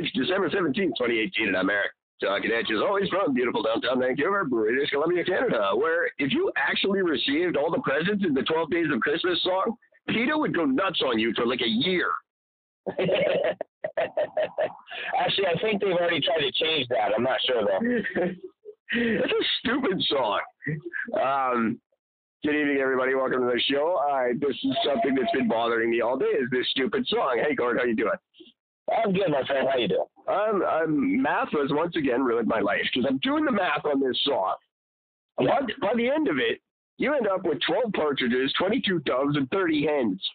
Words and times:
It's 0.00 0.10
December 0.12 0.48
17th, 0.48 0.96
2018, 0.96 1.48
and 1.48 1.56
I'm 1.58 1.68
Eric. 1.68 1.90
Talking 2.22 2.52
at 2.52 2.66
you 2.70 2.78
as 2.78 2.82
always 2.82 3.06
from 3.10 3.34
beautiful 3.34 3.62
downtown 3.62 4.00
Vancouver, 4.00 4.46
British 4.46 4.88
Columbia, 4.88 5.22
Canada, 5.22 5.72
where 5.74 6.06
if 6.16 6.32
you 6.32 6.50
actually 6.56 7.02
received 7.02 7.54
all 7.54 7.70
the 7.70 7.82
presents 7.84 8.24
in 8.24 8.32
the 8.32 8.40
12 8.40 8.70
Days 8.70 8.86
of 8.90 8.98
Christmas 9.00 9.42
song, 9.42 9.76
PETA 10.08 10.38
would 10.38 10.54
go 10.54 10.64
nuts 10.64 11.02
on 11.04 11.18
you 11.18 11.34
for 11.36 11.46
like 11.46 11.60
a 11.60 11.68
year. 11.68 12.10
Actually, 15.20 15.46
I 15.52 15.60
think 15.60 15.82
they've 15.82 15.92
already 15.92 16.22
tried 16.22 16.48
to 16.48 16.52
change 16.52 16.88
that. 16.88 17.12
I'm 17.14 17.22
not 17.22 17.38
sure 17.46 17.60
though. 17.60 17.80
it's 18.92 19.32
a 19.32 19.44
stupid 19.60 20.02
song. 20.08 20.40
Um, 21.22 21.78
good 22.42 22.54
evening, 22.54 22.78
everybody. 22.80 23.14
Welcome 23.14 23.40
to 23.40 23.52
the 23.52 23.60
show. 23.70 24.00
Uh, 24.10 24.32
this 24.40 24.56
is 24.64 24.76
something 24.82 25.14
that's 25.14 25.32
been 25.32 25.46
bothering 25.46 25.90
me 25.90 26.00
all 26.00 26.16
day. 26.16 26.24
Is 26.24 26.48
this 26.50 26.66
stupid 26.70 27.06
song? 27.06 27.42
Hey, 27.46 27.54
Gord, 27.54 27.76
how 27.76 27.84
you 27.84 27.94
doing? 27.94 28.16
I'm 28.90 29.12
good, 29.12 29.30
my 29.30 29.44
friend. 29.46 29.68
How 29.70 29.78
you 29.78 29.88
doing? 29.88 30.04
Um, 30.28 30.62
um 30.62 31.22
math 31.22 31.48
has 31.52 31.70
once 31.72 31.96
again 31.96 32.22
ruined 32.22 32.48
my 32.48 32.60
life 32.60 32.82
because 32.92 33.08
I'm 33.08 33.18
doing 33.18 33.44
the 33.44 33.52
math 33.52 33.84
on 33.84 34.00
this 34.00 34.18
song. 34.24 34.54
By, 35.38 35.60
by 35.80 35.94
the 35.96 36.08
end 36.08 36.28
of 36.28 36.36
it, 36.38 36.60
you 36.98 37.14
end 37.14 37.26
up 37.26 37.44
with 37.44 37.58
12 37.66 37.92
partridges, 37.94 38.52
22 38.58 39.00
doves, 39.00 39.36
and 39.36 39.48
30 39.50 39.86
hens 39.86 40.30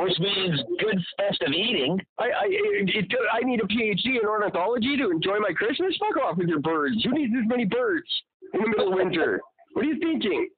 which 0.00 0.18
means 0.18 0.58
good 0.78 0.98
festive 1.18 1.52
eating. 1.52 2.00
I 2.18 2.24
I, 2.24 2.46
it, 2.48 3.12
I 3.32 3.40
need 3.44 3.60
a 3.60 3.64
PhD 3.64 4.18
in 4.20 4.26
ornithology 4.26 4.96
to 4.96 5.10
enjoy 5.10 5.38
my 5.40 5.52
Christmas. 5.52 5.94
Fuck 6.00 6.22
off 6.22 6.38
with 6.38 6.48
your 6.48 6.60
birds. 6.60 6.96
Who 7.04 7.12
needs 7.12 7.32
this 7.32 7.44
many 7.46 7.66
birds 7.66 8.08
in 8.54 8.62
the 8.62 8.68
middle 8.68 8.88
of 8.88 8.94
winter? 8.94 9.40
What 9.74 9.84
are 9.84 9.88
you 9.88 9.98
thinking? 10.00 10.48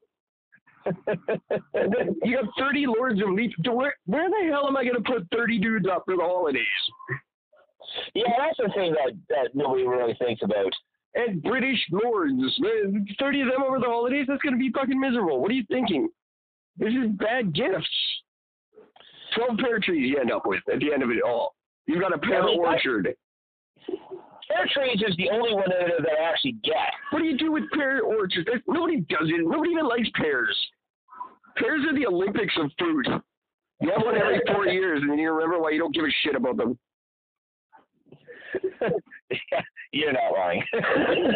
You 2.25 2.37
got 2.37 2.51
30 2.59 2.87
lords 2.87 3.21
of 3.23 3.31
leaf. 3.31 3.53
Where, 3.65 3.95
where 4.07 4.29
the 4.29 4.51
hell 4.51 4.67
am 4.67 4.77
I 4.77 4.85
going 4.85 4.97
to 4.97 5.03
put 5.03 5.27
30 5.33 5.59
dudes 5.59 5.87
up 5.91 6.03
for 6.05 6.17
the 6.17 6.23
holidays? 6.23 6.63
Yeah, 8.15 8.33
that's 8.39 8.57
the 8.59 8.73
thing 8.75 8.93
that, 8.93 9.13
that 9.29 9.55
nobody 9.55 9.87
really 9.87 10.15
thinks 10.15 10.43
about. 10.43 10.73
And 11.15 11.43
British 11.43 11.79
lords, 11.91 12.33
30 13.19 13.41
of 13.43 13.47
them 13.49 13.63
over 13.67 13.79
the 13.79 13.87
holidays, 13.87 14.27
that's 14.29 14.41
going 14.43 14.55
to 14.55 14.59
be 14.59 14.71
fucking 14.73 14.99
miserable. 14.99 15.41
What 15.41 15.51
are 15.51 15.55
you 15.55 15.65
thinking? 15.69 16.09
This 16.79 16.89
is 16.89 17.11
bad 17.19 17.55
gifts. 17.55 17.87
12 19.37 19.59
pear 19.59 19.79
trees 19.79 20.11
you 20.11 20.19
end 20.19 20.33
up 20.33 20.47
with 20.47 20.61
at 20.73 20.81
the 20.81 20.93
end 20.93 21.03
of 21.03 21.11
it 21.11 21.23
all. 21.23 21.55
You've 21.87 22.01
got 22.01 22.15
a 22.15 22.19
pear 22.19 22.43
orchard. 22.43 23.15
Pear 24.49 24.67
trees 24.73 25.03
is 25.07 25.17
the 25.17 25.31
only 25.31 25.55
one 25.55 25.69
that, 25.69 26.07
I 26.19 26.23
actually 26.29 26.57
get. 26.65 26.93
What 27.11 27.21
do 27.21 27.25
you 27.25 27.39
do 27.39 27.53
with 27.53 27.65
pear 27.73 28.01
orchards? 28.01 28.49
Nobody 28.67 29.01
does 29.01 29.29
it. 29.29 29.47
Nobody 29.47 29.73
even 29.73 29.87
likes 29.87 30.09
pears. 30.15 30.57
Pears 31.57 31.85
are 31.89 31.95
the 31.95 32.07
Olympics 32.07 32.55
of 32.59 32.71
fruit. 32.79 33.07
You 33.81 33.91
have 33.91 34.03
one 34.05 34.17
every 34.17 34.41
four 34.53 34.67
years, 34.69 35.01
and 35.03 35.11
then 35.11 35.19
you 35.19 35.33
remember 35.33 35.59
why 35.59 35.71
you 35.71 35.79
don't 35.79 35.95
give 35.95 36.05
a 36.05 36.11
shit 36.23 36.35
about 36.35 36.57
them. 36.57 36.79
You're 39.93 40.13
not 40.13 40.33
lying. 40.33 40.63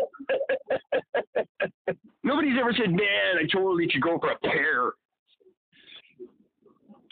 Nobody's 2.23 2.59
ever 2.61 2.73
said, 2.73 2.91
"Man, 2.91 3.39
I 3.39 3.47
totally 3.53 3.89
should 3.91 4.03
go 4.03 4.19
for 4.19 4.31
a 4.33 4.39
pear." 4.39 4.93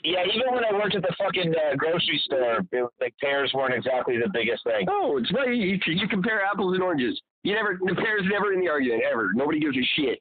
Yeah, 0.05 0.21
even 0.29 0.53
when 0.55 0.65
I 0.65 0.73
worked 0.73 0.95
at 0.95 1.03
the 1.03 1.15
fucking 1.17 1.55
uh, 1.57 1.77
grocery 1.77 2.21
store, 2.27 2.61
it, 2.71 2.85
like 3.01 3.15
pears 3.23 3.51
weren't 3.55 3.73
exactly 3.73 4.19
the 4.19 4.29
biggest 4.33 4.63
thing. 4.65 4.87
Oh, 4.91 5.17
it's 5.17 5.33
not. 5.33 5.49
You, 5.49 5.79
you 5.87 6.09
compare 6.09 6.45
apples 6.45 6.75
and 6.75 6.83
oranges. 6.83 7.19
You 7.43 7.55
never 7.55 7.79
the 7.81 7.95
pears 7.95 8.23
never 8.31 8.53
in 8.53 8.61
the 8.61 8.69
argument 8.69 9.03
ever. 9.11 9.33
Nobody 9.35 9.61
gives 9.61 9.79
a 9.79 9.87
shit. 9.97 10.21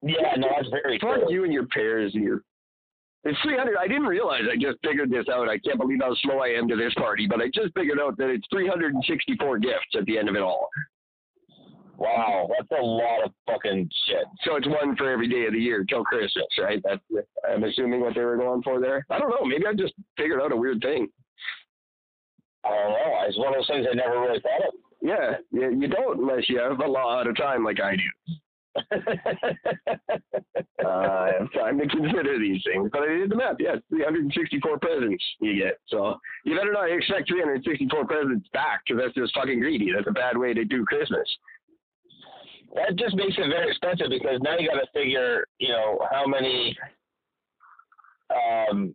Yeah, 0.00 0.32
no, 0.38 0.48
that's 0.56 0.68
very 0.70 0.98
Fuck 0.98 1.16
true. 1.16 1.32
you 1.32 1.44
and 1.44 1.52
your 1.52 1.66
pears 1.66 2.14
and 2.14 2.24
your. 2.24 2.42
It's 3.24 3.38
300. 3.42 3.76
I 3.76 3.88
didn't 3.88 4.04
realize. 4.04 4.42
I 4.50 4.56
just 4.56 4.78
figured 4.82 5.10
this 5.10 5.26
out. 5.32 5.48
I 5.48 5.58
can't 5.58 5.78
believe 5.78 6.00
how 6.00 6.14
slow 6.22 6.40
I 6.40 6.48
am 6.48 6.66
to 6.68 6.76
this 6.76 6.92
party, 6.94 7.26
but 7.26 7.40
I 7.40 7.46
just 7.46 7.74
figured 7.74 7.98
out 8.00 8.16
that 8.18 8.28
it's 8.28 8.46
364 8.50 9.58
gifts 9.58 9.96
at 9.98 10.04
the 10.06 10.18
end 10.18 10.28
of 10.28 10.34
it 10.34 10.42
all. 10.42 10.68
Wow, 11.96 12.48
that's 12.50 12.70
a 12.80 12.82
lot 12.82 13.24
of 13.24 13.32
fucking 13.46 13.88
shit. 14.06 14.24
So 14.44 14.56
it's 14.56 14.66
one 14.66 14.96
for 14.96 15.10
every 15.10 15.28
day 15.28 15.46
of 15.46 15.52
the 15.52 15.60
year 15.60 15.84
till 15.88 16.04
Christmas, 16.04 16.46
right? 16.60 16.82
That's 16.82 17.00
I'm 17.48 17.62
assuming 17.64 18.00
what 18.00 18.14
they 18.14 18.22
were 18.22 18.36
going 18.36 18.62
for 18.62 18.80
there. 18.80 19.06
I 19.10 19.18
don't 19.18 19.30
know. 19.30 19.44
Maybe 19.44 19.66
I 19.66 19.74
just 19.74 19.94
figured 20.16 20.40
out 20.40 20.52
a 20.52 20.56
weird 20.56 20.80
thing. 20.80 21.08
I 22.64 22.70
don't 22.70 22.90
know. 22.90 23.20
It's 23.28 23.38
one 23.38 23.48
of 23.48 23.54
those 23.54 23.66
things 23.68 23.86
I 23.90 23.94
never 23.94 24.20
really 24.20 24.40
thought 24.40 24.68
of. 24.68 24.74
Yeah, 25.02 25.34
you, 25.50 25.80
you 25.80 25.88
don't 25.88 26.20
unless 26.20 26.48
you 26.48 26.58
have 26.58 26.80
a 26.80 26.86
lot 26.86 27.26
of 27.26 27.36
time 27.36 27.62
like 27.62 27.80
I 27.80 27.96
do. 27.96 28.34
uh, 30.84 30.88
I 30.88 31.30
have 31.38 31.52
time 31.52 31.78
to 31.78 31.86
consider 31.86 32.38
these 32.40 32.60
things, 32.64 32.90
but 32.92 33.02
I 33.02 33.18
did 33.18 33.30
the 33.30 33.36
math. 33.36 33.56
Yes, 33.60 33.78
364 33.90 34.78
presents 34.80 35.24
you 35.40 35.62
get. 35.62 35.78
So 35.86 36.18
you 36.44 36.56
better 36.56 36.72
not 36.72 36.90
expect 36.90 37.28
364 37.28 38.06
presents 38.06 38.48
back 38.52 38.80
because 38.84 39.00
that's 39.00 39.14
just 39.14 39.34
fucking 39.34 39.60
greedy. 39.60 39.92
That's 39.94 40.08
a 40.08 40.12
bad 40.12 40.36
way 40.36 40.54
to 40.54 40.64
do 40.64 40.84
Christmas 40.84 41.28
that 42.74 42.96
just 42.96 43.14
makes 43.14 43.34
it 43.38 43.48
very 43.48 43.70
expensive 43.70 44.08
because 44.10 44.40
now 44.42 44.58
you 44.58 44.68
got 44.68 44.80
to 44.80 44.86
figure, 44.92 45.46
you 45.58 45.68
know, 45.68 46.00
how 46.10 46.26
many, 46.26 46.76
um, 48.30 48.94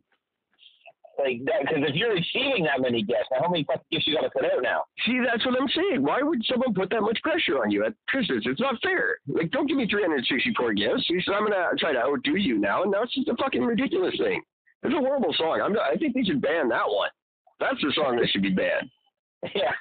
like 1.19 1.44
that. 1.45 1.62
Because 1.62 1.84
if 1.88 1.95
you're 1.95 2.13
receiving 2.13 2.63
that 2.66 2.81
many 2.81 3.03
gifts, 3.03 3.28
now 3.31 3.39
how 3.41 3.50
many 3.50 3.63
fucking 3.63 3.88
gifts 3.91 4.07
you 4.07 4.16
got 4.16 4.22
to 4.22 4.29
put 4.29 4.45
out 4.45 4.62
now? 4.62 4.84
See, 5.06 5.19
that's 5.23 5.45
what 5.45 5.59
I'm 5.59 5.68
saying. 5.69 6.03
Why 6.03 6.22
would 6.22 6.44
someone 6.45 6.73
put 6.73 6.89
that 6.91 7.01
much 7.01 7.19
pressure 7.23 7.62
on 7.62 7.72
you 7.72 7.85
at 7.85 7.94
Christmas? 8.07 8.44
It's 8.45 8.59
not 8.59 8.75
fair. 8.81 9.18
Like, 9.28 9.51
don't 9.51 9.68
give 9.68 9.78
me 9.78 9.88
364 9.88 10.73
gifts. 10.73 11.09
You 11.09 11.22
said 11.22 11.35
I'm 11.35 11.44
gonna 11.44 11.72
try 11.78 11.94
to 11.94 12.00
outdo 12.00 12.35
you 12.35 12.57
now, 12.59 12.84
and 12.84 12.91
now 12.91 13.03
it's 13.03 13.16
just 13.16 13.28
a 13.28 13.35
fucking 13.35 13.63
ridiculous 13.63 14.16
thing. 14.18 14.41
It's 14.84 14.94
a 14.94 14.97
horrible 14.97 15.34
song. 15.38 15.62
I'm. 15.62 15.78
I 15.78 15.95
think 15.97 16.16
they 16.16 16.23
should 16.23 16.41
ban 16.41 16.69
that 16.69 16.88
one. 16.88 17.09
That's 17.59 17.81
the 17.81 17.91
song 17.95 18.16
that 18.18 18.29
should 18.29 18.44
be 18.44 18.51
banned. 18.51 18.89
Yeah. 19.56 19.72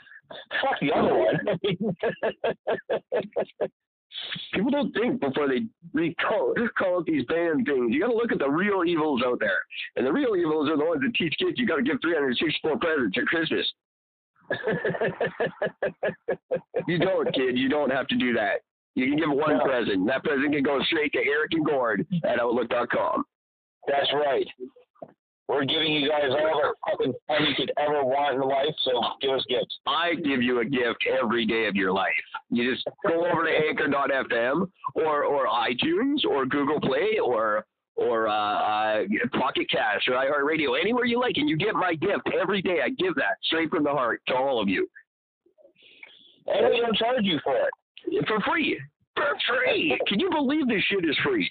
Fuck 0.63 0.79
the 0.81 0.93
other 0.93 1.17
one. 1.17 1.39
People 4.55 4.71
don't 4.71 4.93
think 4.95 5.21
before 5.21 5.49
they 5.49 6.15
call, 6.21 6.55
just 6.57 6.75
call 6.75 7.01
it 7.01 7.07
these 7.07 7.25
band 7.27 7.67
things. 7.67 7.93
You 7.93 8.01
got 8.01 8.09
to 8.09 8.17
look 8.17 8.33
at 8.33 8.39
the 8.39 8.49
real 8.49 8.85
evils 8.85 9.23
out 9.25 9.39
there, 9.39 9.59
and 9.97 10.07
the 10.07 10.13
real 10.13 10.35
evils 10.37 10.69
are 10.69 10.77
the 10.77 10.85
ones 10.85 11.03
that 11.03 11.15
teach 11.15 11.35
kids 11.39 11.59
you 11.59 11.67
got 11.67 11.77
to 11.77 11.83
give 11.83 11.99
364 12.01 12.79
presents 12.79 13.19
at 13.19 13.27
Christmas. 13.27 13.73
you 16.89 16.99
don't, 16.99 17.33
kid. 17.35 17.59
You 17.59 17.69
don't 17.69 17.91
have 17.91 18.07
to 18.09 18.17
do 18.17 18.33
that. 18.35 18.61
You 18.95 19.07
can 19.07 19.17
give 19.17 19.31
one 19.31 19.59
no. 19.59 19.65
present. 19.65 20.07
That 20.07 20.25
present 20.25 20.53
can 20.53 20.63
go 20.63 20.81
straight 20.85 21.13
to 21.13 21.19
Eric 21.19 21.53
and 21.53 21.65
Gord 21.65 22.07
at 22.25 22.41
Outlook.com. 22.41 23.25
That's 23.87 24.13
right. 24.15 24.47
We're 25.49 25.65
giving 25.65 25.93
you 25.93 26.11
guys 26.11 26.29
all 26.31 26.61
the 26.61 26.75
fucking 26.91 27.15
fun 27.27 27.47
you 27.47 27.55
could 27.57 27.73
ever 27.79 28.05
want 28.05 28.35
in 28.35 28.43
life, 28.43 28.75
so 28.85 29.01
give 29.23 29.31
us 29.31 29.45
gifts. 29.49 29.79
I 29.87 30.15
give 30.15 30.43
you 30.43 30.61
a 30.61 30.65
gift 30.65 31.07
every 31.21 31.47
day 31.47 31.67
of 31.67 31.75
your 31.75 31.91
life. 31.91 32.13
You 32.51 32.71
just 32.71 32.87
go 33.07 33.25
over 33.27 33.47
to 33.47 33.51
anchor.fm 33.51 34.69
or, 34.95 35.25
or 35.25 35.47
iTunes 35.47 36.25
or 36.29 36.45
Google 36.45 36.81
Play 36.81 37.19
or 37.25 37.65
or 37.97 38.29
uh, 38.29 38.33
uh, 38.33 39.05
Pocket 39.33 39.69
Cast 39.69 40.07
or 40.07 40.13
iHeartRadio, 40.13 40.81
anywhere 40.81 41.05
you 41.05 41.19
like, 41.19 41.37
and 41.37 41.49
you 41.49 41.57
get 41.57 41.75
my 41.75 41.95
gift 41.95 42.29
every 42.41 42.63
day. 42.63 42.77
I 42.85 42.91
give 42.91 43.17
that 43.17 43.39
straight 43.43 43.71
from 43.71 43.83
the 43.83 43.91
heart 43.91 44.23
to 44.29 44.37
all 44.37 44.63
of 44.63 44.69
you. 44.69 44.89
And 46.47 46.69
we 46.71 46.81
don't 46.81 46.95
charge 46.95 47.25
you 47.25 47.41
for 47.43 47.57
it. 47.57 48.27
For 48.29 48.39
free. 48.49 48.81
For 49.17 49.37
free. 49.49 49.99
Can 50.07 50.21
you 50.21 50.31
believe 50.31 50.69
this 50.69 50.83
shit 50.85 51.05
is 51.05 51.17
free? 51.25 51.51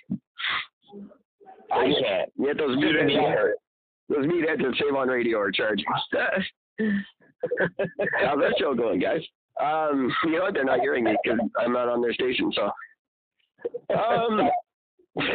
I 1.69 1.83
can't. 2.01 2.31
Yeah, 2.37 2.53
those 2.57 2.77
meat 2.77 2.95
those 4.09 4.25
meatheads 4.25 4.63
at 4.63 4.75
Save 4.79 4.95
on 4.95 5.07
Radio 5.07 5.39
are 5.39 5.51
charging. 5.51 5.85
How's 6.79 8.39
that 8.39 8.55
show 8.59 8.73
going, 8.73 8.99
guys? 8.99 9.21
Um, 9.61 10.11
you 10.25 10.33
know 10.33 10.43
what? 10.43 10.53
They're 10.53 10.63
not 10.63 10.79
hearing 10.79 11.03
me 11.03 11.15
because 11.23 11.39
I'm 11.59 11.73
not 11.73 11.89
on 11.89 12.01
their 12.01 12.13
station. 12.13 12.51
So, 12.53 12.71
um, 13.95 14.49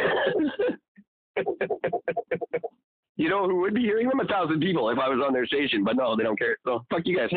you 3.17 3.29
know 3.29 3.47
who 3.47 3.59
would 3.61 3.73
be 3.73 3.81
hearing 3.81 4.07
them? 4.07 4.19
A 4.21 4.25
thousand 4.25 4.61
people 4.61 4.89
if 4.89 4.97
I 4.97 5.09
was 5.09 5.21
on 5.25 5.33
their 5.33 5.45
station. 5.45 5.83
But 5.83 5.97
no, 5.97 6.15
they 6.15 6.23
don't 6.23 6.39
care. 6.39 6.57
So 6.63 6.85
fuck 6.89 7.01
you 7.05 7.17
guys. 7.17 7.29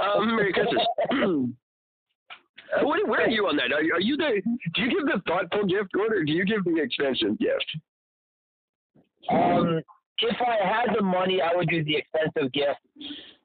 Um, 0.00 0.36
Merry 0.36 0.52
Christmas. 0.52 0.84
Uh, 2.74 2.84
what, 2.84 3.06
where 3.06 3.20
are 3.20 3.28
you 3.28 3.46
on 3.46 3.56
that? 3.56 3.72
Are, 3.72 3.78
are 3.94 4.00
you 4.00 4.16
the? 4.16 4.42
Do 4.74 4.82
you 4.82 4.90
give 4.90 5.06
the 5.06 5.22
thoughtful 5.28 5.64
gift, 5.64 5.90
or 5.94 6.24
do 6.24 6.32
you 6.32 6.44
give 6.44 6.64
the 6.64 6.82
expensive 6.82 7.38
gift? 7.38 7.66
Um, 9.30 9.80
if 10.18 10.36
I 10.40 10.56
had 10.66 10.96
the 10.96 11.02
money, 11.02 11.40
I 11.40 11.54
would 11.54 11.68
do 11.68 11.84
the 11.84 11.96
expensive 11.96 12.52
gift. 12.52 12.80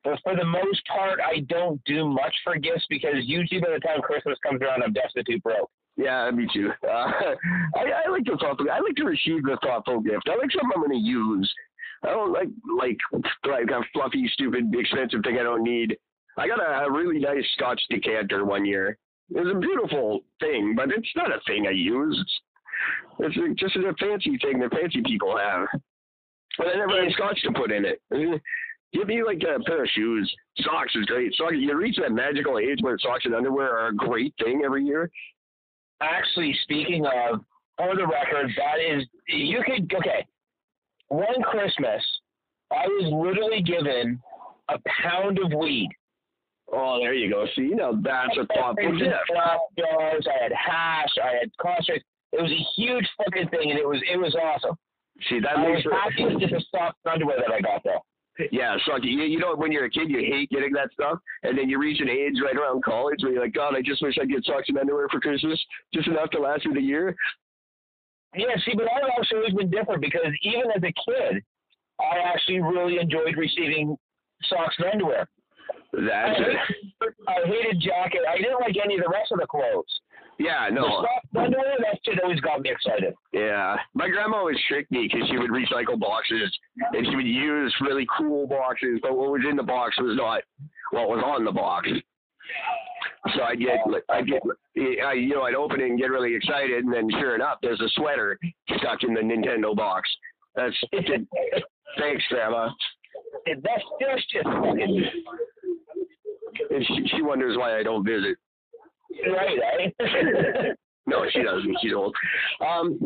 But 0.03 0.19
for 0.23 0.35
the 0.35 0.45
most 0.45 0.85
part, 0.87 1.19
I 1.19 1.41
don't 1.41 1.83
do 1.85 2.07
much 2.07 2.33
for 2.43 2.57
gifts 2.57 2.85
because 2.89 3.15
usually 3.23 3.59
by 3.59 3.71
the 3.73 3.79
time 3.79 4.01
Christmas 4.01 4.37
comes 4.45 4.61
around, 4.61 4.83
I'm 4.83 4.93
destitute 4.93 5.43
broke. 5.43 5.69
Yeah, 5.97 6.31
me 6.31 6.47
too. 6.53 6.71
Uh, 6.83 7.35
I, 7.75 8.05
I 8.05 8.09
like 8.09 8.23
the 8.23 8.37
thoughtful. 8.39 8.67
I 8.71 8.79
like 8.79 8.95
to 8.95 9.03
receive 9.03 9.43
the 9.43 9.57
thoughtful 9.61 9.99
gift. 9.99 10.27
I 10.27 10.35
like 10.37 10.51
something 10.51 10.71
I'm 10.73 10.81
going 10.81 10.97
to 10.97 11.05
use. 11.05 11.51
I 12.03 12.11
don't 12.11 12.31
like 12.31 12.47
like 12.77 12.97
like 13.45 13.69
a 13.69 13.83
fluffy, 13.93 14.29
stupid, 14.33 14.73
expensive 14.73 15.21
thing 15.23 15.37
I 15.37 15.43
don't 15.43 15.63
need. 15.63 15.97
I 16.37 16.47
got 16.47 16.59
a, 16.61 16.85
a 16.85 16.91
really 16.91 17.19
nice 17.19 17.45
Scotch 17.55 17.81
decanter 17.89 18.45
one 18.45 18.65
year. 18.65 18.97
It 19.29 19.43
was 19.43 19.53
a 19.53 19.59
beautiful 19.59 20.21
thing, 20.39 20.73
but 20.75 20.89
it's 20.89 21.09
not 21.15 21.31
a 21.31 21.41
thing 21.45 21.67
I 21.67 21.71
use. 21.71 22.39
It's 23.19 23.59
just 23.59 23.75
a 23.75 23.93
fancy 23.99 24.37
thing 24.41 24.59
that 24.59 24.71
fancy 24.71 25.01
people 25.05 25.37
have. 25.37 25.67
But 26.57 26.67
I 26.67 26.75
never 26.75 27.03
had 27.03 27.11
scotch 27.13 27.41
to 27.43 27.51
put 27.51 27.71
in 27.71 27.85
it. 27.85 28.01
Give 28.93 29.07
me 29.07 29.23
like 29.23 29.41
a 29.43 29.63
pair 29.63 29.83
of 29.83 29.89
shoes. 29.89 30.33
Socks 30.61 30.95
is 30.95 31.05
great. 31.05 31.33
Socks, 31.35 31.53
you 31.57 31.75
reach 31.77 31.97
that 31.97 32.11
magical 32.11 32.57
age 32.57 32.79
where 32.81 32.97
socks 32.99 33.25
and 33.25 33.35
underwear 33.35 33.77
are 33.77 33.87
a 33.89 33.95
great 33.95 34.33
thing 34.43 34.63
every 34.65 34.83
year. 34.83 35.11
Actually, 36.01 36.57
speaking 36.63 37.05
of, 37.05 37.41
for 37.77 37.95
the 37.95 38.07
record, 38.07 38.49
that 38.57 38.79
is 38.79 39.05
you 39.27 39.63
could 39.63 39.93
okay. 39.95 40.25
One 41.09 41.41
Christmas, 41.43 42.03
I 42.71 42.87
was 42.87 43.11
literally 43.11 43.61
given 43.61 44.19
a 44.69 44.77
pound 45.03 45.39
of 45.39 45.51
weed. 45.57 45.89
Oh, 46.71 46.99
there 46.99 47.13
you 47.13 47.31
go. 47.31 47.45
See, 47.55 47.71
now 47.73 47.93
that's 47.93 48.37
a 48.37 48.45
thoughtful 48.53 48.97
gift. 48.97 49.11
Jars, 49.77 50.27
I 50.27 50.43
had 50.43 50.51
hash, 50.51 51.09
I 51.23 51.39
had 51.39 51.51
concentrate. 51.59 52.03
It 52.31 52.41
was 52.41 52.51
a 52.51 52.65
huge 52.79 53.07
fucking 53.17 53.49
thing, 53.49 53.71
and 53.71 53.79
it 53.79 53.87
was 53.87 54.01
it 54.11 54.17
was 54.17 54.35
awesome. 54.35 54.75
See, 55.27 55.39
that 55.39 55.57
I 55.57 55.67
makes 55.67 55.85
was 55.85 55.93
happy 55.93 56.23
with 56.25 56.39
just 56.39 56.53
the 56.53 56.63
soft 56.71 56.97
underwear 57.05 57.37
that 57.37 57.51
I 57.51 57.61
got 57.61 57.83
though. 57.83 57.99
Yeah, 58.51 58.77
sucky. 58.87 59.11
You, 59.11 59.23
you 59.23 59.39
know, 59.39 59.53
when 59.55 59.71
you're 59.71 59.85
a 59.85 59.89
kid, 59.89 60.09
you 60.09 60.19
hate 60.19 60.49
getting 60.49 60.71
that 60.73 60.91
stuff, 60.93 61.19
and 61.43 61.57
then 61.57 61.67
you 61.67 61.77
reach 61.77 61.99
an 61.99 62.09
age 62.09 62.35
right 62.43 62.55
around 62.55 62.83
college 62.83 63.19
where 63.21 63.33
you're 63.33 63.43
like, 63.43 63.53
God, 63.53 63.75
I 63.75 63.81
just 63.81 64.01
wish 64.01 64.15
I 64.17 64.21
could 64.21 64.31
get 64.31 64.45
socks 64.45 64.69
and 64.69 64.77
underwear 64.77 65.09
for 65.09 65.19
Christmas, 65.19 65.59
just 65.93 66.07
enough 66.07 66.29
to 66.31 66.39
last 66.39 66.65
me 66.65 66.73
the 66.73 66.79
year. 66.79 67.15
Yeah, 68.35 68.55
see, 68.65 68.73
but 68.75 68.85
I've 68.85 69.09
actually 69.19 69.39
always 69.39 69.53
been 69.55 69.69
different 69.69 70.01
because 70.01 70.31
even 70.43 70.71
as 70.73 70.83
a 70.83 70.93
kid, 70.93 71.43
I 71.99 72.19
actually 72.33 72.61
really 72.61 72.99
enjoyed 72.99 73.35
receiving 73.35 73.97
socks 74.43 74.75
and 74.77 74.87
underwear. 74.93 75.27
That's 75.91 76.39
I, 76.39 76.43
it. 76.43 77.13
I 77.27 77.47
hated 77.47 77.81
jacket. 77.81 78.21
I 78.29 78.37
didn't 78.37 78.61
like 78.61 78.75
any 78.81 78.95
of 78.95 79.03
the 79.03 79.09
rest 79.09 79.31
of 79.31 79.39
the 79.39 79.47
clothes. 79.47 79.99
Yeah, 80.39 80.69
no. 80.71 81.05
underwear, 81.37 81.75
that 81.79 81.99
shit 82.05 82.17
always 82.23 82.39
got 82.39 82.61
me 82.61 82.71
excited. 82.71 83.13
Yeah, 83.33 83.75
my 83.93 84.07
grandma 84.07 84.37
always 84.37 84.57
tricked 84.69 84.89
me 84.89 85.09
because 85.11 85.27
she 85.29 85.37
would 85.37 85.51
recycle 85.51 85.99
boxes 85.99 86.57
and 86.93 87.05
she 87.05 87.15
would 87.15 87.27
use 87.27 87.75
really 87.81 88.07
cool 88.17 88.47
boxes, 88.47 88.99
but 89.01 89.17
what 89.17 89.31
was 89.31 89.41
in 89.47 89.57
the 89.57 89.63
box 89.63 89.97
was 89.99 90.15
not 90.15 90.41
what 90.91 91.09
was 91.09 91.21
on 91.25 91.43
the 91.43 91.51
box. 91.51 91.89
So 93.35 93.43
I'd 93.43 93.59
get, 93.59 93.79
I'd 94.09 94.27
get, 94.27 94.41
I, 95.05 95.13
you 95.13 95.35
know, 95.35 95.41
I'd 95.41 95.55
open 95.55 95.81
it 95.81 95.89
and 95.89 95.99
get 95.99 96.09
really 96.09 96.33
excited, 96.33 96.85
and 96.85 96.93
then 96.93 97.09
sure 97.11 97.35
enough, 97.35 97.57
there's 97.61 97.81
a 97.81 97.89
sweater 97.95 98.39
stuck 98.77 99.03
in 99.03 99.13
the 99.13 99.19
Nintendo 99.19 99.75
box. 99.75 100.09
That's 100.55 100.75
thanks, 101.97 102.23
Grandma. 102.29 102.69
That's 103.45 103.83
just 104.31 104.45
fucking 104.45 105.11
And 106.69 106.85
she, 106.85 107.07
she 107.07 107.21
wonders 107.21 107.57
why 107.57 107.77
I 107.77 107.83
don't 107.83 108.05
visit. 108.05 108.37
Right, 109.31 109.59
eh? 109.99 110.73
No, 111.09 111.25
she 111.31 111.41
doesn't. 111.41 111.77
She's 111.81 111.93
old. 111.93 112.15
Um, 112.61 112.99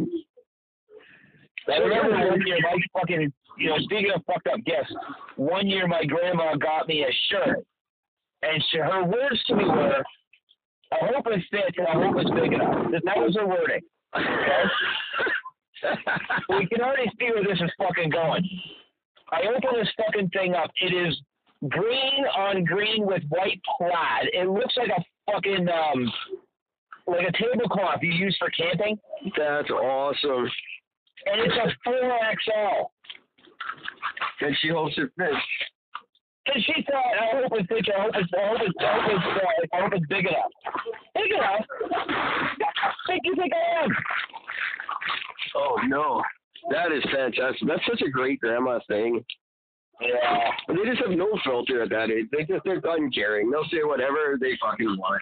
I 1.70 1.78
remember 1.78 2.30
one 2.30 2.46
year, 2.46 2.58
my 2.62 3.00
fucking, 3.00 3.32
you 3.58 3.70
know, 3.70 3.78
speaking 3.80 4.12
of 4.14 4.22
fucked 4.26 4.48
up 4.48 4.60
gifts, 4.66 4.94
one 5.38 5.68
year 5.68 5.88
my 5.88 6.04
grandma 6.04 6.56
got 6.56 6.88
me 6.88 7.04
a 7.04 7.12
shirt, 7.32 7.66
and 8.42 8.64
she, 8.70 8.80
her 8.80 9.06
words 9.06 9.42
to 9.48 9.56
me 9.56 9.64
were, 9.64 10.04
"I 10.92 10.98
hope 11.14 11.28
it 11.28 11.44
fits 11.50 11.78
and 11.78 11.88
I 11.88 11.94
hope 11.94 12.16
it's 12.18 12.30
big 12.32 12.52
enough." 12.52 12.92
That 12.92 13.04
that 13.06 13.18
was 13.18 13.36
her 13.36 13.48
wording. 13.48 13.82
Okay? 14.16 14.64
we 16.50 16.68
can 16.68 16.82
already 16.82 17.10
see 17.20 17.30
where 17.34 17.44
this 17.44 17.62
is 17.62 17.72
fucking 17.78 18.10
going. 18.10 18.48
I 19.32 19.42
open 19.48 19.80
this 19.80 19.90
fucking 19.98 20.30
thing 20.30 20.54
up. 20.56 20.72
It 20.82 20.94
is 20.94 21.22
green 21.70 22.26
on 22.38 22.64
green 22.66 23.06
with 23.06 23.24
white 23.30 23.62
plaid. 23.78 24.30
It 24.34 24.50
looks 24.50 24.76
like 24.78 24.90
a 24.90 25.04
fucking 25.32 25.68
um, 25.70 26.12
like 27.08 27.28
a 27.28 27.32
tablecloth 27.32 28.00
you 28.02 28.12
use 28.12 28.36
for 28.40 28.50
camping, 28.52 28.98
That's 29.38 29.70
awesome. 29.70 30.50
and 31.26 31.42
it's 31.42 31.56
a 31.56 31.70
four 31.84 32.20
XL. 32.46 32.86
And 34.46 34.58
she 34.62 34.70
hopes 34.70 34.94
it 34.98 35.10
fits. 35.18 35.36
And 36.54 36.64
she 36.66 36.84
thought, 36.84 36.98
I 36.98 37.42
hope 37.42 37.52
it's 37.54 37.68
big. 37.68 37.86
I 37.98 38.02
hope 38.02 38.12
it's, 38.16 38.30
I 38.38 38.48
hope 38.50 38.58
it's, 38.62 38.76
I 38.80 39.00
hope 39.00 39.12
it's, 39.12 39.26
uh, 39.26 39.78
I 39.78 39.82
hope 39.82 39.94
it's 39.94 40.06
big 40.08 40.26
enough. 40.26 40.52
Big 41.16 41.32
enough? 41.32 41.66
Big 43.08 43.20
you 43.24 43.36
think 43.36 43.54
I 43.54 43.84
am? 43.84 43.90
Oh 45.56 45.78
no, 45.88 46.22
that 46.72 46.92
is 46.92 47.04
fantastic. 47.14 47.68
That's 47.68 47.86
such 47.90 48.02
a 48.02 48.10
great 48.10 48.40
grandma 48.40 48.80
thing. 48.88 49.24
Yeah. 50.04 50.52
But 50.68 50.76
they 50.76 50.90
just 50.90 51.02
have 51.02 51.18
no 51.18 51.30
filter 51.44 51.84
at 51.84 51.90
that 51.90 52.10
age. 52.12 52.28
They 52.32 52.44
just 52.44 52.64
they're 52.66 52.82
uncaring. 52.84 53.50
They'll 53.50 53.66
say 53.72 53.84
whatever 53.84 54.38
they 54.40 54.58
fucking 54.62 54.98
want. 54.98 55.22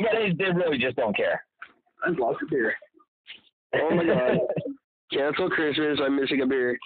Yeah, 0.00 0.08
they, 0.12 0.32
they 0.36 0.50
really 0.52 0.78
just 0.78 0.96
don't 0.96 1.16
care. 1.16 1.44
I've 2.06 2.18
lost 2.18 2.42
a 2.42 2.46
beer. 2.50 2.74
Oh 3.74 3.94
my 3.94 4.04
god. 4.04 4.38
Cancel 5.12 5.50
Christmas. 5.50 5.98
I'm 6.02 6.18
missing 6.18 6.40
a 6.42 6.46
beer. 6.46 6.78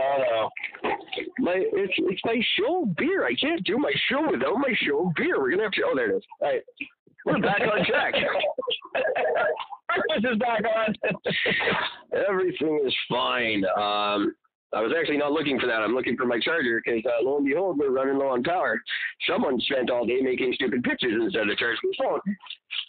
Oh 0.00 0.50
don't. 0.82 0.94
My 1.38 1.54
it's 1.56 1.92
it's 1.98 2.22
my 2.24 2.40
show 2.58 2.86
beer. 2.96 3.26
I 3.26 3.34
can't 3.34 3.64
do 3.64 3.78
my 3.78 3.92
show 4.08 4.30
without 4.30 4.56
my 4.56 4.74
show 4.82 5.12
beer. 5.16 5.40
We're 5.40 5.50
gonna 5.50 5.64
have 5.64 5.72
to. 5.72 5.82
Oh, 5.86 5.94
there 5.94 6.10
it 6.10 6.16
is. 6.16 6.22
All 6.40 6.48
right, 6.48 6.62
we're 7.26 7.40
back 7.40 7.60
on 7.60 7.84
track. 7.86 8.14
Breakfast 9.94 10.26
is 10.32 10.38
back 10.38 10.62
on. 10.64 10.94
Everything 12.28 12.80
is 12.84 12.94
fine. 13.08 13.64
Um, 13.78 14.34
I 14.74 14.80
was 14.82 14.92
actually 14.98 15.18
not 15.18 15.32
looking 15.32 15.58
for 15.58 15.66
that. 15.66 15.82
I'm 15.82 15.94
looking 15.94 16.16
for 16.16 16.26
my 16.26 16.38
charger 16.40 16.82
because 16.84 17.02
uh, 17.06 17.22
lo 17.22 17.36
and 17.36 17.46
behold, 17.46 17.78
we're 17.78 17.90
running 17.90 18.18
low 18.18 18.28
on 18.28 18.42
power. 18.42 18.82
Someone 19.28 19.60
spent 19.60 19.90
all 19.90 20.04
day 20.06 20.20
making 20.20 20.52
stupid 20.54 20.82
pictures 20.82 21.14
instead 21.20 21.48
of 21.48 21.56
charging 21.56 21.78
the 21.82 21.96
phone. 21.98 22.20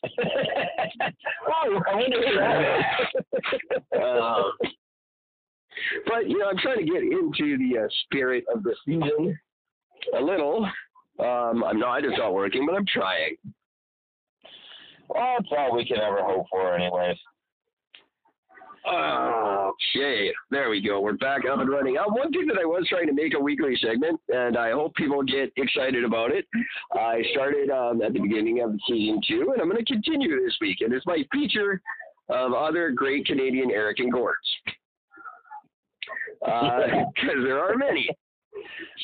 oh, 1.48 1.82
I 1.92 1.96
wonder 1.96 2.28
who 2.28 2.36
that 2.40 2.62
is. 2.62 3.82
Uh, 4.02 4.44
but 6.08 6.30
you 6.30 6.40
know, 6.40 6.50
I'm 6.50 6.58
trying 6.58 6.80
to 6.80 6.86
get 6.86 7.04
into 7.04 7.58
the 7.58 7.80
uh, 7.84 7.88
spirit 8.06 8.46
of 8.54 8.64
the 8.64 8.76
season 8.86 9.38
a 10.18 10.22
little. 10.22 10.66
Um, 11.20 11.64
I'm 11.64 11.80
not. 11.80 12.04
It's 12.04 12.18
not 12.18 12.34
working, 12.34 12.66
but 12.66 12.76
I'm 12.76 12.86
trying. 12.86 13.38
well, 15.08 15.36
that's 15.38 15.50
all 15.58 15.76
we 15.76 15.86
can 15.86 15.98
ever 15.98 16.22
hope 16.22 16.48
for, 16.50 16.76
anyways. 16.76 17.18
Okay, 18.88 20.32
there 20.52 20.70
we 20.70 20.80
go. 20.80 21.02
We're 21.02 21.14
back 21.14 21.42
up 21.52 21.60
and 21.60 21.70
running. 21.70 21.98
Uh, 21.98 22.04
one 22.08 22.32
thing 22.32 22.46
that 22.48 22.58
I 22.62 22.66
was 22.66 22.86
trying 22.88 23.08
to 23.08 23.14
make 23.14 23.34
a 23.34 23.40
weekly 23.40 23.76
segment, 23.82 24.20
and 24.30 24.56
I 24.56 24.72
hope 24.74 24.94
people 24.94 25.24
get 25.24 25.52
excited 25.58 26.04
about 26.04 26.32
it. 26.32 26.46
I 26.94 27.24
started 27.32 27.72
um, 27.72 28.04
at 28.04 28.14
the 28.14 28.20
beginning 28.20 28.62
of 28.62 28.76
season 28.88 29.20
two, 29.28 29.52
and 29.54 29.62
I'm 29.62 29.70
going 29.70 29.84
to 29.84 29.92
continue 29.92 30.40
this 30.44 30.56
week. 30.62 30.82
And 30.82 30.94
it's 30.94 31.06
my 31.08 31.24
feature 31.32 31.82
of 32.30 32.54
other 32.54 32.92
great 32.92 33.26
Canadian 33.26 33.72
Eric 33.72 34.00
and 34.00 34.12
Gords. 34.12 34.38
Because 36.42 37.42
there 37.44 37.60
are 37.60 37.76
many. 37.76 38.08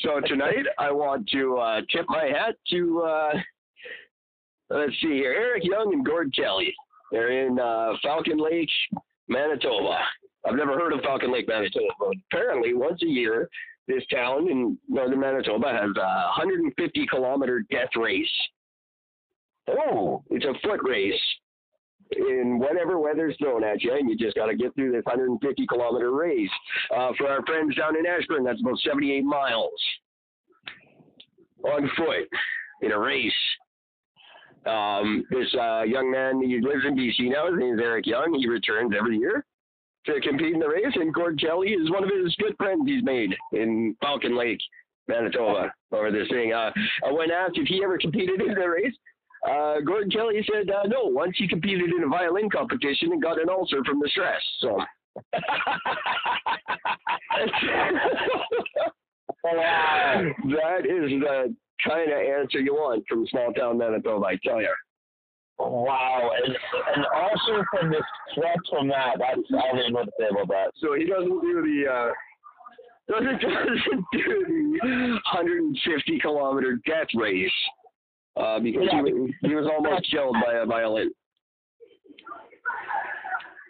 So 0.04 0.20
tonight, 0.26 0.64
I 0.78 0.92
want 0.92 1.28
to 1.30 1.56
uh, 1.56 1.80
tip 1.90 2.04
my 2.08 2.26
hat 2.26 2.54
to, 2.70 3.02
uh, 3.02 3.32
let's 4.70 4.92
see 5.02 5.14
here, 5.14 5.32
Eric 5.32 5.64
Young 5.64 5.92
and 5.92 6.06
Gord 6.06 6.32
Kelly. 6.36 6.72
They're 7.10 7.46
in 7.46 7.58
uh, 7.58 7.94
Falcon 8.02 8.38
Lake, 8.38 8.70
Manitoba. 9.32 9.98
I've 10.46 10.56
never 10.56 10.78
heard 10.78 10.92
of 10.92 11.00
Falcon 11.00 11.32
Lake, 11.32 11.48
Manitoba, 11.48 11.86
but 11.98 12.14
apparently 12.30 12.74
once 12.74 13.02
a 13.02 13.06
year, 13.06 13.48
this 13.88 14.04
town 14.12 14.48
in 14.48 14.78
northern 14.88 15.20
Manitoba 15.20 15.68
has 15.68 15.90
a 15.96 16.28
150 16.36 17.06
kilometer 17.06 17.64
death 17.70 17.90
race. 17.96 18.30
Oh, 19.68 20.22
it's 20.30 20.44
a 20.44 20.54
foot 20.66 20.80
race 20.82 21.20
in 22.16 22.58
whatever 22.58 22.98
weather's 22.98 23.36
thrown 23.38 23.64
at 23.64 23.82
you, 23.82 23.94
and 23.94 24.08
you 24.08 24.16
just 24.16 24.36
got 24.36 24.46
to 24.46 24.56
get 24.56 24.74
through 24.74 24.92
this 24.92 25.04
150 25.04 25.66
kilometer 25.66 26.12
race. 26.12 26.50
Uh, 26.94 27.12
for 27.16 27.28
our 27.28 27.44
friends 27.46 27.74
down 27.76 27.96
in 27.96 28.06
Ashburn, 28.06 28.44
that's 28.44 28.60
about 28.60 28.78
78 28.78 29.24
miles 29.24 29.70
on 31.64 31.90
foot 31.96 32.28
in 32.82 32.92
a 32.92 32.98
race. 32.98 33.32
Um, 34.66 35.24
this 35.30 35.52
uh, 35.60 35.82
young 35.82 36.10
man, 36.10 36.40
he 36.40 36.60
lives 36.60 36.84
in 36.86 36.96
BC 36.96 37.30
now. 37.32 37.50
His 37.50 37.58
name 37.58 37.74
is 37.74 37.80
Eric 37.82 38.06
Young. 38.06 38.34
He 38.38 38.48
returns 38.48 38.92
every 38.96 39.18
year 39.18 39.44
to 40.06 40.20
compete 40.20 40.54
in 40.54 40.60
the 40.60 40.68
race, 40.68 40.94
and 40.94 41.12
Gord 41.12 41.40
Kelly 41.40 41.70
is 41.70 41.90
one 41.90 42.04
of 42.04 42.10
his 42.10 42.34
good 42.36 42.56
friends 42.56 42.82
he's 42.86 43.02
made 43.04 43.34
in 43.52 43.96
Falcon 44.00 44.36
Lake, 44.36 44.60
Manitoba, 45.08 45.72
over 45.92 46.10
this 46.10 46.28
thing. 46.28 46.52
Uh, 46.52 46.70
uh, 47.06 47.12
when 47.12 47.30
asked 47.30 47.56
if 47.58 47.68
he 47.68 47.82
ever 47.84 47.98
competed 47.98 48.40
in 48.40 48.54
the 48.54 48.68
race, 48.68 48.94
uh, 49.48 49.80
Gordon 49.84 50.10
Kelly 50.10 50.46
said 50.52 50.70
uh, 50.70 50.86
no. 50.86 51.04
Once 51.04 51.34
he 51.36 51.48
competed 51.48 51.90
in 51.96 52.04
a 52.04 52.08
violin 52.08 52.48
competition 52.48 53.12
and 53.12 53.22
got 53.22 53.40
an 53.40 53.48
ulcer 53.48 53.82
from 53.84 54.00
the 54.00 54.08
stress. 54.08 54.40
So. 54.60 54.78
Wow. 59.44 60.22
that 60.44 60.86
is 60.86 61.10
the 61.20 61.54
kind 61.86 62.10
of 62.12 62.18
answer 62.18 62.60
you 62.60 62.74
want 62.74 63.04
from 63.08 63.26
small 63.28 63.52
town 63.52 63.78
Manitoba, 63.78 64.26
I 64.26 64.36
tell 64.44 64.60
you. 64.60 64.72
Wow. 65.58 66.30
And, 66.44 66.56
and 66.96 67.06
also 67.14 67.64
from 67.70 67.90
this 67.90 68.02
threat 68.34 68.56
from 68.70 68.88
that, 68.88 69.16
that's, 69.18 69.38
I 69.52 69.76
don't 69.76 69.92
know 69.92 69.98
what 70.00 70.04
to 70.06 70.12
say 70.18 70.26
about 70.30 70.48
that. 70.48 70.72
So 70.80 70.94
he 70.94 71.04
doesn't 71.06 71.40
do 71.40 71.62
the 71.62 71.92
uh, 71.92 72.12
doesn't 73.08 73.40
doesn't 73.40 74.04
do 74.12 74.78
the 74.80 75.20
150 75.32 76.18
kilometer 76.20 76.78
death 76.86 77.08
race 77.14 77.50
uh, 78.36 78.58
because 78.60 78.88
Yeah. 78.92 79.02
he, 79.04 79.12
was- 79.12 79.30
he 79.42 79.54
was 79.54 79.66
almost 79.72 80.10
killed 80.10 80.36
by 80.44 80.54
a 80.54 80.66
violin. 80.66 81.10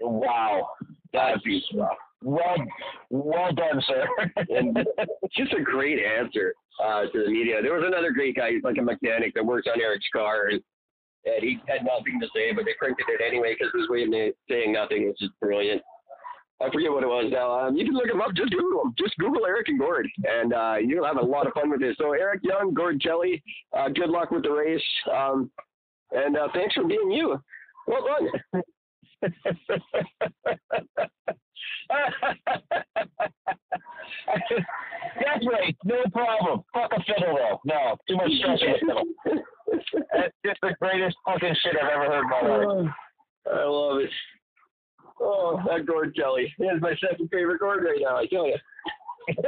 Wow. 0.00 0.68
That's 1.12 1.40
well, 2.22 2.56
well 3.10 3.52
done, 3.52 3.82
sir. 3.86 4.06
just 5.36 5.52
a 5.52 5.62
great 5.62 5.98
answer 5.98 6.54
uh, 6.82 7.02
to 7.12 7.24
the 7.24 7.30
media. 7.30 7.62
There 7.62 7.74
was 7.74 7.84
another 7.86 8.12
great 8.12 8.36
guy, 8.36 8.52
like 8.62 8.78
a 8.78 8.82
mechanic 8.82 9.34
that 9.34 9.44
works 9.44 9.68
on 9.72 9.80
Eric's 9.80 10.06
car, 10.12 10.48
and, 10.48 10.60
and 11.24 11.42
he 11.42 11.58
had 11.68 11.84
nothing 11.84 12.20
to 12.20 12.26
say, 12.34 12.52
but 12.52 12.64
they 12.64 12.74
printed 12.78 13.06
it 13.08 13.20
anyway 13.26 13.54
because 13.58 13.72
his 13.78 13.88
way 13.88 14.04
of 14.04 14.34
saying 14.48 14.72
nothing 14.72 15.06
was 15.06 15.16
just 15.18 15.32
brilliant. 15.40 15.82
I 16.60 16.70
forget 16.70 16.92
what 16.92 17.02
it 17.02 17.08
was 17.08 17.30
now. 17.32 17.58
Um, 17.58 17.76
you 17.76 17.84
can 17.84 17.94
look 17.94 18.08
him 18.08 18.20
up. 18.20 18.34
Just 18.34 18.52
Google 18.52 18.82
him. 18.82 18.94
Just 18.96 19.16
Google 19.18 19.46
Eric 19.46 19.68
and 19.68 19.80
Gord, 19.80 20.08
and 20.24 20.52
uh, 20.52 20.76
you'll 20.80 21.04
have 21.04 21.16
a 21.16 21.24
lot 21.24 21.46
of 21.46 21.54
fun 21.54 21.70
with 21.70 21.80
this. 21.80 21.96
So 21.98 22.12
Eric 22.12 22.40
Young, 22.44 22.72
Gord 22.72 23.00
Jelly, 23.00 23.42
uh, 23.76 23.88
good 23.88 24.10
luck 24.10 24.30
with 24.30 24.44
the 24.44 24.52
race, 24.52 24.82
um, 25.12 25.50
and 26.12 26.36
uh, 26.36 26.48
thanks 26.54 26.74
for 26.74 26.84
being 26.84 27.10
you. 27.10 27.36
Well 27.88 28.06
done. 28.06 28.62
That's 35.24 35.46
right. 35.46 35.76
No 35.84 36.02
problem. 36.12 36.62
Fuck 36.72 36.92
a 36.92 37.02
fiddle 37.02 37.36
though. 37.36 37.60
No, 37.64 37.96
too 38.08 38.16
much 38.16 38.30
stress 38.38 38.60
on 38.62 38.72
the 38.72 38.78
fiddle. 38.80 39.42
That's 40.12 40.34
just 40.44 40.58
the 40.62 40.74
greatest 40.80 41.16
fucking 41.26 41.54
shit 41.62 41.76
I've 41.80 41.90
ever 41.90 42.06
heard 42.06 42.24
in 42.24 42.28
my 42.28 42.40
life. 42.40 42.94
I 43.52 43.64
love 43.64 43.98
it. 44.00 44.10
Oh, 45.20 45.60
that 45.68 45.86
Gord 45.86 46.16
Kelly. 46.16 46.52
He 46.58 46.64
is 46.64 46.80
my 46.80 46.94
second 46.96 47.28
favorite 47.30 47.60
Gord 47.60 47.84
right 47.84 48.00
now, 48.00 48.16
I 48.16 48.26
tell 48.26 48.46
you. 48.46 48.56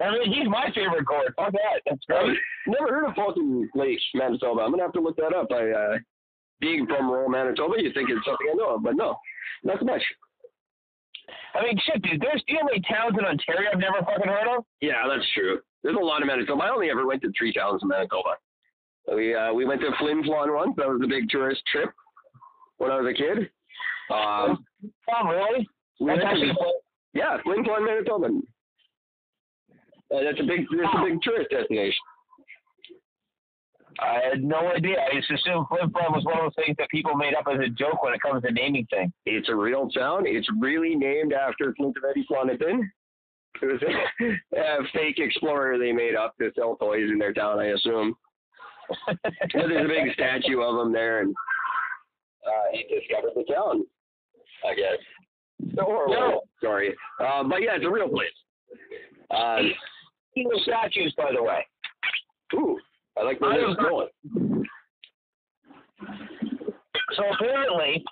I 0.00 0.10
mean, 0.10 0.32
he's 0.32 0.48
my 0.48 0.70
favorite 0.74 1.04
Gord. 1.06 1.32
Fuck 1.36 1.52
that. 1.52 1.82
That's 1.86 2.04
great. 2.06 2.36
Never 2.66 2.88
heard 2.88 3.08
of 3.08 3.14
Falcon 3.14 3.70
Lake, 3.74 4.00
Manitoba. 4.14 4.62
I'm 4.62 4.70
going 4.70 4.78
to 4.78 4.84
have 4.84 4.92
to 4.94 5.00
look 5.00 5.16
that 5.16 5.34
up. 5.34 5.48
I, 5.52 5.70
uh, 5.70 5.98
being 6.64 6.86
from 6.86 7.10
rural 7.10 7.28
Manitoba, 7.28 7.74
you 7.76 7.92
think 7.92 8.08
it's 8.08 8.24
something 8.24 8.48
I 8.50 8.54
know 8.56 8.76
of, 8.76 8.82
but 8.82 8.96
no, 8.96 9.16
not 9.62 9.78
so 9.78 9.84
much. 9.84 10.02
I 11.54 11.62
mean, 11.62 11.78
shit, 11.84 12.02
dude. 12.02 12.20
There's 12.20 12.42
the 12.48 12.56
only 12.60 12.80
towns 12.88 13.16
in 13.18 13.24
Ontario 13.24 13.70
I've 13.72 13.78
never 13.78 14.00
fucking 14.00 14.28
heard 14.28 14.56
of. 14.56 14.64
Yeah, 14.80 15.04
that's 15.08 15.28
true. 15.34 15.60
There's 15.82 15.96
a 15.96 16.00
lot 16.00 16.22
of 16.22 16.26
Manitoba. 16.26 16.62
I 16.62 16.70
only 16.70 16.90
ever 16.90 17.06
went 17.06 17.22
to 17.22 17.32
three 17.36 17.52
towns 17.52 17.82
in 17.82 17.88
Manitoba. 17.88 18.40
We 19.14 19.34
uh, 19.34 19.52
we 19.52 19.66
went 19.66 19.82
to 19.82 19.90
Flin 19.98 20.24
Flon 20.24 20.54
once. 20.54 20.72
That 20.76 20.88
was 20.88 21.00
a 21.04 21.06
big 21.06 21.28
tourist 21.28 21.62
trip 21.70 21.90
when 22.78 22.90
I 22.90 23.00
was 23.00 23.12
a 23.12 23.16
kid. 23.16 23.50
Um, 24.10 24.64
oh, 25.12 25.28
really? 25.28 25.68
We 26.00 26.06
that's 26.08 26.24
actually, 26.24 26.52
yeah, 27.12 27.36
Flin 27.44 27.64
Flon, 27.64 27.84
Manitoba. 27.84 28.26
Uh, 30.10 30.20
that's 30.24 30.40
a 30.40 30.44
big 30.44 30.66
that's 30.72 30.94
a 30.96 31.04
big 31.04 31.20
tourist 31.22 31.50
destination. 31.50 32.04
I 34.00 34.20
had 34.30 34.42
no 34.42 34.72
idea. 34.72 34.96
I 35.00 35.16
just 35.16 35.30
assumed 35.30 35.66
Flin 35.68 35.90
Flon 35.90 36.12
was 36.12 36.24
one 36.24 36.38
of 36.38 36.44
those 36.44 36.64
things 36.64 36.76
that 36.78 36.88
people 36.90 37.14
made 37.14 37.34
up 37.34 37.46
as 37.52 37.60
a 37.60 37.68
joke 37.68 38.02
when 38.02 38.14
it 38.14 38.20
comes 38.20 38.42
to 38.42 38.52
naming 38.52 38.86
things. 38.90 39.12
It's 39.24 39.48
a 39.48 39.54
real 39.54 39.88
town. 39.90 40.24
It's 40.26 40.48
really 40.58 40.94
named 40.94 41.32
after 41.32 41.74
Flintabbatey 41.78 42.26
Flanagan. 42.26 42.90
It 43.62 43.66
was 43.66 43.82
a, 43.82 44.56
a 44.58 44.78
fake 44.92 45.18
explorer 45.18 45.78
they 45.78 45.92
made 45.92 46.16
up 46.16 46.36
to 46.38 46.50
sell 46.56 46.76
toys 46.76 47.08
in 47.10 47.18
their 47.18 47.32
town, 47.32 47.60
I 47.60 47.66
assume. 47.66 48.14
there's 49.54 49.84
a 49.84 49.88
big 49.88 50.12
statue 50.14 50.60
of 50.60 50.86
him 50.86 50.92
there, 50.92 51.20
and 51.20 51.34
uh, 52.46 52.50
he 52.72 52.82
discovered 52.82 53.32
the 53.34 53.52
town, 53.52 53.84
I 54.68 54.74
guess. 54.74 55.78
Or, 55.86 56.08
no. 56.08 56.42
Sorry. 56.60 56.94
Uh, 57.20 57.44
but 57.44 57.62
yeah, 57.62 57.76
it's 57.76 57.86
a 57.86 57.90
real 57.90 58.08
place. 58.08 58.28
Uh, 59.30 59.58
Evil 60.36 60.60
statues, 60.62 61.14
by 61.16 61.30
the 61.32 61.42
way. 61.42 61.66
Ooh. 62.54 62.78
I 63.18 63.22
like 63.22 63.40
where 63.40 63.60
this 63.60 63.70
is 63.70 63.76
going. 63.76 64.64
So 67.14 67.22
apparently, 67.32 68.04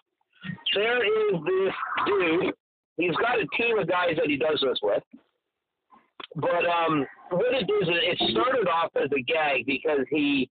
there 0.75 1.05
is 1.05 1.41
this 1.45 1.75
dude. 2.07 2.55
He's 2.97 3.17
got 3.17 3.41
a 3.41 3.47
team 3.57 3.79
of 3.79 3.89
guys 3.89 4.17
that 4.17 4.29
he 4.29 4.37
does 4.37 4.63
this 4.63 4.79
with. 4.83 5.03
But 6.37 6.65
um, 6.65 7.07
what 7.31 7.53
it 7.53 7.65
is, 7.65 7.89
it 7.89 8.31
started 8.31 8.69
off 8.69 8.91
as 8.97 9.11
a 9.13 9.23
gag 9.23 9.67
because 9.67 10.07
he 10.11 10.49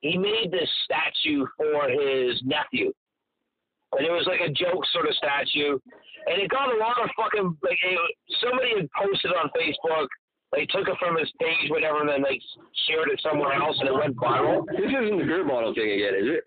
he 0.00 0.16
made 0.16 0.50
this 0.50 0.68
statue 0.84 1.46
for 1.56 1.88
his 1.88 2.40
nephew, 2.44 2.92
and 3.96 4.06
it 4.06 4.10
was 4.10 4.28
like 4.28 4.40
a 4.40 4.52
joke 4.52 4.84
sort 4.92 5.08
of 5.08 5.14
statue, 5.14 5.78
and 6.26 6.42
it 6.42 6.50
got 6.50 6.74
a 6.74 6.78
lot 6.78 7.02
of 7.02 7.10
fucking 7.16 7.56
like 7.62 7.78
it, 7.82 7.98
somebody 8.42 8.70
had 8.76 8.88
posted 8.92 9.32
on 9.32 9.50
Facebook 9.58 10.08
they 10.52 10.64
took 10.66 10.88
it 10.88 10.96
from 10.98 11.18
his 11.18 11.30
page, 11.38 11.68
whatever, 11.68 12.00
and 12.00 12.08
then 12.08 12.22
they 12.22 12.40
shared 12.88 13.10
it 13.12 13.20
somewhere 13.22 13.52
else, 13.52 13.76
and 13.80 13.88
it 13.88 13.94
went 13.94 14.16
viral. 14.16 14.64
This 14.66 14.88
isn't 14.88 15.18
the 15.18 15.24
group 15.24 15.48
bottle 15.48 15.74
thing 15.74 15.90
again, 15.92 16.14
is 16.16 16.28
it? 16.40 16.44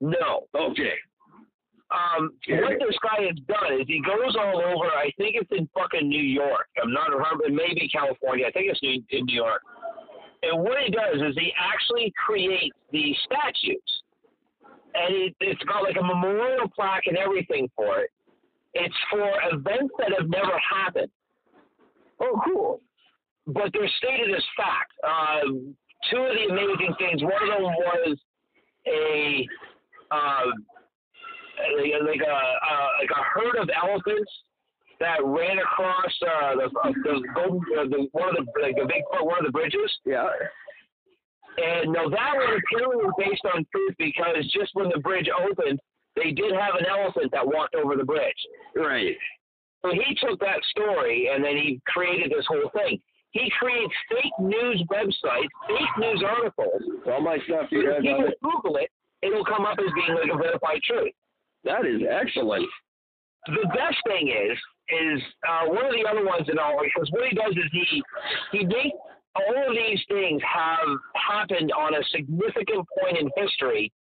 No. 0.00 0.48
Okay. 0.54 0.94
Um, 1.90 2.34
what 2.48 2.78
this 2.78 2.98
guy 3.00 3.24
has 3.24 3.38
done 3.46 3.80
is 3.80 3.86
he 3.86 4.02
goes 4.02 4.36
all 4.36 4.60
over. 4.60 4.86
I 4.90 5.10
think 5.16 5.36
it's 5.38 5.50
in 5.52 5.68
fucking 5.72 6.06
New 6.06 6.22
York. 6.22 6.66
I'm 6.82 6.92
not 6.92 7.10
remember. 7.10 7.44
Maybe 7.48 7.88
California. 7.88 8.46
I 8.46 8.50
think 8.50 8.70
it's 8.70 8.82
New, 8.82 9.02
in 9.10 9.24
New 9.24 9.34
York. 9.34 9.62
And 10.42 10.62
what 10.62 10.78
he 10.84 10.90
does 10.90 11.16
is 11.16 11.34
he 11.38 11.52
actually 11.58 12.12
creates 12.26 12.76
these 12.92 13.16
statues, 13.24 14.02
and 14.94 15.14
it, 15.14 15.34
it's 15.40 15.62
got 15.64 15.82
like 15.82 15.96
a 15.98 16.04
memorial 16.04 16.68
plaque 16.74 17.06
and 17.06 17.16
everything 17.16 17.70
for 17.74 18.00
it. 18.00 18.10
It's 18.74 18.94
for 19.10 19.30
events 19.50 19.94
that 19.98 20.12
have 20.18 20.28
never 20.28 20.60
happened. 20.70 21.10
Oh, 22.20 22.40
cool 22.44 22.80
but 23.48 23.72
they're 23.72 23.90
stated 23.98 24.34
as 24.34 24.44
fact. 24.56 24.92
Uh, 25.02 25.40
two 26.10 26.20
of 26.20 26.32
the 26.36 26.52
amazing 26.52 26.94
things. 26.98 27.22
One 27.22 27.42
of 27.42 27.48
them 27.48 27.62
was 27.64 28.18
a 28.86 29.46
uh, 30.10 30.44
like 32.04 32.20
a 32.20 32.32
uh, 32.32 32.88
like 33.00 33.10
a 33.10 33.22
herd 33.34 33.56
of 33.60 33.68
elephants 33.74 34.30
that 35.00 35.24
ran 35.24 35.58
across 35.58 36.12
uh, 36.22 36.54
the 36.56 36.64
uh, 36.64 36.92
the, 37.04 37.80
uh, 37.80 37.84
the 37.88 38.08
one 38.12 38.28
of 38.28 38.36
the 38.36 38.62
like 38.62 38.76
the 38.76 38.86
big 38.86 39.02
one 39.10 39.38
of 39.38 39.44
the 39.44 39.52
bridges. 39.52 39.90
Yeah. 40.04 40.28
And 41.58 41.92
no, 41.92 42.08
that 42.08 42.32
one 42.36 42.54
apparently 42.54 43.02
was 43.02 43.14
based 43.18 43.42
on 43.52 43.66
truth 43.74 43.94
because 43.98 44.46
just 44.52 44.70
when 44.74 44.90
the 44.94 45.00
bridge 45.00 45.28
opened, 45.28 45.80
they 46.14 46.30
did 46.30 46.52
have 46.52 46.76
an 46.78 46.86
elephant 46.86 47.32
that 47.32 47.44
walked 47.44 47.74
over 47.74 47.96
the 47.96 48.04
bridge. 48.04 48.38
Right. 48.76 49.16
So 49.82 49.90
he 49.90 50.14
took 50.14 50.38
that 50.40 50.60
story 50.70 51.30
and 51.34 51.42
then 51.42 51.56
he 51.56 51.80
created 51.86 52.30
this 52.30 52.46
whole 52.46 52.70
thing. 52.74 53.00
He 53.32 53.50
creates 53.58 53.94
fake 54.10 54.32
news 54.40 54.82
websites, 54.90 55.52
fake 55.68 55.94
news 55.98 56.24
articles. 56.26 56.82
All 57.06 57.20
my 57.20 57.38
stuff, 57.46 57.66
you 57.70 57.84
guys. 57.84 58.00
If 58.02 58.02
people 58.02 58.50
Google 58.50 58.76
it, 58.76 58.90
it'll 59.22 59.44
come 59.44 59.66
up 59.66 59.78
as 59.78 59.92
being 59.94 60.16
like 60.18 60.32
a 60.32 60.36
verified 60.36 60.80
truth. 60.82 61.12
That 61.64 61.84
is 61.84 62.00
excellent. 62.08 62.66
The 63.46 63.68
best 63.68 63.96
thing 64.06 64.28
is, 64.28 64.56
is 64.88 65.22
uh, 65.46 65.68
one 65.68 65.84
of 65.84 65.92
the 65.92 66.08
other 66.08 66.24
ones 66.24 66.48
in 66.48 66.58
all 66.58 66.80
because 66.82 67.10
what 67.12 67.28
he 67.28 67.36
does 67.36 67.52
is 67.52 67.68
he 67.72 68.02
he 68.52 68.64
makes 68.64 68.96
all 69.36 69.68
of 69.68 69.74
these 69.74 70.00
things 70.08 70.40
have 70.42 70.88
happened 71.14 71.70
on 71.72 71.94
a 71.94 72.02
significant 72.10 72.86
point 72.98 73.18
in 73.18 73.30
history, 73.36 73.92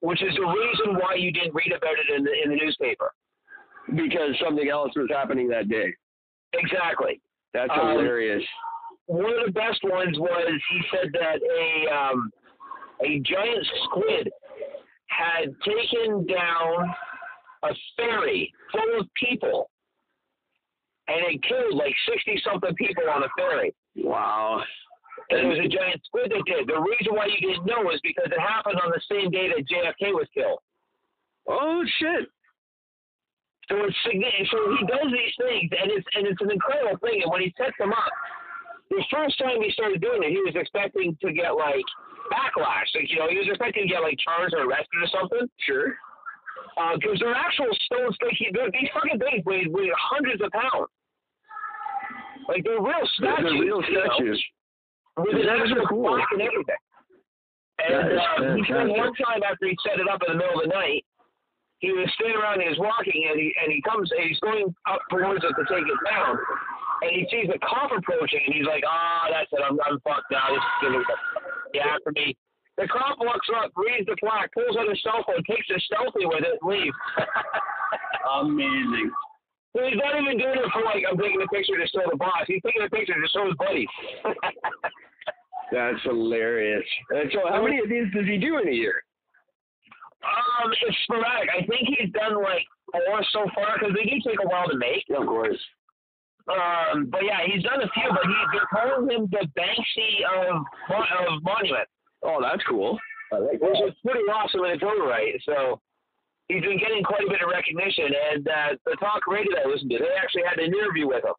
which 0.00 0.22
is 0.22 0.34
the 0.36 0.46
reason 0.46 0.94
why 0.94 1.14
you 1.14 1.32
didn't 1.32 1.54
read 1.54 1.72
about 1.72 1.94
it 1.98 2.16
in 2.16 2.24
the 2.24 2.32
in 2.44 2.50
the 2.50 2.56
newspaper. 2.56 3.12
Because 3.88 4.38
something 4.42 4.68
else 4.68 4.92
was 4.94 5.08
happening 5.10 5.48
that 5.48 5.68
day. 5.68 5.92
Exactly. 6.52 7.20
That's 7.54 7.70
um, 7.72 7.90
hilarious. 7.90 8.44
One 9.06 9.32
of 9.38 9.46
the 9.46 9.52
best 9.52 9.80
ones 9.82 10.18
was 10.18 10.52
he 10.70 10.80
said 10.92 11.10
that 11.12 11.40
a 11.42 11.94
um, 11.94 12.30
a 13.02 13.18
giant 13.20 13.66
squid 13.84 14.30
had 15.06 15.50
taken 15.66 16.26
down 16.26 16.94
a 17.64 17.74
ferry 17.96 18.52
full 18.72 19.00
of 19.00 19.06
people, 19.14 19.70
and 21.08 21.18
it 21.26 21.42
killed 21.42 21.74
like 21.74 21.94
sixty 22.08 22.40
something 22.44 22.74
people 22.74 23.04
on 23.12 23.24
a 23.24 23.28
ferry. 23.36 23.74
Wow. 23.96 24.62
And 25.30 25.40
it 25.40 25.46
was 25.46 25.58
a 25.58 25.68
giant 25.68 26.00
squid 26.04 26.30
that 26.30 26.42
did. 26.46 26.66
The 26.66 26.80
reason 26.80 27.14
why 27.14 27.26
you 27.26 27.40
didn't 27.40 27.66
know 27.66 27.90
is 27.90 28.00
because 28.02 28.30
it 28.30 28.40
happened 28.40 28.80
on 28.82 28.90
the 28.90 29.02
same 29.10 29.30
day 29.30 29.48
that 29.48 29.66
JFK 29.66 30.12
was 30.12 30.26
killed. 30.34 30.58
Oh 31.48 31.82
shit! 31.98 32.28
So 33.70 33.78
it's 33.86 33.94
so 34.02 34.58
he 34.74 34.82
does 34.82 35.08
these 35.14 35.34
things, 35.38 35.70
and 35.70 35.94
it's 35.94 36.06
and 36.18 36.26
it's 36.26 36.42
an 36.42 36.50
incredible 36.50 36.98
thing. 37.06 37.22
And 37.22 37.30
when 37.30 37.38
he 37.38 37.54
sets 37.54 37.78
them 37.78 37.94
up, 37.94 38.12
the 38.90 38.98
first 39.14 39.38
time 39.38 39.62
he 39.62 39.70
started 39.70 40.02
doing 40.02 40.26
it, 40.26 40.34
he 40.34 40.42
was 40.42 40.58
expecting 40.58 41.14
to 41.22 41.30
get 41.30 41.54
like 41.54 41.86
backlash. 42.34 42.90
Like 42.98 43.06
you 43.06 43.22
know, 43.22 43.30
he 43.30 43.38
was 43.38 43.46
expecting 43.46 43.86
to 43.86 43.90
get 43.94 44.02
like 44.02 44.18
charged 44.18 44.58
or 44.58 44.66
arrested 44.66 44.98
or 44.98 45.10
something. 45.14 45.46
Sure. 45.62 45.94
Because 46.98 47.22
uh, 47.22 47.30
they're 47.30 47.38
actual 47.38 47.70
stones. 47.86 48.18
Like 48.18 48.34
these 48.74 48.90
fucking 48.90 49.22
things 49.22 49.46
weigh, 49.46 49.70
weigh 49.70 49.94
hundreds 49.94 50.42
of 50.42 50.50
pounds. 50.50 50.90
Like 52.50 52.66
they're 52.66 52.82
real 52.82 53.06
statues. 53.22 53.54
They're 53.54 53.70
real 53.70 53.82
statues. 53.86 54.42
Know, 55.14 55.30
with 55.30 55.38
an 55.38 55.46
actual 55.46 55.86
cool. 55.86 56.18
and 56.18 56.42
everything. 56.42 56.82
And 57.86 58.18
uh, 58.18 58.58
he 58.58 58.66
said 58.66 58.90
one 58.90 59.14
time 59.14 59.46
after 59.46 59.70
he 59.70 59.78
set 59.86 60.02
it 60.02 60.10
up 60.10 60.26
in 60.26 60.34
the 60.34 60.38
middle 60.42 60.58
of 60.58 60.66
the 60.66 60.74
night, 60.74 61.06
he 61.80 61.92
was 61.96 62.08
standing 62.16 62.36
around, 62.36 62.60
he 62.60 62.68
was 62.68 62.80
walking, 62.80 63.24
and 63.28 63.40
he 63.40 63.52
and 63.56 63.72
he 63.72 63.80
comes, 63.80 64.12
and 64.12 64.20
he's 64.28 64.40
going 64.40 64.68
up 64.84 65.00
towards 65.08 65.44
it 65.44 65.52
to 65.56 65.64
take 65.64 65.84
it 65.84 66.00
down, 66.04 66.36
and 67.00 67.10
he 67.10 67.24
sees 67.32 67.48
a 67.48 67.58
cop 67.64 67.88
approaching, 67.88 68.44
and 68.44 68.52
he's 68.52 68.68
like, 68.68 68.84
ah, 68.84 68.92
oh, 68.92 69.26
that's 69.32 69.48
it, 69.52 69.64
I'm, 69.64 69.80
I'm 69.88 69.96
fucked 70.04 70.28
now. 70.28 70.44
This 70.52 70.60
is 70.60 70.78
gonna 70.84 71.02
be 71.72 71.80
after 71.92 72.12
me. 72.12 72.36
The 72.76 72.88
cop 72.88 73.16
walks 73.20 73.48
up, 73.56 73.72
reads 73.76 74.08
the 74.08 74.16
plaque, 74.20 74.52
pulls 74.52 74.76
out 74.76 74.88
his 74.88 75.00
cell 75.02 75.24
phone, 75.24 75.44
takes 75.44 75.68
a 75.68 75.80
selfie 75.88 76.28
with 76.28 76.44
it, 76.44 76.56
and 76.60 76.64
leaves. 76.64 76.96
Amazing. 78.40 79.10
So 79.76 79.84
he's 79.84 79.96
not 79.96 80.20
even 80.20 80.36
doing 80.36 80.60
it 80.60 80.70
for 80.72 80.84
like 80.84 81.04
I'm 81.08 81.16
taking 81.16 81.40
a 81.40 81.48
picture 81.48 81.76
to 81.76 81.88
show 81.88 82.04
the 82.10 82.16
boss. 82.16 82.44
He's 82.46 82.62
taking 82.64 82.82
a 82.82 82.90
picture 82.90 83.14
to 83.14 83.28
show 83.32 83.46
his 83.46 83.56
buddy. 83.56 83.86
That's 85.72 86.02
hilarious. 86.02 86.84
And 87.10 87.30
so, 87.32 87.46
how 87.48 87.62
many 87.62 87.78
of 87.78 87.88
these 87.88 88.10
does 88.12 88.26
he 88.26 88.36
do 88.36 88.58
in 88.58 88.68
a 88.68 88.72
year? 88.72 89.04
Um, 90.22 90.70
it's 90.86 90.96
sporadic. 91.04 91.48
I 91.50 91.64
think 91.66 91.88
he's 91.96 92.10
done 92.12 92.42
like 92.42 92.66
four 92.92 93.22
so 93.32 93.46
far 93.54 93.78
because 93.78 93.94
they 93.94 94.04
do 94.04 94.16
take 94.26 94.38
a 94.44 94.48
while 94.48 94.68
to 94.68 94.76
make. 94.76 95.04
Of 95.10 95.26
course. 95.26 95.58
Um, 96.48 97.06
but 97.10 97.22
yeah, 97.24 97.38
he's 97.46 97.62
done 97.62 97.80
a 97.82 97.88
few. 97.94 98.08
But 98.10 98.24
he 98.26 98.34
they're 98.52 98.68
calling 98.72 99.08
him 99.10 99.28
the 99.30 99.46
Banksy 99.56 100.24
of 100.26 100.64
of 100.90 101.42
Monument, 101.42 101.88
Oh, 102.22 102.38
that's 102.42 102.62
cool. 102.68 102.98
I 103.32 103.38
like 103.38 103.60
which 103.60 103.78
that. 103.78 103.88
is 103.88 103.94
pretty 104.04 104.26
awesome 104.28 104.64
in 104.64 104.72
its 104.72 104.82
own 104.82 105.00
right. 105.06 105.34
So 105.46 105.80
he's 106.48 106.62
been 106.62 106.78
getting 106.78 107.02
quite 107.04 107.22
a 107.24 107.30
bit 107.30 107.40
of 107.42 107.48
recognition. 107.50 108.10
And 108.32 108.48
uh, 108.48 108.68
the 108.84 108.96
talk 108.96 109.26
radio 109.28 109.54
that 109.54 109.66
I 109.66 109.68
listened 109.70 109.90
to, 109.90 109.98
they 109.98 110.10
actually 110.20 110.42
had 110.48 110.58
an 110.58 110.74
interview 110.74 111.06
with 111.06 111.24
him. 111.24 111.34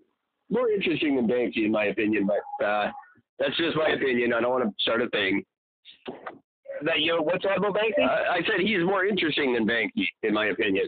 More 0.50 0.70
interesting 0.70 1.16
than 1.16 1.28
Banksy, 1.28 1.66
in 1.66 1.72
my 1.72 1.86
opinion, 1.86 2.28
but 2.28 2.66
uh, 2.66 2.92
that's 3.40 3.56
just 3.58 3.76
my 3.78 3.90
opinion. 3.90 4.34
I 4.34 4.42
don't 4.42 4.52
want 4.52 4.64
to 4.66 4.72
start 4.80 5.02
a 5.02 5.10
thing. 5.10 5.44
That 6.84 7.00
you 7.00 7.18
what's 7.22 7.44
that 7.44 7.58
about 7.58 7.76
Banksy? 7.76 8.04
Uh, 8.04 8.32
I 8.32 8.40
said 8.48 8.60
he's 8.62 8.84
more 8.84 9.06
interesting 9.06 9.54
than 9.54 9.68
Banksy, 9.68 10.08
in 10.24 10.34
my 10.34 10.48
opinion. 10.48 10.88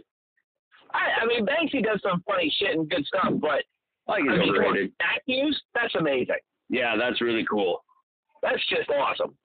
I, 0.93 1.23
I 1.23 1.25
mean, 1.25 1.45
Banksy 1.45 1.83
does 1.83 1.99
some 2.01 2.23
funny 2.27 2.53
shit 2.59 2.75
and 2.75 2.89
good 2.89 3.05
stuff, 3.05 3.33
but 3.39 3.63
I 4.07 4.17
think 4.17 4.29
I 4.29 4.33
he's 4.33 4.39
mean, 4.39 4.49
overrated. 4.49 4.91
statues, 4.95 5.61
that's 5.73 5.95
amazing. 5.95 6.35
Yeah, 6.69 6.95
that's 6.97 7.21
really 7.21 7.45
cool. 7.49 7.83
That's 8.41 8.61
just 8.69 8.89
awesome. 8.89 9.35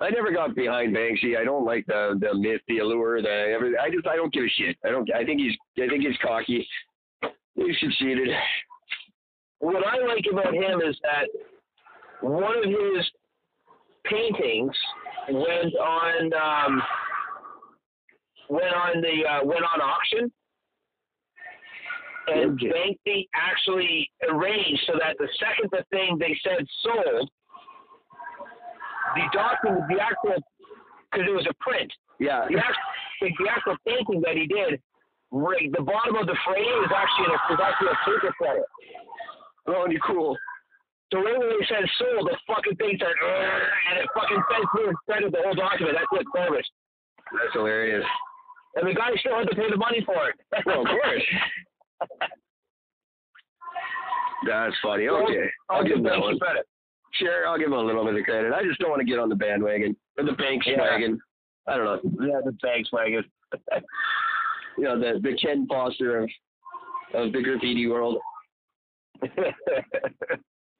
I 0.00 0.10
never 0.10 0.32
got 0.32 0.54
behind 0.54 0.94
Banksy. 0.94 1.38
I 1.38 1.44
don't 1.44 1.64
like 1.64 1.86
the 1.86 2.18
the 2.20 2.34
myth, 2.34 2.60
the 2.68 2.78
allure, 2.78 3.22
the 3.22 3.52
everything. 3.54 3.78
I 3.80 3.90
just 3.90 4.06
I 4.06 4.16
don't 4.16 4.32
give 4.32 4.44
a 4.44 4.48
shit. 4.48 4.76
I 4.84 4.90
don't. 4.90 5.08
I 5.14 5.24
think 5.24 5.40
he's 5.40 5.56
I 5.82 5.88
think 5.88 6.02
he's 6.02 6.16
cocky. 6.22 6.66
He's 7.54 7.78
succeeded. 7.80 8.28
What 9.60 9.86
I 9.86 9.98
like 10.04 10.24
about 10.30 10.52
him 10.52 10.80
is 10.80 10.98
that 11.02 11.28
one 12.20 12.58
of 12.58 12.64
his 12.64 13.10
paintings 14.04 14.76
went 15.30 15.74
on 15.76 16.32
um, 16.34 16.82
went 18.48 18.74
on 18.74 19.00
the 19.00 19.24
uh, 19.28 19.44
went 19.44 19.64
on 19.64 19.80
auction, 19.80 20.30
and 22.28 22.52
Okay. 22.52 22.70
Banksy 23.06 23.28
actually 23.34 24.10
arranged 24.28 24.82
so 24.86 24.94
that 24.98 25.16
the 25.18 25.28
second 25.38 25.70
the 25.72 25.84
thing 25.90 26.16
they 26.18 26.36
said 26.42 26.64
sold, 26.82 27.30
the 29.14 29.22
document, 29.32 29.84
the 29.88 30.00
actual, 30.00 30.42
because 31.10 31.26
it 31.28 31.34
was 31.34 31.46
a 31.48 31.54
print, 31.60 31.92
Yeah. 32.18 32.46
the 32.48 32.58
actual, 32.58 32.82
the 33.20 33.48
actual 33.50 33.76
painting 33.86 34.20
that 34.22 34.36
he 34.36 34.46
did, 34.46 34.80
right, 35.30 35.70
the 35.72 35.82
bottom 35.82 36.16
of 36.16 36.26
the 36.26 36.36
frame 36.46 36.84
is 36.84 36.90
actually 36.94 37.34
a, 37.34 37.52
is 37.54 37.60
actually 37.62 37.88
a 37.88 37.98
paper 38.04 38.32
credit. 38.38 38.64
Oh, 39.66 39.86
you 39.88 40.00
cool. 40.06 40.36
So 41.14 41.22
right 41.22 41.38
when 41.38 41.46
they 41.46 41.62
said 41.70 41.86
sold, 41.94 42.26
the 42.26 42.34
fucking 42.50 42.74
thing 42.74 42.98
said, 42.98 43.06
and 43.06 44.02
it 44.02 44.08
fucking 44.18 44.42
sent 44.50 44.66
through 44.74 44.88
and 44.90 44.96
printed 45.06 45.30
the 45.32 45.38
whole 45.46 45.54
document. 45.54 45.94
That's 45.94 46.10
it, 46.20 46.26
service. 46.34 46.66
That's 47.30 47.52
hilarious. 47.54 48.02
And 48.74 48.88
the 48.90 48.94
guy 48.98 49.14
still 49.22 49.38
had 49.38 49.46
to 49.48 49.54
pay 49.54 49.70
the 49.70 49.76
money 49.76 50.02
for 50.04 50.18
it. 50.28 50.34
Well, 50.66 50.80
of 50.80 50.86
course. 50.90 51.22
That's 54.46 54.74
funny. 54.82 55.06
Okay, 55.06 55.46
I'll, 55.70 55.78
I'll 55.78 55.84
give 55.86 55.98
him 55.98 56.02
that 56.04 56.18
one. 56.18 56.36
credit. 56.40 56.66
Sure, 57.12 57.46
I'll 57.46 57.58
give 57.58 57.68
him 57.68 57.74
a 57.74 57.80
little 57.80 58.04
bit 58.04 58.16
of 58.16 58.24
credit. 58.24 58.52
I 58.52 58.64
just 58.64 58.80
don't 58.80 58.90
want 58.90 59.00
to 59.00 59.06
get 59.06 59.20
on 59.20 59.28
the 59.28 59.36
bandwagon 59.36 59.96
or 60.18 60.24
the 60.24 60.32
Banks 60.32 60.66
Yeah. 60.66 60.80
wagon. 60.80 61.20
I 61.68 61.76
don't 61.76 61.84
know. 61.86 62.00
Yeah, 62.26 62.40
the 62.44 62.52
Banks 62.62 62.90
wagon. 62.92 63.24
You 64.76 64.82
know, 64.84 64.98
the 64.98 65.20
the 65.22 65.36
Ken 65.40 65.68
Foster 65.68 66.18
of 66.18 66.28
of 67.14 67.32
the 67.32 67.40
graffiti 67.40 67.86
world. 67.86 68.18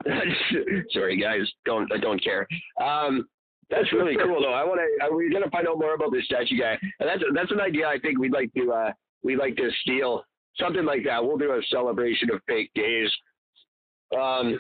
Sorry, 0.91 1.21
guys. 1.21 1.51
Don't 1.65 1.91
I 1.93 1.99
don't 1.99 2.23
care. 2.23 2.47
Um, 2.83 3.27
that's 3.71 3.93
really 3.93 4.17
cool, 4.23 4.41
though. 4.41 4.53
I 4.53 4.65
want 4.65 4.81
to. 4.81 5.15
We're 5.15 5.31
gonna 5.31 5.51
find 5.51 5.67
out 5.67 5.79
more 5.79 5.95
about 5.95 6.13
this 6.13 6.25
statue 6.27 6.59
guy, 6.59 6.79
and 7.01 7.09
that's 7.09 7.23
that's 7.35 7.51
an 7.51 7.61
idea 7.61 7.87
I 7.87 7.99
think 7.99 8.19
we'd 8.19 8.33
like 8.33 8.53
to 8.55 8.73
uh, 8.73 8.93
we'd 9.23 9.39
like 9.39 9.57
to 9.57 9.71
steal 9.83 10.25
something 10.59 10.85
like 10.85 11.05
that. 11.05 11.25
We'll 11.25 11.39
do 11.39 11.53
a 11.53 11.61
celebration 11.71 12.31
of 12.31 12.41
fake 12.47 12.71
days. 12.75 13.11
Um, 14.17 14.59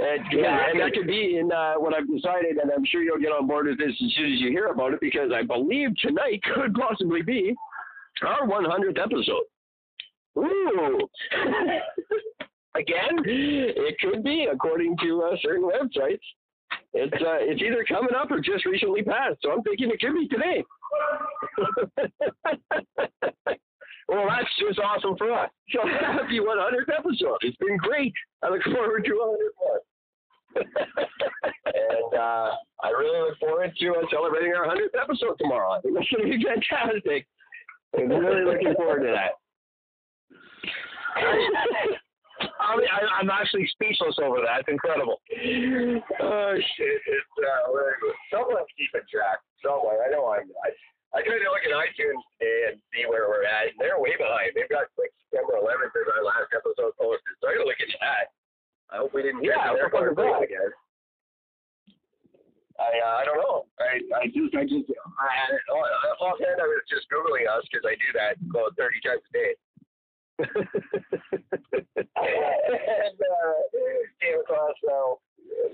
and, 0.00 0.24
Yeah, 0.32 0.70
and 0.70 0.80
that 0.80 0.92
could 0.92 1.06
be 1.06 1.38
in 1.38 1.50
uh, 1.52 1.74
what 1.74 1.94
I've 1.94 2.08
decided, 2.08 2.56
and 2.56 2.70
I'm 2.70 2.84
sure 2.84 3.02
you'll 3.02 3.18
get 3.18 3.32
on 3.32 3.46
board 3.46 3.66
with 3.66 3.78
this 3.78 3.90
as 3.90 4.14
soon 4.16 4.32
as 4.32 4.40
you 4.40 4.50
hear 4.50 4.66
about 4.66 4.92
it, 4.92 5.00
because 5.00 5.30
I 5.34 5.42
believe 5.42 5.90
tonight 5.98 6.42
could 6.54 6.74
possibly 6.74 7.22
be 7.22 7.54
our 8.22 8.46
100th 8.46 8.98
episode. 8.98 9.44
Ooh. 10.38 11.08
Again? 12.78 13.18
It 13.24 13.98
could 13.98 14.22
be, 14.22 14.46
according 14.52 14.96
to 15.02 15.22
uh, 15.22 15.36
certain 15.42 15.64
websites. 15.64 16.20
It's 16.94 17.12
uh, 17.14 17.38
it's 17.40 17.60
either 17.60 17.84
coming 17.88 18.14
up 18.14 18.30
or 18.30 18.38
just 18.40 18.64
recently 18.64 19.02
passed. 19.02 19.38
So 19.42 19.50
I'm 19.50 19.62
thinking 19.62 19.90
it 19.90 20.00
could 20.00 20.14
be 20.14 20.28
today. 20.28 20.64
well, 24.08 24.28
that's 24.28 24.48
just 24.60 24.78
awesome 24.78 25.16
for 25.16 25.32
us. 25.32 25.50
So 25.70 25.80
happy 25.86 26.40
100th 26.40 26.88
episode. 26.96 27.36
It's 27.42 27.58
been 27.58 27.76
great. 27.76 28.14
I 28.42 28.48
look 28.48 28.62
forward 28.62 29.04
to 29.04 29.12
100 29.12 29.52
more. 29.60 29.80
and 30.56 32.14
uh, 32.14 32.56
I 32.82 32.88
really 32.96 33.20
look 33.28 33.38
forward 33.38 33.76
to 33.78 33.90
uh, 33.90 34.06
celebrating 34.10 34.54
our 34.54 34.66
100th 34.66 34.96
episode 34.98 35.36
tomorrow. 35.38 35.72
I 35.72 35.80
think 35.82 35.94
that's 35.94 36.08
going 36.08 36.24
to 36.30 36.38
be 36.38 36.42
fantastic. 36.42 37.26
I'm 37.98 38.08
really 38.08 38.46
looking 38.46 38.74
forward 38.76 39.00
to 39.00 39.12
that. 39.12 39.32
I 42.38 42.76
mean, 42.78 42.86
I, 42.86 43.00
I'm 43.18 43.30
actually 43.30 43.66
speechless 43.74 44.14
over 44.22 44.38
that. 44.46 44.62
It's 44.62 44.70
incredible. 44.70 45.18
oh 46.22 46.54
shit! 46.78 46.98
It's 47.06 47.34
uh, 47.42 47.66
someone's 48.30 48.70
keeping 48.78 49.02
track. 49.10 49.42
Someone, 49.64 49.98
I 49.98 50.10
know 50.14 50.30
I'm. 50.30 50.46
I, 50.62 50.70
I 51.16 51.24
tried 51.24 51.40
to 51.40 51.48
look 51.50 51.64
at 51.64 51.72
iTunes 51.72 52.20
today 52.36 52.58
and 52.68 52.76
see 52.92 53.08
where 53.08 53.26
we're 53.32 53.48
at, 53.48 53.72
they're 53.80 53.96
way 53.96 54.12
behind. 54.20 54.52
They've 54.52 54.68
got 54.68 54.92
like 55.00 55.08
September 55.24 55.56
11th 55.56 55.96
as 55.96 56.04
our 56.12 56.20
last 56.20 56.52
episode 56.52 56.92
posted. 57.00 57.32
So 57.40 57.48
I 57.48 57.56
gotta 57.56 57.64
look 57.64 57.80
at 57.80 57.88
that. 58.04 58.24
I 58.92 58.94
hope 59.00 59.16
we 59.16 59.24
didn't 59.24 59.40
get 59.40 59.56
Yeah, 59.56 59.72
to 59.72 59.80
their 59.80 59.88
we're 59.88 60.12
fucking 60.12 60.20
part 60.20 60.44
bad. 60.44 60.52
again. 60.52 60.70
I 62.78 62.88
uh, 63.02 63.14
I 63.18 63.22
don't 63.26 63.40
know. 63.42 63.66
I 63.82 63.98
I 64.20 64.24
just 64.30 64.52
I 64.54 64.62
just 64.68 64.86
I, 65.18 65.56
offhand 66.22 66.60
I 66.62 66.68
was 66.68 66.84
just 66.86 67.10
googling 67.10 67.48
us 67.50 67.64
because 67.66 67.82
I 67.88 67.96
do 67.98 68.08
that 68.14 68.38
about 68.44 68.76
30 68.78 69.00
times 69.02 69.24
a 69.24 69.32
day. 69.34 69.50
And 70.38 71.98
uh, 73.18 73.58
came 74.22 74.38
across 74.38 74.78
uh, 74.86 75.18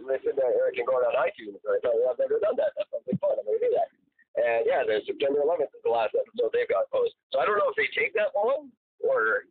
listened 0.05 0.37
to 0.40 0.44
Eric 0.44 0.81
and 0.81 0.88
going 0.88 1.05
on 1.05 1.16
iTunes. 1.20 1.61
And 1.61 1.72
I 1.72 1.79
thought, 1.85 1.96
I've 1.96 2.20
never 2.20 2.40
done 2.40 2.57
that. 2.57 2.72
That's 2.77 2.90
something 2.92 3.18
fun. 3.20 3.37
I'm 3.37 3.44
going 3.44 3.61
to 3.61 3.66
do 3.68 3.72
that. 3.77 3.88
And 4.35 4.66
yeah, 4.66 4.83
the 4.83 5.05
September 5.07 5.44
11th 5.44 5.70
is 5.70 5.85
the 5.85 5.92
last 5.92 6.16
episode 6.16 6.50
they've 6.50 6.68
got 6.68 6.90
posted. 6.90 7.20
So 7.31 7.38
I 7.38 7.46
don't 7.46 7.61
know 7.61 7.70
if 7.70 7.79
they 7.79 7.88
take 7.92 8.16
that 8.18 8.35
long 8.35 8.72
or, 9.05 9.46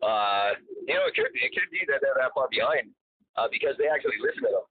uh, 0.00 0.56
you 0.86 0.94
know, 0.94 1.04
it 1.06 1.14
could 1.14 1.32
be. 1.34 1.44
It 1.44 1.52
could 1.52 1.68
be 1.68 1.84
that 1.90 2.00
they're 2.00 2.16
that 2.16 2.32
far 2.32 2.48
behind 2.48 2.94
uh, 3.36 3.50
because 3.50 3.76
they 3.76 3.90
actually 3.90 4.16
listen 4.22 4.48
to 4.48 4.52
them. 4.62 4.66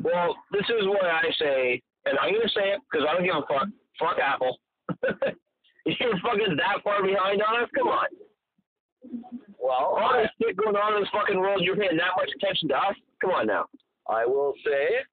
Well, 0.00 0.36
this 0.52 0.64
is 0.68 0.88
what 0.88 1.04
I 1.04 1.28
say, 1.36 1.80
and 2.08 2.16
I'm 2.18 2.32
going 2.32 2.46
to 2.46 2.56
say 2.56 2.72
it 2.72 2.80
because 2.88 3.04
I 3.04 3.12
don't 3.12 3.24
give 3.24 3.36
a 3.36 3.44
fuck. 3.44 3.68
Fuck 4.00 4.16
Apple. 4.16 4.56
You're 5.84 6.16
fucking 6.24 6.56
that 6.56 6.80
far 6.84 7.04
behind 7.04 7.42
on 7.42 7.64
us? 7.64 7.68
Come 7.76 7.88
on. 7.88 8.08
Well, 9.58 9.96
All 9.96 10.12
this 10.18 10.30
shit 10.40 10.56
going 10.56 10.76
on 10.76 10.96
in 10.96 11.02
this 11.02 11.10
fucking 11.12 11.38
world, 11.38 11.62
you're 11.62 11.76
paying 11.76 11.96
that 11.96 12.16
much 12.16 12.30
attention 12.36 12.68
to 12.68 12.76
us? 12.76 12.96
Come 13.20 13.30
on 13.30 13.46
now. 13.46 13.66
I 14.08 14.26
will 14.26 14.54
say, 14.64 15.04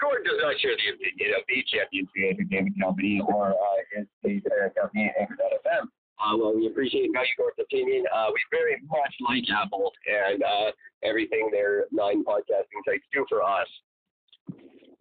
Gordon 0.00 0.24
does 0.24 0.40
not 0.40 0.56
share 0.60 0.72
the 0.72 0.96
opinion 0.96 1.36
of 1.36 1.44
the 1.44 1.60
Champions 1.68 2.08
Entertainment 2.16 2.76
Company 2.80 3.20
or 3.28 3.52
uh, 3.52 3.78
his 3.92 4.06
the 4.24 4.40
parent 4.48 4.74
company, 4.74 5.12
Anchor.fm. 5.20 5.84
Uh, 6.20 6.36
well, 6.36 6.54
we 6.54 6.66
appreciate 6.66 7.12
Value 7.12 7.36
Gordon's 7.36 7.64
opinion. 7.68 8.04
Uh, 8.08 8.32
we 8.32 8.40
very 8.50 8.76
much 8.88 9.14
like 9.28 9.44
Apple 9.52 9.92
and 10.08 10.42
uh, 10.42 10.72
everything 11.02 11.48
their 11.52 11.84
nine 11.92 12.24
podcasting 12.24 12.80
sites 12.86 13.04
do 13.12 13.26
for 13.28 13.42
us. 13.42 13.68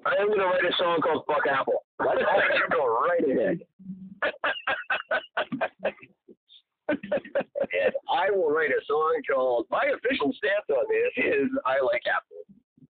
I 0.06 0.16
am 0.20 0.28
going 0.28 0.40
to 0.40 0.46
write 0.46 0.64
a 0.64 0.76
song 0.78 1.00
called 1.02 1.24
Fuck 1.28 1.48
Apple. 1.48 1.84
Let's 2.00 2.22
you 2.22 2.68
go 2.72 2.88
right 2.88 3.24
ahead. 3.24 3.64
and 6.90 7.94
I 8.12 8.32
will 8.32 8.50
write 8.50 8.72
a 8.72 8.82
song 8.88 9.22
called 9.30 9.68
My 9.70 9.84
Official 9.94 10.34
Stance 10.38 10.70
on 10.70 10.86
This 10.90 11.26
is 11.26 11.50
I 11.66 11.80
Like 11.82 12.04
Apple. 12.10 12.44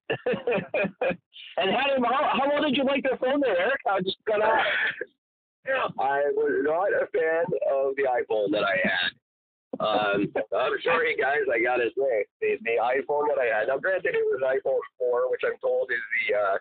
and 1.57 1.69
how, 1.71 1.85
did, 1.88 2.03
how, 2.03 2.31
how 2.33 2.49
long 2.49 2.63
did 2.63 2.77
you 2.77 2.83
like 2.83 3.03
the 3.03 3.17
phone 3.21 3.41
there, 3.41 3.57
Eric? 3.57 3.81
I 3.89 4.01
just 4.01 4.17
got 4.25 4.41
out. 4.41 4.65
I 5.99 6.31
was 6.33 6.65
not 6.65 6.89
a 6.93 7.05
fan 7.13 7.45
of 7.69 7.95
the 7.95 8.07
iPhone 8.09 8.51
that 8.51 8.63
I 8.63 8.77
had. 8.81 9.12
Um, 9.79 10.33
I'm 10.35 10.73
sorry, 10.83 11.15
guys. 11.15 11.45
I 11.47 11.62
gotta 11.62 11.89
say, 11.95 12.25
the, 12.41 12.57
the 12.63 12.81
iPhone 12.81 13.27
that 13.29 13.39
I 13.39 13.59
had. 13.59 13.67
Now, 13.67 13.77
granted, 13.77 14.15
it 14.15 14.25
was 14.25 14.41
iPhone 14.43 14.81
4, 14.97 15.31
which 15.31 15.41
I'm 15.45 15.57
told 15.62 15.91
is 15.91 16.03
the 16.27 16.35
uh, 16.35 16.57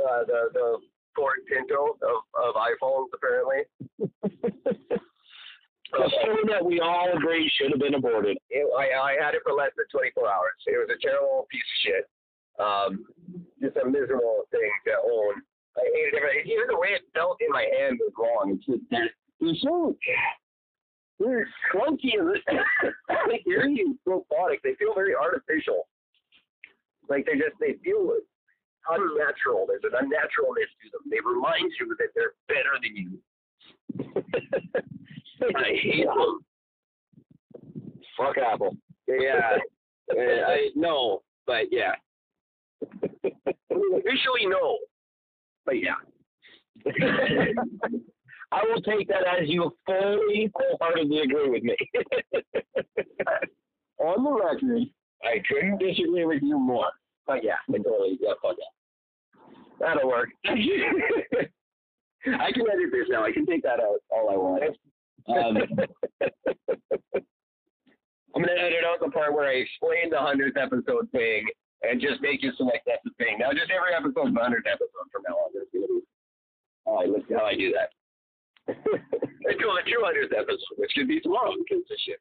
uh, 0.00 0.24
the 0.24 0.48
the 0.54 0.78
Ford 1.16 1.40
Pinto 1.48 1.98
of, 2.00 2.22
of 2.38 2.54
iPhones, 2.54 3.08
apparently. 3.12 3.60
that 5.92 6.64
we 6.64 6.80
all 6.80 7.10
agree 7.16 7.50
should 7.56 7.70
have 7.70 7.80
been 7.80 7.94
aborted. 7.94 8.38
It, 8.50 8.66
I, 8.76 8.94
I 8.94 9.12
had 9.22 9.34
it 9.34 9.42
for 9.44 9.52
less 9.52 9.70
than 9.76 9.86
24 9.90 10.28
hours. 10.28 10.52
It 10.66 10.78
was 10.78 10.90
a 10.90 11.00
terrible 11.00 11.46
piece 11.50 11.62
of 11.62 11.78
shit. 11.82 12.04
Um, 12.60 13.06
just 13.62 13.76
a 13.76 13.86
miserable 13.88 14.44
thing 14.50 14.70
to 14.86 14.92
own. 15.00 15.34
I 15.76 15.86
hated 15.94 16.22
it. 16.22 16.46
Even 16.46 16.66
the 16.68 16.78
way 16.78 16.88
it 16.92 17.02
felt 17.14 17.38
in 17.40 17.50
my 17.50 17.66
hand 17.78 17.98
was 18.00 18.12
wrong. 18.18 18.56
It's 18.56 18.66
just 18.66 18.84
that 18.90 19.10
they're 19.40 19.54
so 19.62 19.96
they're 21.18 21.48
clunky 21.72 22.18
and 22.18 22.36
very 23.46 23.84
robotic. 24.06 24.62
They 24.62 24.74
feel 24.74 24.94
very 24.94 25.14
artificial. 25.14 25.88
Like 27.08 27.26
they 27.26 27.34
just 27.34 27.56
they 27.60 27.76
feel 27.84 28.12
unnatural. 28.90 29.66
There's 29.68 29.84
an 29.84 29.96
unnaturalness 29.96 30.70
to 30.82 30.90
them. 30.92 31.02
They 31.10 31.20
remind 31.24 31.72
you 31.78 31.94
that 31.98 32.08
they're 32.14 32.34
better 32.48 32.76
than 32.82 32.96
you. 32.96 33.20
I 35.42 35.72
hate 35.82 36.06
them. 36.06 36.40
Fuck 38.16 38.38
Apple. 38.38 38.76
Yeah. 39.08 39.58
Uh, 40.10 40.18
I 40.18 40.70
no, 40.74 41.22
but 41.46 41.66
yeah. 41.70 41.94
Officially 42.82 44.46
no, 44.46 44.78
but 45.64 45.76
yeah. 45.80 45.94
I 48.52 48.64
will 48.64 48.82
take 48.82 49.06
that 49.06 49.22
as 49.40 49.48
you 49.48 49.72
fully, 49.86 50.50
wholeheartedly 50.52 51.20
agree 51.20 51.50
with 51.50 51.62
me. 51.62 51.76
On 53.98 54.24
the 54.24 54.32
record, 54.32 54.88
I 55.22 55.40
couldn't 55.48 55.78
disagree 55.78 56.24
with 56.24 56.42
you 56.42 56.58
more. 56.58 56.90
But 57.26 57.44
yeah, 57.44 57.58
I 57.72 57.76
totally 57.76 58.18
yeah, 58.20 58.32
fuck 58.42 58.56
yeah. 58.58 58.64
That'll 59.78 60.08
work. 60.08 60.30
I 60.46 60.56
can 62.52 62.66
edit 62.68 62.90
this 62.90 63.08
now. 63.08 63.24
I 63.24 63.30
can 63.32 63.46
take 63.46 63.62
that 63.62 63.78
out 63.78 64.00
all 64.10 64.30
I 64.30 64.36
want. 64.36 64.76
Um, 65.28 65.56
I'm 68.34 68.42
gonna 68.42 68.60
edit 68.60 68.84
out 68.86 69.00
the 69.00 69.10
part 69.10 69.34
where 69.34 69.48
I 69.48 69.54
explain 69.60 70.10
the 70.10 70.18
hundredth 70.18 70.56
episode 70.56 71.10
thing 71.10 71.46
and 71.82 72.00
just 72.00 72.20
make 72.20 72.42
you 72.42 72.52
select 72.56 72.86
that's 72.86 73.02
the 73.04 73.10
thing. 73.18 73.38
Now, 73.38 73.52
just 73.52 73.70
every 73.72 73.94
episode 73.96 74.28
is 74.28 74.34
the 74.34 74.40
hundredth 74.40 74.66
episode 74.70 75.06
from 75.10 75.22
now 75.28 75.34
on. 75.34 75.50
That's 75.54 75.66
gonna 75.72 75.86
be. 75.88 76.00
All 76.86 76.96
right, 77.00 77.10
let's 77.10 77.26
see 77.28 77.34
how 77.34 77.44
I 77.44 77.54
do 77.54 77.72
that. 77.74 77.90
Until 78.68 79.74
the 79.74 79.82
two 79.84 80.00
hundredth 80.00 80.32
episode, 80.32 80.76
which 80.78 80.92
could 80.94 81.08
be 81.08 81.20
tomorrow 81.20 81.52
because 81.58 81.82
of 81.90 81.98
shit. 82.06 82.20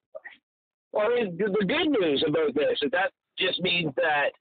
Well, 0.91 1.07
I 1.07 1.15
mean, 1.15 1.37
the 1.37 1.65
good 1.65 1.89
news 1.93 2.23
about 2.25 2.55
this 2.55 2.79
is 2.81 2.89
that 2.91 3.11
just 3.37 3.61
means 3.61 3.93
that 3.95 4.33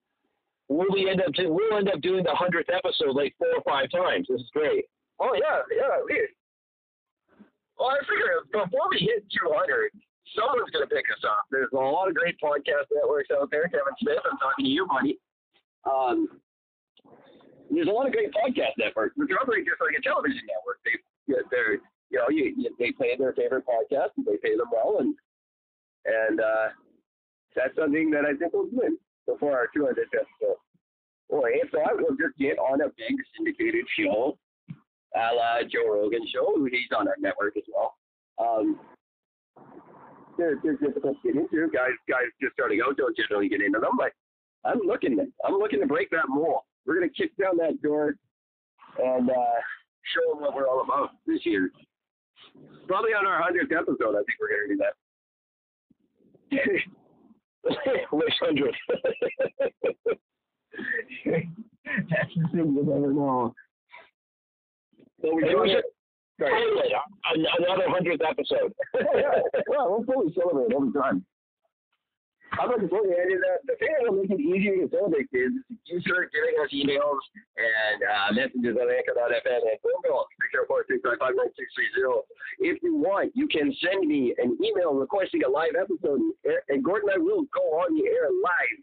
we'll 0.69 0.89
we 0.93 1.11
end 1.11 1.21
up 1.21 1.33
we'll 1.37 1.77
end 1.77 1.91
up 1.91 2.01
doing 2.01 2.25
the 2.25 2.35
hundredth 2.35 2.71
episode 2.73 3.15
like 3.15 3.35
four 3.39 3.53
or 3.53 3.63
five 3.69 3.91
times. 3.91 4.27
This 4.29 4.41
is 4.41 4.51
great. 4.53 4.85
Oh 5.21 5.35
yeah, 5.35 5.61
yeah, 5.75 6.01
at 6.01 6.05
least. 6.07 6.38
Well, 7.79 7.95
I 7.95 8.03
figure 8.03 8.43
before 8.51 8.91
we 8.91 9.07
hit 9.07 9.23
200, 9.31 9.95
someone's 10.35 10.71
going 10.75 10.83
to 10.83 10.91
pick 10.91 11.07
us 11.15 11.23
up. 11.23 11.47
There's 11.51 11.71
a 11.73 11.79
lot 11.79 12.11
of 12.11 12.15
great 12.19 12.35
podcast 12.43 12.91
networks 12.91 13.31
out 13.31 13.51
there. 13.51 13.71
Kevin 13.71 13.95
Smith, 14.03 14.19
I'm 14.27 14.39
talking 14.39 14.67
to 14.67 14.71
you, 14.71 14.85
buddy. 14.91 15.15
Um, 15.87 16.43
there's 17.71 17.87
a 17.87 17.95
lot 17.95 18.07
of 18.07 18.13
great 18.13 18.35
podcast 18.35 18.75
networks, 18.79 19.15
which 19.17 19.31
operate 19.31 19.67
just 19.67 19.81
like 19.81 19.95
a 19.95 20.03
television 20.03 20.43
network. 20.51 20.83
They, 20.83 20.99
they're, 21.51 21.79
you 22.11 22.19
know, 22.19 22.29
you, 22.29 22.51
they 22.79 22.91
play 22.93 23.15
their 23.15 23.33
favorite 23.33 23.65
podcast 23.69 24.17
and 24.17 24.27
they 24.27 24.43
pay 24.43 24.57
them 24.57 24.73
well, 24.73 24.99
and 24.99 25.15
and 26.07 26.41
uh, 26.41 26.69
that's 27.55 27.77
something 27.77 28.11
that 28.11 28.25
I 28.25 28.35
think 28.35 28.55
will 28.55 28.69
win 28.73 28.97
before 29.27 29.53
our 29.53 29.69
200th 29.77 30.09
episode. 30.09 30.57
Boy, 31.29 31.51
if 31.61 31.69
not, 31.75 32.01
we'll 32.01 32.17
just 32.17 32.37
get 32.39 32.59
on 32.59 32.81
a 32.81 32.89
big 32.97 33.15
syndicated 33.37 33.85
show 33.99 34.39
a 35.17 35.35
la 35.35 35.63
Joe 35.63 35.89
Rogan 35.93 36.27
show, 36.33 36.65
he's 36.71 36.81
on 36.97 37.09
our 37.09 37.17
network 37.19 37.57
as 37.57 37.65
well. 37.73 37.95
Um, 38.39 38.79
they're, 40.37 40.59
they're 40.63 40.77
difficult 40.77 41.17
to 41.23 41.33
get 41.33 41.41
into. 41.41 41.69
Guys, 41.73 41.91
guys 42.09 42.27
just 42.41 42.55
starting 42.55 42.81
out 42.85 42.97
don't 42.97 43.17
generally 43.17 43.49
get 43.49 43.61
into 43.61 43.81
them, 43.81 43.97
but 43.97 44.13
I'm 44.65 44.81
looking 44.87 45.17
to, 45.17 45.27
I'm 45.45 45.55
looking 45.55 45.81
to 45.81 45.87
break 45.87 46.11
that 46.11 46.29
mold. 46.29 46.61
We're 46.87 46.95
gonna 46.95 47.09
kick 47.09 47.37
down 47.37 47.57
that 47.59 47.83
door 47.83 48.15
and 49.03 49.29
uh, 49.29 49.61
show 50.15 50.33
them 50.33 50.41
what 50.43 50.55
we're 50.55 50.69
all 50.69 50.83
about 50.83 51.11
this 51.27 51.45
year. 51.45 51.71
Probably 52.87 53.11
on 53.11 53.27
our 53.27 53.43
hundredth 53.43 53.73
episode, 53.73 54.15
I 54.15 54.23
think 54.23 54.39
we're 54.41 54.49
gonna 54.55 54.69
do 54.69 54.77
that. 54.79 54.95
Which 58.13 58.35
hundred? 58.41 58.75
That's 62.11 62.35
the 62.37 62.49
thing 62.53 62.75
you 62.75 62.85
never 62.85 63.13
know. 63.13 63.55
So 65.23 65.35
we 65.35 65.43
do 65.43 65.63
it. 65.65 65.85
Anyway, 66.41 66.93
another 67.59 67.89
hundredth 67.89 68.23
episode. 68.23 68.73
oh, 68.95 69.19
yeah. 69.19 69.43
Well, 69.67 69.91
we'll 69.91 70.05
fully 70.05 70.33
celebrate 70.35 70.73
every 70.75 70.93
time. 70.93 71.27
I'm 72.59 72.71
looking 72.71 72.89
forward 72.89 73.11
to 73.11 73.19
it. 73.19 73.43
The 73.67 73.77
thing 73.77 73.93
that'll 73.99 74.15
make 74.15 74.31
it 74.31 74.41
easier 74.41 74.87
to 74.87 74.89
celebrate 74.91 75.29
is 75.33 75.53
you 75.85 76.01
start 76.01 76.31
giving 76.33 76.57
us 76.63 76.71
emails 76.73 77.21
and 77.59 77.99
uh, 78.03 78.33
messages 78.33 78.79
on 78.79 78.89
Anchor.fm 78.89 79.63
and 79.69 79.79
phone 79.83 80.03
calls, 80.07 80.27
604-655-9630. 81.05 82.23
If 82.61 82.83
you 82.83 82.97
want, 82.97 83.33
you 83.35 83.49
can 83.49 83.75
send 83.83 84.09
me 84.09 84.35
an 84.39 84.57
email 84.65 84.95
requesting 84.95 85.43
a 85.45 85.49
live 85.49 85.75
episode, 85.79 86.21
and 86.69 86.85
Gordon 86.85 87.11
and 87.11 87.21
I 87.21 87.25
will 87.25 87.45
go 87.55 87.63
on 87.83 87.95
the 87.95 88.07
air 88.07 88.29
live 88.43 88.79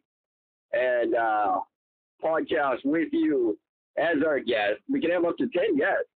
and 0.74 1.16
uh, 1.16 1.60
podcast 2.24 2.86
with 2.86 3.10
you 3.12 3.58
as 3.98 4.18
our 4.26 4.40
guest. 4.40 4.80
We 4.90 5.02
can 5.02 5.12
have 5.12 5.26
up 5.26 5.38
to 5.38 5.48
10 5.48 5.78
guests. 5.78 6.10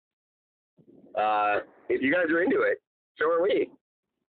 Uh, 1.16 1.60
if 1.90 2.02
you 2.02 2.14
guys 2.14 2.30
are 2.32 2.42
into 2.42 2.62
it, 2.62 2.82
so 3.18 3.30
are 3.32 3.42
we. 3.42 3.70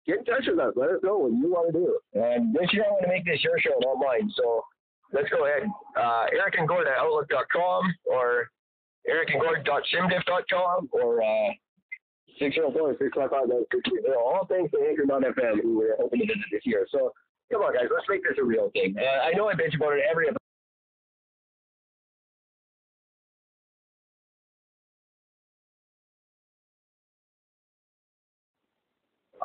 Get 0.06 0.20
in 0.20 0.26
touch 0.26 0.46
with 0.48 0.60
us. 0.60 0.74
Let 0.76 0.90
us 0.90 1.00
know 1.04 1.18
what 1.18 1.34
you 1.34 1.52
want 1.52 1.74
to 1.74 1.76
do. 1.76 2.00
And 2.14 2.56
this 2.56 2.72
year 2.72 2.86
I 2.88 2.92
want 2.92 3.04
to 3.04 3.10
make 3.10 3.26
this 3.26 3.44
your 3.44 3.60
show, 3.60 3.76
not 3.82 4.00
mine. 4.00 4.32
So 4.36 4.64
let's 5.12 5.28
go 5.30 5.46
ahead. 5.46 5.68
Uh, 6.00 6.26
Eric 6.32 6.56
and 6.58 6.68
Gordon 6.68 6.94
at 6.94 7.00
Outlook.com 7.00 7.84
or 8.06 8.48
Eric 9.08 9.30
and 9.34 9.42
Gordon.simdiff.com 9.42 10.90
or 10.94 11.22
uh, 11.22 11.52
604 12.40 12.96
655 13.04 14.16
All 14.16 14.46
things 14.48 14.72
to 14.72 14.80
Anchor.fm 14.80 15.62
who 15.62 15.78
we're 15.78 15.98
hoping 16.00 16.20
to 16.22 16.26
visit 16.26 16.48
this 16.52 16.64
year. 16.64 16.88
So 16.90 17.12
come 17.52 17.62
on, 17.62 17.74
guys. 17.74 17.92
Let's 17.92 18.08
make 18.08 18.24
this 18.24 18.38
a 18.40 18.46
real 18.46 18.70
thing. 18.72 18.96
Uh, 18.96 19.28
I 19.28 19.36
know 19.36 19.50
I 19.50 19.56
bitch 19.56 19.76
about 19.76 19.94
it 19.94 20.08
every. 20.10 20.28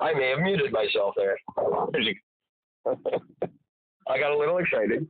I 0.00 0.12
may 0.14 0.31
have 0.31 0.40
muted 0.40 0.72
myself 0.72 1.14
there. 1.16 1.37
I 4.09 4.18
got 4.18 4.33
a 4.33 4.38
little 4.38 4.59
excited 4.59 5.07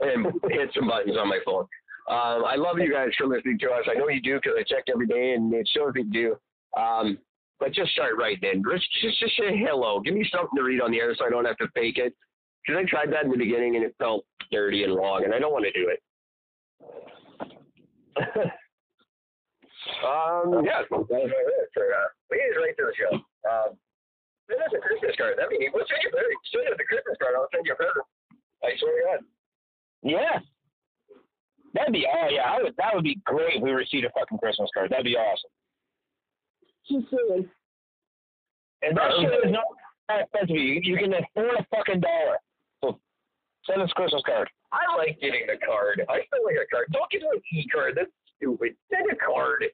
and 0.00 0.26
hit 0.48 0.70
some 0.74 0.88
buttons 0.88 1.16
on 1.18 1.28
my 1.28 1.38
phone. 1.44 1.66
Um, 2.08 2.44
I 2.44 2.56
love 2.56 2.78
you 2.78 2.92
guys 2.92 3.10
for 3.16 3.26
listening 3.26 3.58
to 3.60 3.70
us. 3.70 3.84
I 3.88 3.94
know 3.94 4.08
you 4.08 4.20
do 4.20 4.36
because 4.36 4.54
I 4.58 4.62
check 4.62 4.84
every 4.92 5.06
day 5.06 5.32
and 5.32 5.52
it 5.52 5.68
shows 5.74 5.92
that 5.94 6.04
you 6.04 6.10
do. 6.10 6.36
Um, 6.80 7.18
but 7.58 7.72
just 7.72 7.92
start 7.92 8.16
right 8.18 8.38
then. 8.40 8.62
Just, 8.70 8.86
just, 9.02 9.20
just 9.20 9.36
say 9.36 9.56
hello. 9.56 10.00
Give 10.00 10.14
me 10.14 10.28
something 10.32 10.56
to 10.56 10.62
read 10.62 10.80
on 10.80 10.90
the 10.90 10.98
air 10.98 11.14
so 11.16 11.26
I 11.26 11.30
don't 11.30 11.44
have 11.44 11.58
to 11.58 11.68
fake 11.74 11.98
it. 11.98 12.14
Because 12.66 12.82
I 12.82 12.90
tried 12.90 13.12
that 13.12 13.24
in 13.24 13.30
the 13.30 13.36
beginning 13.36 13.76
and 13.76 13.84
it 13.84 13.94
felt 13.98 14.24
dirty 14.50 14.84
and 14.84 14.92
long, 14.92 15.24
and 15.24 15.34
I 15.34 15.38
don't 15.38 15.52
want 15.52 15.64
to 15.64 15.72
do 15.72 15.90
it. 15.90 16.02
um, 20.04 20.64
yeah, 20.64 20.84
that 20.84 20.90
was 20.90 21.06
my 21.08 21.24
for 21.72 21.86
uh, 21.88 22.08
right 22.30 22.76
to 22.76 22.84
the 22.84 22.94
show. 22.96 23.12
Um, 23.48 23.76
send 24.48 24.60
us 24.60 24.72
a 24.76 24.80
Christmas 24.80 25.16
card. 25.16 25.38
That'd 25.38 25.50
be 25.50 25.58
neat. 25.58 25.72
We'll 25.72 25.88
send 25.88 26.04
you, 26.04 26.10
send 26.12 26.68
us 26.68 26.76
a 26.76 26.86
Christmas 26.86 27.16
card. 27.16 27.34
I'll 27.36 27.48
send 27.52 27.64
you 27.64 27.72
a 27.72 27.78
present. 27.78 28.04
I 28.60 28.76
swear 28.76 28.92
to 28.92 29.02
God. 29.08 29.20
Yeah. 30.02 30.36
That'd 31.72 31.94
be 31.94 32.04
oh 32.06 32.28
yeah, 32.28 32.50
I 32.50 32.62
would 32.62 32.74
that 32.76 32.90
would 32.94 33.04
be 33.04 33.22
great 33.24 33.56
if 33.56 33.62
we 33.62 33.70
received 33.70 34.04
a 34.04 34.10
fucking 34.10 34.38
Christmas 34.38 34.70
card. 34.74 34.90
That'd 34.90 35.06
be 35.06 35.16
awesome. 35.16 35.50
Just 36.88 37.06
saying. 37.14 37.46
And 38.82 38.96
that 38.96 39.12
shit 39.20 39.30
is 39.46 39.52
not 39.52 39.64
that 40.08 40.26
expensive. 40.26 40.56
You, 40.56 40.80
you 40.82 40.96
can 40.98 41.14
afford 41.14 41.60
a 41.60 41.66
fucking 41.70 42.00
dollar. 42.00 42.38
So 42.82 42.98
send 43.68 43.82
us 43.82 43.90
a 43.92 43.94
Christmas 43.94 44.22
card. 44.26 44.50
I 44.72 44.82
like 44.96 45.20
getting 45.20 45.46
the 45.46 45.58
card. 45.64 46.02
I 46.08 46.26
still 46.26 46.42
like 46.42 46.58
a 46.58 46.66
card. 46.74 46.90
Don't 46.90 47.10
get 47.10 47.22
an 47.22 47.38
e 47.52 47.66
card. 47.70 47.94
That's 47.94 48.10
stupid. 48.40 48.74
A 48.92 49.16
card. 49.16 49.64
In 49.64 49.70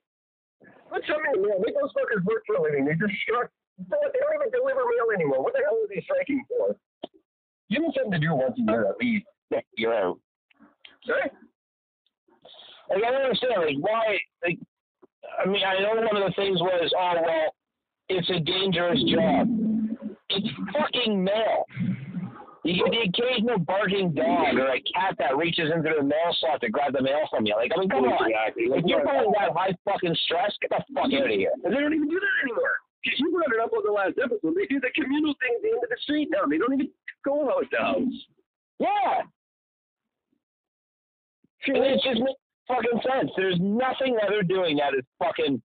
the 0.90 1.40
mail. 1.40 1.62
Make 1.64 1.74
those 1.78 1.92
fuckers 1.94 2.24
work 2.24 2.42
for 2.46 2.56
a 2.56 2.62
living. 2.62 2.84
They 2.84 2.94
just 2.94 3.14
struck. 3.22 3.50
They 3.78 3.84
don't 3.90 4.34
even 4.34 4.50
deliver 4.50 4.80
mail 4.82 5.14
anymore. 5.14 5.42
What 5.42 5.52
the 5.52 5.60
hell 5.64 5.78
are 5.78 5.88
they 5.88 6.00
striking 6.02 6.42
for? 6.48 6.74
Give 7.70 7.82
them 7.82 7.92
something 7.94 8.12
to 8.12 8.18
do 8.18 8.34
once 8.34 8.58
a 8.58 8.70
year 8.70 8.86
at 8.88 8.96
least. 8.98 9.26
You're 9.76 9.94
out. 9.94 10.18
Sorry? 11.04 11.30
Like 12.90 13.04
I 13.04 13.10
don't 13.10 13.22
understand, 13.22 13.54
like 13.58 13.76
why 13.80 14.18
like 14.44 14.58
I 15.42 15.48
mean 15.48 15.62
I 15.66 15.82
know 15.82 16.00
one 16.00 16.22
of 16.22 16.28
the 16.28 16.32
things 16.36 16.60
was, 16.60 16.90
oh 16.96 17.14
well, 17.22 17.54
it's 18.08 18.30
a 18.30 18.40
dangerous 18.40 19.02
job. 19.10 19.48
It's 20.30 20.48
fucking 20.72 21.22
mail. 21.22 21.66
You 22.66 22.82
get 22.82 22.90
the 22.90 23.02
occasional 23.06 23.58
barking 23.58 24.12
dog 24.12 24.58
or 24.58 24.74
a 24.74 24.80
cat 24.82 25.14
that 25.18 25.36
reaches 25.36 25.70
into 25.70 25.90
the 25.96 26.02
mail 26.02 26.34
slot 26.40 26.60
to 26.62 26.68
grab 26.68 26.92
the 26.92 27.02
mail 27.02 27.22
from 27.30 27.46
you. 27.46 27.54
Like, 27.54 27.70
I 27.74 27.78
mean, 27.78 27.88
come 27.88 28.04
on. 28.04 28.26
Exactly. 28.26 28.66
If 28.74 28.84
you're 28.84 29.06
feeling 29.06 29.32
that 29.38 29.54
high 29.54 29.70
fucking 29.84 30.16
stress, 30.26 30.50
get 30.60 30.70
the 30.70 30.82
fuck 30.92 31.06
out 31.06 31.30
of 31.30 31.30
here. 31.30 31.54
And 31.62 31.72
they 31.72 31.78
don't 31.78 31.94
even 31.94 32.08
do 32.08 32.18
that 32.18 32.36
anymore. 32.42 32.82
Because 33.04 33.20
you 33.20 33.30
brought 33.30 33.54
it 33.54 33.62
up 33.62 33.70
on 33.70 33.86
the 33.86 33.92
last 33.94 34.18
episode, 34.18 34.54
they 34.58 34.66
do 34.66 34.80
the 34.80 34.90
communal 34.98 35.34
thing 35.38 35.54
at 35.54 35.62
the 35.62 35.70
end 35.70 35.82
of 35.84 35.90
the 35.90 35.96
street 36.02 36.28
now. 36.30 36.42
They 36.50 36.58
don't 36.58 36.74
even 36.74 36.90
go 37.24 37.46
house 37.46 37.70
to 37.70 37.78
house. 37.78 38.18
Yeah. 38.82 39.22
And 41.70 41.84
it 41.86 42.02
just 42.02 42.18
makes 42.18 42.40
fucking 42.66 43.00
sense. 43.06 43.30
There's 43.36 43.58
nothing 43.60 44.18
that 44.18 44.26
they're 44.28 44.42
doing 44.42 44.76
that 44.78 44.94
is 44.98 45.06
fucking 45.22 45.62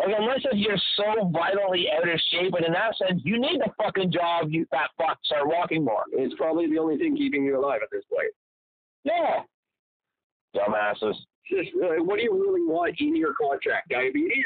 like 0.00 0.16
unless 0.18 0.40
if 0.44 0.58
you're 0.58 0.80
so 0.96 1.28
violently 1.28 1.86
out 1.90 2.08
of 2.08 2.20
shape, 2.30 2.54
and 2.54 2.66
in 2.66 2.72
that 2.72 2.96
sense, 2.96 3.20
you 3.24 3.40
need 3.40 3.60
the 3.60 3.70
fucking 3.76 4.12
job. 4.12 4.48
You 4.50 4.66
fat 4.70 4.90
fuck 4.96 5.18
start 5.24 5.46
walking 5.46 5.84
more. 5.84 6.04
It's 6.12 6.34
probably 6.34 6.68
the 6.68 6.78
only 6.78 6.96
thing 6.98 7.16
keeping 7.16 7.44
you 7.44 7.58
alive 7.58 7.80
at 7.82 7.90
this 7.92 8.04
point. 8.10 8.32
Yeah. 9.04 9.42
Dumbasses. 10.56 11.14
Just, 11.48 11.70
uh, 11.82 12.02
what 12.02 12.16
do 12.16 12.22
you 12.22 12.32
really 12.32 12.62
want 12.62 12.94
in 13.00 13.16
your 13.16 13.34
contract? 13.34 13.88
Diabetes? 13.90 14.44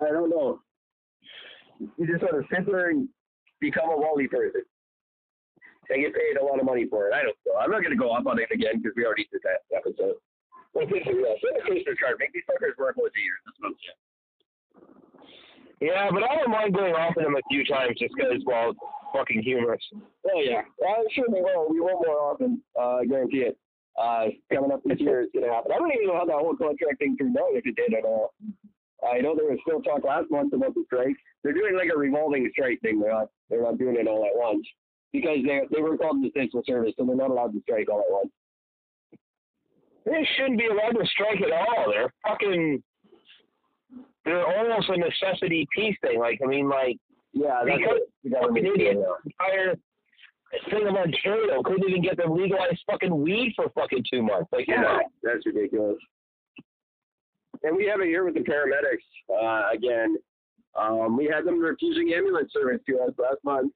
I 0.00 0.10
don't 0.10 0.30
know. 0.30 0.60
You 1.78 2.06
just 2.06 2.22
want 2.22 2.42
to 2.42 2.54
sit 2.54 2.66
there 2.66 2.90
and 2.90 3.08
become 3.60 3.90
a 3.90 3.96
WALL-E 3.96 4.28
person. 4.28 4.62
And 5.90 6.00
get 6.02 6.14
paid 6.14 6.40
a 6.40 6.44
lot 6.44 6.58
of 6.58 6.64
money 6.64 6.86
for 6.88 7.08
it. 7.08 7.12
I 7.12 7.22
don't 7.22 7.36
know. 7.44 7.60
I'm 7.60 7.70
not 7.70 7.84
going 7.84 7.92
to 7.92 8.00
go 8.00 8.10
up 8.16 8.26
on 8.26 8.40
it 8.40 8.48
again 8.50 8.80
because 8.80 8.96
we 8.96 9.04
already 9.04 9.28
did 9.30 9.42
that 9.44 9.68
episode. 9.68 10.16
Well, 10.72 10.86
this 10.88 11.04
is, 11.04 11.12
uh, 11.12 11.36
send 11.44 11.60
a 11.60 11.62
Christmas 11.62 12.00
card. 12.00 12.16
Make 12.18 12.32
these 12.32 12.42
fuckers 12.48 12.72
work 12.80 12.96
once 12.96 13.12
a 13.12 13.20
year. 13.20 13.36
That's 13.44 13.60
what 13.60 13.68
I'm 13.68 13.76
saying. 13.84 14.00
Yeah, 15.80 16.08
but 16.10 16.22
I 16.22 16.36
don't 16.36 16.50
mind 16.50 16.74
going 16.74 16.94
off 16.94 17.16
in 17.16 17.24
them 17.24 17.36
a 17.36 17.42
few 17.50 17.64
times 17.64 17.98
just 17.98 18.14
because, 18.16 18.42
well, 18.46 18.70
it's 18.70 18.80
fucking 19.12 19.42
humorous. 19.42 19.82
Oh 19.94 20.40
yeah, 20.40 20.62
well, 20.78 21.02
sure 21.14 21.26
we 21.28 21.40
will. 21.40 21.68
We 21.70 21.80
will 21.80 22.00
more 22.04 22.20
often. 22.20 22.62
Uh, 22.78 22.96
I 22.96 23.04
guarantee 23.04 23.48
it. 23.48 23.58
Uh, 24.00 24.26
coming 24.52 24.72
up 24.72 24.80
this 24.84 24.98
year 24.98 25.22
is 25.22 25.28
going 25.32 25.46
to 25.46 25.52
happen. 25.52 25.70
I 25.72 25.78
don't 25.78 25.92
even 25.92 26.08
know 26.08 26.18
how 26.18 26.24
that 26.24 26.34
whole 26.34 26.56
contract 26.56 26.98
thing 26.98 27.16
turned 27.16 27.36
out 27.36 27.54
if 27.54 27.64
it 27.64 27.76
did 27.76 27.94
at 27.94 28.04
all. 28.04 28.34
I 29.06 29.20
know 29.20 29.36
there 29.36 29.46
was 29.50 29.58
still 29.66 29.82
talk 29.82 30.02
last 30.04 30.30
month 30.30 30.52
about 30.52 30.74
the 30.74 30.82
strike. 30.86 31.16
They're 31.42 31.52
doing 31.52 31.76
like 31.76 31.90
a 31.94 31.98
revolving 31.98 32.48
strike 32.52 32.80
thing. 32.80 33.00
They're 33.00 33.12
not. 33.12 33.28
They're 33.50 33.62
not 33.62 33.78
doing 33.78 33.96
it 33.96 34.08
all 34.08 34.24
at 34.24 34.34
once 34.34 34.66
because 35.12 35.38
they 35.44 35.60
they 35.70 35.80
were 35.80 35.96
called 35.96 36.16
an 36.16 36.24
essential 36.24 36.62
service, 36.66 36.94
so 36.98 37.04
they're 37.04 37.16
not 37.16 37.30
allowed 37.30 37.52
to 37.52 37.60
strike 37.62 37.88
all 37.90 38.00
at 38.00 38.10
once. 38.10 38.30
They 40.06 40.26
shouldn't 40.36 40.58
be 40.58 40.66
allowed 40.66 40.98
to 40.98 41.06
strike 41.06 41.40
at 41.40 41.52
all. 41.52 41.92
They're 41.92 42.12
fucking. 42.26 42.82
They're 44.24 44.46
almost 44.46 44.88
a 44.88 44.96
necessity 44.96 45.66
peace 45.74 45.96
thing. 46.00 46.18
Like 46.18 46.40
I 46.42 46.46
mean, 46.46 46.68
like 46.68 46.98
Yeah, 47.32 47.62
that's 47.64 47.78
because 47.78 48.00
what 48.22 48.24
the 48.24 48.48
fucking 48.48 48.66
idiot 48.66 48.96
entire 48.96 49.76
thing 50.70 50.86
of 50.86 50.94
Ontario 50.94 51.62
couldn't 51.62 51.88
even 51.88 52.02
get 52.02 52.16
them 52.16 52.36
legalized 52.36 52.82
fucking 52.90 53.22
weed 53.22 53.52
for 53.56 53.68
fucking 53.74 54.04
two 54.10 54.22
months. 54.22 54.48
Like, 54.52 54.66
Yeah, 54.68 54.84
on. 54.84 55.02
that's 55.22 55.44
ridiculous. 55.46 55.98
And 57.62 57.76
we 57.76 57.86
have 57.86 58.00
it 58.00 58.06
here 58.06 58.24
with 58.24 58.34
the 58.34 58.40
paramedics 58.40 59.06
uh, 59.32 59.72
again. 59.74 60.16
Um, 60.78 61.16
we 61.16 61.26
had 61.26 61.44
them 61.44 61.60
refusing 61.60 62.12
ambulance 62.14 62.52
service 62.52 62.80
to 62.88 62.98
us 63.00 63.12
last 63.18 63.38
month 63.44 63.72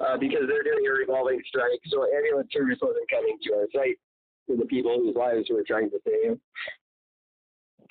uh, 0.00 0.16
because 0.18 0.42
they're 0.48 0.62
doing 0.62 0.84
a 0.86 0.92
revolving 0.92 1.40
strike. 1.46 1.80
So 1.86 2.04
ambulance 2.14 2.48
service 2.52 2.78
wasn't 2.82 3.08
coming 3.08 3.38
to 3.44 3.54
our 3.54 3.66
site 3.74 3.98
for 4.46 4.56
the 4.56 4.66
people 4.66 4.98
whose 4.98 5.14
lives 5.16 5.46
we're 5.48 5.64
trying 5.64 5.90
to 5.90 5.98
save. 6.04 6.38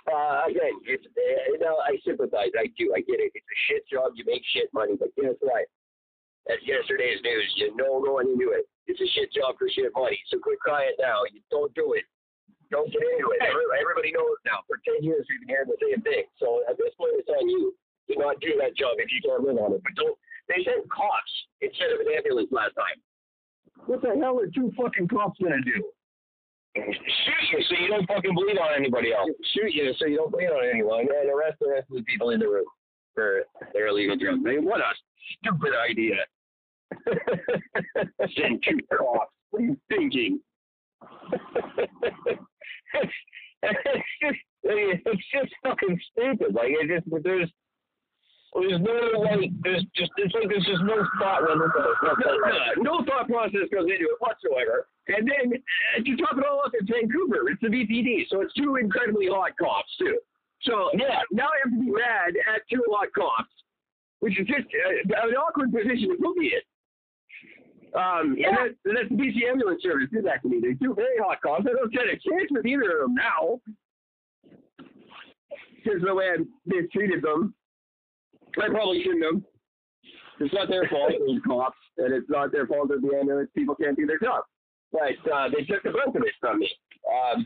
Uh, 0.10 0.50
again, 0.50 0.74
it's, 0.88 1.06
uh, 1.06 1.44
you 1.54 1.60
know, 1.62 1.78
I 1.78 1.98
sympathize. 2.02 2.52
I 2.58 2.74
do. 2.78 2.94
I 2.96 3.02
get 3.06 3.22
it. 3.22 3.32
It's 3.36 3.46
a 3.46 3.60
shit 3.70 3.84
job. 3.86 4.18
You 4.18 4.26
make 4.26 4.42
shit 4.50 4.74
money, 4.74 4.98
but 4.98 5.14
guess 5.14 5.38
what? 5.42 5.70
That's 6.50 6.64
yesterday's 6.66 7.22
news. 7.22 7.46
You 7.56 7.76
know 7.78 8.02
going 8.02 8.34
into 8.34 8.50
it. 8.50 8.66
It's 8.90 9.00
a 9.00 9.10
shit 9.14 9.30
job 9.30 9.62
for 9.62 9.70
shit 9.70 9.94
money. 9.94 10.18
So 10.34 10.42
quit 10.42 10.58
crying 10.60 10.98
now. 10.98 11.22
You 11.30 11.42
don't 11.54 11.70
do 11.78 11.94
it. 11.94 12.06
Don't 12.74 12.90
get 12.90 13.04
into 13.04 13.30
it. 13.36 13.46
Everybody 13.46 14.10
knows 14.16 14.42
now. 14.48 14.66
For 14.66 14.82
10 14.82 15.06
years, 15.06 15.28
we've 15.30 15.44
been 15.46 15.54
hearing 15.54 15.70
the 15.70 15.78
same 15.78 16.02
thing. 16.02 16.26
So 16.42 16.66
at 16.66 16.80
this 16.82 16.96
point, 16.98 17.20
it's 17.20 17.30
on 17.30 17.46
you 17.46 17.76
to 18.10 18.14
not 18.18 18.42
do 18.42 18.58
that 18.58 18.74
job 18.74 18.98
if 18.98 19.12
you 19.14 19.22
can't 19.22 19.44
live 19.44 19.60
on 19.62 19.78
it. 19.78 19.84
But 19.84 19.94
don't. 19.94 20.18
They 20.50 20.66
sent 20.66 20.90
cops 20.90 21.34
instead 21.62 21.94
of 21.94 22.02
an 22.02 22.10
ambulance 22.10 22.50
last 22.50 22.74
time. 22.74 22.98
What 23.86 24.02
the 24.02 24.18
hell 24.18 24.40
are 24.40 24.50
two 24.50 24.74
fucking 24.76 25.08
cops 25.08 25.38
gonna 25.40 25.62
do? 25.62 25.84
Shoot 26.76 27.44
you 27.52 27.64
so 27.68 27.76
you 27.82 27.88
don't 27.90 28.08
fucking 28.08 28.34
bleed 28.34 28.58
on 28.58 28.74
anybody 28.78 29.14
else. 29.14 29.30
Shoot 29.54 29.74
you 29.74 29.94
so 30.00 30.06
you 30.06 30.18
don't 30.18 30.32
bleed 30.32 30.48
on 30.48 30.70
anyone 30.70 31.02
and 31.02 31.30
arrest 31.30 31.58
the 31.60 31.70
rest 31.70 31.90
of 31.90 31.98
the 31.98 32.04
people 32.04 32.30
in 32.30 32.40
the 32.40 32.48
room 32.48 32.66
for 33.14 33.44
their 33.74 33.88
illegal 33.88 34.16
drugs. 34.16 34.40
I 34.46 34.52
mean, 34.52 34.66
what 34.66 34.80
a 34.80 34.94
stupid 35.40 35.72
idea. 35.76 36.16
Send 38.38 38.64
two 38.68 38.80
cops. 38.90 39.32
What 39.50 39.62
are 39.62 39.66
you 39.66 39.78
thinking? 39.90 40.40
it's, 42.94 43.12
it's 43.64 44.06
just 44.22 44.40
it's 44.64 45.26
just 45.34 45.54
fucking 45.64 46.00
stupid. 46.12 46.54
Like 46.54 46.70
it 46.70 46.88
just 46.88 47.24
there's 47.24 47.52
there's 48.54 48.82
no 48.82 49.20
like 49.22 49.50
there's 49.64 49.86
just 49.96 50.12
it's 50.18 50.34
like 50.36 50.50
there's 50.50 50.66
just 50.66 50.84
no 50.84 51.00
thought 51.20 51.42
went 51.48 51.62
into 51.64 51.72
this. 51.72 52.84
no 52.84 53.04
thought 53.06 53.28
process 53.28 53.68
goes 53.72 53.88
into 53.88 54.12
it 54.12 54.20
whatsoever. 54.20 54.88
And 55.08 55.24
then 55.28 55.56
uh, 55.56 56.04
to 56.04 56.12
top 56.18 56.38
it 56.38 56.44
all 56.46 56.60
off, 56.66 56.72
it's 56.74 56.90
Vancouver. 56.90 57.50
It's 57.50 57.62
the 57.62 57.68
VPD, 57.70 58.28
so 58.30 58.42
it's 58.42 58.54
two 58.54 58.76
incredibly 58.76 59.28
hot 59.28 59.52
cops 59.58 59.90
too. 59.98 60.20
So 60.64 60.90
Yeah. 60.94 61.20
now 61.32 61.48
I 61.48 61.58
have 61.64 61.74
to 61.74 61.80
be 61.80 61.92
mad 61.92 62.36
at 62.54 62.62
two 62.70 62.84
hot 62.92 63.08
cops, 63.16 63.50
which 64.20 64.40
is 64.40 64.46
just 64.48 64.68
uh, 64.68 65.28
an 65.28 65.34
awkward 65.36 65.72
position 65.72 66.10
to 66.12 66.18
put 66.22 66.36
me 66.38 66.54
in. 66.54 66.62
Um, 68.00 68.36
Yeah. 68.38 68.50
and, 68.50 68.58
that, 68.58 68.70
and 68.86 68.98
that's 68.98 69.10
the 69.10 69.16
BC 69.16 69.50
ambulance 69.50 69.82
service 69.82 70.10
did 70.12 70.26
that 70.26 70.42
to 70.44 70.50
me. 70.50 70.60
They're 70.62 70.76
two 70.76 70.94
very 70.94 71.18
hot 71.24 71.42
cops. 71.42 71.66
I 71.68 71.72
don't 71.74 71.92
stand 71.92 72.10
a 72.10 72.20
chance 72.20 72.52
with 72.52 72.66
either 72.66 73.00
of 73.00 73.10
them 73.10 73.16
now. 73.16 73.60
Because 75.84 76.02
the 76.06 76.14
way 76.14 76.30
I 76.30 76.38
mistreated 76.68 77.24
them, 77.24 77.56
I 78.60 78.70
probably 78.70 79.04
shouldn't 79.04 79.24
have. 79.24 79.42
It's 80.40 80.54
not 80.54 80.70
their 80.70 80.88
fault, 80.90 81.12
those 81.20 81.40
cops, 81.46 81.78
and 81.98 82.14
it's 82.14 82.30
not 82.30 82.52
their 82.52 82.66
fault 82.66 82.90
that 82.90 83.02
the 83.02 83.16
ambulance 83.16 83.50
people 83.56 83.76
can't 83.76 83.96
do 83.96 84.08
their 84.08 84.20
job. 84.20 84.44
But 84.92 85.22
uh, 85.32 85.50
they 85.50 85.64
took 85.64 85.84
the 85.84 85.92
brunt 85.92 86.16
of 86.16 86.24
it 86.24 86.34
from 86.40 86.60
me. 86.60 86.70
Um, 87.08 87.46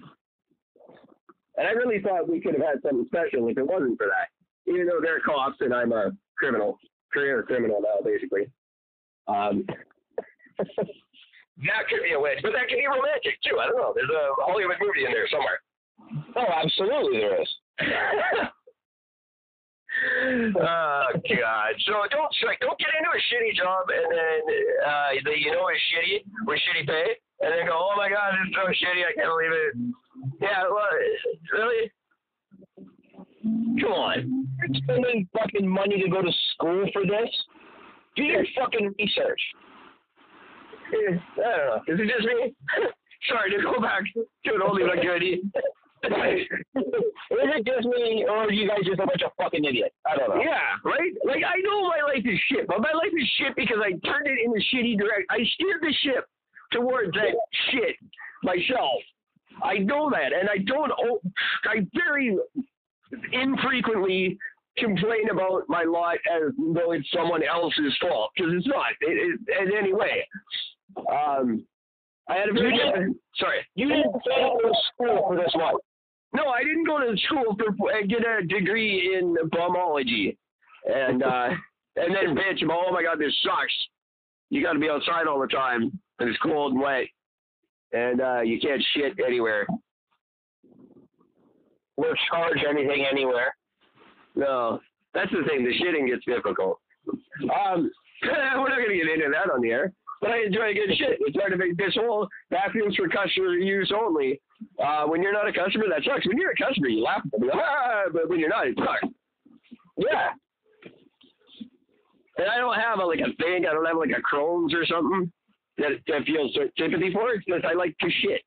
and 1.58 1.68
I 1.68 1.72
really 1.72 2.02
thought 2.02 2.30
we 2.30 2.42
could 2.42 2.54
have 2.56 2.64
had 2.64 2.82
something 2.82 3.06
special 3.08 3.48
if 3.50 3.58
it 3.58 3.68
wasn't 3.68 3.98
for 3.98 4.08
that. 4.08 4.30
Even 4.72 4.88
though 4.88 5.00
they're 5.02 5.20
cops 5.20 5.58
and 5.60 5.74
I'm 5.74 5.92
a 5.92 6.12
criminal, 6.38 6.80
career 7.14 7.44
criminal 7.44 7.82
now, 7.82 8.04
basically. 8.04 8.50
Um, 9.28 9.66
that 10.58 11.88
could 11.90 12.04
be 12.04 12.14
a 12.14 12.20
wedge, 12.20 12.40
but 12.42 12.52
that 12.54 12.68
could 12.68 12.80
be 12.80 12.88
romantic 12.88 13.40
too. 13.44 13.60
I 13.60 13.68
don't 13.68 13.78
know. 13.78 13.94
There's 13.96 14.10
a 14.10 14.34
Hollywood 14.44 14.78
movie 14.82 15.06
in 15.06 15.12
there 15.12 15.28
somewhere. 15.30 15.60
Oh, 16.36 16.52
absolutely 16.64 17.20
there 17.20 17.42
is. 17.42 17.50
oh 20.60 21.08
God! 21.16 21.72
So 21.86 21.94
don't 22.10 22.32
like 22.46 22.60
don't 22.60 22.80
get 22.80 22.90
into 22.98 23.12
a 23.12 23.22
shitty 23.32 23.56
job 23.56 23.90
and 23.90 24.12
then 24.12 24.42
uh, 24.86 25.10
that 25.24 25.38
you 25.40 25.52
know 25.52 25.68
is 25.70 25.82
shitty 25.92 26.26
with 26.46 26.60
shitty 26.60 26.88
pay, 26.88 27.18
and 27.42 27.52
then 27.52 27.66
go, 27.68 27.76
oh 27.76 27.94
my 27.98 28.10
God, 28.10 28.34
this 28.34 28.50
is 28.50 28.56
so 28.56 28.66
shitty, 28.70 29.04
I 29.04 29.14
can't 29.14 29.30
believe 29.30 29.54
it. 29.54 29.74
Yeah, 30.42 30.64
well, 30.70 30.88
really? 31.54 31.92
Come 33.82 33.92
on. 33.92 34.48
You're 34.60 34.82
spending 34.84 35.28
fucking 35.38 35.68
money 35.68 36.02
to 36.02 36.10
go 36.10 36.22
to 36.22 36.32
school 36.54 36.86
for 36.94 37.04
this. 37.04 37.30
Do 38.16 38.24
your 38.24 38.46
fucking 38.58 38.96
research. 38.98 39.42
I 40.88 41.02
don't 41.02 41.18
know. 41.38 41.82
Is 41.88 42.00
it 42.00 42.08
just 42.08 42.26
me? 42.26 42.56
Sorry 43.30 43.52
to 43.52 43.62
go 43.62 43.82
back 43.82 44.04
to 44.14 44.54
an 44.54 44.62
oldie 44.62 44.88
but 44.88 45.02
goodie. 45.04 45.42
Is 46.14 47.50
it 47.56 47.66
just 47.66 47.88
me, 47.88 48.26
or 48.28 48.38
are 48.38 48.52
you 48.52 48.68
guys 48.68 48.86
just 48.86 49.00
a 49.00 49.06
bunch 49.06 49.22
of 49.24 49.32
fucking 49.42 49.66
idiots? 49.66 49.96
I 50.06 50.16
don't 50.18 50.30
know. 50.30 50.42
Yeah, 50.42 50.78
right? 50.84 51.12
Like, 51.26 51.44
I 51.44 51.60
know 51.62 51.84
my 51.88 52.02
life 52.14 52.26
is 52.26 52.40
shit, 52.50 52.68
but 52.68 52.82
my 52.82 52.92
life 52.94 53.14
is 53.14 53.30
shit 53.38 53.56
because 53.56 53.78
I 53.82 53.92
turned 54.08 54.28
it 54.28 54.40
in 54.44 54.52
a 54.52 54.62
shitty 54.74 54.98
direction. 54.98 55.28
I 55.30 55.40
steered 55.56 55.82
the 55.82 55.94
ship 56.04 56.26
towards 56.72 57.12
that 57.14 57.36
shit 57.72 57.96
myself. 58.44 59.02
I 59.64 59.78
know 59.78 60.10
that, 60.10 60.34
and 60.34 60.50
I 60.50 60.58
don't, 60.58 60.92
I 61.66 61.86
very 61.94 62.38
infrequently 63.32 64.38
complain 64.78 65.30
about 65.32 65.64
my 65.70 65.84
lot 65.84 66.18
as 66.30 66.52
though 66.58 66.92
it's 66.92 67.10
someone 67.14 67.42
else's 67.44 67.96
fault, 68.02 68.32
because 68.36 68.52
it's 68.54 68.68
not 68.68 68.88
it, 69.02 69.40
it, 69.48 69.68
in 69.68 69.78
any 69.78 69.94
way. 69.94 70.28
Um, 70.98 71.66
I 72.28 72.38
had 72.38 72.50
a 72.50 72.54
very, 72.54 73.14
sorry. 73.36 73.66
You 73.76 73.88
didn't 73.88 74.12
go 74.12 74.60
to 74.62 74.74
school 74.94 75.26
for 75.28 75.36
this 75.38 75.54
one. 75.54 75.76
No, 76.36 76.50
I 76.50 76.64
didn't 76.64 76.86
go 76.86 77.00
to 77.00 77.16
school 77.28 77.56
for 77.58 78.02
get 78.08 78.20
a 78.26 78.46
degree 78.46 79.18
in 79.18 79.38
bombology, 79.50 80.36
and 80.86 81.24
uh, 81.24 81.50
and 81.96 82.14
then 82.14 82.36
bitch 82.36 82.62
oh 82.70 82.92
my 82.92 83.04
god 83.04 83.20
this 83.20 83.34
sucks. 83.42 83.74
You 84.50 84.62
got 84.62 84.74
to 84.74 84.80
be 84.80 84.90
outside 84.90 85.28
all 85.28 85.40
the 85.40 85.48
time, 85.48 85.98
and 86.20 86.30
it's 86.30 86.38
cold 86.40 86.74
and 86.74 86.82
wet, 86.82 87.06
and 87.94 88.20
uh, 88.20 88.42
you 88.42 88.60
can't 88.60 88.84
shit 88.94 89.14
anywhere. 89.26 89.66
Or 91.98 92.14
charge 92.30 92.58
anything 92.70 93.06
anywhere. 93.10 93.56
No, 94.36 94.82
that's 95.14 95.32
the 95.32 95.48
thing. 95.48 95.64
The 95.64 95.72
shitting 95.82 96.10
gets 96.10 96.26
difficult. 96.26 96.80
Um, 97.10 97.90
we're 98.24 98.70
not 98.70 98.78
gonna 98.78 98.94
get 98.94 99.08
into 99.08 99.32
that 99.32 99.50
on 99.54 99.62
the 99.62 99.70
air, 99.70 99.94
but 100.22 100.32
I 100.32 100.44
enjoy 100.46 100.72
a 100.72 100.74
good 100.74 100.96
shit. 100.98 101.18
It's 101.22 101.38
hard 101.38 101.52
to 101.52 101.58
make 101.58 101.78
this 101.78 101.96
whole 101.96 102.28
bathrooms 102.50 102.96
for 102.96 103.08
customer 103.08 103.54
use 103.54 103.92
only. 103.96 104.42
Uh, 104.84 105.06
when 105.06 105.22
you're 105.22 105.34
not 105.34 105.48
a 105.48 105.54
customer, 105.54 105.86
that 105.90 106.04
sucks. 106.04 106.28
When 106.28 106.38
you're 106.38 106.52
a 106.52 106.56
customer, 106.56 106.88
you 106.88 107.04
laugh, 107.04 107.22
at 107.34 107.40
them, 107.40 107.50
ah, 107.54 108.04
but 108.12 108.30
when 108.30 108.40
you're 108.40 108.50
not, 108.50 108.68
it 108.68 108.78
sucks. 108.78 109.14
Yeah. 109.98 110.30
And 112.38 112.50
I 112.50 112.58
don't 112.58 112.76
have 112.76 113.00
a, 113.00 113.06
like 113.06 113.20
a 113.20 113.34
thing. 113.42 113.66
I 113.66 113.74
don't 113.74 113.86
have 113.86 113.98
like 113.98 114.12
a 114.12 114.22
Crohn's 114.22 114.74
or 114.74 114.86
something 114.86 115.32
that 115.78 115.92
that 116.08 116.24
feels 116.26 116.58
sympathy 116.78 117.12
for. 117.14 117.32
It's 117.32 117.46
just 117.46 117.66
I 117.66 117.74
like 117.74 117.96
to 118.00 118.10
shit. 118.22 118.42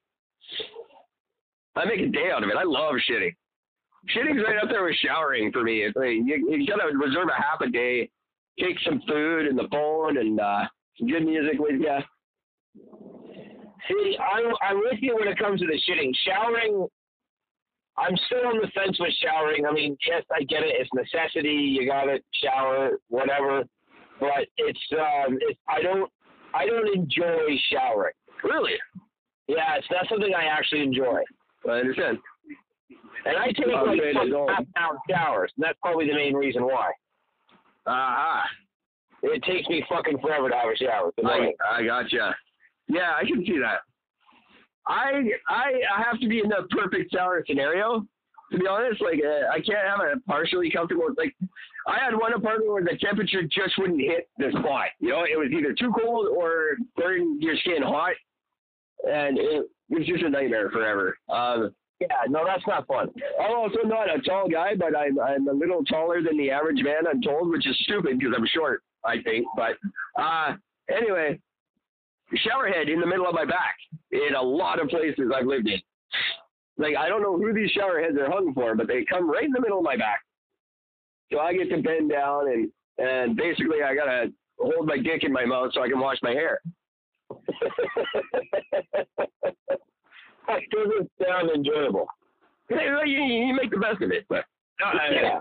I 1.76 1.84
make 1.84 2.00
a 2.00 2.08
day 2.08 2.30
out 2.32 2.42
of 2.42 2.50
it. 2.50 2.56
I 2.56 2.64
love 2.64 2.94
shitting. 3.08 3.34
Shitting's 4.14 4.42
right 4.44 4.62
up 4.62 4.68
there 4.68 4.84
with 4.84 4.96
showering 4.96 5.52
for 5.52 5.62
me. 5.62 5.84
It's 5.84 5.96
like 5.96 6.16
you, 6.24 6.48
you 6.50 6.66
gotta 6.66 6.96
reserve 6.96 7.28
a 7.28 7.42
half 7.42 7.60
a 7.60 7.70
day, 7.70 8.10
take 8.58 8.78
some 8.84 9.02
food 9.06 9.46
and 9.46 9.58
the 9.58 9.68
phone 9.70 10.18
and 10.18 10.40
uh, 10.40 10.64
good 11.00 11.24
music 11.24 11.58
with 11.58 11.80
you. 11.80 11.98
See, 13.88 14.16
I'm, 14.18 14.52
I'm 14.62 14.78
with 14.80 14.98
you 15.00 15.16
when 15.16 15.28
it 15.28 15.38
comes 15.38 15.60
to 15.60 15.66
the 15.66 15.80
shitting. 15.88 16.12
Showering, 16.26 16.86
I'm 17.96 18.16
still 18.26 18.46
on 18.46 18.58
the 18.60 18.68
fence 18.74 18.98
with 19.00 19.12
showering. 19.22 19.66
I 19.66 19.72
mean, 19.72 19.96
yes, 20.06 20.22
I 20.34 20.42
get 20.44 20.62
it. 20.62 20.74
It's 20.78 20.90
necessity. 20.94 21.48
You 21.78 21.86
gotta 21.88 22.18
shower, 22.42 22.98
whatever. 23.08 23.64
But 24.20 24.46
it's, 24.56 24.80
um, 24.92 25.38
it's 25.40 25.58
I 25.68 25.80
don't, 25.82 26.10
I 26.54 26.66
don't 26.66 26.88
enjoy 26.94 27.56
showering. 27.72 28.14
Really? 28.44 28.74
Yeah, 29.46 29.76
it's 29.76 29.86
not 29.90 30.06
something 30.08 30.32
I 30.34 30.44
actually 30.44 30.82
enjoy. 30.82 31.22
I 31.68 31.72
understand. 31.72 32.18
And 33.24 33.36
I 33.36 33.46
take 33.48 33.66
Oh, 33.74 33.84
like 33.84 33.98
great, 33.98 34.14
fucking 34.14 34.28
I 34.28 34.36
don't. 34.36 34.48
half 34.50 34.64
hour 34.76 34.98
showers, 35.10 35.52
and 35.56 35.64
that's 35.64 35.78
probably 35.82 36.06
the 36.06 36.14
main 36.14 36.34
reason 36.34 36.64
why. 36.64 36.90
Aha. 37.86 38.44
It 39.22 39.42
takes 39.42 39.68
me 39.68 39.84
fucking 39.88 40.18
forever 40.20 40.48
to 40.48 40.54
have 40.54 40.70
a 40.72 40.76
shower. 40.76 41.12
I. 41.24 41.52
I 41.80 41.84
gotcha. 41.84 42.34
Yeah, 42.88 43.12
I 43.20 43.24
can 43.26 43.44
see 43.44 43.58
that. 43.58 43.80
I 44.86 45.22
I 45.48 45.72
I 45.96 46.02
have 46.02 46.18
to 46.20 46.28
be 46.28 46.40
in 46.40 46.48
the 46.48 46.66
perfect 46.70 47.12
shower 47.12 47.44
scenario. 47.46 48.06
To 48.52 48.58
be 48.58 48.66
honest, 48.66 49.02
like 49.02 49.20
uh, 49.22 49.48
I 49.52 49.60
can't 49.60 49.86
have 49.86 50.00
a 50.00 50.20
partially 50.26 50.70
comfortable. 50.70 51.08
Like 51.18 51.36
I 51.86 51.98
had 52.02 52.14
one 52.14 52.32
apartment 52.32 52.70
where 52.70 52.82
the 52.82 52.96
temperature 52.98 53.42
just 53.42 53.76
wouldn't 53.76 54.00
hit 54.00 54.28
the 54.38 54.50
spot. 54.58 54.86
You 55.00 55.10
know, 55.10 55.24
it 55.24 55.38
was 55.38 55.50
either 55.52 55.74
too 55.74 55.92
cold 56.00 56.28
or 56.34 56.76
burn 56.96 57.40
your 57.42 57.56
skin 57.56 57.82
hot, 57.82 58.14
and 59.06 59.36
it 59.38 59.66
was 59.90 60.06
just 60.06 60.22
a 60.24 60.30
nightmare 60.30 60.70
forever. 60.70 61.18
Um, 61.28 61.74
Yeah, 62.00 62.06
no, 62.28 62.44
that's 62.46 62.66
not 62.66 62.86
fun. 62.86 63.10
I'm 63.42 63.54
also 63.56 63.80
not 63.84 64.08
a 64.08 64.20
tall 64.22 64.48
guy, 64.48 64.74
but 64.74 64.96
I'm 64.96 65.18
I'm 65.20 65.46
a 65.48 65.52
little 65.52 65.84
taller 65.84 66.22
than 66.22 66.38
the 66.38 66.50
average 66.50 66.82
man. 66.82 67.06
I'm 67.06 67.20
told, 67.20 67.50
which 67.50 67.66
is 67.66 67.76
stupid 67.82 68.18
because 68.18 68.32
I'm 68.34 68.46
short. 68.46 68.82
I 69.04 69.22
think, 69.22 69.46
but 69.56 69.76
uh, 70.20 70.54
anyway, 70.90 71.38
shower 72.34 72.68
head 72.68 72.88
in 72.88 73.00
the 73.00 73.06
middle 73.06 73.26
of 73.26 73.34
my 73.34 73.44
back 73.44 73.76
in 74.10 74.34
a 74.36 74.42
lot 74.42 74.80
of 74.80 74.88
places 74.88 75.30
I've 75.34 75.46
lived 75.46 75.68
in. 75.68 75.80
Like 76.76 76.96
I 76.96 77.08
don't 77.08 77.22
know 77.22 77.36
who 77.36 77.52
these 77.52 77.70
shower 77.70 78.00
heads 78.00 78.16
are 78.18 78.30
hung 78.30 78.52
for, 78.54 78.74
but 78.74 78.86
they 78.86 79.04
come 79.10 79.30
right 79.30 79.44
in 79.44 79.52
the 79.52 79.60
middle 79.60 79.78
of 79.78 79.84
my 79.84 79.96
back. 79.96 80.20
So 81.32 81.40
I 81.40 81.52
get 81.52 81.68
to 81.70 81.82
bend 81.82 82.10
down 82.10 82.48
and 82.48 82.70
and 82.98 83.36
basically 83.36 83.82
I 83.84 83.94
gotta 83.94 84.32
hold 84.58 84.86
my 84.86 84.96
dick 84.96 85.24
in 85.24 85.32
my 85.32 85.44
mouth 85.44 85.72
so 85.74 85.82
I 85.82 85.88
can 85.88 86.00
wash 86.00 86.18
my 86.22 86.30
hair. 86.30 86.60
that 90.46 90.62
doesn't 90.70 91.10
sound 91.22 91.50
enjoyable. 91.54 92.06
You, 92.70 92.78
you 93.06 93.54
make 93.54 93.70
the 93.70 93.78
best 93.78 94.02
of 94.02 94.10
it, 94.10 94.24
but 94.28 94.44
Yeah. 95.12 95.40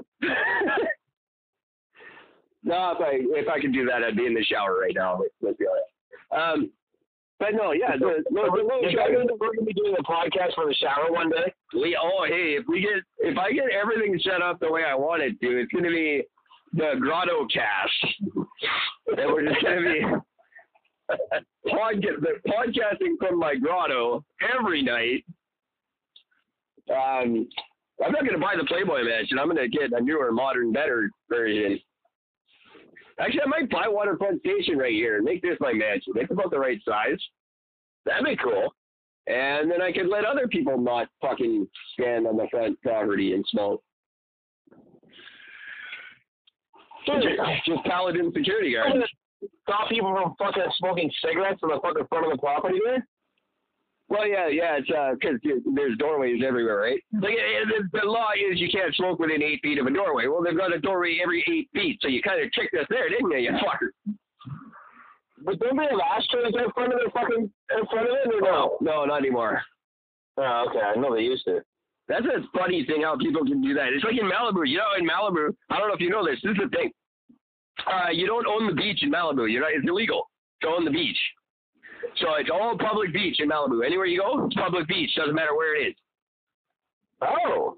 No, 2.68 2.92
if 2.92 3.02
I 3.02 3.12
if 3.40 3.48
I 3.48 3.60
could 3.62 3.74
do 3.74 3.86
that, 3.86 4.04
I'd 4.04 4.18
be 4.18 4.26
in 4.26 4.34
the 4.34 4.44
shower 4.44 4.78
right 4.78 4.94
now. 4.94 5.20
Let's, 5.42 5.58
be 5.58 5.66
honest. 5.66 5.92
Um, 6.36 6.72
but 7.40 7.54
no, 7.54 7.72
yeah, 7.72 7.96
the, 7.98 8.24
the, 8.30 8.34
the 8.34 8.42
low 8.42 8.80
We're 8.82 8.92
shower. 8.92 9.14
gonna 9.14 9.34
we're 9.40 9.54
gonna 9.56 9.66
be 9.66 9.74
doing 9.74 9.96
a 9.98 10.04
podcast 10.04 10.54
for 10.56 10.66
the 10.66 10.74
shower 10.74 11.10
one 11.10 11.30
day. 11.30 11.54
We 11.74 11.98
oh 12.02 12.26
hey, 12.28 12.58
if 12.60 12.66
we 12.68 12.82
get 12.82 13.04
if 13.20 13.38
I 13.38 13.54
get 13.54 13.70
everything 13.72 14.20
set 14.22 14.42
up 14.42 14.60
the 14.60 14.70
way 14.70 14.84
I 14.84 14.96
want 14.96 15.22
it 15.22 15.40
to, 15.40 15.62
it's 15.62 15.72
gonna 15.72 15.90
be 15.90 16.24
the 16.74 16.96
Grotto 17.00 17.48
Cast, 17.48 18.16
and 19.08 19.32
we're 19.32 19.48
just 19.48 19.64
gonna 19.64 19.82
be 19.82 20.02
podcasting 21.72 23.16
from 23.20 23.40
my 23.40 23.56
grotto 23.56 24.26
every 24.58 24.82
night. 24.82 25.24
Um, 26.90 27.48
I'm 28.04 28.12
not 28.12 28.26
gonna 28.26 28.40
buy 28.40 28.56
the 28.58 28.66
Playboy 28.66 29.04
mansion. 29.04 29.40
I'm 29.40 29.48
gonna 29.48 29.68
get 29.70 29.94
a 29.94 30.02
newer, 30.02 30.32
modern, 30.32 30.74
better 30.74 31.10
version. 31.30 31.80
Actually, 33.20 33.42
I 33.42 33.48
might 33.48 33.70
buy 33.70 33.88
Waterfront 33.88 34.42
Station 34.42 34.78
right 34.78 34.94
here 34.94 35.16
and 35.16 35.26
make 35.26 35.42
this 35.42 35.58
my 35.60 35.74
mansion. 35.74 36.14
It's 36.16 36.32
about 36.32 36.52
the 36.52 36.60
right 36.60 36.80
size. 36.86 37.20
That'd 38.06 38.26
be 38.26 38.38
cool. 38.38 38.74
And 39.28 39.70
then 39.70 39.82
I 39.82 39.92
could 39.92 40.08
let 40.08 40.24
other 40.24 40.48
people 40.48 40.78
not 40.78 41.08
fucking 41.22 41.68
stand 41.94 42.28
on 42.28 42.38
the 42.38 42.48
front 42.50 42.82
property 42.82 43.34
and 43.34 43.44
smoke. 43.50 43.84
Just, 47.06 47.26
just 47.66 47.84
paladin 47.86 48.32
security 48.36 48.74
guards. 48.74 49.06
Stop 49.64 49.90
people 49.90 50.14
from 50.14 50.36
fucking 50.38 50.72
smoking 50.78 51.12
cigarettes 51.24 51.60
on 51.64 51.70
the 51.70 51.80
fucking 51.82 52.08
front 52.10 52.26
of 52.26 52.32
the 52.32 52.38
property 52.38 52.80
there. 52.86 53.06
Well, 54.10 54.26
yeah, 54.26 54.48
yeah, 54.48 54.80
it's 54.80 54.88
because 54.88 55.40
there's 55.76 55.98
doorways 55.98 56.42
everywhere, 56.46 56.78
right? 56.78 57.00
Like 57.22 57.34
eh, 57.34 57.66
the, 57.68 58.00
the 58.00 58.06
law 58.06 58.30
is 58.32 58.60
you 58.60 58.70
can't 58.72 58.96
smoke 58.96 59.20
within 59.20 59.44
eight 59.44 59.60
feet 59.62 59.80
of 59.80 59.86
a 59.86 59.92
doorway. 59.92 60.28
Well, 60.28 60.42
they've 60.42 60.58
got 60.58 60.74
a 60.74 60.80
doorway 60.80 61.20
every 61.22 61.44
eight 61.52 61.70
feet, 61.74 62.00
so 62.02 62.08
you 62.08 62.22
kind 62.22 62.42
of 62.42 62.52
tricked 62.54 62.74
us 62.76 62.88
there, 62.90 63.10
didn't 63.10 63.32
you, 63.32 63.38
you 63.38 63.52
fucker? 63.52 63.92
But 65.44 65.60
don't 65.60 65.78
they 65.78 65.84
have 65.84 66.00
ashtrays 66.00 66.54
in 66.54 66.72
front 66.72 66.94
of 66.94 67.00
their 67.00 67.12
fucking 67.12 67.52
in 67.52 67.86
front 67.92 68.10
of 68.10 68.16
it 68.16 68.34
or 68.34 68.42
no? 68.42 68.78
No, 68.82 69.06
not 69.06 69.20
anymore. 69.20 69.62
Oh, 70.38 70.66
okay. 70.70 70.80
I 70.80 71.00
know 71.00 71.14
they 71.14 71.24
used 71.24 71.46
to. 71.46 71.62
That's 72.08 72.26
a 72.26 72.58
funny 72.58 72.86
thing 72.86 73.02
how 73.04 73.18
people 73.18 73.44
can 73.44 73.62
do 73.62 73.74
that. 73.74 73.92
It's 73.92 74.04
like 74.04 74.18
in 74.18 74.30
Malibu. 74.30 74.68
You 74.68 74.78
know, 74.78 74.96
in 74.98 75.06
Malibu, 75.06 75.54
I 75.70 75.78
don't 75.78 75.90
know 75.90 75.94
if 75.94 76.00
you 76.00 76.10
know 76.10 76.26
this. 76.26 76.40
This 76.42 76.52
is 76.52 76.58
the 76.64 76.70
thing. 76.70 76.92
Uh, 77.86 78.10
you 78.12 78.26
don't 78.26 78.48
own 78.48 78.68
the 78.68 78.74
beach 78.74 79.04
in 79.04 79.12
Malibu. 79.12 79.52
You 79.52 79.60
know, 79.60 79.68
it's 79.70 79.88
illegal 79.88 80.30
to 80.62 80.68
own 80.70 80.86
the 80.86 80.92
beach. 80.92 81.18
So 82.20 82.36
it's 82.40 82.50
all 82.52 82.78
public 82.78 83.14
beach 83.14 83.40
in 83.40 83.50
Malibu. 83.50 83.86
Anywhere 83.86 84.06
you 84.06 84.22
go, 84.22 84.46
it's 84.46 84.56
public 84.56 84.88
beach. 84.88 85.12
Doesn't 85.16 85.36
matter 85.36 85.56
where 85.56 85.76
it 85.76 85.90
is. 85.90 85.96
Oh. 87.22 87.78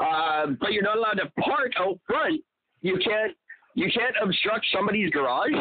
Uh, 0.00 0.46
but 0.60 0.72
you're 0.72 0.82
not 0.82 0.96
allowed 0.96 1.18
to 1.18 1.30
park 1.42 1.72
out 1.78 1.98
front. 2.06 2.42
You 2.82 2.98
can't. 3.02 3.36
You 3.74 3.88
can't 3.94 4.14
obstruct 4.22 4.66
somebody's 4.72 5.10
garage. 5.10 5.52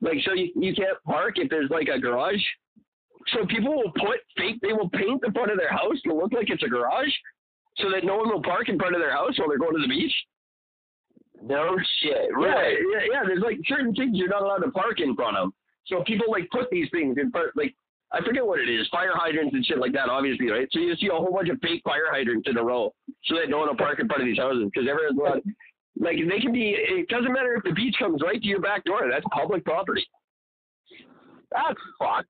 Like 0.00 0.18
so, 0.24 0.34
you 0.34 0.50
you 0.56 0.74
can't 0.74 0.96
park 1.04 1.34
if 1.36 1.48
there's 1.50 1.70
like 1.70 1.88
a 1.88 1.98
garage. 1.98 2.42
So 3.28 3.46
people 3.46 3.74
will 3.74 3.92
put 3.92 4.20
fake. 4.36 4.58
They 4.62 4.72
will 4.72 4.90
paint 4.90 5.20
the 5.20 5.32
front 5.32 5.50
of 5.50 5.58
their 5.58 5.70
house 5.70 6.00
to 6.04 6.14
look 6.14 6.32
like 6.32 6.50
it's 6.50 6.62
a 6.62 6.68
garage, 6.68 7.12
so 7.78 7.90
that 7.90 8.04
no 8.04 8.16
one 8.16 8.28
will 8.28 8.42
park 8.42 8.68
in 8.68 8.78
front 8.78 8.94
of 8.94 9.00
their 9.00 9.12
house 9.12 9.38
while 9.38 9.48
they're 9.48 9.58
going 9.58 9.74
to 9.74 9.82
the 9.82 9.88
beach. 9.88 10.14
No 11.42 11.76
shit. 12.00 12.30
Yeah, 12.40 12.68
yeah, 12.68 13.04
yeah. 13.12 13.20
There's 13.26 13.42
like 13.42 13.58
certain 13.66 13.94
things 13.94 14.16
you're 14.16 14.28
not 14.28 14.42
allowed 14.42 14.58
to 14.58 14.70
park 14.70 15.00
in 15.00 15.14
front 15.14 15.36
of. 15.36 15.52
So 15.86 16.02
people 16.04 16.26
like 16.30 16.48
put 16.50 16.70
these 16.70 16.88
things 16.90 17.16
in 17.18 17.30
front, 17.30 17.56
like 17.56 17.74
I 18.12 18.20
forget 18.24 18.46
what 18.46 18.60
it 18.60 18.68
is, 18.68 18.88
fire 18.88 19.12
hydrants 19.14 19.54
and 19.54 19.64
shit 19.64 19.78
like 19.78 19.92
that. 19.92 20.08
Obviously, 20.08 20.50
right? 20.50 20.68
So 20.70 20.80
you 20.80 20.94
see 20.96 21.08
a 21.08 21.12
whole 21.12 21.32
bunch 21.32 21.48
of 21.48 21.58
fake 21.60 21.82
fire 21.84 22.06
hydrants 22.10 22.48
in 22.48 22.56
a 22.56 22.62
row, 22.62 22.92
so 23.24 23.34
that 23.36 23.48
no 23.48 23.58
one 23.58 23.68
will 23.68 23.76
park 23.76 23.98
in 23.98 24.06
front 24.06 24.22
of 24.22 24.26
these 24.26 24.38
houses 24.38 24.68
because 24.72 24.88
everyone's 24.88 25.18
allowed. 25.18 25.42
Like 25.98 26.16
they 26.28 26.40
can 26.40 26.52
be. 26.52 26.76
It 26.76 27.08
doesn't 27.08 27.32
matter 27.32 27.54
if 27.54 27.64
the 27.64 27.72
beach 27.72 27.96
comes 27.98 28.20
right 28.22 28.40
to 28.40 28.46
your 28.46 28.60
back 28.60 28.84
door. 28.84 29.08
That's 29.10 29.24
public 29.32 29.64
property. 29.64 30.06
That's 31.50 31.78
fucked. 31.98 32.28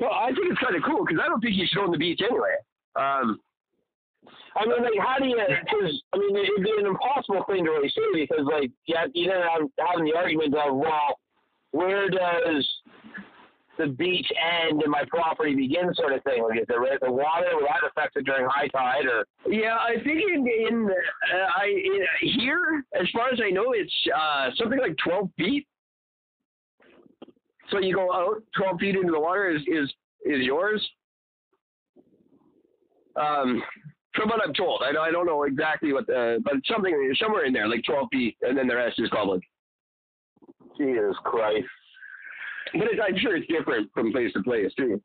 Well, 0.00 0.10
I 0.10 0.32
think 0.34 0.50
it's 0.50 0.58
kind 0.58 0.74
of 0.74 0.82
cool 0.82 1.04
because 1.04 1.20
I 1.22 1.28
don't 1.28 1.40
think 1.40 1.54
you 1.54 1.66
should 1.68 1.82
own 1.82 1.92
the 1.92 1.98
beach 1.98 2.20
anyway. 2.22 2.56
Um, 2.96 3.38
I 4.56 4.66
mean, 4.66 4.82
like, 4.82 4.98
how 4.98 5.18
do 5.18 5.26
you? 5.26 5.38
Because 5.38 6.02
I 6.12 6.18
mean, 6.18 6.36
it'd 6.36 6.64
be 6.64 6.74
an 6.78 6.86
impossible 6.86 7.44
thing 7.46 7.64
to 7.64 7.70
really 7.70 7.88
say 7.88 8.02
because, 8.14 8.46
like, 8.50 8.70
yeah, 8.86 9.06
you 9.14 9.28
know, 9.28 9.40
I'm 9.40 9.68
having 9.78 10.04
the 10.04 10.16
argument 10.16 10.54
of, 10.54 10.74
well, 10.74 11.18
where 11.72 12.08
does 12.08 12.68
the 13.78 13.86
beach 13.86 14.30
end 14.68 14.82
and 14.82 14.90
my 14.90 15.02
property 15.08 15.54
begin, 15.54 15.92
sort 15.94 16.12
of 16.12 16.22
thing? 16.22 16.42
Like, 16.42 16.60
is 16.60 16.66
there 16.68 16.78
the 17.00 17.10
water? 17.10 17.46
Will 17.54 17.66
that 17.66 17.88
affect 17.90 18.16
it 18.16 18.24
during 18.24 18.46
high 18.48 18.68
tide, 18.68 19.06
or? 19.06 19.26
Yeah, 19.50 19.76
I 19.76 19.94
think 19.94 20.20
in 20.34 20.46
in 20.46 20.88
uh, 20.88 21.46
I 21.58 21.66
in, 21.66 22.06
here, 22.38 22.84
as 22.98 23.08
far 23.12 23.30
as 23.30 23.40
I 23.44 23.50
know, 23.50 23.72
it's 23.72 23.92
uh, 24.16 24.50
something 24.56 24.78
like 24.78 24.96
twelve 25.02 25.30
feet. 25.36 25.66
So 27.70 27.78
you 27.78 27.94
go 27.94 28.12
out 28.12 28.42
twelve 28.56 28.78
feet 28.78 28.94
into 28.94 29.12
the 29.12 29.20
water 29.20 29.50
is 29.50 29.62
is 29.62 29.90
is 30.24 30.42
yours. 30.42 30.86
Um, 33.16 33.62
from 34.14 34.28
what 34.28 34.40
I'm 34.46 34.54
told, 34.54 34.82
I, 34.82 34.90
I 34.98 35.10
don't 35.10 35.26
know 35.26 35.44
exactly 35.44 35.92
what 35.92 36.06
the, 36.06 36.40
but 36.44 36.54
something 36.70 37.14
somewhere 37.18 37.46
in 37.46 37.52
there, 37.52 37.68
like 37.68 37.82
twelve 37.84 38.08
feet, 38.12 38.36
and 38.42 38.56
then 38.56 38.66
the 38.66 38.76
rest 38.76 38.98
is 38.98 39.08
public. 39.10 39.42
Jesus 40.78 41.16
Christ. 41.24 41.66
But 42.74 42.88
it's, 42.90 43.00
I'm 43.06 43.18
sure 43.18 43.36
it's 43.36 43.46
different 43.48 43.90
from 43.92 44.12
place 44.12 44.32
to 44.34 44.42
place 44.42 44.72
too, 44.76 45.00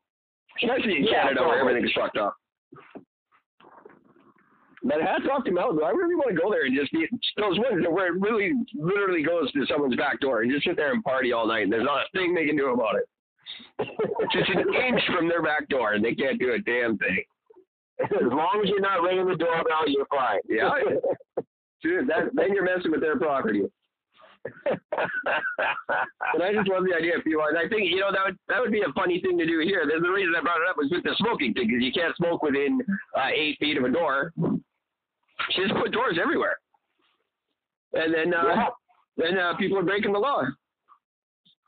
especially 0.62 0.98
in 0.98 1.04
Yeah, 1.04 1.22
Canada 1.24 1.40
where 1.42 1.56
probably. 1.58 1.70
everything's 1.76 1.92
fucked 1.94 2.16
up. 2.16 2.34
But 4.84 5.00
hats 5.02 5.24
off 5.30 5.44
to 5.44 5.50
Malibu. 5.50 5.82
I 5.84 5.90
really 5.90 6.14
want 6.14 6.30
to 6.34 6.40
go 6.40 6.50
there 6.50 6.64
and 6.64 6.74
just 6.76 6.92
be 6.92 7.06
those 7.36 7.58
ones 7.58 7.84
where 7.90 8.14
it 8.14 8.20
really 8.20 8.52
literally 8.74 9.24
goes 9.24 9.50
to 9.52 9.66
someone's 9.66 9.96
back 9.96 10.20
door 10.20 10.42
and 10.42 10.52
just 10.52 10.64
sit 10.64 10.76
there 10.76 10.92
and 10.92 11.02
party 11.02 11.32
all 11.32 11.48
night. 11.48 11.64
And 11.64 11.72
there's 11.72 11.84
not 11.84 12.02
a 12.02 12.06
thing 12.16 12.32
they 12.34 12.46
can 12.46 12.56
do 12.56 12.68
about 12.72 12.94
it. 12.94 13.04
just 14.32 14.48
an 14.50 14.72
inch 14.88 15.02
from 15.14 15.28
their 15.28 15.42
back 15.42 15.68
door, 15.68 15.94
and 15.94 16.04
they 16.04 16.14
can't 16.14 16.38
do 16.38 16.52
a 16.52 16.58
damn 16.60 16.96
thing. 16.98 17.24
As 18.00 18.08
long 18.22 18.60
as 18.62 18.70
you're 18.70 18.80
not 18.80 19.02
ringing 19.02 19.26
the 19.26 19.34
doorbell, 19.34 19.88
you're 19.88 20.06
fine. 20.06 20.38
Yeah. 20.48 20.70
Dude, 21.82 22.06
that, 22.08 22.30
then 22.34 22.52
you're 22.54 22.64
messing 22.64 22.92
with 22.92 23.00
their 23.00 23.18
property. 23.18 23.62
And 24.44 26.42
I 26.42 26.52
just 26.52 26.68
love 26.68 26.84
the 26.88 26.94
idea 26.96 27.16
of 27.18 27.24
people. 27.24 27.44
And 27.48 27.58
I 27.58 27.68
think 27.68 27.88
you 27.90 28.00
know 28.00 28.12
that 28.12 28.24
would 28.24 28.38
that 28.48 28.60
would 28.60 28.72
be 28.72 28.82
a 28.82 28.92
funny 28.94 29.20
thing 29.20 29.38
to 29.38 29.46
do 29.46 29.60
here. 29.60 29.84
The, 29.86 30.00
the 30.00 30.08
reason 30.10 30.34
I 30.36 30.40
brought 30.40 30.60
it 30.60 30.68
up 30.68 30.76
was 30.76 30.88
with 30.90 31.04
the 31.04 31.14
smoking 31.18 31.54
thing 31.54 31.68
because 31.68 31.82
you 31.82 31.92
can't 31.92 32.14
smoke 32.16 32.42
within 32.42 32.80
uh, 33.16 33.28
eight 33.32 33.58
feet 33.58 33.76
of 33.76 33.84
a 33.84 33.90
door. 33.90 34.32
She 35.50 35.62
Just 35.62 35.74
put 35.74 35.92
doors 35.92 36.18
everywhere, 36.20 36.56
and 37.94 38.12
then 38.12 38.34
uh, 38.34 38.42
Yeah. 38.46 38.66
then 39.16 39.38
uh, 39.38 39.56
people 39.56 39.78
are 39.78 39.82
breaking 39.84 40.12
the 40.12 40.18
law. 40.18 40.42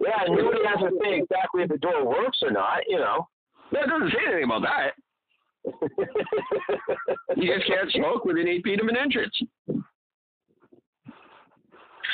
Yeah, 0.01 0.25
and 0.27 0.37
nobody 0.37 0.65
has 0.67 0.79
to 0.81 0.91
say 1.03 1.19
exactly 1.19 1.63
if 1.63 1.69
the 1.69 1.79
door 1.79 2.07
works 2.07 2.39
or 2.43 2.51
not, 2.51 2.81
you 2.89 2.99
know. 2.99 3.29
That 3.73 3.87
doesn't 3.89 4.11
say 4.11 4.19
anything 4.27 4.45
about 4.45 4.63
that. 4.63 4.95
You 7.37 7.55
just 7.55 7.67
can't 7.69 7.91
smoke 7.93 8.25
within 8.25 8.49
eight 8.49 8.65
feet 8.65 8.81
of 8.81 8.89
an 8.89 8.97
entrance. 8.97 9.39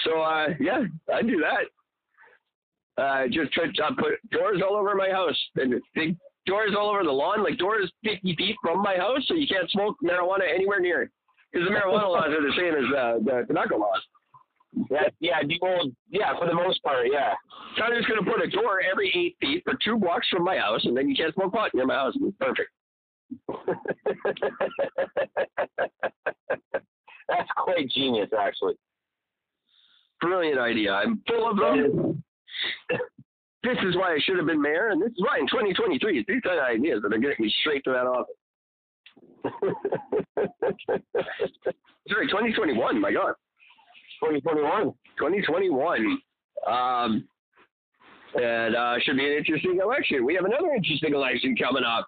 So 0.05 0.21
uh, 0.21 0.49
yeah, 0.61 0.83
I 1.13 1.23
do 1.23 1.43
that. 1.43 3.03
Uh, 3.03 3.27
just 3.29 3.53
try 3.53 3.67
to 3.67 3.95
put 3.97 4.31
doors 4.31 4.63
all 4.67 4.77
over 4.77 4.95
my 4.95 5.11
house 5.11 5.37
and 5.57 5.75
big 5.95 6.17
doors 6.47 6.75
all 6.79 6.89
over 6.89 7.03
the 7.05 7.11
lawn, 7.11 7.43
like 7.43 7.59
doors 7.59 7.93
50 8.05 8.35
feet 8.37 8.57
from 8.63 8.83
my 8.83 8.97
house, 8.97 9.23
so 9.27 9.35
you 9.35 9.47
can't 9.47 9.71
smoke 9.71 9.97
marijuana 10.03 10.49
anywhere 10.53 10.81
near 10.81 11.03
it. 11.03 11.11
Because 11.53 11.69
the 11.69 11.75
marijuana 11.75 12.09
laws 12.09 12.29
are 12.29 12.43
the 12.43 12.53
same 12.57 12.75
as 12.75 12.85
uh, 12.97 13.19
the 13.25 13.45
tobacco 13.47 13.77
laws. 13.79 14.03
yeah, 14.91 15.09
yeah, 15.21 15.43
the 15.47 15.59
old, 15.63 15.95
yeah, 16.11 16.39
for 16.39 16.47
the 16.47 16.55
most 16.55 16.83
part, 16.83 17.07
yeah. 17.11 17.35
So 17.77 17.85
I'm 17.85 17.95
just 17.97 18.09
going 18.09 18.25
to 18.25 18.31
put 18.31 18.43
a 18.43 18.49
door 18.49 18.81
every 18.81 19.13
eight 19.15 19.37
feet 19.41 19.63
for 19.65 19.75
two 19.85 19.99
blocks 19.99 20.29
from 20.31 20.45
my 20.45 20.57
house, 20.57 20.85
and 20.85 20.97
then 20.97 21.09
you 21.09 21.17
can't 21.17 21.35
smoke 21.35 21.53
pot 21.53 21.73
near 21.75 21.87
my 21.87 21.95
house. 21.95 22.15
Perfect. 22.39 22.71
That's 27.29 27.49
quite 27.57 27.91
genius, 27.91 28.31
actually. 28.39 28.75
Brilliant 30.21 30.59
idea. 30.59 30.93
I'm 30.93 31.23
full 31.27 31.51
of 31.51 31.57
them. 31.57 32.23
this 33.63 33.79
is 33.87 33.97
why 33.97 34.15
I 34.15 34.19
should 34.21 34.37
have 34.37 34.47
been 34.47 34.63
mayor, 34.63 34.89
and 34.89 35.01
this 35.01 35.11
is 35.11 35.19
why 35.19 35.39
in 35.39 35.47
2023 35.47 36.19
it's 36.19 36.27
these 36.27 36.41
kind 36.43 36.59
of 36.59 36.65
ideas 36.65 37.03
that 37.03 37.13
are 37.13 37.19
getting 37.19 37.45
me 37.45 37.55
straight 37.61 37.85
to 37.85 37.91
that 37.91 38.07
office. 38.07 38.37
Sorry, 42.09 42.27
2021. 42.29 43.01
My 43.01 43.13
God, 43.13 43.35
2021. 44.23 44.93
2021. 45.19 46.19
Um, 46.67 47.29
and 48.35 48.77
uh, 48.77 48.95
should 49.03 49.17
be 49.17 49.27
an 49.27 49.33
interesting 49.33 49.79
election. 49.83 50.25
We 50.25 50.35
have 50.35 50.45
another 50.45 50.75
interesting 50.75 51.15
election 51.15 51.57
coming 51.57 51.85
up 51.85 52.07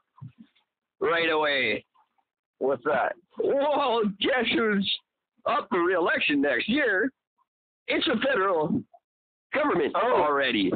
right 1.01 1.31
away. 1.31 1.85
What's 2.59 2.85
that? 2.85 3.15
Well, 3.43 4.03
guess 4.21 4.47
who's 4.55 4.99
up 5.47 5.69
for 5.71 5.85
re-election 5.85 6.41
next 6.43 6.69
year? 6.69 7.11
It's 7.89 8.07
a 8.09 8.19
federal 8.27 8.83
government 9.55 9.93
Oh. 9.97 10.23
already. 10.23 10.71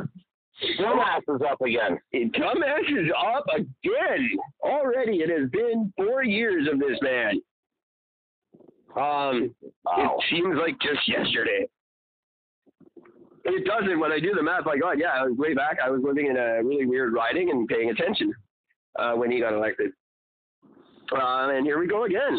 Dumbass 0.79 1.23
is 1.29 1.41
up 1.51 1.61
again. 1.61 1.99
Dumbass 2.15 2.89
is 2.89 3.11
up 3.17 3.45
again. 3.55 4.31
Already, 4.63 5.21
it 5.23 5.31
has 5.31 5.51
been 5.51 5.93
four 5.97 6.23
years 6.23 6.69
of 6.73 6.79
this 6.79 6.99
man. 7.03 7.41
Um, 8.95 9.55
Wow. 9.85 10.19
it 10.19 10.25
seems 10.31 10.57
like 10.57 10.79
just 10.81 11.07
yesterday. 11.09 11.69
It 13.45 13.65
doesn't. 13.65 13.99
When 13.99 14.13
I 14.13 14.21
do 14.21 14.35
the 14.35 14.43
math, 14.43 14.67
like, 14.67 14.81
God, 14.81 14.99
yeah, 15.01 15.11
I 15.15 15.25
was 15.25 15.37
way 15.37 15.53
back. 15.55 15.79
I 15.85 15.91
was 15.91 16.03
living 16.03 16.27
in 16.27 16.37
a 16.37 16.63
really 16.63 16.87
weird 16.87 17.13
riding 17.13 17.51
and 17.51 17.67
paying 17.67 17.91
attention 17.91 18.33
uh, 18.97 19.15
when 19.15 19.31
he 19.33 19.41
got 19.41 19.53
elected. 19.53 19.93
Uh, 21.11 21.49
and 21.51 21.67
here 21.67 21.79
we 21.81 21.87
go 21.89 22.05
again. 22.05 22.39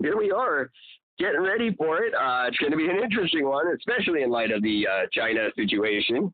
Here 0.00 0.16
we 0.16 0.30
are, 0.30 0.70
getting 1.18 1.42
ready 1.42 1.74
for 1.74 2.02
it. 2.02 2.14
Uh, 2.14 2.46
it's 2.48 2.58
going 2.58 2.72
to 2.72 2.76
be 2.76 2.88
an 2.88 2.98
interesting 3.02 3.46
one, 3.46 3.66
especially 3.76 4.22
in 4.22 4.30
light 4.30 4.50
of 4.50 4.62
the 4.62 4.86
uh, 4.86 5.06
China 5.12 5.48
situation. 5.56 6.32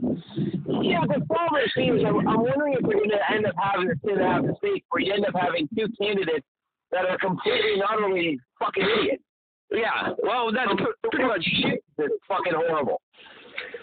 Yeah, 0.00 1.02
the 1.08 1.24
problem 1.26 1.62
seems 1.74 2.02
I'm, 2.06 2.26
I'm 2.28 2.40
wondering 2.40 2.74
if 2.74 2.82
we're 2.82 2.94
going 2.94 3.10
to 3.10 3.32
end 3.34 3.46
up 3.46 3.54
having 3.60 3.88
this 3.88 3.98
thing 4.04 4.18
have 4.18 4.46
the 4.46 4.54
state 4.58 4.84
where 4.90 5.02
you 5.02 5.12
end 5.12 5.26
up 5.26 5.34
having 5.38 5.68
two 5.76 5.88
candidates 6.00 6.46
that 6.92 7.04
are 7.04 7.18
completely 7.18 7.76
not 7.76 8.02
only 8.02 8.38
fucking 8.58 8.84
idiots. 8.98 9.22
Yeah, 9.70 10.14
well, 10.22 10.50
that's 10.52 10.72
pr- 10.76 11.08
pretty 11.10 11.26
much 11.26 11.44
shit. 11.62 11.84
It's 11.98 12.14
fucking 12.26 12.54
horrible. 12.54 13.02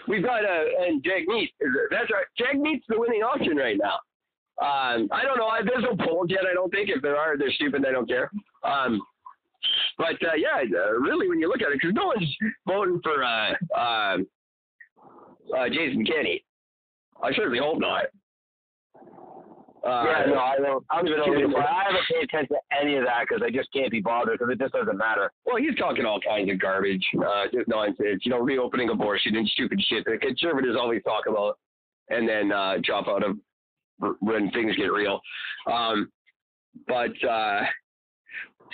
We've 0.08 0.22
got 0.22 0.44
uh, 0.44 0.86
and 0.86 1.02
Jagmeet. 1.02 1.48
That's 1.90 2.10
right. 2.10 2.26
Jagmeet's 2.40 2.84
the 2.88 2.98
winning 2.98 3.22
option 3.22 3.56
right 3.56 3.76
now. 3.80 3.98
Um, 4.58 5.08
I 5.12 5.22
don't 5.22 5.36
know. 5.36 5.50
There's 5.64 5.84
no 5.84 6.04
polls 6.04 6.28
yet. 6.30 6.40
I 6.50 6.54
don't 6.54 6.70
think. 6.70 6.88
If 6.88 7.02
there 7.02 7.16
are, 7.16 7.36
they're 7.36 7.50
stupid. 7.50 7.82
They 7.84 7.92
don't 7.92 8.08
care. 8.08 8.30
Um, 8.64 9.00
but 9.98 10.14
uh, 10.22 10.34
yeah, 10.36 10.62
uh, 10.78 10.92
really, 10.92 11.28
when 11.28 11.40
you 11.40 11.48
look 11.48 11.62
at 11.62 11.72
it, 11.72 11.80
because 11.80 11.94
no 11.94 12.06
one's 12.06 12.36
voting 12.66 13.00
for 13.02 13.24
uh, 13.24 13.52
uh, 13.76 14.16
uh, 15.56 15.68
Jason 15.68 16.04
Kenney. 16.04 16.44
I 17.22 17.32
certainly 17.34 17.58
hope 17.58 17.80
not. 17.80 18.04
Uh, 19.86 20.04
yeah, 20.04 20.24
no, 20.26 20.38
I 20.38 20.56
don't. 20.56 20.84
I 20.90 21.02
don't 21.02 21.38
even 21.38 21.50
know. 21.52 21.58
I 21.58 21.84
haven't 21.86 22.02
paid 22.10 22.24
attention 22.24 22.56
to 22.56 22.76
any 22.76 22.96
of 22.96 23.04
that 23.04 23.26
because 23.28 23.42
I 23.46 23.50
just 23.50 23.72
can't 23.72 23.90
be 23.90 24.00
bothered 24.00 24.38
because 24.38 24.52
it 24.52 24.58
just 24.58 24.72
doesn't 24.72 24.98
matter. 24.98 25.30
Well, 25.44 25.56
he's 25.56 25.76
talking 25.76 26.04
all 26.04 26.20
kinds 26.20 26.50
of 26.50 26.60
garbage, 26.60 27.06
uh, 27.18 27.44
just 27.54 27.68
nonsense. 27.68 28.22
You 28.24 28.32
know, 28.32 28.40
reopening 28.40 28.90
abortion 28.90 29.36
and 29.36 29.46
stupid 29.48 29.80
shit 29.88 30.04
that 30.06 30.20
conservatives 30.20 30.76
always 30.78 31.02
talk 31.04 31.26
about, 31.28 31.58
and 32.10 32.28
then 32.28 32.50
uh, 32.50 32.74
drop 32.82 33.06
out 33.06 33.22
of 33.22 33.36
when 34.20 34.50
things 34.50 34.74
get 34.76 34.92
real. 34.92 35.20
Um, 35.70 36.10
but 36.88 37.12
uh, 37.24 37.60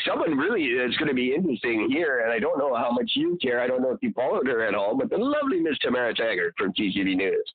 someone 0.07 0.37
really 0.37 0.63
is 0.63 0.97
going 0.97 1.09
to 1.09 1.15
be 1.15 1.35
interesting 1.35 1.89
here, 1.91 2.21
and 2.21 2.33
I 2.33 2.39
don't 2.39 2.59
know 2.59 2.75
how 2.75 2.91
much 2.91 3.11
you 3.15 3.39
care. 3.41 3.61
I 3.61 3.67
don't 3.67 3.83
know 3.83 3.93
if 3.93 3.99
you 4.03 4.13
followed 4.13 4.47
her 4.47 4.65
at 4.65 4.75
all, 4.75 4.97
but 4.97 5.11
the 5.11 5.19
lovely 5.19 5.61
Miss 5.61 5.79
Tamara 5.79 6.15
Taggart 6.15 6.55
from 6.57 6.73
TCV 6.73 7.17
News 7.17 7.53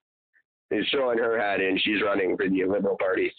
is 0.71 0.85
throwing 0.91 1.17
her 1.17 1.39
hat 1.39 1.61
in. 1.61 1.79
She's 1.79 2.01
running 2.03 2.35
for 2.37 2.47
the 2.47 2.65
Liberal 2.65 2.97
Party. 2.99 3.31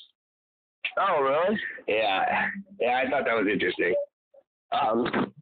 Oh, 0.98 1.20
really? 1.20 1.58
Yeah, 1.86 2.48
yeah, 2.80 3.02
I 3.04 3.10
thought 3.10 3.24
that 3.24 3.34
was 3.34 3.46
interesting. 3.50 3.94
Um, 4.72 5.32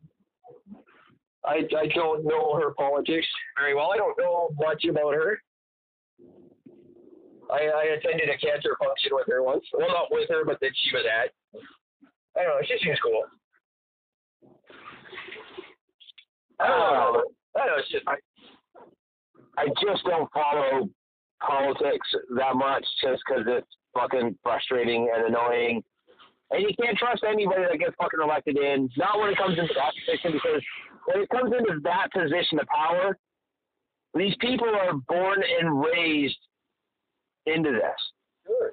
I 1.44 1.62
I 1.78 1.86
don't 1.94 2.24
know 2.24 2.54
her 2.60 2.74
politics 2.74 3.26
very 3.56 3.74
well. 3.74 3.92
I 3.92 3.96
don't 3.96 4.18
know 4.18 4.50
much 4.58 4.84
about 4.84 5.14
her. 5.14 5.40
I, 7.50 7.62
I 7.62 7.84
attended 7.96 8.28
a 8.28 8.38
cancer 8.38 8.76
function 8.78 9.12
with 9.12 9.26
her 9.28 9.42
once. 9.42 9.64
Well, 9.72 9.88
not 9.88 10.10
with 10.10 10.28
her, 10.30 10.44
but 10.44 10.58
that 10.60 10.72
she 10.74 10.96
was 10.96 11.06
at. 11.06 11.30
I 12.36 12.42
don't 12.42 12.60
know. 12.60 12.66
She 12.66 12.76
seems 12.84 12.98
cool. 13.00 13.24
I 16.60 16.66
don't 16.66 16.78
know. 16.78 17.22
Oh. 17.22 17.22
I 17.56 17.58
don't 17.58 17.68
know. 17.68 17.78
It's 17.78 17.90
just, 17.90 18.04
I, 18.06 18.16
I 19.58 19.66
just 19.82 20.04
don't 20.04 20.30
follow 20.32 20.88
politics 21.40 22.08
that 22.36 22.56
much 22.56 22.84
just 23.02 23.22
because 23.26 23.44
it's 23.46 23.68
fucking 23.94 24.38
frustrating 24.42 25.10
and 25.14 25.26
annoying. 25.26 25.82
And 26.50 26.62
you 26.62 26.70
can't 26.80 26.96
trust 26.96 27.24
anybody 27.28 27.62
that 27.70 27.78
gets 27.78 27.94
fucking 27.98 28.20
elected 28.22 28.56
in. 28.56 28.88
Not 28.96 29.18
when 29.18 29.30
it 29.30 29.36
comes 29.36 29.58
into 29.58 29.74
that 29.74 29.92
position 29.98 30.32
because 30.32 30.62
when 31.06 31.22
it 31.22 31.28
comes 31.30 31.52
into 31.52 31.80
that 31.82 32.08
position 32.12 32.60
of 32.60 32.66
power, 32.68 33.16
these 34.14 34.34
people 34.40 34.68
are 34.68 34.94
born 35.08 35.42
and 35.60 35.80
raised 35.80 36.38
into 37.46 37.72
this. 37.72 38.00
Sure. 38.46 38.72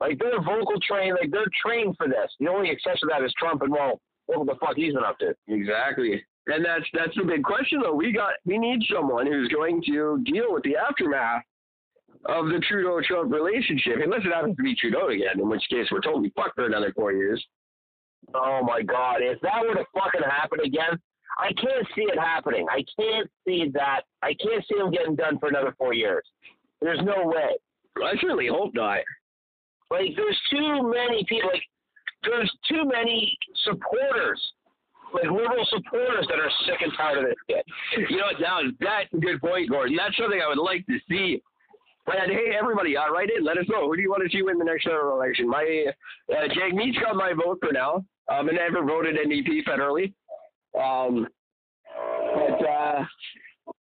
Like 0.00 0.18
they're 0.18 0.40
vocal 0.40 0.78
trained, 0.86 1.16
like 1.20 1.30
they're 1.30 1.50
trained 1.64 1.96
for 1.96 2.06
this. 2.08 2.30
The 2.38 2.48
only 2.48 2.70
exception 2.70 3.08
to 3.08 3.14
that 3.14 3.24
is 3.24 3.32
Trump 3.38 3.62
and 3.62 3.72
well, 3.72 4.00
what 4.26 4.46
the 4.46 4.54
fuck 4.60 4.76
he's 4.76 4.94
been 4.94 5.04
up 5.04 5.18
to. 5.18 5.34
Exactly. 5.48 6.22
And 6.46 6.64
that's 6.64 6.84
that's 6.92 7.16
the 7.16 7.24
big 7.24 7.42
question 7.42 7.80
though. 7.82 7.94
We 7.94 8.12
got 8.12 8.34
we 8.44 8.58
need 8.58 8.80
someone 8.92 9.26
who's 9.26 9.48
going 9.48 9.82
to 9.86 10.22
deal 10.24 10.52
with 10.52 10.62
the 10.62 10.76
aftermath 10.76 11.42
of 12.26 12.46
the 12.46 12.60
Trudeau 12.68 13.00
Trump 13.06 13.32
relationship. 13.32 13.96
Unless 14.02 14.20
it 14.24 14.32
happens 14.32 14.56
to 14.56 14.62
be 14.62 14.74
Trudeau 14.76 15.08
again, 15.08 15.40
in 15.40 15.48
which 15.48 15.62
case 15.70 15.86
we're 15.90 16.00
totally 16.00 16.32
fucked 16.36 16.56
for 16.56 16.66
another 16.66 16.92
four 16.94 17.12
years. 17.12 17.44
Oh 18.34 18.60
my 18.62 18.82
god, 18.82 19.16
if 19.20 19.40
that 19.40 19.62
were 19.66 19.74
to 19.74 19.84
fucking 19.94 20.22
happen 20.28 20.60
again, 20.60 20.98
I 21.38 21.52
can't 21.52 21.86
see 21.94 22.02
it 22.02 22.18
happening. 22.18 22.66
I 22.70 22.84
can't 22.98 23.30
see 23.46 23.70
that. 23.74 24.02
I 24.22 24.34
can't 24.34 24.64
see 24.70 24.78
him 24.78 24.90
getting 24.90 25.16
done 25.16 25.38
for 25.38 25.48
another 25.48 25.74
four 25.78 25.92
years. 25.92 26.22
There's 26.80 27.00
no 27.02 27.26
way. 27.26 27.56
I 28.02 28.12
certainly 28.20 28.48
hope 28.48 28.74
not. 28.74 29.00
Like, 29.90 30.10
there's 30.16 30.40
too 30.50 30.90
many 30.90 31.24
people. 31.28 31.50
Like, 31.52 31.62
there's 32.26 32.50
too 32.68 32.84
many 32.84 33.38
supporters, 33.64 34.40
like 35.12 35.24
liberal 35.24 35.66
supporters, 35.68 36.26
that 36.28 36.38
are 36.38 36.50
sick 36.66 36.80
and 36.80 36.92
tired 36.96 37.18
of 37.18 37.24
this 37.24 37.34
shit. 37.48 38.10
You 38.10 38.18
know, 38.18 38.26
what? 38.32 38.40
now 38.40 38.60
that's 38.80 39.12
a 39.12 39.18
good 39.18 39.40
point, 39.40 39.70
Gordon. 39.70 39.96
That's 39.96 40.16
something 40.16 40.40
I 40.40 40.48
would 40.48 40.58
like 40.58 40.86
to 40.86 40.98
see. 41.08 41.42
And 42.06 42.30
hey, 42.30 42.52
everybody, 42.58 42.96
uh, 42.96 43.08
write 43.10 43.30
in. 43.34 43.44
Let 43.44 43.56
us 43.56 43.64
know. 43.68 43.88
Who 43.88 43.96
do 43.96 44.02
you 44.02 44.10
want 44.10 44.22
to 44.24 44.36
see 44.36 44.42
win 44.42 44.58
the 44.58 44.64
next 44.64 44.84
federal 44.84 45.16
election? 45.16 45.48
My 45.48 45.86
uh, 46.30 46.48
Jagmeet's 46.52 46.98
got 46.98 47.16
my 47.16 47.32
vote 47.32 47.58
for 47.60 47.72
now. 47.72 48.04
Um, 48.28 48.48
I 48.48 48.52
never 48.52 48.84
voted 48.84 49.16
NDP 49.16 49.64
federally. 49.64 50.12
Um, 50.78 51.26
but 52.34 52.68
uh, 52.68 53.04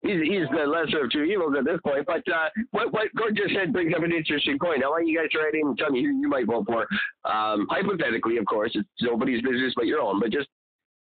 he's 0.07 0.21
he's 0.21 0.47
the 0.55 0.65
lesser 0.65 1.03
of 1.03 1.11
two 1.11 1.23
evils 1.23 1.55
at 1.57 1.65
this 1.65 1.79
point. 1.83 2.05
But 2.05 2.23
uh, 2.31 2.49
what 2.71 2.91
what 2.91 3.13
Gordon 3.15 3.35
just 3.35 3.53
said 3.53 3.73
brings 3.73 3.93
up 3.93 4.03
an 4.03 4.11
interesting 4.11 4.57
point. 4.59 4.83
I 4.83 4.87
want 4.87 5.07
you 5.07 5.17
guys 5.17 5.29
to 5.31 5.39
write 5.39 5.53
in 5.53 5.67
and 5.67 5.77
tell 5.77 5.91
me 5.91 6.01
who 6.01 6.19
you 6.19 6.27
might 6.27 6.47
vote 6.47 6.65
for. 6.65 6.87
Um, 7.29 7.67
hypothetically, 7.69 8.37
of 8.37 8.45
course, 8.45 8.71
it's 8.73 8.87
nobody's 9.01 9.41
business 9.41 9.73
but 9.75 9.85
your 9.85 10.01
own. 10.01 10.19
But 10.19 10.31
just 10.31 10.47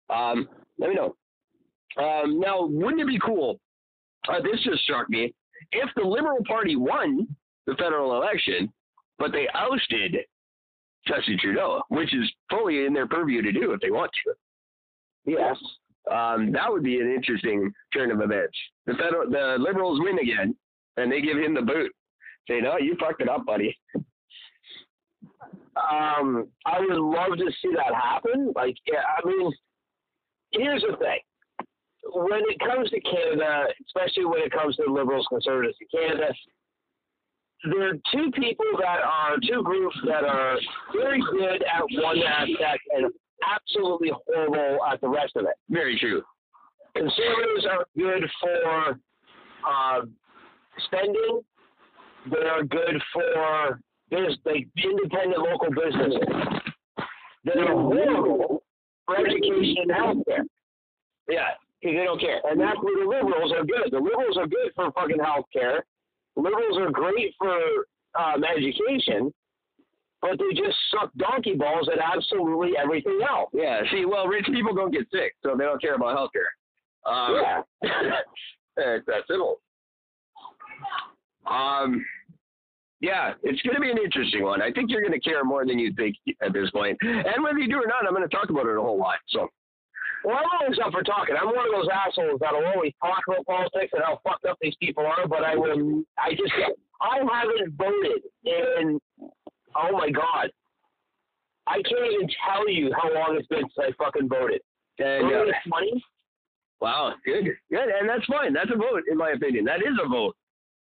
um, 0.09 0.47
let 0.79 0.89
me 0.89 0.95
know. 0.95 1.15
Um, 1.97 2.39
now, 2.39 2.65
wouldn't 2.65 3.01
it 3.01 3.07
be 3.07 3.19
cool? 3.19 3.59
Uh, 4.27 4.41
this 4.41 4.61
just 4.63 4.81
struck 4.83 5.09
me. 5.09 5.33
If 5.71 5.89
the 5.95 6.03
Liberal 6.03 6.39
Party 6.47 6.75
won 6.75 7.27
the 7.67 7.75
federal 7.75 8.15
election, 8.15 8.71
but 9.17 9.31
they 9.31 9.47
ousted 9.53 10.17
Justin 11.07 11.37
Trudeau, 11.39 11.81
which 11.89 12.13
is 12.13 12.31
fully 12.49 12.85
in 12.85 12.93
their 12.93 13.07
purview 13.07 13.41
to 13.41 13.51
do 13.51 13.71
if 13.71 13.79
they 13.79 13.91
want 13.91 14.11
to. 14.25 14.33
Yes. 15.25 15.57
Um, 16.11 16.51
that 16.51 16.71
would 16.71 16.83
be 16.83 16.99
an 16.99 17.11
interesting 17.11 17.71
turn 17.93 18.11
of 18.11 18.21
events. 18.21 18.57
The 18.85 18.93
federal, 18.93 19.29
the 19.29 19.57
Liberals 19.59 19.99
win 20.01 20.19
again, 20.19 20.55
and 20.97 21.11
they 21.11 21.21
give 21.21 21.37
him 21.37 21.53
the 21.53 21.61
boot. 21.61 21.91
Say, 22.47 22.61
no, 22.61 22.77
you 22.77 22.95
fucked 22.99 23.21
it 23.21 23.29
up, 23.29 23.45
buddy. 23.45 23.75
Um, 25.75 26.47
I 26.65 26.79
would 26.79 26.97
love 26.97 27.37
to 27.37 27.51
see 27.61 27.71
that 27.75 27.93
happen. 27.93 28.53
Like, 28.55 28.75
yeah, 28.85 29.01
I 29.17 29.27
mean, 29.27 29.51
here's 30.51 30.81
the 30.81 30.95
thing. 30.97 31.19
When 32.13 32.41
it 32.47 32.59
comes 32.59 32.89
to 32.91 33.01
Canada, 33.01 33.65
especially 33.87 34.25
when 34.25 34.41
it 34.41 34.51
comes 34.51 34.75
to 34.75 34.83
liberals, 34.91 35.25
conservatives 35.27 35.75
in 35.81 35.87
Canada, 35.99 36.33
there 37.63 37.89
are 37.89 37.93
two 38.13 38.29
people 38.31 38.65
that 38.79 38.99
are 39.01 39.37
two 39.41 39.63
groups 39.63 39.97
that 40.05 40.23
are 40.23 40.57
very 40.93 41.19
good 41.31 41.63
at 41.63 41.83
one 42.03 42.19
aspect 42.19 42.81
and 42.95 43.11
absolutely 43.53 44.11
horrible 44.27 44.79
at 44.91 45.01
the 45.01 45.09
rest 45.09 45.35
of 45.35 45.45
it. 45.45 45.55
Very 45.69 45.97
true. 45.99 46.21
Conservatives 46.95 47.65
are 47.69 47.85
good 47.97 48.23
for 48.41 48.99
uh, 49.67 50.01
spending. 50.85 51.41
They 52.31 52.47
are 52.47 52.63
good 52.63 53.01
for 53.13 53.79
business, 54.09 54.37
like 54.45 54.67
independent 54.81 55.37
local 55.37 55.69
businesses. 55.69 56.23
They're 57.43 57.71
horrible 57.71 58.63
for 59.05 59.17
education 59.17 59.75
and 59.83 59.91
healthcare. 59.91 60.43
Yeah, 61.29 61.49
because 61.81 61.97
They 61.97 62.03
don't 62.03 62.19
care. 62.19 62.41
And 62.49 62.59
that's 62.59 62.77
where 62.81 63.03
the 63.03 63.09
liberals 63.09 63.51
are 63.51 63.63
good. 63.63 63.91
The 63.91 63.99
liberals 63.99 64.37
are 64.37 64.47
good 64.47 64.71
for 64.75 64.91
fucking 64.91 65.17
healthcare. 65.17 65.81
Liberals 66.35 66.77
are 66.79 66.91
great 66.91 67.33
for 67.37 67.57
um, 68.19 68.43
education, 68.43 69.33
but 70.25 70.39
they 70.39 70.55
just 70.55 70.75
suck 70.91 71.11
donkey 71.17 71.53
balls 71.53 71.87
at 71.91 71.99
absolutely 71.99 72.71
everything 72.81 73.19
else. 73.29 73.49
yeah. 73.53 73.81
See, 73.91 74.05
well, 74.05 74.27
rich 74.27 74.45
people 74.45 74.73
don't 74.73 74.91
get 74.91 75.05
sick, 75.11 75.35
so 75.43 75.55
they 75.55 75.65
don't 75.65 75.81
care 75.81 75.95
about 75.95 76.17
healthcare. 76.17 76.49
Um, 77.05 77.63
yeah. 77.83 78.19
it's 78.77 79.05
that 79.05 79.21
simple. 79.27 79.61
Um, 81.45 82.03
yeah, 83.01 83.33
it's 83.43 83.61
going 83.61 83.75
to 83.75 83.81
be 83.81 83.91
an 83.91 83.99
interesting 84.03 84.43
one. 84.43 84.63
I 84.63 84.71
think 84.71 84.89
you're 84.89 85.01
going 85.01 85.13
to 85.13 85.19
care 85.19 85.43
more 85.43 85.63
than 85.63 85.77
you 85.77 85.93
think 85.93 86.15
at 86.41 86.53
this 86.53 86.71
point. 86.71 86.97
And 87.01 87.43
whether 87.43 87.59
you 87.59 87.69
do 87.69 87.75
or 87.75 87.85
not, 87.87 88.07
I'm 88.07 88.15
going 88.15 88.27
to 88.27 88.35
talk 88.35 88.49
about 88.49 88.65
it 88.65 88.77
a 88.77 88.81
whole 88.81 88.97
lot. 88.97 89.19
So, 89.29 89.47
Well, 90.23 90.37
I'm 90.37 90.49
always 90.59 90.79
up 90.83 90.91
for 90.91 91.03
talking. 91.03 91.35
I'm 91.39 91.47
one 91.47 91.67
of 91.67 91.73
those 91.75 91.89
assholes 91.93 92.39
that'll 92.41 92.65
always 92.65 92.93
talk 92.99 93.21
about 93.27 93.45
politics 93.45 93.93
and 93.93 94.01
how 94.03 94.19
fucked 94.23 94.45
up 94.45 94.57
these 94.59 94.75
people 94.81 95.05
are, 95.05 95.27
but 95.27 95.43
I 95.43 95.55
will. 95.55 96.01
I 96.17 96.31
just. 96.31 96.53
I 97.01 97.19
haven't 97.19 97.73
voted 97.77 98.23
in. 98.45 98.99
Oh 99.75 99.91
my 99.91 100.09
god. 100.09 100.49
I 101.67 101.81
can't 101.81 102.13
even 102.13 102.29
tell 102.45 102.69
you 102.69 102.93
how 102.95 103.13
long 103.13 103.37
it's 103.37 103.47
been 103.47 103.65
since 103.75 103.95
I 103.99 104.03
fucking 104.03 104.29
voted. 104.29 104.61
and 104.99 105.25
uh, 105.25 105.51
20s? 105.67 106.01
wow, 106.79 107.13
good, 107.25 107.45
good, 107.71 107.89
and 107.89 108.07
that's 108.07 108.25
fine. 108.25 108.53
That's 108.53 108.69
a 108.71 108.77
vote, 108.77 109.03
in 109.09 109.17
my 109.17 109.31
opinion. 109.31 109.65
That 109.65 109.81
is 109.81 109.97
a 110.03 110.07
vote. 110.07 110.35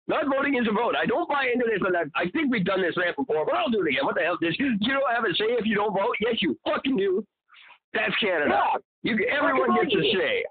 Not 0.08 0.26
voting 0.26 0.56
is 0.56 0.66
a 0.66 0.72
vote. 0.72 0.94
I 0.96 1.06
don't 1.06 1.28
buy 1.28 1.46
into 1.52 1.66
this, 1.68 1.80
and 1.84 1.96
I, 1.96 2.04
I 2.18 2.28
think 2.30 2.50
we've 2.50 2.64
done 2.64 2.82
this 2.82 2.96
rant 2.96 3.16
before, 3.16 3.44
but 3.44 3.54
I'll 3.54 3.70
do 3.70 3.82
it 3.82 3.88
again. 3.88 4.04
What 4.04 4.16
the 4.16 4.22
hell? 4.22 4.38
This 4.40 4.56
you 4.58 4.76
don't 4.80 5.14
have 5.14 5.24
a 5.24 5.34
say 5.34 5.54
if 5.54 5.66
you 5.66 5.76
don't 5.76 5.92
vote? 5.92 6.16
Yes, 6.20 6.36
you 6.40 6.58
fucking 6.66 6.96
do. 6.96 7.24
That's 7.94 8.14
Canada. 8.16 8.50
Yeah. 8.50 9.14
You, 9.14 9.26
everyone 9.28 9.76
gets 9.76 9.94
a 9.94 10.02
say. 10.16 10.44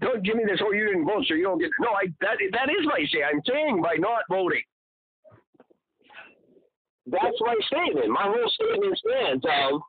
Don't 0.00 0.22
give 0.22 0.36
me 0.36 0.44
this. 0.46 0.60
Oh, 0.62 0.72
you 0.72 0.86
didn't 0.86 1.06
vote, 1.06 1.24
so 1.26 1.34
you 1.34 1.44
don't 1.44 1.58
get. 1.58 1.70
No, 1.80 1.90
I 1.90 2.06
that 2.20 2.36
that 2.52 2.68
is 2.70 2.86
my 2.86 3.04
say. 3.10 3.22
I'm 3.24 3.40
saying 3.46 3.82
by 3.82 3.96
not 3.98 4.22
voting. 4.28 4.62
That's 7.06 7.40
my 7.40 7.54
statement. 7.66 8.08
My 8.08 8.24
whole 8.24 8.50
statement 8.50 8.98
stands 8.98 9.44
of 9.44 9.80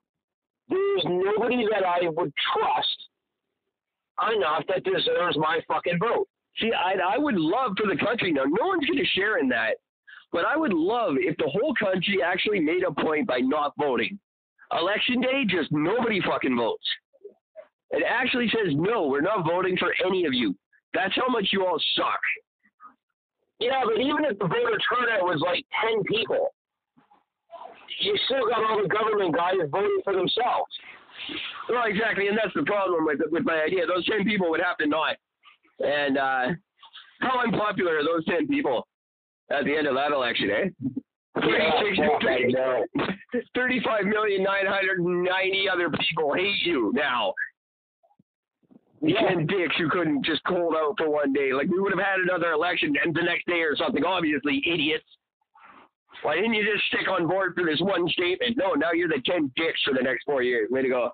there's 0.68 1.06
nobody 1.06 1.66
that 1.72 1.86
I 1.86 2.10
would 2.10 2.34
trust 2.54 3.10
enough 4.36 4.64
that 4.68 4.84
deserves 4.84 5.38
my 5.38 5.60
fucking 5.68 6.00
vote. 6.00 6.28
See, 6.60 6.72
I 6.74 7.16
I 7.16 7.18
would 7.18 7.36
love 7.36 7.74
for 7.78 7.88
the 7.88 8.00
country 8.00 8.32
now. 8.32 8.44
No 8.46 8.68
one's 8.68 8.86
going 8.86 9.00
to 9.00 9.06
share 9.06 9.38
in 9.38 9.50
that, 9.50 9.76
but 10.32 10.46
I 10.46 10.58
would 10.58 10.74
love 10.74 11.16
if 11.18 11.38
the 11.38 11.50
whole 11.50 11.74
country 11.76 12.22
actually 12.24 12.60
made 12.60 12.84
a 12.84 12.92
point 12.92 13.28
by 13.28 13.40
not 13.40 13.74
voting. 13.78 14.20
Election 14.72 15.22
day, 15.22 15.44
just 15.48 15.72
nobody 15.72 16.22
fucking 16.22 16.56
votes. 16.56 16.86
It 17.92 18.04
actually 18.08 18.50
says 18.50 18.74
no, 18.74 19.08
we're 19.08 19.22
not 19.22 19.46
voting 19.46 19.78
for 19.78 19.94
any 20.06 20.26
of 20.26 20.34
you. 20.34 20.56
That's 20.94 21.16
how 21.16 21.28
much 21.28 21.50
you 21.52 21.66
all 21.66 21.80
suck. 21.96 22.20
Yeah, 23.60 23.82
but 23.86 24.00
even 24.02 24.26
if 24.26 24.38
the 24.40 24.48
voter 24.48 24.80
turnout 24.90 25.24
was 25.24 25.42
like 25.46 25.66
10 25.88 26.04
people, 26.04 26.54
you 28.02 28.18
still 28.26 28.48
got 28.50 28.64
all 28.64 28.82
the 28.82 28.90
government 28.90 29.36
guys 29.36 29.56
voting 29.72 30.02
for 30.04 30.14
themselves. 30.14 30.72
Well, 31.70 31.84
exactly, 31.86 32.28
and 32.28 32.38
that's 32.38 32.54
the 32.54 32.64
problem 32.64 33.06
with 33.06 33.20
with 33.32 33.44
my 33.46 33.64
idea. 33.64 33.86
Those 33.88 34.06
ten 34.06 34.26
people 34.26 34.50
would 34.50 34.62
have 34.62 34.78
to 34.78 34.88
not. 34.88 35.16
And 35.80 36.18
uh, 36.18 36.48
how 37.20 37.42
unpopular 37.44 37.98
are 38.00 38.04
those 38.04 38.26
ten 38.26 38.48
people 38.48 38.88
at 39.50 39.66
the 39.66 39.76
end 39.76 39.88
of 39.88 39.96
that 39.96 40.12
election, 40.12 40.50
eh? 40.50 40.70
Yeah, 42.54 42.82
35 43.56 44.06
million 44.06 44.44
nine 44.44 44.66
hundred 44.66 45.00
ninety 45.02 45.68
other 45.72 45.90
people 45.90 46.34
hate 46.34 46.62
you 46.64 46.94
now. 46.96 47.34
Yeah. 49.02 49.22
Ten 49.28 49.46
dicks 49.46 49.76
who 49.78 49.90
couldn't 49.90 50.24
just 50.26 50.42
hold 50.46 50.76
out 50.76 50.96
for 50.98 51.10
one 51.10 51.34
day. 51.34 51.52
Like 51.54 51.68
we 51.68 51.80
would 51.80 51.92
have 51.92 52.04
had 52.04 52.20
another 52.22 52.52
election 52.54 52.94
and 53.04 53.14
the 53.14 53.22
next 53.22 53.46
day 53.48 53.62
or 53.62 53.76
something. 53.76 54.04
Obviously, 54.04 54.64
idiots. 54.66 55.06
Why 56.26 56.36
didn't 56.36 56.54
you 56.56 56.66
just 56.66 56.86
stick 56.88 57.08
on 57.08 57.28
board 57.28 57.54
for 57.56 57.64
this 57.64 57.80
one 57.82 58.08
statement? 58.10 58.58
No, 58.58 58.74
now 58.74 58.92
you're 58.94 59.08
the 59.08 59.22
ten 59.26 59.52
dicks 59.56 59.82
for 59.84 59.94
the 59.94 60.02
next 60.02 60.24
four 60.26 60.42
years. 60.42 60.70
Way 60.72 60.82
to 60.82 60.90
go. 60.90 61.12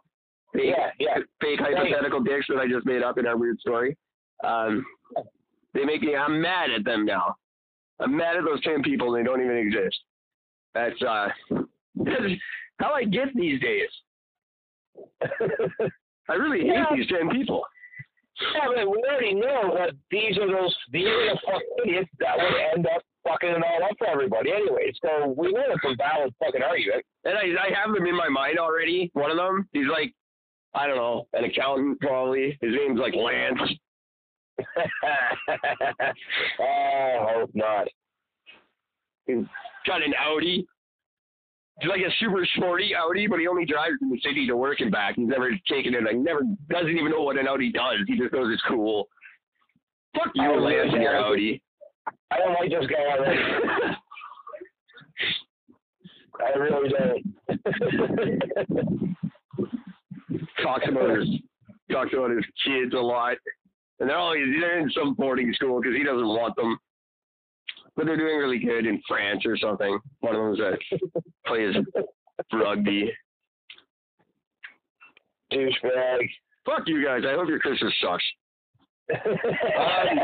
Fake, 0.53 0.73
Yeah, 0.77 0.89
yeah. 0.99 1.17
fake 1.41 1.59
hypothetical 1.59 2.21
dicks 2.21 2.45
that 2.47 2.57
I 2.57 2.67
just 2.67 2.85
made 2.85 3.03
up 3.03 3.17
in 3.17 3.25
our 3.27 3.37
weird 3.37 3.59
story. 3.59 3.97
Um, 4.43 4.85
they 5.73 5.83
make 5.85 6.01
me. 6.01 6.15
I'm 6.15 6.41
mad 6.41 6.69
at 6.71 6.83
them 6.85 7.05
now. 7.05 7.35
I'm 7.99 8.15
mad 8.15 8.37
at 8.37 8.43
those 8.45 8.61
ten 8.63 8.81
people. 8.83 9.13
and 9.13 9.23
They 9.25 9.29
don't 9.29 9.41
even 9.43 9.57
exist. 9.57 9.97
That's 10.73 11.01
uh, 11.01 11.27
that's 11.95 12.21
how 12.79 12.93
I 12.93 13.03
get 13.03 13.27
these 13.35 13.59
days. 13.61 13.89
I 16.29 16.33
really 16.33 16.59
hate 16.61 16.67
Yeah. 16.73 16.85
these 16.95 17.07
ten 17.07 17.29
people. 17.29 17.63
Yeah, 18.55 18.67
but 18.75 18.89
we 18.89 19.03
already 19.09 19.33
know 19.35 19.75
that 19.77 19.91
these 20.09 20.37
are 20.37 20.47
those 20.47 20.75
these 20.91 21.05
are 21.07 21.25
the 21.33 21.39
fucking 21.45 21.67
idiots 21.85 22.09
that 22.19 22.37
would 22.37 22.61
end 22.75 22.87
up 22.87 23.03
fucking 23.27 23.49
it 23.49 23.63
all 23.63 23.83
up 23.83 23.97
for 23.97 24.07
everybody 24.07 24.51
anyway. 24.51 24.91
So 25.01 25.33
we 25.37 25.51
know 25.51 25.63
it's 25.67 25.83
a 25.85 25.95
valid 25.95 26.33
fucking 26.39 26.63
argument. 26.63 27.05
And 27.25 27.37
I, 27.37 27.67
I 27.67 27.69
have 27.79 27.93
them 27.93 28.05
in 28.05 28.15
my 28.15 28.29
mind 28.29 28.59
already. 28.59 29.09
One 29.13 29.31
of 29.31 29.37
them, 29.37 29.67
he's 29.73 29.87
like, 29.91 30.13
I 30.73 30.87
don't 30.87 30.97
know, 30.97 31.27
an 31.33 31.43
accountant 31.43 31.99
probably. 31.99 32.57
His 32.61 32.73
name's 32.73 32.99
like 32.99 33.13
Lance. 33.13 33.59
oh, 36.59 36.63
I 36.63 37.33
hope 37.33 37.51
not. 37.53 37.87
He's 39.25 39.45
got 39.85 40.01
an 40.01 40.13
Audi. 40.19 40.65
He's 41.79 41.89
like 41.89 42.01
a 42.01 42.11
super 42.19 42.45
sporty 42.55 42.93
Audi, 42.95 43.27
but 43.27 43.39
he 43.39 43.47
only 43.47 43.65
drives 43.65 43.95
in 44.01 44.09
the 44.09 44.19
city 44.23 44.45
to 44.47 44.55
work 44.55 44.81
and 44.81 44.91
back. 44.91 45.15
He's 45.15 45.27
never 45.27 45.51
taken 45.67 45.95
it. 45.95 46.03
Like 46.03 46.17
never 46.17 46.41
doesn't 46.69 46.89
even 46.89 47.11
know 47.11 47.21
what 47.21 47.37
an 47.37 47.47
Audi 47.47 47.71
does. 47.71 47.99
He 48.07 48.17
just 48.17 48.33
knows 48.33 48.53
it's 48.53 48.61
cool. 48.67 49.07
Fuck 50.15 50.31
you, 50.35 50.59
Lance, 50.59 50.91
and 50.93 51.01
your. 51.01 51.17
Audi. 51.17 51.61
I 52.31 52.37
don't 52.37 52.53
like 52.53 52.69
this 52.69 52.87
guy 52.87 53.03
already. 53.11 53.39
I 56.41 56.57
really 56.57 56.89
don't. 56.89 57.23
talks 60.63 60.87
about 60.87 61.17
his 61.17 61.27
talks 61.91 62.13
about 62.13 62.31
his 62.31 62.45
kids 62.65 62.93
a 62.93 62.97
lot, 62.97 63.35
and 63.99 64.09
they're 64.09 64.17
all 64.17 64.33
they're 64.33 64.79
in 64.79 64.89
some 64.91 65.13
boarding 65.15 65.53
school 65.53 65.81
because 65.81 65.95
he 65.95 66.03
doesn't 66.03 66.25
want 66.27 66.55
them. 66.55 66.79
But 67.95 68.05
they're 68.05 68.17
doing 68.17 68.37
really 68.37 68.59
good 68.59 68.85
in 68.85 69.01
France 69.07 69.43
or 69.45 69.57
something. 69.57 69.99
One 70.21 70.35
of 70.35 70.41
them's 70.41 70.59
that 70.59 70.79
plays 71.45 71.75
rugby. 72.53 73.11
Douchebag. 75.51 76.29
Fuck 76.65 76.83
you 76.87 77.03
guys. 77.03 77.23
I 77.27 77.33
hope 77.33 77.49
your 77.49 77.59
Christmas 77.59 77.93
sucks. 78.01 78.23
Um, 79.77 80.19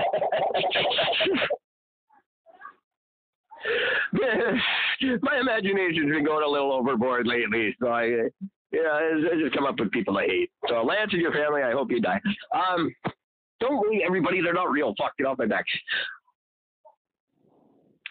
My 5.21 5.39
imagination's 5.39 6.11
been 6.11 6.25
going 6.25 6.43
a 6.43 6.49
little 6.49 6.71
overboard 6.71 7.27
lately, 7.27 7.75
so 7.79 7.87
I, 7.87 8.03
uh, 8.05 8.47
yeah, 8.71 8.89
I 8.91 9.39
just 9.41 9.55
come 9.55 9.65
up 9.65 9.79
with 9.79 9.91
people 9.91 10.17
I 10.17 10.25
hate. 10.25 10.51
So 10.67 10.83
Lance 10.83 11.11
and 11.13 11.21
your 11.21 11.33
family, 11.33 11.61
I 11.61 11.71
hope 11.71 11.91
you 11.91 12.01
die. 12.01 12.19
Um, 12.53 12.93
don't 13.59 13.81
believe 13.83 14.01
everybody; 14.05 14.41
they're 14.41 14.53
not 14.53 14.71
real. 14.71 14.93
Fuck, 14.97 15.17
get 15.17 15.27
off 15.27 15.37
my 15.37 15.45
back. 15.45 15.65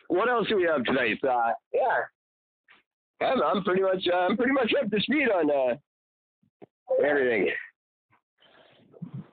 What 0.09 0.28
else 0.28 0.48
do 0.48 0.57
we 0.57 0.64
have 0.64 0.84
tonight? 0.84 1.18
Uh, 1.22 1.52
yeah, 1.72 3.26
I'm, 3.26 3.42
I'm 3.42 3.64
pretty 3.64 3.82
much, 3.82 4.07
uh, 4.12 4.16
I'm 4.16 4.36
pretty 4.36 4.52
much 4.52 4.72
up 4.80 4.90
to 4.90 5.00
speed 5.00 5.28
on 5.34 5.50
uh, 5.50 5.74
everything. 7.04 7.50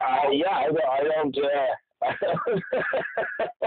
Uh, 0.01 0.29
yeah, 0.31 0.49
I, 0.49 0.69
I 0.91 1.03
don't. 1.03 1.37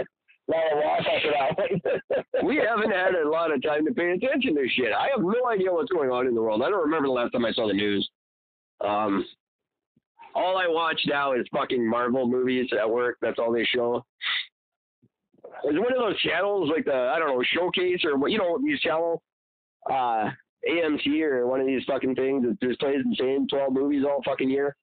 Uh, 0.48 0.52
not 0.52 0.72
a 0.72 0.76
lot 0.76 1.02
for 1.22 1.30
that 1.32 1.58
one. 1.58 2.46
we 2.46 2.56
haven't 2.56 2.90
had 2.92 3.14
a 3.14 3.28
lot 3.28 3.52
of 3.52 3.62
time 3.62 3.84
to 3.86 3.92
pay 3.92 4.12
attention 4.12 4.54
to 4.54 4.68
shit. 4.68 4.92
I 4.92 5.08
have 5.14 5.20
no 5.20 5.46
idea 5.48 5.72
what's 5.72 5.90
going 5.90 6.10
on 6.10 6.26
in 6.26 6.34
the 6.34 6.42
world. 6.42 6.62
I 6.62 6.70
don't 6.70 6.84
remember 6.84 7.08
the 7.08 7.12
last 7.12 7.32
time 7.32 7.44
I 7.44 7.52
saw 7.52 7.66
the 7.66 7.74
news. 7.74 8.08
Um, 8.80 9.24
all 10.34 10.58
I 10.58 10.68
watch 10.68 11.00
now 11.06 11.32
is 11.32 11.46
fucking 11.52 11.88
Marvel 11.88 12.28
movies 12.28 12.68
at 12.78 12.88
work. 12.88 13.16
That's 13.20 13.38
all 13.38 13.52
they 13.52 13.64
show. 13.64 14.04
It's 15.64 15.78
one 15.78 15.92
of 15.92 15.98
those 15.98 16.20
channels 16.20 16.70
like 16.70 16.84
the 16.84 17.10
I 17.14 17.18
don't 17.18 17.28
know 17.28 17.42
Showcase 17.42 18.04
or 18.04 18.18
what 18.18 18.30
you 18.30 18.38
know 18.38 18.58
these 18.62 18.78
channel, 18.80 19.22
uh, 19.90 20.30
AMC 20.68 21.22
or 21.22 21.46
one 21.46 21.60
of 21.60 21.66
these 21.66 21.82
fucking 21.86 22.14
things 22.14 22.44
that 22.44 22.60
just 22.60 22.78
plays 22.80 23.02
the 23.02 23.16
same 23.18 23.48
twelve 23.48 23.72
movies 23.72 24.04
all 24.04 24.22
fucking 24.24 24.50
year. 24.50 24.76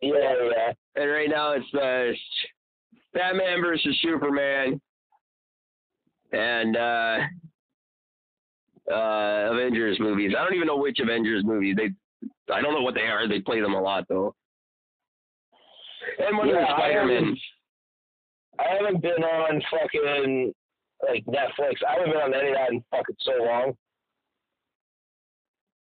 yeah, 0.00 0.34
yeah. 0.42 0.72
And 0.94 1.10
right 1.10 1.28
now 1.28 1.52
it's 1.52 1.66
the 1.72 2.14
Batman 3.12 3.60
versus 3.60 3.98
Superman 4.00 4.80
and 6.34 6.76
uh 6.76 7.18
uh 8.90 9.52
Avengers 9.52 9.98
movies. 10.00 10.32
I 10.38 10.42
don't 10.44 10.54
even 10.54 10.66
know 10.66 10.76
which 10.76 10.98
Avengers 11.00 11.44
movies. 11.44 11.76
They 11.76 11.90
I 12.52 12.60
don't 12.60 12.74
know 12.74 12.82
what 12.82 12.94
they 12.94 13.02
are. 13.02 13.28
They 13.28 13.40
play 13.40 13.60
them 13.60 13.74
a 13.74 13.80
lot 13.80 14.04
though. 14.08 14.34
And 16.18 16.36
one 16.36 16.48
of 16.48 16.54
the 16.54 16.60
Yeah, 16.60 16.72
I 16.72 16.76
Spider 16.76 17.06
Man. 17.06 17.36
I 18.58 18.74
haven't 18.74 19.02
been 19.02 19.24
on 19.24 19.62
fucking 19.70 20.52
like 21.08 21.24
Netflix. 21.26 21.82
I 21.88 21.94
haven't 21.94 22.12
been 22.12 22.20
on 22.20 22.34
any 22.34 22.50
of 22.50 22.54
that 22.54 22.70
in 22.70 22.84
fucking 22.90 23.16
so 23.20 23.32
long. 23.42 23.76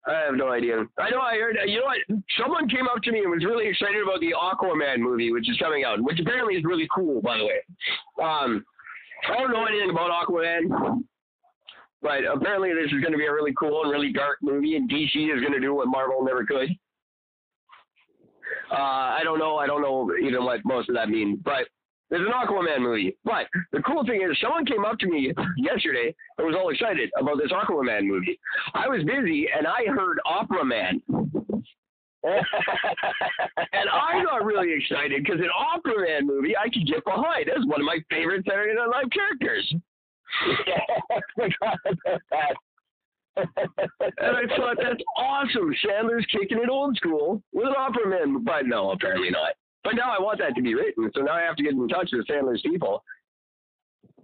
I 0.07 0.13
have 0.25 0.33
no 0.33 0.49
idea. 0.49 0.83
I 0.97 1.11
know 1.11 1.19
I 1.19 1.35
heard 1.35 1.57
you 1.65 1.79
know 1.79 1.85
what? 1.85 2.21
Someone 2.39 2.67
came 2.67 2.87
up 2.87 3.03
to 3.03 3.11
me 3.11 3.19
and 3.19 3.29
was 3.29 3.45
really 3.45 3.67
excited 3.67 4.01
about 4.01 4.19
the 4.19 4.33
Aquaman 4.33 4.99
movie, 4.99 5.31
which 5.31 5.49
is 5.49 5.57
coming 5.57 5.83
out, 5.83 6.01
which 6.01 6.19
apparently 6.19 6.55
is 6.55 6.63
really 6.63 6.87
cool, 6.93 7.21
by 7.21 7.37
the 7.37 7.45
way. 7.45 7.61
Um 8.23 8.65
I 9.29 9.37
don't 9.37 9.51
know 9.51 9.65
anything 9.65 9.89
about 9.89 10.11
Aquaman. 10.11 11.03
But 12.01 12.25
apparently 12.25 12.73
this 12.73 12.91
is 12.91 12.99
going 12.99 13.11
to 13.11 13.17
be 13.17 13.27
a 13.27 13.33
really 13.33 13.53
cool 13.57 13.83
and 13.83 13.91
really 13.91 14.11
dark 14.11 14.39
movie, 14.41 14.75
and 14.75 14.89
DC 14.89 15.15
is 15.15 15.39
going 15.39 15.53
to 15.53 15.59
do 15.59 15.75
what 15.75 15.87
Marvel 15.87 16.23
never 16.23 16.43
could. 16.45 16.69
Uh, 18.71 18.75
I 18.75 19.21
don't 19.23 19.37
know. 19.37 19.57
I 19.57 19.67
don't 19.67 19.81
know 19.81 20.11
even 20.21 20.43
what 20.43 20.61
most 20.65 20.89
of 20.89 20.95
that 20.95 21.09
means, 21.09 21.39
but 21.43 21.67
there's 22.09 22.25
an 22.25 22.33
Aquaman 22.33 22.79
movie. 22.79 23.15
But 23.23 23.47
the 23.71 23.81
cool 23.81 24.05
thing 24.05 24.21
is, 24.21 24.37
someone 24.41 24.65
came 24.65 24.83
up 24.83 24.97
to 24.99 25.07
me 25.07 25.31
yesterday 25.57 26.13
and 26.37 26.47
was 26.47 26.55
all 26.57 26.69
excited 26.69 27.09
about 27.19 27.37
this 27.37 27.51
Aquaman 27.51 28.05
movie. 28.05 28.39
I 28.73 28.87
was 28.87 29.03
busy 29.03 29.47
and 29.55 29.67
I 29.67 29.85
heard 29.93 30.19
Opera 30.25 30.65
Man, 30.65 31.01
and 32.23 33.89
I 33.91 34.23
got 34.23 34.45
really 34.45 34.73
excited 34.73 35.23
because 35.23 35.39
an 35.39 35.49
Opera 35.57 36.05
Man 36.05 36.27
movie 36.27 36.55
I 36.55 36.69
could 36.69 36.85
get 36.85 37.03
behind. 37.03 37.45
That's 37.47 37.65
one 37.65 37.81
of 37.81 37.85
my 37.85 37.97
favorite 38.09 38.45
Saturday 38.47 38.75
Night 38.75 38.89
Live 38.89 39.09
characters. 39.11 39.73
yeah, 40.67 40.81
I 41.09 41.21
forgot. 41.35 41.77
And 43.37 44.35
I 44.37 44.55
thought 44.55 44.77
that's 44.77 45.01
awesome. 45.17 45.73
Sandler's 45.83 46.25
kicking 46.31 46.59
it 46.61 46.69
old 46.69 46.95
school 46.97 47.41
with 47.53 47.67
an 47.67 47.73
opera 47.77 48.07
man, 48.07 48.43
but 48.43 48.65
no, 48.65 48.91
apparently 48.91 49.29
not. 49.29 49.53
But 49.83 49.95
now 49.95 50.11
I 50.15 50.21
want 50.21 50.39
that 50.39 50.53
to 50.55 50.61
be 50.61 50.75
written, 50.75 51.09
so 51.15 51.21
now 51.21 51.33
I 51.33 51.41
have 51.41 51.55
to 51.55 51.63
get 51.63 51.73
in 51.73 51.87
touch 51.87 52.09
with 52.11 52.27
Sandler's 52.27 52.61
people 52.61 53.03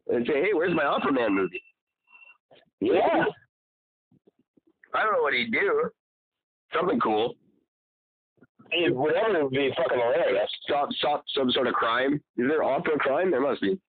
and 0.07 0.25
say, 0.27 0.41
hey, 0.41 0.53
where's 0.53 0.75
my 0.75 0.85
opera 0.85 1.11
man 1.11 1.33
movie? 1.33 1.63
yeah. 2.79 3.23
I 4.93 5.03
don't 5.03 5.13
know 5.13 5.21
what 5.21 5.33
he'd 5.33 5.51
do. 5.51 5.89
Something 6.73 6.99
cool. 6.99 7.35
It, 8.71 8.95
whatever 8.95 9.43
would 9.43 9.51
be 9.51 9.71
fucking 9.75 9.97
hilarious. 9.97 10.49
Stop, 10.63 10.89
stop 10.93 11.23
some 11.35 11.51
sort 11.51 11.67
of 11.67 11.73
crime. 11.73 12.15
Is 12.37 12.47
there 12.47 12.63
opera 12.63 12.97
crime? 12.99 13.31
There 13.31 13.41
must 13.41 13.61
be. 13.61 13.79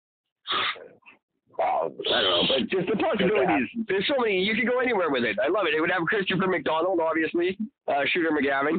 Wow. 1.58 1.90
I 2.12 2.20
don't 2.20 2.30
know, 2.30 2.42
but 2.48 2.68
just 2.70 2.88
the 2.88 2.96
possibilities. 2.96 3.68
There's 3.88 4.06
so 4.06 4.14
many. 4.20 4.40
You 4.40 4.54
could 4.54 4.68
go 4.68 4.78
anywhere 4.78 5.10
with 5.10 5.24
it. 5.24 5.36
I 5.44 5.48
love 5.48 5.66
it. 5.66 5.74
It 5.74 5.80
would 5.80 5.90
have 5.90 6.02
Christopher 6.02 6.46
McDonald, 6.46 7.00
obviously, 7.00 7.58
uh, 7.88 8.02
Shooter 8.12 8.30
McGavin. 8.30 8.78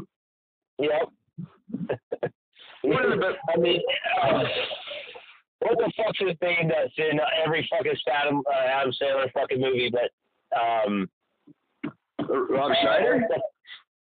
Yep. 0.79 1.09
One 2.83 3.03
of 3.03 3.11
the 3.11 3.17
best. 3.17 3.35
I 3.53 3.59
mean, 3.59 3.81
uh, 4.23 4.43
what 5.59 5.77
the 5.77 5.91
fuck's 5.97 6.19
the 6.19 6.35
thing 6.39 6.69
that's 6.69 6.93
in 6.97 7.19
every 7.45 7.67
fucking 7.69 7.91
Adam, 8.07 8.41
uh, 8.47 8.67
Adam 8.67 8.93
Sandler 9.01 9.31
fucking 9.33 9.59
movie? 9.59 9.91
But 9.91 10.57
um, 10.57 11.09
Rob 12.29 12.71
Schneider. 12.81 13.27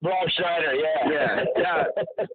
Rob 0.05 0.29
Schneider, 0.37 0.73
yeah. 0.75 1.09
Yeah, 1.11 1.43
yeah. 1.57 2.25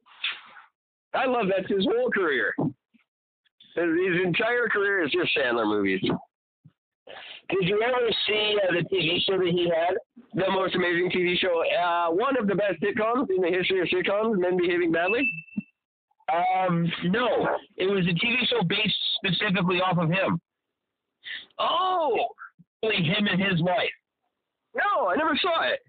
I 1.14 1.26
love 1.26 1.46
that's 1.54 1.70
his 1.70 1.84
whole 1.84 2.10
career. 2.10 2.54
His, 2.58 3.84
his 3.84 4.24
entire 4.24 4.68
career 4.68 5.04
is 5.04 5.12
just 5.12 5.30
Sandler 5.36 5.66
movies. 5.66 6.00
Did 7.50 7.68
you 7.68 7.82
ever 7.82 8.08
see 8.26 8.56
uh, 8.62 8.72
the 8.72 8.96
TV 8.96 9.18
show 9.26 9.38
that 9.38 9.50
he 9.52 9.64
had? 9.68 9.96
The 10.34 10.50
most 10.52 10.74
amazing 10.76 11.10
TV 11.10 11.36
show, 11.38 11.62
uh, 11.82 12.10
one 12.12 12.36
of 12.38 12.46
the 12.46 12.54
best 12.54 12.80
sitcoms 12.80 13.26
in 13.34 13.42
the 13.42 13.50
history 13.50 13.80
of 13.80 13.88
sitcoms, 13.88 14.38
Men 14.38 14.56
Behaving 14.56 14.92
Badly. 14.92 15.28
Um, 16.30 16.86
no, 17.06 17.48
it 17.76 17.86
was 17.86 18.06
a 18.06 18.14
TV 18.24 18.46
show 18.48 18.62
based 18.68 18.94
specifically 19.16 19.80
off 19.80 19.98
of 19.98 20.08
him. 20.08 20.40
Oh 21.58 22.28
Only 22.84 23.02
him 23.02 23.26
and 23.26 23.40
his 23.42 23.60
wife. 23.62 23.90
no, 24.74 25.08
I 25.08 25.16
never 25.16 25.36
saw 25.42 25.64
it. 25.64 25.80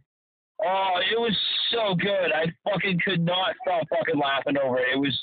Oh, 0.64 0.93
it 1.12 1.20
was 1.20 1.36
so 1.72 1.95
good. 1.95 2.32
I 2.34 2.45
fucking 2.70 2.99
could 3.03 3.22
not 3.26 3.55
stop 3.66 3.84
fucking 3.89 4.20
laughing 4.20 4.57
over 4.57 4.78
it. 4.80 4.88
It 4.93 4.99
was 4.99 5.18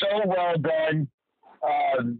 so 0.00 0.22
well 0.26 0.54
done. 0.58 1.08
Um, 1.62 2.18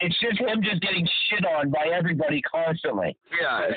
it's 0.00 0.18
just 0.20 0.38
him 0.40 0.62
just 0.62 0.80
getting 0.82 1.08
shit 1.28 1.44
on 1.44 1.70
by 1.70 1.86
everybody 1.92 2.40
constantly. 2.42 3.16
Yeah, 3.40 3.66
And 3.66 3.74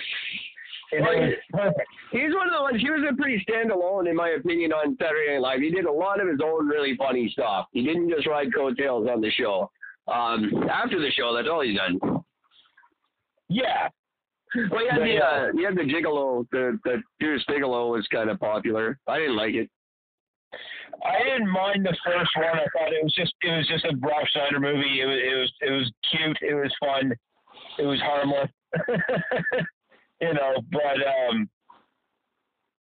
it 0.91 1.01
was 1.01 1.33
perfect. 1.51 1.87
he's 2.11 2.33
one 2.33 2.47
of 2.47 2.53
the 2.53 2.61
ones. 2.61 2.81
He 2.81 2.89
was 2.89 3.03
a 3.11 3.15
pretty 3.15 3.43
standalone, 3.49 4.09
in 4.09 4.15
my 4.15 4.29
opinion, 4.29 4.71
on 4.73 4.97
Saturday 4.99 5.33
Night 5.33 5.41
Live. 5.41 5.59
He 5.61 5.71
did 5.71 5.85
a 5.85 5.91
lot 5.91 6.19
of 6.21 6.27
his 6.27 6.39
own 6.43 6.67
really 6.67 6.95
funny 6.97 7.29
stuff. 7.31 7.67
He 7.71 7.83
didn't 7.83 8.09
just 8.09 8.27
ride 8.27 8.53
coattails 8.53 9.07
on 9.07 9.21
the 9.21 9.31
show. 9.31 9.69
Um, 10.07 10.51
after 10.71 10.99
the 10.99 11.09
show, 11.11 11.33
that's 11.35 11.47
all 11.51 11.61
he's 11.61 11.77
done. 11.77 11.99
Yeah. 13.49 13.89
Well, 14.71 14.85
had 14.89 15.01
the 15.01 15.17
uh, 15.17 15.45
had 15.65 15.75
the 15.75 15.83
Gigolo, 15.83 16.47
the 16.51 16.79
the 16.83 17.01
Deuce 17.19 17.43
Bigalow 17.47 17.91
was 17.91 18.07
kind 18.11 18.29
of 18.29 18.39
popular. 18.39 18.97
I 19.07 19.19
didn't 19.19 19.37
like 19.37 19.53
it. 19.53 19.69
I 21.03 21.23
didn't 21.23 21.49
mind 21.49 21.85
the 21.85 21.95
first 22.05 22.31
one. 22.37 22.45
I 22.45 22.65
thought 22.73 22.93
it 22.93 23.03
was 23.03 23.13
just 23.13 23.33
it 23.41 23.49
was 23.49 23.67
just 23.67 23.85
a 23.85 23.95
Rob 23.97 24.25
Schneider 24.31 24.59
movie. 24.59 25.01
It 25.01 25.05
was 25.05 25.19
it 25.23 25.35
was 25.35 25.53
it 25.61 25.71
was 25.71 25.91
cute. 26.09 26.37
It 26.41 26.55
was 26.55 26.73
fun. 26.79 27.13
It 27.77 27.85
was 27.85 27.99
harmless. 28.01 28.49
you 30.21 30.33
know, 30.33 30.55
but 30.71 31.29
um, 31.29 31.49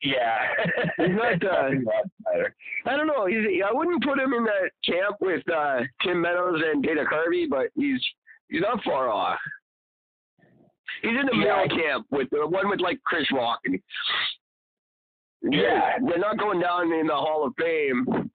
yeah. 0.02 0.48
He's 0.96 1.08
not, 1.10 1.32
uh, 1.44 1.62
Fucking 1.62 1.84
Rob 1.84 2.10
Schneider. 2.22 2.54
I 2.86 2.96
don't 2.96 3.06
know. 3.06 3.26
He's 3.26 3.62
I 3.66 3.72
wouldn't 3.72 4.04
put 4.04 4.18
him 4.18 4.32
in 4.32 4.44
that 4.44 4.70
camp 4.84 5.16
with 5.20 5.42
uh, 5.50 5.80
Tim 6.02 6.22
Meadows 6.22 6.62
and 6.72 6.82
Dana 6.82 7.04
Carvey, 7.04 7.48
but 7.48 7.66
he's 7.74 8.00
he's 8.48 8.62
not 8.62 8.82
far 8.82 9.08
off. 9.08 9.38
He's 11.02 11.10
in 11.10 11.26
the 11.26 11.36
Yeah. 11.36 11.62
middle 11.64 11.78
camp 11.78 12.06
with 12.10 12.28
the 12.30 12.46
one 12.46 12.68
with 12.68 12.80
like 12.80 12.98
Chris 13.04 13.30
Rock. 13.32 13.60
And, 13.64 13.80
Yeah. 15.42 15.98
they're 16.06 16.18
not 16.18 16.38
going 16.38 16.60
down 16.60 16.92
in 16.92 17.06
the 17.06 17.14
Hall 17.14 17.44
of 17.44 17.54
Fame, 17.56 18.30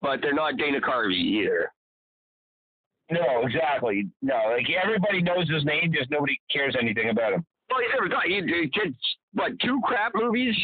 but 0.00 0.20
they're 0.20 0.32
not 0.34 0.56
Dana 0.56 0.80
Carvey 0.80 1.14
either. 1.14 1.72
No, 3.10 3.42
exactly. 3.42 4.08
No, 4.22 4.36
like 4.56 4.70
everybody 4.70 5.20
knows 5.22 5.48
his 5.50 5.64
name, 5.64 5.92
just 5.92 6.10
nobody 6.10 6.40
cares 6.50 6.74
anything 6.80 7.10
about 7.10 7.32
him. 7.34 7.44
Well, 7.68 7.80
he's 7.80 7.90
never 7.94 8.08
done. 8.08 8.22
He 8.26 8.34
he 8.36 8.66
did 8.68 8.94
what 9.34 9.58
two 9.60 9.80
crap 9.84 10.12
movies, 10.14 10.54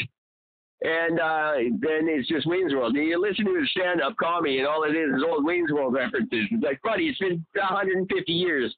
and 0.82 1.18
uh, 1.20 1.54
then 1.80 2.08
it's 2.08 2.28
just 2.28 2.46
Wayne's 2.46 2.72
World. 2.74 2.94
You 2.94 3.18
listen 3.20 3.44
to 3.46 3.54
his 3.54 3.70
stand-up 3.72 4.16
comedy, 4.16 4.58
and 4.58 4.66
all 4.66 4.84
it 4.84 4.94
is 4.96 5.14
is 5.14 5.22
old 5.26 5.44
Wayne's 5.44 5.72
World 5.72 5.92
references. 5.94 6.46
It's 6.50 6.62
like, 6.62 6.80
buddy, 6.82 7.08
it's 7.08 7.18
been 7.18 7.44
150 7.54 8.32
years. 8.32 8.74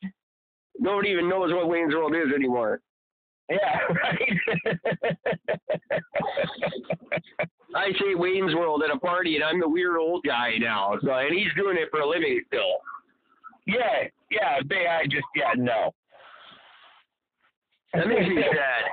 Nobody 0.79 1.11
even 1.11 1.29
knows 1.29 1.53
what 1.53 1.69
Wayne's 1.69 1.95
World 1.95 2.15
is 2.15 2.33
anymore. 2.35 2.81
Yeah, 3.51 3.79
right. 4.03 4.39
I 7.75 7.93
say 7.93 8.15
Wayne's 8.15 8.55
World 8.55 8.83
at 8.85 8.95
a 8.95 8.99
party, 8.99 9.35
and 9.35 9.45
I'm 9.45 9.59
the 9.61 9.69
weird 9.69 9.97
old 9.97 10.25
guy 10.25 10.53
now. 10.59 10.97
So, 11.03 11.11
and 11.13 11.35
he's 11.37 11.53
doing 11.57 11.77
it 11.77 11.89
for 11.91 12.01
a 12.01 12.09
living 12.09 12.41
still. 12.47 12.79
yeah, 13.67 14.05
yeah. 14.31 14.61
They, 14.69 14.87
I 14.87 15.05
just, 15.05 15.27
yeah, 15.35 15.53
no. 15.57 15.93
That 17.95 18.07
makes 18.07 18.29
me 18.29 18.37
sad. 18.37 18.85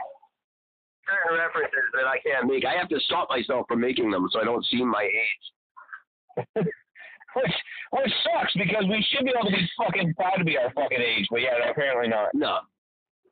Certain 1.05 1.37
references 1.37 1.91
that 1.93 2.05
I 2.05 2.17
can't 2.19 2.47
make. 2.47 2.65
I 2.65 2.75
have 2.77 2.89
to 2.89 2.99
stop 3.01 3.29
myself 3.29 3.67
from 3.67 3.79
making 3.79 4.09
them 4.11 4.27
so 4.31 4.41
I 4.41 4.43
don't 4.43 4.65
seem 4.65 4.89
my 4.89 5.03
age. 5.03 6.65
Which, 7.35 7.51
which 7.91 8.13
sucks 8.23 8.53
because 8.55 8.85
we 8.89 9.05
should 9.09 9.25
be 9.25 9.31
able 9.31 9.49
to 9.49 9.55
be 9.55 9.69
fucking 9.77 10.13
proud 10.15 10.37
to 10.37 10.43
be 10.43 10.57
our 10.57 10.71
fucking 10.73 10.99
age, 10.99 11.27
but 11.29 11.41
yeah, 11.41 11.69
apparently 11.69 12.07
not. 12.07 12.29
No. 12.33 12.59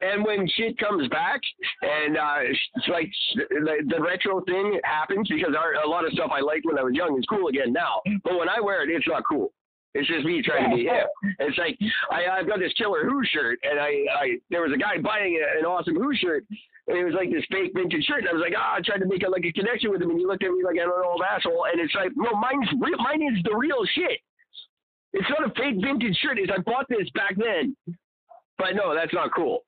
And 0.01 0.25
when 0.25 0.47
shit 0.49 0.77
comes 0.77 1.07
back, 1.07 1.39
and 1.81 2.17
uh, 2.17 2.37
it's 2.41 2.87
like 2.89 3.09
the, 3.35 3.83
the 3.87 4.01
retro 4.01 4.41
thing 4.41 4.79
happens 4.83 5.27
because 5.29 5.55
our, 5.57 5.73
a 5.83 5.87
lot 5.87 6.05
of 6.05 6.11
stuff 6.11 6.31
I 6.33 6.41
liked 6.41 6.65
when 6.65 6.77
I 6.77 6.83
was 6.83 6.93
young 6.93 7.17
is 7.17 7.25
cool 7.29 7.47
again 7.47 7.71
now. 7.71 8.01
But 8.23 8.37
when 8.37 8.49
I 8.49 8.59
wear 8.59 8.83
it, 8.83 8.93
it's 8.93 9.07
not 9.07 9.23
cool. 9.27 9.51
It's 9.95 10.11
just 10.11 10.27
me 10.27 10.43
trying 10.43 10.69
to 10.69 10.75
be 10.75 10.91
hip. 10.91 11.07
It's 11.39 11.57
like 11.57 11.79
I, 12.11 12.27
I've 12.27 12.47
got 12.47 12.59
this 12.59 12.75
killer 12.75 13.07
Who 13.07 13.23
shirt, 13.31 13.59
and 13.63 13.79
I, 13.79 14.03
I 14.11 14.25
there 14.51 14.61
was 14.61 14.75
a 14.75 14.77
guy 14.77 14.99
buying 14.99 15.39
a, 15.39 15.59
an 15.59 15.63
awesome 15.63 15.95
Who 15.95 16.11
shirt, 16.13 16.43
and 16.87 16.99
it 16.99 17.03
was 17.07 17.15
like 17.15 17.31
this 17.31 17.47
fake 17.47 17.71
vintage 17.71 18.03
shirt. 18.03 18.27
And 18.27 18.29
I 18.29 18.33
was 18.35 18.43
like, 18.43 18.59
ah, 18.59 18.75
I 18.75 18.83
tried 18.83 18.99
to 18.99 19.07
make 19.07 19.23
a, 19.23 19.31
like 19.31 19.47
a 19.47 19.55
connection 19.55 19.95
with 19.95 20.03
him, 20.03 20.11
and 20.11 20.19
he 20.19 20.27
looked 20.27 20.43
at 20.43 20.51
me 20.51 20.67
like 20.67 20.75
I'm 20.75 20.91
an 20.91 20.99
old 20.99 21.23
asshole. 21.23 21.71
And 21.71 21.79
it's 21.79 21.95
like, 21.95 22.11
no, 22.19 22.35
mine's 22.35 22.67
real. 22.75 22.99
Mine 22.99 23.23
is 23.23 23.39
the 23.47 23.55
real 23.55 23.87
shit. 23.95 24.19
It's 25.15 25.31
not 25.31 25.47
a 25.47 25.51
fake 25.55 25.79
vintage 25.79 26.19
shirt. 26.19 26.43
It's 26.43 26.51
I 26.51 26.59
bought 26.59 26.91
this 26.91 27.07
back 27.15 27.39
then. 27.39 27.71
But 28.59 28.75
no, 28.75 28.91
that's 28.91 29.15
not 29.15 29.31
cool. 29.31 29.63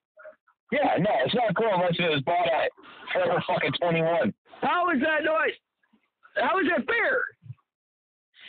Yeah, 0.76 1.00
no, 1.00 1.12
it's 1.24 1.36
not 1.36 1.56
cool 1.56 1.72
unless 1.72 1.96
it 1.96 2.12
was 2.12 2.22
bought 2.28 2.52
at 2.52 2.68
Forever 3.16 3.40
fucking 3.48 3.80
21. 3.80 4.34
How 4.60 4.92
is 4.92 5.00
that 5.00 5.24
not? 5.24 5.48
How 6.36 6.60
is 6.60 6.68
that 6.68 6.84
fair? 6.84 7.24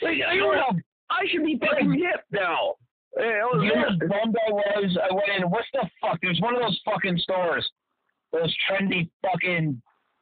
Like, 0.02 0.18
I 0.26 0.34
don't 0.34 0.56
know. 0.56 0.82
I 1.10 1.26
should 1.28 1.44
be 1.44 1.58
fucking 1.58 1.92
hip 1.92 2.24
now. 2.30 2.74
You 3.16 3.74
know 3.74 4.08
bummed 4.08 4.36
I 4.46 4.52
was? 4.52 4.96
I 4.98 5.12
went 5.14 5.30
in, 5.36 5.50
what's 5.50 5.68
the 5.72 5.88
fuck? 6.00 6.18
There's 6.22 6.40
one 6.40 6.54
of 6.54 6.62
those 6.62 6.80
fucking 6.84 7.18
stores. 7.18 7.68
Those 8.32 8.54
trendy 8.68 9.08
fucking, 9.22 9.80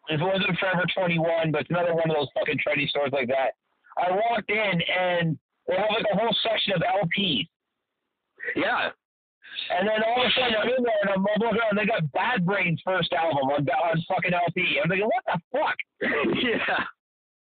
if 0.09 0.21
it 0.21 0.25
wasn't 0.25 0.59
Forever 0.59 0.85
21, 0.95 1.51
but 1.51 1.63
it's 1.63 1.71
another 1.71 1.95
one 1.95 2.09
of 2.11 2.17
those 2.17 2.29
fucking 2.39 2.59
trendy 2.67 2.89
stores 2.89 3.11
like 3.13 3.29
that. 3.29 3.53
I 3.99 4.13
walked 4.13 4.51
in 4.51 4.81
and 4.83 5.39
they 5.67 5.75
have 5.75 5.91
like 5.91 6.07
a 6.13 6.17
whole 6.17 6.35
section 6.43 6.75
of 6.75 6.83
LPs. 6.83 7.49
Yeah. 8.55 8.91
And 9.71 9.89
then 9.89 10.03
all 10.07 10.23
of 10.23 10.29
a 10.29 10.31
sudden 10.39 10.55
I'm 10.55 10.69
in 10.69 10.85
there 10.85 11.01
and 11.03 11.11
I'm 11.11 11.23
looking 11.23 11.59
around 11.59 11.71
and 11.71 11.79
they 11.79 11.87
got 11.87 12.13
Bad 12.13 12.47
Brains 12.47 12.81
first 12.85 13.13
album 13.13 13.51
on, 13.51 13.67
on 13.67 14.05
fucking 14.09 14.33
LP. 14.33 14.79
I'm 14.83 14.89
thinking, 14.89 15.09
what 15.09 15.25
the 15.27 15.41
fuck? 15.51 15.77
yeah. 16.41 16.85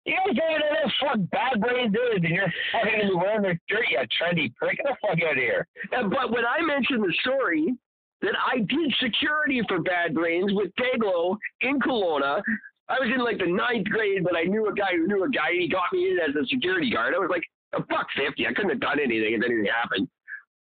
You 0.08 0.16
even 0.30 0.36
know 0.36 0.66
what 0.70 0.78
the 0.84 0.92
fuck 1.00 1.18
Bad 1.30 1.60
Brains 1.60 1.94
is 1.94 2.16
and 2.24 2.28
you're 2.34 2.52
fucking 2.72 2.98
gonna 2.98 3.08
be 3.10 3.14
wearing 3.14 3.42
their 3.42 3.60
shirt, 3.70 3.84
you 3.90 3.98
trendy 4.20 4.54
prick. 4.56 4.78
Get 4.78 4.86
the 4.86 4.96
fuck 5.06 5.18
out 5.22 5.32
of 5.32 5.36
here. 5.36 5.66
And- 5.92 6.10
But 6.10 6.30
when 6.30 6.44
I 6.46 6.60
mentioned 6.62 7.04
the 7.04 7.12
story 7.20 7.74
that 8.22 8.34
I 8.44 8.58
did 8.60 8.94
security 9.00 9.60
for 9.68 9.80
Bad 9.80 10.14
Brains 10.14 10.52
with 10.54 10.72
Teglo 10.76 11.36
in 11.60 11.78
Kelowna, 11.80 12.42
I 12.88 12.98
was 12.98 13.10
in 13.14 13.20
like 13.22 13.38
the 13.38 13.46
ninth 13.46 13.86
grade, 13.88 14.24
but 14.24 14.34
I 14.34 14.44
knew 14.44 14.66
a 14.68 14.72
guy 14.74 14.92
who 14.96 15.06
knew 15.06 15.24
a 15.24 15.28
guy. 15.28 15.50
And 15.50 15.60
he 15.60 15.68
got 15.68 15.92
me 15.92 16.10
in 16.10 16.18
as 16.18 16.34
a 16.34 16.46
security 16.46 16.90
guard. 16.90 17.14
I 17.14 17.18
was 17.18 17.28
like 17.30 17.44
a 17.74 17.80
buck 17.80 18.06
fifty. 18.16 18.46
I 18.46 18.54
couldn't 18.54 18.70
have 18.70 18.80
done 18.80 18.98
anything 18.98 19.34
if 19.34 19.44
anything 19.44 19.66
happened. 19.66 20.08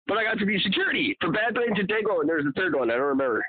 But 0.07 0.17
I 0.17 0.23
got 0.23 0.39
to 0.39 0.45
be 0.45 0.57
security 0.59 1.17
for 1.19 1.31
Bad 1.31 1.53
Brains 1.53 1.77
and 1.77 1.87
Teglo, 1.87 2.21
and 2.21 2.29
there's 2.29 2.45
the 2.45 2.53
third 2.53 2.75
one. 2.75 2.89
I 2.89 2.95
don't 2.95 3.07
remember. 3.07 3.45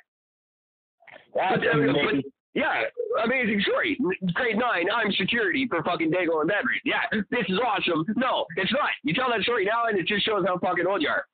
That's 1.35 1.59
But, 1.61 1.67
uh, 1.69 1.73
but, 1.73 1.89
amazing. 1.89 2.23
Yeah, 2.55 2.83
amazing 3.25 3.61
story. 3.63 3.99
Grade 4.33 4.57
nine, 4.57 4.87
I'm 4.95 5.13
security 5.13 5.67
for 5.69 5.83
fucking 5.83 6.11
Dago 6.11 6.41
and 6.41 6.49
Bedford. 6.49 6.81
Yeah, 6.85 7.03
this 7.13 7.45
is 7.49 7.59
awesome. 7.59 8.05
No, 8.17 8.47
it's 8.57 8.73
not. 8.73 8.91
You 9.03 9.13
tell 9.13 9.31
that 9.31 9.43
story 9.43 9.65
now, 9.65 9.87
and 9.89 9.99
it 9.99 10.07
just 10.07 10.25
shows 10.25 10.45
how 10.47 10.59
fucking 10.59 10.87
old 10.87 11.03
you 11.03 11.09
are. 11.09 11.27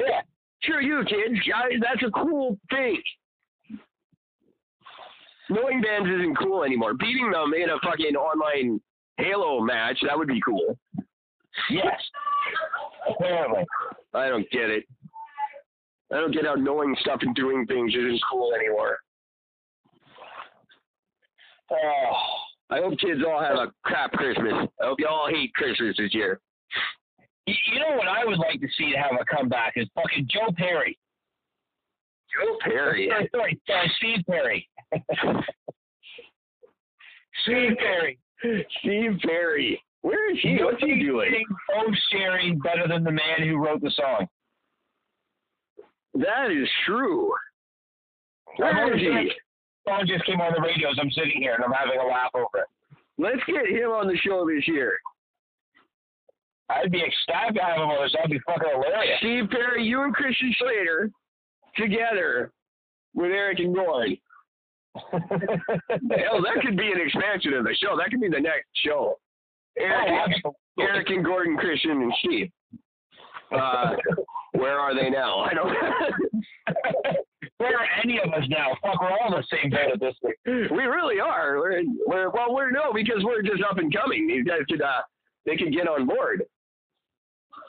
Yeah. 0.00 0.20
Sure, 0.62 0.80
you 0.80 1.02
kids, 1.04 1.40
guys, 1.48 1.78
that's 1.80 2.02
a 2.06 2.10
cool 2.10 2.58
thing. 2.70 3.00
Knowing 5.48 5.80
bands 5.80 6.08
isn't 6.08 6.38
cool 6.38 6.64
anymore. 6.64 6.94
Beating 6.94 7.30
them 7.30 7.52
in 7.54 7.70
a 7.70 7.78
fucking 7.84 8.16
online 8.16 8.80
Halo 9.18 9.60
match, 9.60 9.98
that 10.02 10.16
would 10.16 10.28
be 10.28 10.40
cool. 10.40 10.78
Yes. 11.70 12.00
Apparently. 13.08 13.64
I 14.12 14.28
don't 14.28 14.48
get 14.50 14.70
it. 14.70 14.84
I 16.12 16.16
don't 16.20 16.32
get 16.32 16.44
how 16.44 16.54
knowing 16.54 16.96
stuff 17.00 17.18
and 17.22 17.34
doing 17.34 17.66
things 17.66 17.92
isn't 17.94 18.20
cool 18.30 18.52
anymore. 18.54 18.98
Oh, 21.70 22.12
I 22.70 22.78
hope 22.78 22.98
kids 22.98 23.20
all 23.26 23.40
have 23.40 23.56
a 23.56 23.72
crap 23.84 24.12
Christmas. 24.12 24.52
I 24.80 24.86
hope 24.86 25.00
you 25.00 25.06
all 25.08 25.28
hate 25.28 25.52
Christmas 25.54 25.96
this 25.98 26.14
year. 26.14 26.40
you, 27.46 27.54
you 27.72 27.80
know 27.80 27.96
what 27.96 28.08
I 28.08 28.24
would 28.24 28.38
like 28.38 28.60
to 28.60 28.68
see 28.76 28.92
to 28.92 28.98
have 28.98 29.12
a 29.20 29.24
comeback 29.24 29.74
is 29.76 29.88
fucking 29.94 30.28
Joe 30.30 30.52
Perry. 30.56 30.98
Joe 32.32 32.56
Perry. 32.62 33.08
Sorry, 33.10 33.28
sorry, 33.34 33.60
sorry, 33.66 33.92
Steve 33.96 34.24
Perry. 34.28 34.68
Steve 37.44 37.76
Perry. 37.78 38.18
Steve 38.80 39.18
Perry. 39.22 39.80
Where 40.02 40.30
is 40.32 40.38
he? 40.42 40.58
What's 40.62 40.82
he 40.82 41.04
doing? 41.04 41.44
Oh, 41.74 41.92
Sherry, 42.10 42.52
better 42.62 42.86
than 42.88 43.02
the 43.02 43.10
man 43.10 43.42
who 43.48 43.56
wrote 43.56 43.80
the 43.80 43.90
song. 43.90 44.26
That 46.14 46.50
is 46.50 46.68
true. 46.86 47.32
Where 48.56 48.94
is 48.94 49.00
he? 49.00 49.32
Song 49.88 50.04
just 50.06 50.24
came 50.26 50.40
on 50.40 50.52
the 50.54 50.60
radio 50.60 50.90
as 50.90 50.98
I'm 51.00 51.10
sitting 51.10 51.40
here 51.40 51.54
and 51.54 51.64
I'm 51.64 51.72
having 51.72 51.98
a 52.00 52.06
laugh 52.06 52.30
over 52.34 52.58
it. 52.58 52.66
Let's 53.18 53.42
get 53.46 53.66
him 53.68 53.90
on 53.90 54.08
the 54.08 54.16
show 54.16 54.46
this 54.46 54.66
year. 54.66 54.98
I'd 56.68 56.90
be 56.90 57.02
ecstatic 57.02 57.54
to 57.56 57.62
have 57.62 57.76
him 57.76 57.82
on 57.88 58.02
this. 58.04 58.12
That'd 58.14 58.30
be 58.30 58.40
fucking 58.40 58.68
hilarious. 58.74 59.18
Steve 59.20 59.44
Perry, 59.50 59.84
you 59.86 60.02
and 60.02 60.12
Christian 60.14 60.52
Slater 60.58 61.10
together 61.76 62.50
with 63.14 63.30
Eric 63.30 63.60
and 63.60 63.74
Gordon. 63.74 64.18
Hell, 65.12 66.42
that 66.42 66.58
could 66.62 66.76
be 66.76 66.90
an 66.90 67.00
expansion 67.00 67.52
of 67.54 67.64
the 67.64 67.74
show. 67.80 67.96
That 67.96 68.10
could 68.10 68.20
be 68.20 68.28
the 68.28 68.40
next 68.40 68.66
show. 68.84 69.18
Eric, 69.78 70.32
Oh. 70.44 70.54
Eric 70.80 71.08
and 71.10 71.24
Gordon, 71.24 71.56
Christian 71.56 71.90
and 71.92 72.12
Steve. 72.24 72.50
Uh, 73.54 73.94
where 74.52 74.78
are 74.80 74.94
they 74.94 75.10
now? 75.10 75.38
I 75.40 75.54
don't. 75.54 75.76
Where 77.58 77.72
are 77.78 77.86
any 78.02 78.18
of 78.20 78.32
us 78.34 78.44
now? 78.48 78.76
Fuck, 78.82 79.00
we're 79.00 79.10
all 79.10 79.32
in 79.34 79.40
the 79.40 79.46
same 79.50 79.70
boat 79.70 79.92
at 79.94 80.00
this 80.00 80.14
thing. 80.22 80.34
we 80.76 80.84
really 80.84 81.20
are. 81.20 81.56
We're, 81.56 81.82
we're 82.06 82.30
well, 82.30 82.54
we're 82.54 82.70
no 82.70 82.92
because 82.92 83.24
we're 83.24 83.42
just 83.42 83.62
up 83.68 83.78
and 83.78 83.92
coming. 83.94 84.26
These 84.26 84.44
guys 84.44 84.60
could 84.68 84.82
uh, 84.82 85.02
they 85.46 85.56
could 85.56 85.72
get 85.72 85.88
on 85.88 86.06
board. 86.06 86.42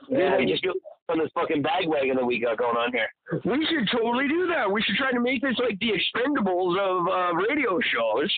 Yeah, 0.10 0.38
we 0.38 0.46
just 0.46 0.64
go 0.64 0.74
on 1.10 1.20
this 1.20 1.30
fucking 1.34 1.62
bag 1.62 1.88
wagon 1.88 2.18
that 2.18 2.26
we 2.26 2.40
got 2.40 2.58
going 2.58 2.76
on 2.76 2.92
here. 2.92 3.08
We 3.46 3.66
should 3.66 3.88
totally 3.92 4.28
do 4.28 4.48
that. 4.48 4.70
We 4.70 4.82
should 4.82 4.96
try 4.96 5.12
to 5.12 5.20
make 5.20 5.42
this 5.42 5.58
like 5.60 5.80
the 5.80 5.92
Expendables 5.92 6.78
of 6.80 7.08
uh, 7.08 7.34
radio 7.36 7.80
shows, 7.80 8.34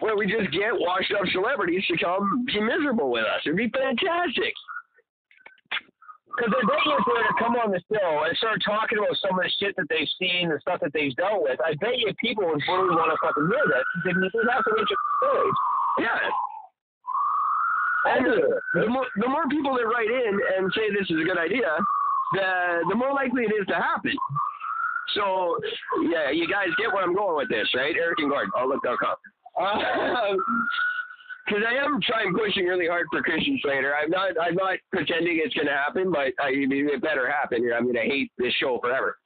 where 0.00 0.16
we 0.16 0.26
just 0.26 0.52
get 0.52 0.72
washed 0.72 1.12
up 1.18 1.26
celebrities 1.32 1.84
to 1.88 1.96
come 1.96 2.44
be 2.44 2.60
miserable 2.60 3.10
with 3.10 3.24
us. 3.24 3.40
It'd 3.46 3.56
be 3.56 3.70
fantastic. 3.70 4.52
Because 6.36 6.52
I 6.52 6.60
bet 6.68 6.84
you 6.84 6.92
if 6.92 7.04
they 7.08 7.16
were 7.16 7.24
to 7.32 7.38
come 7.40 7.56
on 7.56 7.72
the 7.72 7.80
show 7.88 8.28
and 8.28 8.36
start 8.36 8.60
talking 8.60 9.00
about 9.00 9.16
some 9.24 9.40
of 9.40 9.40
the 9.40 9.52
shit 9.56 9.72
that 9.80 9.88
they've 9.88 10.12
seen, 10.20 10.52
the 10.52 10.60
stuff 10.60 10.84
that 10.84 10.92
they've 10.92 11.16
dealt 11.16 11.40
with, 11.40 11.56
I 11.64 11.72
bet 11.80 11.96
you 11.96 12.12
people 12.20 12.44
would 12.44 12.60
really 12.68 12.92
want 12.92 13.08
to 13.08 13.18
fucking 13.24 13.48
hear 13.48 13.64
that. 13.72 13.84
They 14.04 14.12
would 14.12 14.52
have 14.52 14.60
some 14.68 14.76
interesting 14.76 15.16
stories. 15.24 15.58
Yeah. 16.04 16.20
And 18.06 18.22
the, 18.28 18.38
the 18.84 18.86
more 18.86 19.08
the 19.16 19.28
more 19.32 19.48
people 19.48 19.74
that 19.74 19.88
write 19.88 20.12
in 20.12 20.36
and 20.36 20.70
say 20.76 20.92
this 20.92 21.08
is 21.10 21.18
a 21.18 21.26
good 21.26 21.40
idea, 21.40 21.72
the 22.36 22.84
the 22.92 22.94
more 22.94 23.16
likely 23.16 23.48
it 23.48 23.56
is 23.56 23.66
to 23.72 23.80
happen. 23.80 24.14
So 25.16 25.56
yeah, 26.04 26.30
you 26.30 26.46
guys 26.46 26.68
get 26.78 26.92
where 26.92 27.02
I'm 27.02 27.16
going 27.16 27.36
with 27.36 27.48
this, 27.48 27.66
right? 27.74 27.96
Eric 27.96 28.20
and 28.20 28.30
Gordon, 28.30 28.52
outlook.com. 28.56 29.16
Because 31.46 31.62
I 31.66 31.84
am 31.84 32.00
trying 32.02 32.34
pushing 32.34 32.66
really 32.66 32.88
hard 32.88 33.06
for 33.12 33.22
Christian 33.22 33.58
Slater. 33.62 33.94
I'm 33.94 34.10
not 34.10 34.32
I'm 34.40 34.56
not 34.56 34.78
pretending 34.92 35.40
it's 35.44 35.54
going 35.54 35.68
to 35.68 35.72
happen, 35.72 36.10
but 36.10 36.34
I 36.40 36.50
it 36.50 37.02
better 37.02 37.30
happen. 37.30 37.64
or 37.64 37.74
I'm 37.74 37.84
going 37.84 37.94
to 37.94 38.00
hate 38.00 38.32
this 38.36 38.52
show 38.54 38.78
forever. 38.82 39.16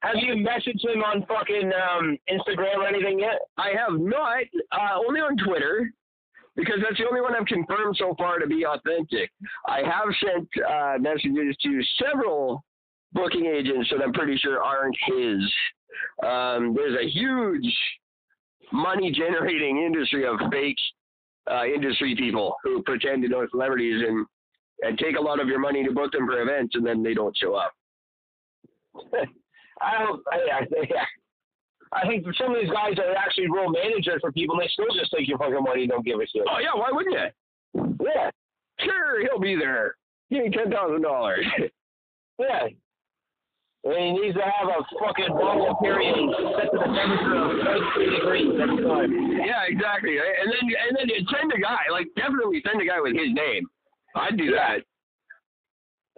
Have 0.00 0.16
you 0.16 0.34
messaged 0.34 0.84
him 0.84 1.02
on 1.02 1.26
fucking 1.26 1.72
um, 1.72 2.16
Instagram 2.30 2.76
or 2.76 2.86
anything 2.86 3.18
yet? 3.18 3.38
I 3.56 3.70
have 3.70 3.98
not, 3.98 4.44
uh, 4.70 4.98
only 5.06 5.20
on 5.20 5.36
Twitter, 5.36 5.90
because 6.54 6.76
that's 6.82 6.98
the 6.98 7.06
only 7.08 7.20
one 7.20 7.34
I've 7.34 7.46
confirmed 7.46 7.96
so 7.98 8.14
far 8.16 8.38
to 8.38 8.46
be 8.46 8.64
authentic. 8.64 9.30
I 9.66 9.78
have 9.78 10.08
sent 10.22 10.48
uh, 10.64 10.98
messages 11.00 11.56
to 11.62 11.80
several 12.04 12.64
booking 13.12 13.46
agents 13.46 13.90
that 13.90 14.02
I'm 14.02 14.12
pretty 14.12 14.36
sure 14.36 14.62
aren't 14.62 14.96
his. 15.06 15.52
Um, 16.22 16.74
there's 16.74 16.98
a 17.00 17.08
huge 17.08 17.76
money 18.72 19.10
generating 19.10 19.78
industry 19.86 20.26
of 20.26 20.36
fake 20.52 20.76
uh, 21.50 21.64
industry 21.64 22.14
people 22.16 22.56
who 22.62 22.82
pretend 22.82 23.22
to 23.22 23.28
know 23.28 23.46
celebrities 23.50 24.02
and, 24.06 24.26
and 24.82 24.98
take 24.98 25.16
a 25.16 25.20
lot 25.20 25.40
of 25.40 25.48
your 25.48 25.58
money 25.58 25.84
to 25.84 25.92
book 25.92 26.12
them 26.12 26.26
for 26.26 26.40
events 26.42 26.74
and 26.74 26.84
then 26.84 27.02
they 27.02 27.14
don't 27.14 27.36
show 27.36 27.54
up. 27.54 27.72
I 29.80 30.02
don't. 30.02 30.22
I, 30.32 30.36
I. 30.52 31.04
I 31.92 32.06
think 32.08 32.26
some 32.36 32.52
of 32.52 32.60
these 32.60 32.70
guys 32.70 32.98
are 32.98 33.14
actually 33.14 33.48
real 33.48 33.70
managers 33.70 34.18
for 34.20 34.32
people, 34.32 34.56
and 34.56 34.64
they 34.64 34.68
still 34.72 34.86
just 34.98 35.12
take 35.16 35.28
your 35.28 35.38
fucking 35.38 35.62
money 35.62 35.82
and 35.82 35.90
don't 35.90 36.04
give 36.04 36.18
a 36.18 36.26
shit. 36.26 36.42
Oh, 36.50 36.58
yeah, 36.58 36.74
why 36.74 36.88
wouldn't 36.90 37.14
you? 37.14 37.96
Yeah, 38.04 38.30
Sure, 38.80 39.22
he'll 39.22 39.40
be 39.40 39.56
there. 39.56 39.94
Give 40.30 40.44
me 40.44 40.50
$10,000. 40.50 41.36
yeah. 42.38 42.66
And 43.86 43.94
he 43.94 44.10
needs 44.18 44.34
to 44.34 44.42
have 44.42 44.66
a 44.66 44.82
fucking 44.98 45.30
bottle 45.30 45.78
period 45.78 46.18
set 46.58 46.74
to 46.74 46.78
the 46.82 46.90
temperature 46.90 47.38
of 47.38 47.54
33 47.94 48.18
degrees 48.18 48.52
every 48.58 48.82
time. 48.82 49.10
Yeah, 49.46 49.62
exactly. 49.70 50.18
And 50.18 50.50
then 50.50 50.62
and 50.66 50.92
then 50.98 51.06
you 51.06 51.22
send 51.30 51.52
a 51.54 51.60
guy, 51.62 51.86
like 51.94 52.08
definitely 52.18 52.62
send 52.66 52.82
a 52.82 52.84
guy 52.84 52.98
with 53.00 53.14
his 53.14 53.30
name. 53.30 53.62
I'd 54.16 54.36
do 54.36 54.50
that. 54.58 54.82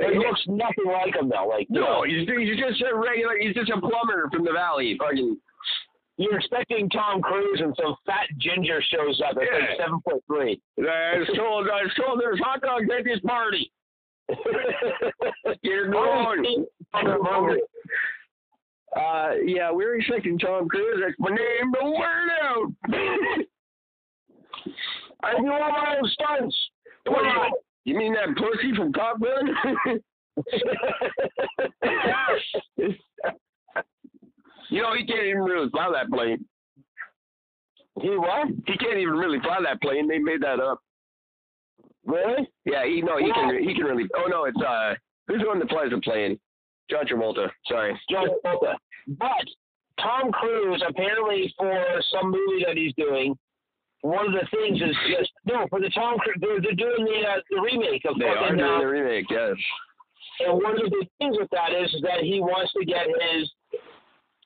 He 0.00 0.16
looks 0.16 0.40
nothing 0.46 0.86
like 0.88 1.14
him 1.14 1.28
though. 1.28 1.44
Like 1.48 1.66
you 1.68 1.80
No, 1.80 2.00
know, 2.00 2.02
he's, 2.08 2.24
he's 2.26 2.56
just 2.56 2.80
a 2.88 2.96
regular. 2.96 3.36
He's 3.36 3.54
just 3.54 3.68
a 3.68 3.80
plumber 3.80 4.30
from 4.32 4.44
the 4.46 4.52
valley. 4.52 4.96
Fucking 4.98 5.36
you're 6.16 6.38
expecting 6.38 6.88
Tom 6.88 7.20
Cruise 7.20 7.60
and 7.62 7.76
some 7.80 7.94
fat 8.06 8.26
ginger 8.38 8.80
shows 8.88 9.20
up 9.28 9.36
at 9.36 9.42
Yeah. 9.44 9.58
like 9.58 9.78
seven 9.78 10.00
foot 10.08 10.24
three. 10.26 10.58
I 10.80 11.18
was 11.18 11.28
told. 11.36 11.68
I 11.68 11.82
was 11.84 11.92
told 12.00 12.18
there's 12.20 12.40
hot 12.40 12.62
dogs 12.62 12.88
at 12.96 13.04
this 13.04 13.20
party. 13.20 13.70
Get 15.62 15.90
going. 15.90 16.66
Uh, 18.96 19.30
yeah, 19.44 19.70
we're 19.70 19.96
expecting 19.96 20.38
Tom 20.38 20.68
Cruise. 20.68 21.02
That's 21.04 21.14
my 21.18 21.28
name. 21.28 21.72
Don't 21.72 21.92
wear 21.92 22.30
out. 22.42 22.72
I 25.22 25.32
do 25.32 25.50
all 25.50 25.72
my 25.72 25.96
own 26.00 26.08
stunts. 26.10 26.56
What, 27.06 27.52
you 27.84 27.96
mean 27.96 28.14
that 28.14 28.36
pussy 28.36 28.74
from 28.76 28.92
Top 28.92 29.20
Gun? 29.20 29.48
you 34.70 34.82
know, 34.82 34.94
he 34.94 35.06
can't 35.06 35.26
even 35.26 35.42
really 35.42 35.70
fly 35.70 35.90
that 35.92 36.10
plane. 36.10 36.44
he 38.00 38.10
what? 38.10 38.48
He 38.66 38.76
can't 38.78 38.98
even 38.98 39.14
really 39.14 39.40
fly 39.40 39.58
that 39.64 39.80
plane. 39.80 40.06
They 40.08 40.18
made 40.18 40.42
that 40.42 40.60
up. 40.60 40.80
Really? 42.04 42.48
Yeah, 42.64 42.84
he 42.86 43.02
no, 43.02 43.18
he 43.18 43.32
can 43.32 43.58
he 43.62 43.74
can 43.74 43.84
really. 43.84 44.06
Oh 44.16 44.26
no, 44.28 44.44
it's 44.44 44.60
uh, 44.66 44.94
who's 45.26 45.42
the 45.42 45.48
one 45.48 45.58
that 45.58 45.68
flies 45.68 45.90
the 45.90 46.00
plane? 46.00 46.38
John 46.90 47.06
Travolta. 47.06 47.48
Sorry. 47.66 47.98
John 48.10 48.28
Travolta. 48.44 48.74
But 49.08 49.46
Tom 50.00 50.30
Cruise 50.32 50.82
apparently 50.88 51.52
for 51.58 51.84
some 52.12 52.30
movie 52.30 52.64
that 52.66 52.76
he's 52.76 52.92
doing, 52.96 53.36
one 54.02 54.26
of 54.26 54.32
the 54.32 54.46
things 54.54 54.80
is 54.80 54.96
just 55.10 55.32
no 55.44 55.66
for 55.70 55.80
the 55.80 55.90
Tom 55.90 56.18
Cruise 56.18 56.36
they're, 56.40 56.60
they're 56.60 56.74
doing 56.74 57.04
the 57.04 57.26
uh, 57.28 57.40
the 57.50 57.60
remake 57.60 58.04
of 58.08 58.18
They 58.18 58.26
are 58.26 58.54
doing 58.54 58.60
uh, 58.60 58.78
the 58.78 58.86
remake. 58.86 59.26
Yes. 59.28 59.56
and 60.46 60.54
one 60.54 60.72
of 60.72 60.84
the 60.84 60.90
big 60.90 61.08
things 61.18 61.36
with 61.38 61.50
that 61.50 61.72
is, 61.74 61.92
is 61.94 62.02
that 62.02 62.20
he 62.22 62.40
wants 62.40 62.72
to 62.78 62.84
get 62.84 63.06
his 63.06 63.50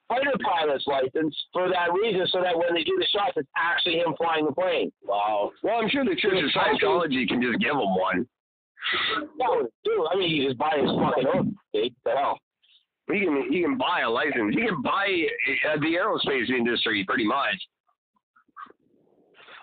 fighter 0.09 0.33
pilot's 0.43 0.87
license 0.87 1.37
for 1.53 1.69
that 1.69 1.93
reason, 1.93 2.27
so 2.29 2.41
that 2.41 2.57
when 2.57 2.75
they 2.75 2.85
do 2.85 2.97
the 2.99 3.07
shots, 3.13 3.33
it's 3.37 3.49
actually 3.57 3.97
him 3.97 4.15
flying 4.17 4.45
the 4.45 4.53
plane. 4.53 4.93
Wow. 5.03 5.53
Well, 5.63 5.81
I'm 5.81 5.89
sure 5.89 6.05
the 6.05 6.17
Church 6.17 6.37
of 6.43 6.51
Scientology 6.53 7.27
can 7.29 7.41
just 7.41 7.59
give 7.61 7.73
him 7.73 7.95
one. 7.97 8.27
Do. 9.85 10.09
I 10.11 10.17
mean, 10.17 10.31
you 10.31 10.47
just 10.49 10.59
buy 10.59 10.77
his 10.81 10.91
fucking 10.91 11.27
own. 11.35 11.57
Dude. 11.73 11.95
The 12.05 12.11
hell. 12.11 12.39
He 13.11 13.21
can 13.21 13.47
he 13.51 13.63
can 13.63 13.77
buy 13.77 14.01
a 14.01 14.11
license. 14.11 14.55
He 14.55 14.67
can 14.67 14.81
buy 14.83 15.07
uh, 15.69 15.77
the 15.81 15.95
aerospace 15.95 16.49
industry 16.51 17.05
pretty 17.07 17.27
much. 17.27 17.57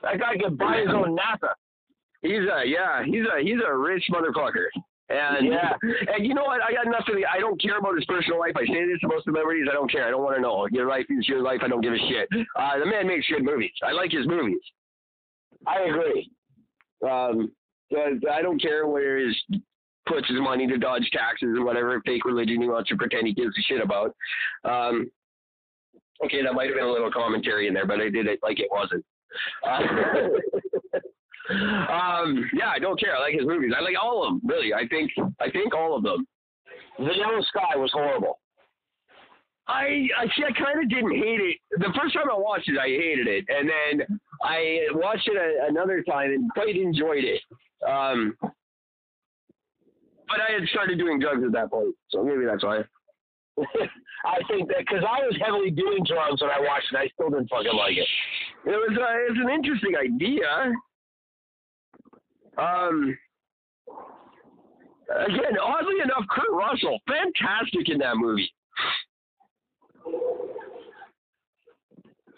That 0.04 0.20
guy 0.20 0.38
can 0.38 0.56
buy 0.56 0.80
his 0.80 0.90
own 0.90 1.18
NASA. 1.18 1.54
He's 2.22 2.48
a 2.52 2.64
yeah. 2.66 3.04
He's 3.06 3.24
a 3.24 3.42
he's 3.42 3.60
a 3.66 3.76
rich 3.76 4.04
motherfucker. 4.12 4.68
And 5.10 5.48
Yeah. 5.48 5.74
and 6.16 6.26
you 6.26 6.34
know 6.34 6.44
what? 6.44 6.62
I 6.62 6.74
got 6.74 6.86
nothing. 6.86 7.24
I 7.34 7.40
don't 7.40 7.60
care 7.62 7.78
about 7.78 7.96
his 7.96 8.06
personal 8.06 8.40
life. 8.40 8.54
I 8.56 8.66
say 8.66 8.86
this 8.86 9.00
to 9.02 9.08
most 9.08 9.26
celebrities. 9.26 9.68
I 9.70 9.74
don't 9.74 9.92
care. 9.92 10.06
I 10.08 10.12
don't 10.12 10.24
want 10.24 10.36
to 10.36 10.42
know. 10.42 10.68
Your 10.72 10.88
life 10.88 11.06
is 11.10 11.28
your 11.28 11.42
life. 11.42 11.62
I 11.64 11.68
don't 11.68 11.82
give 11.82 11.94
a 11.94 11.98
shit. 11.98 12.30
Uh, 12.56 12.80
the 12.80 12.86
man 12.86 13.08
makes 13.08 13.28
good 13.28 13.44
movies. 13.44 13.72
I 13.84 13.92
like 13.92 14.12
his 14.12 14.28
movies. 14.28 14.60
I 15.66 15.82
agree. 15.82 16.30
Um, 17.08 17.52
I 17.92 18.42
don't 18.42 18.62
care 18.62 18.88
where 18.88 19.18
his 19.18 19.36
puts 20.08 20.28
his 20.28 20.40
money 20.40 20.68
to 20.68 20.78
dodge 20.78 21.10
taxes 21.14 21.50
and 21.56 21.66
whatever 21.66 22.02
fake 22.06 22.24
religion 22.26 22.62
he 22.62 22.68
wants 22.68 22.90
to 22.90 22.96
pretend 22.96 23.26
he 23.28 23.34
gives 23.34 23.58
a 23.58 23.62
shit 23.62 23.82
about. 23.82 24.16
Um, 24.64 25.10
okay, 26.26 26.44
that 26.44 26.54
might 26.54 26.68
have 26.68 26.76
been 26.76 26.86
a 26.86 26.92
little 26.92 27.12
commentary 27.12 27.68
in 27.68 27.74
there, 27.74 27.86
but 27.86 28.02
I 28.02 28.10
did 28.10 28.28
it 28.28 28.40
like 28.42 28.60
it 28.60 28.70
wasn't. 28.72 29.06
Uh, 29.66 29.80
um, 31.94 32.50
yeah, 32.54 32.70
I 32.70 32.80
don't 32.80 33.00
care. 33.00 33.16
I 33.16 33.20
like 33.20 33.36
his 33.36 33.46
movies. 33.46 33.72
I 33.78 33.82
like 33.82 33.96
all 34.02 34.24
of 34.24 34.30
them. 34.34 34.42
Really, 34.44 34.74
I 34.74 34.88
think 34.88 35.12
I 35.40 35.52
think 35.52 35.76
all 35.76 35.96
of 35.96 36.02
them. 36.04 36.26
The 36.98 37.16
Yellow 37.16 37.42
Sky 37.44 37.76
was 37.76 37.92
horrible. 37.94 38.40
I 39.68 40.10
I 40.18 40.26
see. 40.36 40.44
I 40.44 40.52
kind 40.52 40.84
of 40.84 40.90
didn't 40.90 41.16
hate 41.16 41.40
it. 41.40 41.58
The 41.72 41.94
first 42.02 42.16
time 42.16 42.32
I 42.32 42.38
watched 42.38 42.68
it, 42.68 42.80
I 42.80 42.88
hated 42.88 43.28
it, 43.28 43.46
and 43.48 43.70
then 43.70 44.20
I 44.44 44.80
watched 44.94 45.28
it 45.28 45.36
a, 45.36 45.68
another 45.68 46.04
time 46.04 46.32
and 46.32 46.52
quite 46.52 46.76
enjoyed 46.76 47.24
it. 47.24 47.42
Um, 47.88 48.36
but 48.42 50.40
I 50.40 50.60
had 50.60 50.68
started 50.70 50.98
doing 50.98 51.20
drugs 51.20 51.44
at 51.44 51.52
that 51.54 51.72
point, 51.72 51.96
so 52.10 52.24
maybe 52.24 52.46
that's 52.46 52.64
why. 52.64 52.84
I 54.26 54.40
think 54.48 54.68
that 54.70 54.80
because 54.80 55.04
I 55.04 55.26
was 55.26 55.36
heavily 55.44 55.72
doing 55.72 56.04
drugs 56.06 56.42
when 56.42 56.52
I 56.52 56.60
watched 56.60 56.94
it, 56.94 56.98
I 56.98 57.08
still 57.14 57.30
didn't 57.30 57.50
fucking 57.50 57.76
like 57.76 57.98
it. 57.98 58.08
It 58.66 58.72
was 58.72 58.98
uh, 58.98 59.18
it 59.26 59.32
was 59.32 59.40
an 59.44 59.50
interesting 59.50 59.96
idea. 59.96 60.74
Um, 62.58 63.18
again, 65.10 65.58
oddly 65.62 65.96
enough, 66.04 66.26
Kurt 66.30 66.52
Russell, 66.52 67.00
fantastic 67.08 67.90
in 67.90 68.00
that 68.00 68.18
movie. 68.18 68.52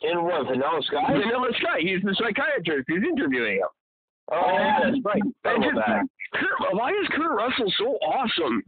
In 0.01 0.23
what 0.23 0.47
Vanilla 0.47 0.81
Sky? 0.83 1.13
Vanilla 1.13 1.49
Sky, 1.59 1.77
he's 1.81 2.01
the 2.01 2.15
psychiatrist. 2.17 2.85
He's 2.89 3.03
interviewing 3.03 3.57
him. 3.57 3.69
Oh, 4.31 4.53
yeah, 4.57 4.79
that's 4.83 4.97
right. 5.05 5.21
I 5.45 5.53
And 5.53 5.63
just, 5.63 5.75
that. 5.75 6.01
Kurt, 6.33 6.73
why 6.73 6.89
is 6.91 7.07
Kurt 7.11 7.35
Russell 7.37 7.71
so 7.77 7.85
awesome? 8.01 8.63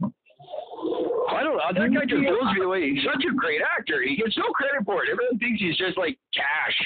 I 1.30 1.42
don't 1.42 1.56
know. 1.56 1.72
That 1.72 1.90
guy 1.94 2.04
just 2.06 2.22
blows 2.22 2.54
me 2.54 2.62
away. 2.64 2.90
He's 2.90 3.02
such 3.04 3.24
a 3.24 3.34
great 3.34 3.60
actor. 3.76 4.02
He 4.02 4.14
gets 4.16 4.36
no 4.36 4.44
credit 4.52 4.84
for 4.84 5.02
it. 5.02 5.08
Everyone 5.10 5.38
thinks 5.38 5.60
he's 5.60 5.76
just 5.76 5.96
like 5.96 6.18
cash. 6.34 6.76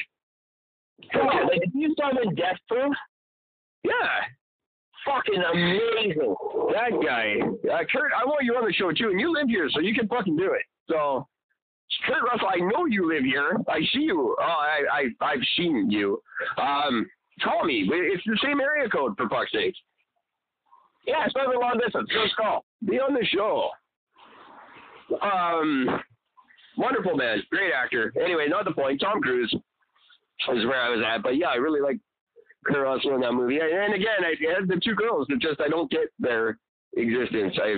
Come 1.12 1.26
like, 1.26 1.60
did 1.60 1.72
you 1.74 1.94
saw 1.98 2.10
him 2.10 2.18
in 2.22 2.34
Death 2.34 2.56
Proof? 2.68 2.94
Yeah, 3.84 3.92
Fucking 5.06 5.42
amazing. 5.42 6.34
that 6.72 6.90
guy. 7.04 7.36
Uh, 7.72 7.78
Kurt, 7.90 8.12
I 8.12 8.24
want 8.26 8.44
you 8.44 8.54
on 8.56 8.64
the 8.66 8.72
show 8.72 8.90
too, 8.92 9.08
and 9.10 9.20
you 9.20 9.32
live 9.32 9.48
here, 9.48 9.68
so 9.72 9.80
you 9.80 9.94
can 9.94 10.06
fucking 10.08 10.36
do 10.36 10.52
it. 10.52 10.62
So, 10.90 11.26
Kurt 12.06 12.22
Russell, 12.22 12.48
I 12.48 12.58
know 12.58 12.86
you 12.86 13.08
live 13.08 13.24
here. 13.24 13.56
I 13.68 13.80
see 13.92 14.00
you. 14.00 14.36
Oh, 14.38 14.42
I, 14.42 14.82
I, 14.92 15.24
I've 15.24 15.42
seen 15.56 15.90
you. 15.90 16.20
Um, 16.58 17.06
call 17.42 17.64
me. 17.64 17.88
It's 17.90 18.22
the 18.26 18.38
same 18.42 18.60
area 18.60 18.88
code 18.88 19.16
for 19.16 19.28
fuck's 19.28 19.52
sake. 19.52 19.74
Yeah, 21.06 21.24
it's 21.24 21.34
not 21.34 21.54
a 21.54 21.58
long 21.58 21.80
distance. 21.82 22.08
Just 22.12 22.36
call. 22.36 22.64
be 22.84 22.96
on 22.98 23.14
the 23.14 23.24
show. 23.24 23.70
Um, 25.22 26.00
wonderful 26.76 27.16
man, 27.16 27.42
great 27.50 27.72
actor. 27.72 28.12
Anyway, 28.22 28.46
not 28.48 28.66
the 28.66 28.72
point. 28.72 29.00
Tom 29.00 29.20
Cruise 29.22 29.52
is 29.52 30.66
where 30.66 30.82
I 30.82 30.90
was 30.90 31.02
at, 31.06 31.22
but 31.22 31.36
yeah, 31.36 31.48
I 31.48 31.54
really 31.54 31.80
like 31.80 31.98
Kurt 32.66 32.84
Russell 32.84 33.14
in 33.14 33.22
that 33.22 33.32
movie. 33.32 33.58
And 33.58 33.94
again, 33.94 34.20
I 34.20 34.34
had 34.54 34.68
the 34.68 34.80
two 34.84 34.94
girls 34.94 35.26
that 35.28 35.40
just 35.40 35.60
I 35.60 35.68
don't 35.68 35.90
get 35.90 36.08
their 36.18 36.58
existence. 36.98 37.56
I 37.62 37.76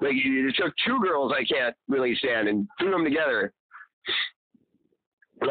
like 0.00 0.14
it 0.14 0.54
took 0.56 0.72
two 0.86 1.00
girls 1.00 1.32
I 1.32 1.44
can't 1.44 1.74
really 1.88 2.14
stand 2.16 2.48
and 2.48 2.68
threw 2.78 2.90
them 2.90 3.04
together. 3.04 3.52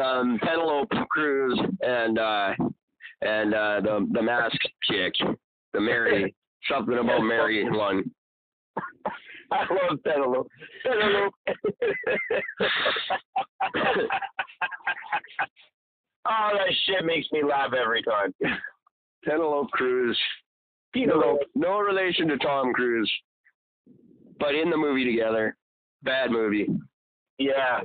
Um, 0.00 0.38
Penelope 0.42 0.96
Cruz 1.10 1.60
and 1.82 2.18
uh, 2.18 2.54
and 3.20 3.54
uh, 3.54 3.80
the 3.80 4.08
the 4.12 4.22
masked 4.22 4.68
chick, 4.84 5.12
the 5.72 5.80
Mary 5.80 6.34
something 6.70 6.98
about 6.98 7.22
Mary 7.22 7.68
one. 7.76 8.10
I 9.50 9.66
love 9.70 10.02
Penelope. 10.02 10.48
Penelope. 10.82 11.34
oh, 16.26 16.50
that 16.54 16.72
shit 16.86 17.04
makes 17.04 17.30
me 17.32 17.42
laugh 17.44 17.72
every 17.74 18.02
time. 18.02 18.32
Penelope 19.24 19.68
Cruz. 19.72 20.18
No, 20.94 21.38
no 21.54 21.78
relation 21.78 22.28
to 22.28 22.38
Tom 22.38 22.72
Cruise, 22.72 23.10
but 24.38 24.54
in 24.54 24.70
the 24.70 24.76
movie 24.76 25.04
together. 25.04 25.56
Bad 26.02 26.30
movie. 26.30 26.66
Yeah. 27.38 27.80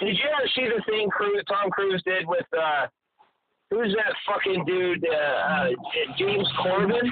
Did 0.00 0.16
you 0.16 0.24
ever 0.36 0.48
see 0.54 0.64
the 0.64 0.82
thing 0.90 1.08
Cruise, 1.10 1.44
Tom 1.48 1.70
Cruise 1.70 2.02
did 2.04 2.26
with 2.26 2.46
uh 2.58 2.86
who's 3.70 3.94
that 3.94 4.14
fucking 4.26 4.64
dude? 4.64 5.04
Uh, 5.04 5.14
uh 5.14 5.68
James 6.18 6.48
Corden. 6.58 7.08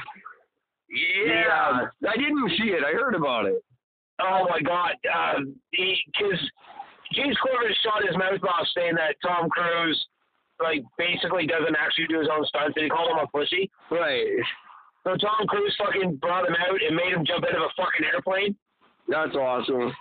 Yeah, 1.24 1.86
I 2.08 2.16
didn't 2.16 2.50
see 2.58 2.70
it. 2.70 2.82
I 2.84 2.92
heard 2.92 3.14
about 3.14 3.46
it. 3.46 3.62
Oh 4.20 4.46
my 4.50 4.60
God! 4.60 4.92
Because 5.70 6.40
James 7.12 7.36
Corden 7.46 7.72
shot 7.84 8.06
his 8.06 8.16
mouth 8.16 8.42
off 8.42 8.66
saying 8.76 8.94
that 8.96 9.14
Tom 9.22 9.48
Cruise, 9.50 10.06
like, 10.62 10.84
basically 10.98 11.46
doesn't 11.46 11.76
actually 11.76 12.06
do 12.06 12.20
his 12.20 12.28
own 12.30 12.44
stunts, 12.46 12.76
and 12.76 12.84
he 12.84 12.90
called 12.90 13.10
him 13.10 13.18
a 13.18 13.26
pussy. 13.26 13.70
Right. 13.90 14.40
So 15.04 15.16
Tom 15.16 15.46
Cruise 15.48 15.76
fucking 15.78 16.16
brought 16.16 16.46
him 16.46 16.56
out 16.60 16.76
and 16.76 16.96
made 16.96 17.12
him 17.12 17.24
jump 17.24 17.44
out 17.44 17.56
of 17.56 17.62
a 17.62 17.72
fucking 17.76 18.04
airplane. 18.12 18.54
That's 19.08 19.34
awesome. 19.34 19.92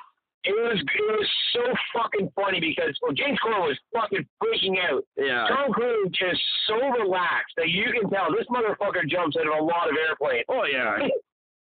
It 0.45 0.55
was 0.55 0.79
it 0.79 1.05
was 1.19 1.27
so 1.51 1.63
fucking 1.91 2.31
funny 2.31 2.61
because 2.61 2.95
well, 3.01 3.11
James 3.11 3.37
Corden 3.43 3.67
was 3.67 3.79
fucking 3.91 4.23
freaking 4.39 4.79
out. 4.79 5.03
Yeah. 5.17 5.47
Tom 5.51 5.71
Cruise 5.71 6.15
is 6.15 6.39
so 6.67 6.79
relaxed 6.95 7.55
that 7.57 7.67
you 7.67 7.91
can 7.91 8.09
tell 8.09 8.31
this 8.31 8.47
motherfucker 8.47 9.03
jumps 9.07 9.35
out 9.35 9.51
of 9.51 9.59
a 9.59 9.63
lot 9.63 9.89
of 9.89 9.95
airplanes. 9.99 10.45
Oh 10.47 10.63
yeah. 10.63 10.95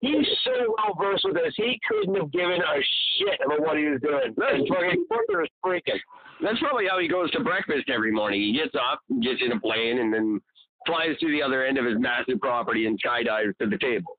He's 0.00 0.26
so 0.44 0.76
well 0.76 0.96
versed 0.96 1.24
with 1.24 1.34
this. 1.34 1.52
He 1.56 1.78
couldn't 1.88 2.14
have 2.16 2.32
given 2.32 2.60
a 2.60 2.76
shit 3.16 3.40
about 3.44 3.60
what 3.60 3.76
he 3.76 3.84
was 3.84 4.00
doing. 4.00 4.32
That's 4.36 4.56
His 4.56 4.68
fucking 4.68 5.04
was 5.08 5.48
freaking. 5.64 6.00
That's 6.44 6.58
probably 6.60 6.86
how 6.88 6.98
he 6.98 7.08
goes 7.08 7.30
to 7.32 7.40
breakfast 7.40 7.88
every 7.88 8.12
morning. 8.12 8.40
He 8.42 8.52
gets 8.52 8.74
up, 8.74 9.00
gets 9.22 9.40
in 9.44 9.52
a 9.52 9.60
plane, 9.60 9.98
and 9.98 10.12
then 10.12 10.40
flies 10.86 11.18
to 11.20 11.28
the 11.28 11.42
other 11.42 11.64
end 11.64 11.78
of 11.78 11.86
his 11.86 11.94
massive 11.98 12.38
property 12.40 12.86
and 12.86 13.00
skydives 13.02 13.56
to 13.58 13.66
the 13.66 13.78
table. 13.78 14.18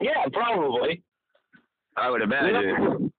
Yeah, 0.00 0.24
probably. 0.32 1.02
I 1.96 2.10
would 2.10 2.22
imagine. 2.22 3.10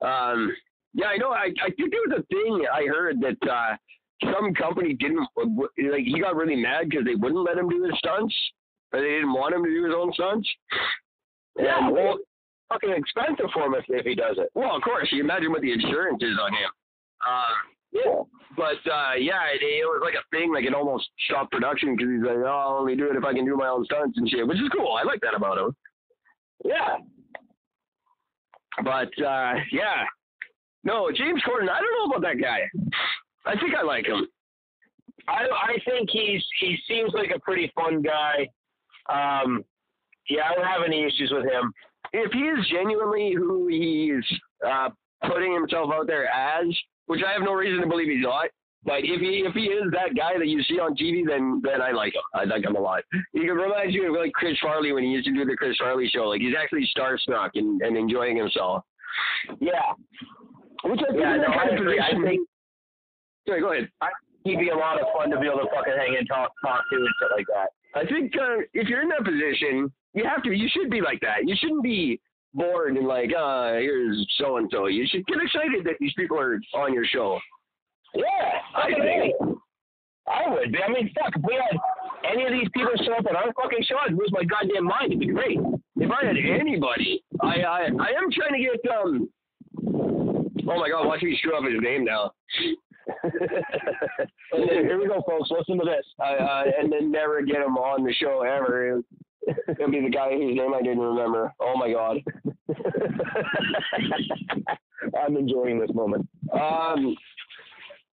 Um, 0.00 0.52
yeah, 0.94 1.06
I 1.06 1.16
know. 1.16 1.30
I 1.30 1.52
I 1.62 1.70
think 1.76 1.90
there 1.92 2.00
was 2.08 2.18
a 2.18 2.22
thing 2.26 2.66
I 2.72 2.86
heard 2.86 3.20
that 3.20 3.48
uh, 3.50 3.76
some 4.32 4.52
company 4.54 4.94
didn't 4.94 5.26
like. 5.36 6.04
He 6.04 6.18
got 6.20 6.34
really 6.34 6.56
mad 6.56 6.88
because 6.90 7.04
they 7.04 7.14
wouldn't 7.14 7.44
let 7.44 7.58
him 7.58 7.68
do 7.68 7.82
his 7.84 7.96
stunts, 7.98 8.34
or 8.92 9.00
they 9.00 9.08
didn't 9.08 9.32
want 9.32 9.54
him 9.54 9.64
to 9.64 9.70
do 9.70 9.84
his 9.84 9.94
own 9.96 10.12
stunts. 10.14 10.48
Yeah, 11.58 11.86
And- 11.86 11.92
well, 11.94 12.18
fucking 12.70 12.90
expensive 12.90 13.50
for 13.52 13.66
him 13.66 13.74
if, 13.74 13.84
if 13.88 14.06
he 14.06 14.14
does 14.14 14.38
it. 14.38 14.48
well, 14.54 14.74
of 14.76 14.82
course, 14.82 15.08
you 15.12 15.20
imagine 15.22 15.52
what 15.52 15.60
the 15.60 15.72
insurance 15.72 16.22
is 16.22 16.38
on 16.40 16.52
him. 16.52 16.70
Um, 17.26 17.56
Yeah. 17.92 18.22
but 18.56 18.80
uh, 18.90 19.14
yeah, 19.18 19.46
it, 19.54 19.62
it 19.62 19.84
was 19.86 20.00
like 20.04 20.14
a 20.14 20.24
thing. 20.36 20.52
Like 20.52 20.64
it 20.64 20.74
almost 20.74 21.08
stopped 21.28 21.52
production 21.52 21.94
because 21.96 22.10
he's 22.10 22.22
like, 22.24 22.36
"Oh, 22.38 22.46
I'll 22.46 22.78
only 22.78 22.96
do 22.96 23.10
it 23.10 23.16
if 23.16 23.24
I 23.24 23.32
can 23.32 23.44
do 23.44 23.56
my 23.56 23.68
own 23.68 23.84
stunts 23.84 24.18
and 24.18 24.28
shit," 24.28 24.46
which 24.46 24.58
is 24.58 24.68
cool. 24.76 24.92
I 24.98 25.02
like 25.04 25.20
that 25.22 25.34
about 25.34 25.58
him. 25.58 25.74
Yeah. 26.64 26.96
But 28.84 29.10
uh, 29.22 29.54
yeah, 29.70 30.04
no, 30.84 31.10
James 31.14 31.42
Corden. 31.46 31.68
I 31.68 31.80
don't 31.80 31.98
know 32.10 32.16
about 32.16 32.22
that 32.22 32.40
guy. 32.40 32.60
I 33.44 33.58
think 33.58 33.74
I 33.74 33.82
like 33.82 34.06
him. 34.06 34.26
I 35.28 35.46
I 35.46 35.76
think 35.84 36.08
he's 36.10 36.42
he 36.60 36.76
seems 36.88 37.12
like 37.14 37.30
a 37.34 37.40
pretty 37.40 37.70
fun 37.74 38.02
guy. 38.02 38.48
Um, 39.08 39.62
yeah, 40.28 40.42
I 40.50 40.54
don't 40.54 40.64
have 40.66 40.82
any 40.86 41.04
issues 41.04 41.30
with 41.34 41.44
him. 41.44 41.72
If 42.12 42.32
he 42.32 42.40
is 42.40 42.66
genuinely 42.70 43.34
who 43.36 43.68
he's 43.68 44.24
uh, 44.66 44.88
putting 45.26 45.52
himself 45.52 45.90
out 45.92 46.06
there 46.06 46.26
as, 46.28 46.66
which 47.12 47.22
I 47.26 47.32
have 47.36 47.42
no 47.42 47.52
reason 47.52 47.80
to 47.82 47.86
believe 47.86 48.08
he's 48.08 48.24
not. 48.24 48.48
But 48.84 49.04
if 49.04 49.20
he 49.20 49.44
if 49.46 49.54
he 49.54 49.66
is 49.70 49.86
that 49.92 50.16
guy 50.16 50.36
that 50.38 50.48
you 50.48 50.60
see 50.64 50.80
on 50.80 50.96
TV, 50.96 51.22
then 51.26 51.60
then 51.62 51.80
I 51.80 51.92
like 51.92 52.14
him. 52.16 52.26
I 52.34 52.44
like 52.44 52.64
him 52.64 52.74
a 52.74 52.80
lot. 52.80 53.04
He 53.32 53.48
reminds 53.48 53.94
you 53.94 54.08
of 54.10 54.18
like 54.20 54.32
Chris 54.32 54.58
Farley 54.60 54.92
when 54.92 55.04
he 55.04 55.10
used 55.10 55.26
to 55.28 55.32
do 55.32 55.44
the 55.44 55.54
Chris 55.56 55.76
Farley 55.78 56.08
show. 56.08 56.24
Like 56.32 56.40
he's 56.40 56.54
actually 56.60 56.88
starstruck 56.96 57.50
and, 57.54 57.80
and 57.82 57.96
enjoying 57.96 58.36
himself. 58.36 58.82
Yeah. 59.60 59.94
Which 60.84 60.98
I 61.00 61.12
think 61.12 61.20
Yeah, 61.20 61.36
is 61.36 61.42
no, 61.46 61.46
that 61.46 61.50
I 61.54 61.56
kind 61.62 61.70
of 61.70 61.78
agree. 61.78 62.00
I 62.00 62.10
position- 62.10 62.24
think 62.26 62.48
Sorry, 63.46 63.60
go 63.60 63.72
ahead. 63.72 63.88
he'd 64.44 64.58
be 64.58 64.70
a 64.70 64.76
lot 64.76 65.00
of 65.00 65.06
fun 65.16 65.30
to 65.30 65.38
be 65.38 65.46
able 65.46 65.58
to 65.58 65.70
fucking 65.74 65.94
hang 65.96 66.16
and 66.18 66.26
talk 66.28 66.50
talk 66.64 66.82
to 66.90 66.96
and 66.96 67.08
shit 67.20 67.30
like 67.36 67.46
that. 67.54 67.68
I 67.94 68.04
think 68.06 68.32
uh, 68.34 68.62
if 68.74 68.88
you're 68.88 69.02
in 69.02 69.08
that 69.10 69.24
position, 69.24 69.92
you 70.14 70.24
have 70.24 70.42
to. 70.42 70.50
You 70.52 70.68
should 70.68 70.90
be 70.90 71.00
like 71.00 71.20
that. 71.20 71.46
You 71.46 71.54
shouldn't 71.58 71.82
be 71.84 72.20
bored 72.54 72.96
and 72.96 73.06
like, 73.06 73.30
uh, 73.36 73.74
here's 73.74 74.26
so 74.38 74.56
and 74.58 74.68
so. 74.72 74.86
You 74.86 75.06
should 75.08 75.26
get 75.26 75.38
excited 75.42 75.84
that 75.84 75.94
these 76.00 76.12
people 76.14 76.38
are 76.38 76.60
on 76.74 76.92
your 76.94 77.04
show. 77.04 77.38
Yeah, 78.14 78.24
I 78.76 78.86
think- 78.92 79.34
I 80.28 80.48
would. 80.48 80.70
be. 80.70 80.78
I 80.82 80.88
mean, 80.88 81.10
fuck, 81.20 81.34
if 81.34 81.42
we 81.46 81.54
had 81.54 81.76
any 82.32 82.44
of 82.46 82.52
these 82.52 82.68
people 82.72 82.92
show 83.04 83.14
up 83.14 83.26
on 83.26 83.34
our 83.34 83.52
fucking 83.60 83.82
show, 83.82 83.96
I'd 84.06 84.12
lose 84.14 84.30
my 84.32 84.44
goddamn 84.44 84.84
mind. 84.84 85.06
It'd 85.12 85.18
be 85.18 85.26
great. 85.26 85.58
If 85.96 86.10
I 86.12 86.24
had 86.26 86.36
anybody, 86.36 87.24
I 87.40 87.60
I, 87.62 87.80
I 87.80 88.08
am 88.16 88.30
trying 88.30 88.52
to 88.54 88.60
get 88.60 88.92
um. 88.92 89.28
Oh 90.68 90.78
my 90.78 90.88
God! 90.88 91.06
Watch 91.08 91.22
me 91.22 91.36
screw 91.38 91.56
up 91.56 91.64
his 91.64 91.80
name 91.82 92.04
now. 92.04 92.30
And 93.32 93.32
then, 94.68 94.84
here 94.84 94.98
we 95.00 95.08
go, 95.08 95.22
folks. 95.26 95.50
Listen 95.50 95.76
to 95.78 95.84
this. 95.84 96.06
I, 96.20 96.34
uh, 96.34 96.64
and 96.80 96.92
then 96.92 97.10
never 97.10 97.42
get 97.42 97.56
him 97.56 97.76
on 97.76 98.04
the 98.04 98.12
show 98.12 98.42
ever. 98.42 99.00
It'll 99.46 99.90
be 99.90 100.00
the 100.00 100.10
guy 100.10 100.30
whose 100.30 100.56
name 100.56 100.72
I 100.74 100.82
didn't 100.82 101.00
remember. 101.00 101.52
Oh 101.60 101.76
my 101.76 101.92
God. 101.92 102.18
I'm 105.20 105.36
enjoying 105.36 105.78
this 105.80 105.90
moment. 105.94 106.26
Um, 106.52 107.14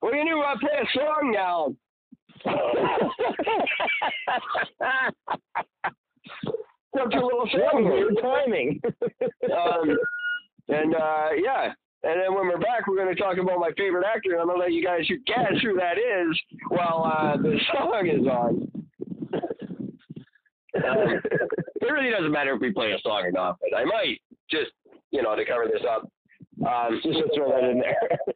we're 0.01 0.11
gonna 0.11 0.39
uh, 0.39 0.55
play 0.59 0.71
a 0.81 0.85
song 0.97 1.31
now. 1.33 1.73
Such 6.95 7.13
a 7.13 7.19
little 7.19 7.47
song. 7.51 7.85
Weird 7.85 8.17
timing. 8.21 8.81
Um, 9.49 9.97
and 10.67 10.93
uh, 10.93 11.29
yeah, 11.43 11.73
and 12.03 12.21
then 12.21 12.33
when 12.33 12.47
we're 12.47 12.59
back, 12.59 12.87
we're 12.87 12.95
going 12.95 13.13
to 13.13 13.21
talk 13.21 13.37
about 13.37 13.59
my 13.59 13.71
favorite 13.77 14.05
actor. 14.05 14.31
and 14.33 14.41
I'm 14.41 14.47
going 14.47 14.59
to 14.59 14.63
let 14.63 14.73
you 14.73 14.83
guys 14.83 15.01
guess 15.25 15.53
who 15.61 15.73
that 15.75 15.97
is 15.97 16.39
while 16.69 17.03
uh, 17.03 17.35
the 17.37 17.59
song 17.73 18.07
is 18.07 18.25
on. 18.25 18.71
It 20.73 21.91
really 21.91 22.11
doesn't 22.11 22.31
matter 22.31 22.53
if 22.53 22.61
we 22.61 22.71
play 22.71 22.91
a 22.91 22.99
song 23.01 23.23
or 23.23 23.31
not, 23.31 23.57
but 23.61 23.77
I 23.77 23.83
might 23.85 24.21
just, 24.49 24.71
you 25.11 25.21
know, 25.21 25.35
to 25.35 25.45
cover 25.45 25.65
this 25.65 25.81
up. 25.89 26.09
Um, 26.65 26.99
Just 27.03 27.19
to 27.19 27.29
throw 27.35 27.49
that 27.51 27.69
in 27.69 27.79
there. 27.79 28.19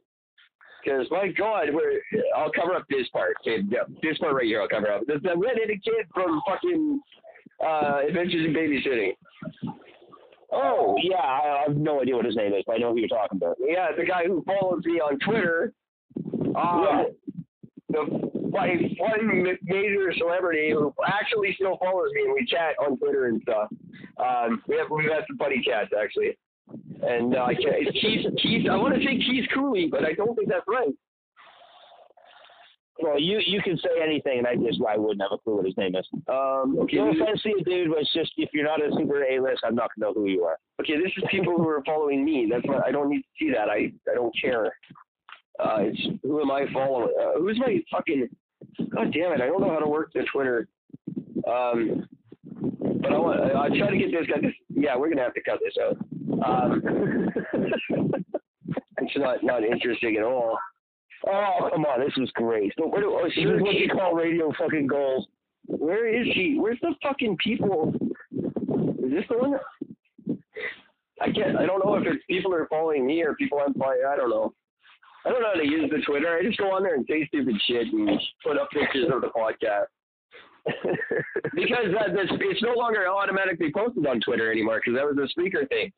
because 0.83 1.07
my 1.11 1.27
God, 1.27 1.67
we're 1.73 2.01
I'll 2.35 2.51
cover 2.51 2.73
up 2.73 2.85
this 2.89 3.07
part. 3.09 3.35
Okay, 3.41 3.63
yeah, 3.69 3.79
this 4.01 4.17
part 4.17 4.33
right 4.33 4.45
here, 4.45 4.61
I'll 4.61 4.67
cover 4.67 4.91
up. 4.91 5.01
The, 5.07 5.19
the 5.21 5.35
redheaded 5.37 5.83
kid 5.83 6.05
from 6.13 6.41
fucking 6.47 7.01
uh, 7.65 7.99
Adventures 8.07 8.45
in 8.45 8.53
Babysitting. 8.53 9.11
Oh, 10.51 10.95
yeah, 11.01 11.17
I, 11.17 11.59
I 11.59 11.63
have 11.67 11.75
no 11.77 12.01
idea 12.01 12.15
what 12.15 12.25
his 12.25 12.35
name 12.35 12.53
is, 12.53 12.63
but 12.67 12.75
I 12.75 12.77
know 12.77 12.91
who 12.93 12.99
you're 12.99 13.07
talking 13.07 13.37
about. 13.37 13.57
Yeah, 13.59 13.87
the 13.97 14.05
guy 14.05 14.25
who 14.25 14.43
follows 14.43 14.83
me 14.85 14.99
on 14.99 15.17
Twitter. 15.19 15.73
Um, 16.55 16.55
Yeah. 16.55 17.03
The 17.89 18.31
my 18.53 18.69
one 18.99 19.43
major 19.63 20.13
celebrity 20.17 20.71
who 20.71 20.93
actually 21.07 21.53
still 21.55 21.77
follows 21.77 22.09
me 22.13 22.21
and 22.23 22.33
we 22.33 22.45
chat 22.45 22.75
on 22.79 22.97
Twitter 22.97 23.25
and 23.25 23.41
stuff. 23.41 23.67
Um, 24.17 24.61
we 24.67 24.77
have 24.77 24.87
we've 24.89 25.09
had 25.11 25.23
some 25.27 25.37
funny 25.37 25.61
chats 25.65 25.91
actually. 25.99 26.37
And 27.01 27.35
uh, 27.35 27.39
I 27.39 27.53
it's 27.57 27.91
Keith 27.99 28.25
Keith. 28.41 28.69
I 28.71 28.77
want 28.77 28.95
to 28.95 29.01
say 29.01 29.17
Keith 29.17 29.45
Cooley, 29.53 29.87
but 29.91 30.05
I 30.05 30.13
don't 30.13 30.35
think 30.35 30.47
that's 30.47 30.63
right. 30.67 30.93
Well, 33.01 33.19
you 33.19 33.41
you 33.45 33.61
can 33.61 33.75
say 33.77 33.89
anything, 34.01 34.37
and 34.37 34.47
I 34.47 34.55
just 34.55 34.79
I 34.87 34.97
wouldn't 34.97 35.21
have 35.21 35.31
a 35.33 35.37
clue 35.39 35.57
what 35.57 35.65
his 35.65 35.75
name 35.77 35.95
is. 35.95 36.07
Um, 36.29 36.77
okay, 36.83 36.97
No 36.97 37.09
offense 37.11 37.41
to 37.41 37.49
you, 37.49 37.63
dude, 37.65 37.89
but 37.89 37.99
it's 37.99 38.13
just 38.13 38.31
if 38.37 38.49
you're 38.53 38.63
not 38.63 38.81
a 38.81 38.91
super 38.97 39.23
A 39.23 39.41
list, 39.41 39.61
I'm 39.65 39.75
not 39.75 39.89
gonna 39.97 40.13
know 40.13 40.13
who 40.13 40.29
you 40.29 40.43
are. 40.43 40.57
okay, 40.79 40.95
this 40.97 41.11
is 41.17 41.23
people 41.29 41.57
who 41.57 41.67
are 41.67 41.83
following 41.85 42.23
me. 42.23 42.47
That's 42.49 42.65
what 42.65 42.85
I 42.85 42.91
don't 42.91 43.09
need 43.09 43.23
to 43.23 43.27
see 43.39 43.51
that. 43.51 43.67
I 43.67 43.91
I 44.09 44.13
don't 44.15 44.33
care. 44.39 44.77
Uh, 45.59 45.77
it's 45.81 46.01
who 46.23 46.41
am 46.41 46.51
I 46.51 46.65
following? 46.71 47.13
Uh, 47.19 47.39
who's 47.39 47.59
my 47.59 47.83
fucking? 47.91 48.29
God 48.89 49.13
damn 49.13 49.33
it! 49.33 49.41
I 49.41 49.47
don't 49.47 49.61
know 49.61 49.69
how 49.69 49.79
to 49.79 49.87
work 49.87 50.11
the 50.13 50.25
Twitter. 50.31 50.67
Um, 51.47 52.07
but 53.01 53.11
I 53.11 53.17
want. 53.17 53.55
I, 53.55 53.67
try 53.77 53.89
to 53.89 53.97
get 53.97 54.11
this 54.11 54.27
guy. 54.27 54.41
This, 54.41 54.53
yeah, 54.69 54.95
we're 54.95 55.09
gonna 55.09 55.23
have 55.23 55.33
to 55.33 55.41
cut 55.41 55.59
this 55.63 55.75
out. 55.81 55.97
Um, 56.45 57.29
it's 58.97 59.17
not 59.17 59.43
not 59.43 59.63
interesting 59.63 60.15
at 60.17 60.23
all. 60.23 60.57
Oh, 61.27 61.69
come 61.71 61.85
on, 61.85 62.01
this 62.01 62.13
is 62.17 62.29
great. 62.33 62.73
But 62.77 62.91
where 62.91 63.01
do? 63.01 63.19
Oh, 63.21 63.25
is 63.25 63.61
what 63.61 63.75
you 63.75 63.89
call 63.89 64.13
radio 64.13 64.51
fucking 64.57 64.87
goals. 64.87 65.27
Where 65.65 66.07
is 66.07 66.27
she? 66.33 66.57
Where's 66.59 66.79
the 66.81 66.95
fucking 67.01 67.37
people? 67.43 67.93
Is 68.31 69.11
this 69.11 69.25
the 69.29 69.37
one? 69.37 69.59
I 71.21 71.31
can't. 71.31 71.57
I 71.57 71.65
don't 71.65 71.85
know 71.85 71.95
if 71.95 72.05
it's 72.05 72.23
people 72.29 72.53
are 72.53 72.67
following 72.67 73.05
me 73.05 73.21
or 73.23 73.35
people 73.35 73.59
I'm 73.65 73.73
following. 73.73 74.01
I 74.07 74.15
don't 74.15 74.29
know. 74.29 74.53
I 75.25 75.29
don't 75.29 75.41
know 75.41 75.51
how 75.53 75.59
to 75.59 75.65
use 75.67 75.89
the 75.89 76.01
Twitter. 76.05 76.37
I 76.37 76.43
just 76.43 76.57
go 76.57 76.71
on 76.71 76.83
there 76.83 76.95
and 76.95 77.05
say 77.09 77.25
stupid 77.27 77.55
shit 77.65 77.87
and 77.93 78.19
put 78.43 78.57
up 78.57 78.69
pictures 78.71 79.09
of 79.13 79.21
the 79.21 79.27
podcast. 79.27 79.85
because 81.55 81.93
uh, 81.99 82.13
this, 82.13 82.29
it's 82.39 82.61
no 82.61 82.73
longer 82.73 83.07
automatically 83.07 83.71
posted 83.73 84.05
on 84.07 84.21
Twitter 84.21 84.51
anymore 84.51 84.81
because 84.83 84.97
that 84.97 85.05
was 85.05 85.17
a 85.17 85.27
speaker 85.29 85.65
thing. 85.67 85.91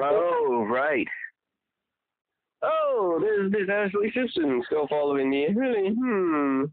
Oh, 0.00 0.66
right. 0.68 1.06
Oh, 2.62 3.18
there's 3.20 3.52
there's 3.52 3.68
Ashlee 3.68 4.12
Simpson 4.14 4.62
still 4.66 4.88
following 4.88 5.28
me. 5.30 5.48
Really? 5.54 5.94
Hmm. 5.94 6.64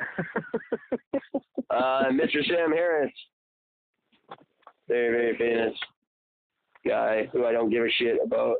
uh, 1.70 2.04
Mr. 2.12 2.46
Sam 2.46 2.70
Harris, 2.70 3.12
very 4.86 5.10
very 5.10 5.36
famous 5.36 5.76
guy 6.86 7.28
who 7.32 7.44
I 7.44 7.52
don't 7.52 7.70
give 7.70 7.84
a 7.84 7.90
shit 7.90 8.18
about. 8.24 8.56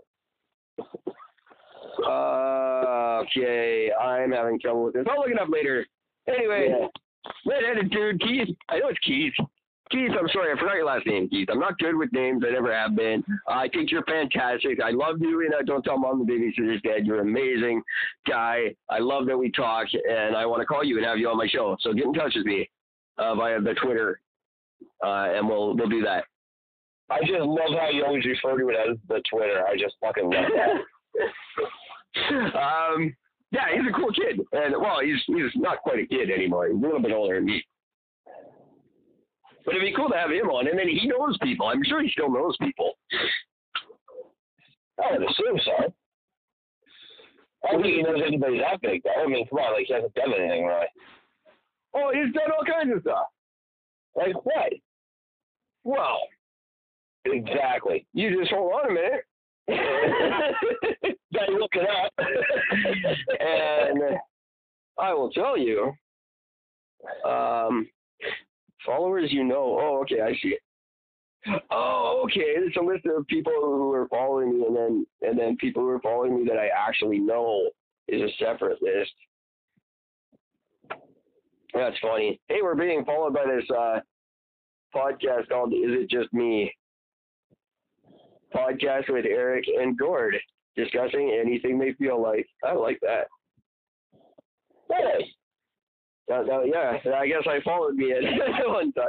Uh, 2.07 3.22
okay, 3.22 3.91
I'm 4.01 4.31
having 4.33 4.61
trouble 4.61 4.85
with 4.85 4.95
this. 4.95 5.07
I'll 5.11 5.18
look 5.20 5.31
it 5.31 5.41
up 5.41 5.49
later. 5.51 5.85
Anyway, 6.29 6.74
redheaded 7.47 7.91
dude, 7.91 8.20
Keith. 8.20 8.57
I 8.68 8.79
know 8.79 8.89
it's 8.89 8.99
Keith. 9.01 9.35
Keith, 9.91 10.11
I'm 10.18 10.29
sorry, 10.33 10.53
I 10.53 10.61
forgot 10.61 10.76
your 10.76 10.85
last 10.85 11.07
name, 11.07 11.29
Keith. 11.31 11.49
I'm 11.51 11.59
not 11.59 11.79
good 11.79 11.97
with 11.97 12.12
names. 12.12 12.45
I 12.47 12.53
never 12.53 12.74
have 12.74 12.95
been. 12.95 13.24
I 13.49 13.68
think 13.68 13.91
you're 13.91 14.05
fantastic. 14.05 14.81
I 14.83 14.91
love 14.91 15.16
you 15.20 15.45
and 15.45 15.55
I 15.55 15.62
Don't 15.62 15.83
Tell 15.83 15.99
Mom 15.99 16.26
the 16.26 16.31
Babysitter's 16.31 16.83
Dead. 16.83 17.07
You're 17.07 17.20
an 17.20 17.29
amazing 17.29 17.83
guy. 18.26 18.74
I 18.91 18.99
love 18.99 19.26
that 19.26 19.39
we 19.39 19.51
talk, 19.51 19.87
and 19.93 20.37
I 20.37 20.45
want 20.45 20.61
to 20.61 20.66
call 20.66 20.85
you 20.85 20.99
and 20.99 21.07
have 21.07 21.18
you 21.18 21.29
on 21.31 21.39
my 21.39 21.49
show. 21.49 21.74
So 21.81 21.95
get 21.95 22.05
in 22.05 22.12
touch 22.12 22.35
with 22.37 22.45
me 22.45 22.68
uh, 23.16 23.35
via 23.35 23.61
the 23.62 23.74
Twitter, 23.83 24.20
uh, 25.03 25.29
and 25.35 25.49
we'll 25.49 25.74
we'll 25.74 25.89
do 25.89 26.03
that. 26.03 26.24
I 27.11 27.20
just 27.20 27.40
love 27.40 27.70
how 27.78 27.88
you 27.90 28.04
always 28.04 28.24
refer 28.24 28.59
to 28.59 28.68
it 28.68 28.76
as 28.90 28.96
the 29.09 29.22
Twitter. 29.30 29.64
I 29.66 29.76
just 29.76 29.96
fucking 30.00 30.30
love 30.30 30.44
that. 30.54 30.74
um, 32.59 33.14
yeah, 33.50 33.64
he's 33.74 33.88
a 33.88 33.92
cool 33.96 34.12
kid, 34.12 34.40
and 34.52 34.74
well, 34.78 35.00
he's 35.02 35.22
he's 35.26 35.52
not 35.56 35.78
quite 35.78 36.00
a 36.00 36.06
kid 36.06 36.30
anymore. 36.30 36.68
He's 36.68 36.76
a 36.76 36.80
little 36.80 37.00
bit 37.00 37.12
older 37.12 37.36
than 37.36 37.46
me. 37.46 37.64
But 39.64 39.74
it'd 39.74 39.86
be 39.88 39.96
cool 39.96 40.09
to 40.11 40.16
have 40.16 40.30
him 40.30 40.48
on, 40.48 40.68
and 40.68 40.78
then 40.78 40.88
he 40.88 41.06
knows 41.06 41.36
people. 41.42 41.66
I'm 41.66 41.82
sure 41.84 42.02
he 42.02 42.11
still 42.11 42.30
knows 42.30 42.56
people. 42.61 42.92
I 44.98 45.12
would 45.12 45.22
assume 45.22 45.61
so. 45.64 45.94
I 47.64 47.72
don't 47.72 47.82
think 47.82 47.96
he 47.96 48.02
knows 48.02 48.22
anybody 48.26 48.59
that 48.59 48.80
big, 48.80 49.02
though. 49.02 49.22
I 49.22 49.26
mean, 49.26 49.46
come 49.48 49.59
on, 49.59 49.74
like, 49.74 49.86
he 49.86 49.94
hasn't 49.94 50.14
done 50.14 50.32
anything, 50.38 50.64
right? 50.64 50.88
Oh, 51.94 52.12
he's 52.12 52.32
done 52.32 52.50
all 52.50 52.64
kinds 52.64 52.94
of 52.94 53.02
stuff. 53.02 53.26
Like, 54.14 54.34
what? 54.44 54.72
Well, 55.84 56.18
Exactly. 57.24 58.06
you 58.12 58.38
just 58.38 58.52
hold 58.52 58.72
on 58.72 58.90
a 58.90 58.94
minute. 58.94 59.24
Gotta 61.34 61.52
look 61.52 61.72
it 61.74 61.88
up. 61.88 62.12
and 63.40 64.18
I 64.98 65.12
will 65.12 65.30
tell 65.30 65.56
you, 65.58 65.92
um, 67.24 67.88
followers 68.84 69.30
you 69.30 69.44
know. 69.44 69.78
Oh, 69.80 70.00
okay, 70.02 70.20
I 70.22 70.32
see 70.42 70.48
it. 70.48 70.60
Oh, 71.70 72.22
okay. 72.24 72.40
It's 72.40 72.76
a 72.76 72.80
list 72.80 73.06
of 73.06 73.26
people 73.26 73.52
who 73.52 73.92
are 73.92 74.08
following 74.08 74.58
me, 74.58 74.66
and 74.66 74.76
then 74.76 75.06
and 75.22 75.38
then 75.38 75.56
people 75.56 75.82
who 75.82 75.88
are 75.90 76.00
following 76.00 76.36
me 76.36 76.44
that 76.48 76.58
I 76.58 76.68
actually 76.68 77.18
know 77.18 77.70
is 78.08 78.20
a 78.22 78.44
separate 78.44 78.82
list. 78.82 79.12
That's 81.74 81.96
funny. 82.00 82.40
Hey, 82.48 82.58
we're 82.62 82.74
being 82.74 83.04
followed 83.04 83.34
by 83.34 83.44
this 83.44 83.64
uh, 83.70 84.00
podcast 84.94 85.48
called 85.48 85.72
"Is 85.72 85.90
It 85.90 86.10
Just 86.10 86.32
Me?" 86.32 86.74
Podcast 88.55 89.09
with 89.09 89.24
Eric 89.26 89.64
and 89.78 89.99
Gord 89.99 90.36
discussing 90.76 91.36
anything 91.38 91.78
they 91.78 91.92
feel 91.94 92.22
like. 92.22 92.46
I 92.64 92.72
like 92.72 92.99
that. 93.03 93.26
Hey. 94.90 95.32
That, 96.28 96.46
that, 96.46 96.62
yeah, 96.66 96.99
I 97.16 97.26
guess 97.26 97.42
I 97.46 97.61
followed 97.64 97.94
me 97.94 98.12
at 98.12 98.22
one 98.68 98.92
time. 98.92 99.09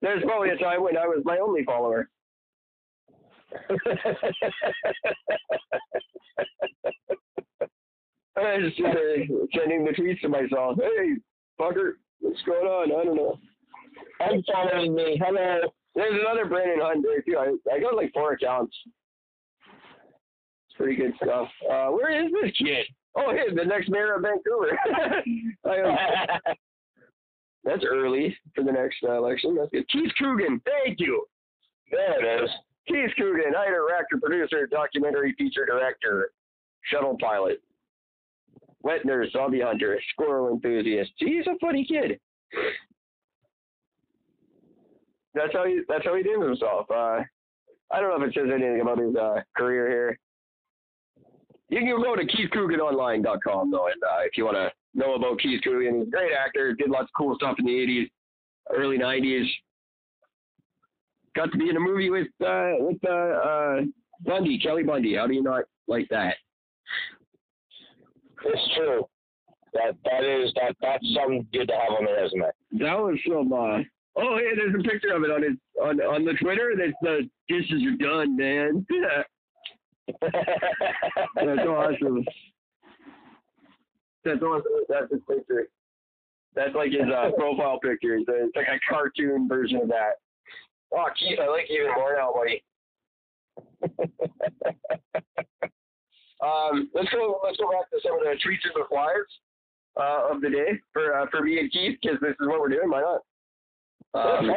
There's 0.00 0.22
probably 0.24 0.50
a 0.50 0.56
time 0.56 0.82
when 0.82 0.96
I 0.96 1.06
was 1.06 1.22
my 1.24 1.38
only 1.38 1.64
follower. 1.64 2.08
I 8.34 8.56
was 8.56 8.72
just 8.76 8.80
uh, 8.80 8.92
sending 9.56 9.84
the 9.84 9.92
tweets 9.96 10.20
to 10.22 10.28
myself. 10.28 10.78
Hey, 10.80 11.16
fucker, 11.60 11.92
what's 12.20 12.42
going 12.42 12.66
on? 12.66 12.90
I 12.92 13.04
don't 13.04 13.16
know. 13.16 13.38
I'm 14.20 14.42
following 14.50 14.94
me. 14.94 15.20
Hello. 15.24 15.60
There's 15.94 16.20
another 16.20 16.46
Brandon 16.46 16.80
Hunt 16.80 17.04
there 17.04 17.22
too. 17.22 17.38
I, 17.38 17.74
I 17.74 17.80
got 17.80 17.96
like 17.96 18.12
four 18.12 18.32
accounts. 18.32 18.74
It's 20.68 20.76
pretty 20.76 20.96
good 20.96 21.12
stuff. 21.22 21.48
Uh, 21.70 21.88
where 21.88 22.24
is 22.24 22.32
this 22.32 22.52
kid? 22.56 22.86
Oh, 23.14 23.30
hey, 23.32 23.54
the 23.54 23.64
next 23.64 23.90
mayor 23.90 24.14
of 24.14 24.22
Vancouver. 24.22 24.78
Um, 25.64 25.96
that's 27.64 27.84
early 27.88 28.36
for 28.54 28.64
the 28.64 28.72
next 28.72 28.96
uh, 29.06 29.12
election. 29.12 29.54
That's 29.54 29.70
good. 29.70 29.88
Keith 29.90 30.10
Coogan, 30.18 30.60
thank 30.64 30.98
you. 30.98 31.24
There 31.90 32.40
it 32.40 32.44
is. 32.44 32.50
Keith 32.88 33.10
Coogan, 33.16 33.52
writer, 33.52 33.86
actor, 33.96 34.18
producer, 34.20 34.66
documentary 34.66 35.34
feature 35.38 35.64
director, 35.64 36.32
shuttle 36.90 37.16
pilot, 37.20 37.62
wet 38.82 39.04
nurse, 39.04 39.30
zombie 39.32 39.60
hunter, 39.60 40.00
squirrel 40.10 40.52
enthusiast. 40.52 41.12
He's 41.16 41.46
a 41.46 41.56
funny 41.60 41.86
kid. 41.86 42.18
That's 45.34 45.52
how 45.52 45.64
he. 45.64 45.80
That's 45.88 46.04
how 46.04 46.14
he 46.14 46.22
names 46.22 46.44
himself. 46.44 46.90
Uh, 46.90 47.22
I 47.90 48.00
don't 48.00 48.18
know 48.18 48.24
if 48.24 48.30
it 48.30 48.34
says 48.34 48.50
anything 48.52 48.80
about 48.80 48.98
his 48.98 49.14
uh, 49.16 49.40
career 49.56 49.88
here. 49.88 50.18
You 51.68 51.78
can 51.78 52.02
go 52.02 52.16
to 52.16 52.22
KeithCooganOnline.com 52.22 53.70
though, 53.70 53.86
and 53.86 54.02
uh, 54.02 54.20
if 54.24 54.36
you 54.36 54.44
want 54.44 54.56
to 54.56 54.70
know 54.94 55.14
about 55.14 55.38
Keith 55.40 55.62
Coogan, 55.62 56.00
he's 56.00 56.08
a 56.08 56.10
great 56.10 56.32
actor. 56.32 56.74
Did 56.74 56.90
lots 56.90 57.04
of 57.04 57.10
cool 57.16 57.34
stuff 57.36 57.56
in 57.58 57.64
the 57.64 57.72
'80s, 57.72 58.10
early 58.74 58.98
'90s. 58.98 59.46
Got 61.34 61.50
to 61.52 61.58
be 61.58 61.70
in 61.70 61.76
a 61.76 61.80
movie 61.80 62.10
with 62.10 62.28
uh, 62.44 62.72
with 62.78 62.98
uh, 63.08 63.10
uh, 63.10 63.80
Bundy, 64.20 64.58
Kelly 64.58 64.82
Bundy. 64.82 65.16
How 65.16 65.26
do 65.26 65.32
you 65.32 65.42
not 65.42 65.64
like 65.88 66.08
that? 66.10 66.34
It's 68.44 68.74
true. 68.76 69.06
That 69.72 69.96
that 70.04 70.24
is 70.24 70.52
that 70.56 70.76
that's 70.82 71.14
something 71.14 71.46
good 71.52 71.68
to 71.68 71.74
have 71.74 71.98
on 71.98 72.04
the 72.04 72.12
resume. 72.12 72.50
That 72.84 72.98
was 72.98 73.18
some. 73.26 73.86
Oh, 74.14 74.36
hey, 74.36 74.54
there's 74.56 74.74
a 74.74 74.82
picture 74.82 75.14
of 75.14 75.22
it 75.24 75.30
on 75.30 75.42
his 75.42 75.52
on 75.80 76.00
on 76.00 76.24
the 76.24 76.34
Twitter. 76.34 76.74
That's 76.76 76.92
the 77.00 77.28
dishes 77.48 77.82
are 77.84 77.96
done, 77.96 78.36
man. 78.36 78.86
That's 80.20 81.66
awesome. 81.66 82.24
That's 84.24 84.42
awesome. 84.42 84.72
That's 84.88 85.10
his 85.10 85.20
picture. 85.28 85.68
That's 86.54 86.74
like 86.74 86.92
his 86.92 87.08
uh, 87.08 87.30
profile 87.36 87.80
picture. 87.80 88.16
It's, 88.16 88.28
like 88.54 88.68
a 88.68 88.78
cartoon 88.88 89.48
version 89.48 89.78
of 89.78 89.88
that. 89.88 90.20
Oh, 90.94 91.06
Keith, 91.18 91.38
I 91.40 91.48
like 91.48 91.70
you 91.70 91.84
even 91.84 91.94
more 91.94 92.14
now, 92.14 92.34
buddy. 92.34 92.62
um, 96.44 96.90
let's 96.94 97.08
go. 97.10 97.40
Let's 97.42 97.56
go 97.56 97.70
back 97.70 97.88
to 97.90 98.00
some 98.02 98.14
of 98.14 98.20
the 98.24 98.36
treats 98.42 98.64
and 98.64 98.74
requires 98.76 99.26
uh, 99.98 100.28
of 100.30 100.42
the 100.42 100.50
day 100.50 100.78
for 100.92 101.18
uh, 101.18 101.26
for 101.30 101.42
me 101.42 101.58
and 101.58 101.72
Keith 101.72 101.98
because 102.02 102.18
this 102.20 102.36
is 102.38 102.46
what 102.46 102.60
we're 102.60 102.68
doing. 102.68 102.90
Why 102.90 103.00
not? 103.00 103.22
Um, 104.14 104.50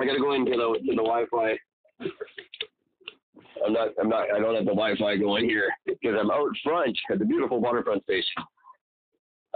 I 0.00 0.06
gotta 0.06 0.18
go 0.18 0.34
into 0.34 0.50
the 0.50 0.56
to 0.56 0.90
the 0.90 0.96
Wi-Fi. 0.96 1.54
I'm 3.64 3.72
not. 3.72 3.88
I'm 4.00 4.08
not. 4.08 4.30
I 4.34 4.38
don't 4.40 4.54
have 4.54 4.64
the 4.64 4.72
Wi-Fi 4.72 5.16
going 5.16 5.48
here 5.48 5.70
because 5.86 6.14
I'm 6.18 6.30
out 6.30 6.50
front 6.62 6.96
at 7.10 7.18
the 7.18 7.24
beautiful 7.24 7.60
waterfront 7.60 8.02
station. 8.02 8.42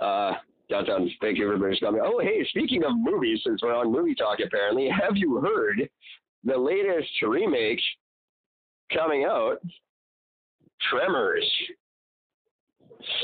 Uh, 0.00 0.32
downtown 0.70 1.10
Vancouver, 1.20 1.56
British 1.58 1.80
Columbia. 1.80 2.02
Oh, 2.04 2.20
hey, 2.20 2.46
speaking 2.50 2.84
of 2.84 2.92
movies, 2.96 3.40
since 3.44 3.62
we're 3.62 3.74
on 3.74 3.92
movie 3.92 4.14
talk, 4.14 4.38
apparently, 4.44 4.88
have 4.88 5.16
you 5.16 5.40
heard 5.40 5.88
the 6.44 6.56
latest 6.56 7.10
remake 7.22 7.80
coming 8.92 9.24
out? 9.24 9.58
Tremors. 10.90 11.44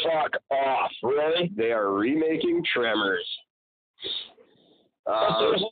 Fuck 0.03 0.33
off, 0.51 0.91
really? 1.03 1.51
They 1.57 1.71
are 1.71 1.93
remaking 1.93 2.65
Tremors. 2.73 3.27
Uh, 5.07 5.41
there's 5.41 5.65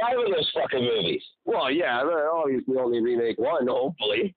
five 0.00 0.18
of 0.18 0.32
those 0.34 0.50
fucking 0.54 0.84
movies. 0.84 1.22
Well, 1.44 1.70
yeah, 1.70 2.02
obviously 2.32 2.76
only 2.76 3.00
remake 3.00 3.38
one, 3.38 3.66
hopefully. 3.66 4.34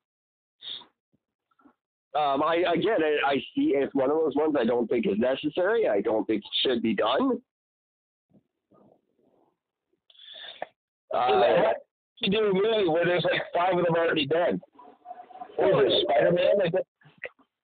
Um, 2.15 2.43
I 2.43 2.57
again, 2.71 2.99
I, 3.01 3.31
I 3.31 3.35
see 3.55 3.73
it's 3.75 3.93
one 3.95 4.11
of 4.11 4.17
those 4.17 4.35
ones 4.35 4.55
I 4.59 4.65
don't 4.65 4.87
think 4.87 5.07
is 5.07 5.17
necessary. 5.17 5.87
I 5.87 6.01
don't 6.01 6.25
think 6.25 6.43
it 6.43 6.67
should 6.67 6.83
be 6.83 6.93
done. 6.93 7.41
Uh, 11.13 11.73
you 12.19 12.31
do 12.31 12.45
a 12.45 12.53
movie 12.53 12.87
where 12.87 13.05
there's 13.05 13.23
like 13.23 13.41
five 13.53 13.77
of 13.77 13.85
them 13.85 13.95
already 13.95 14.25
dead. 14.25 14.59
What 15.55 15.85
is 15.85 15.93
it, 15.93 16.05
Spider-Man? 16.07 16.71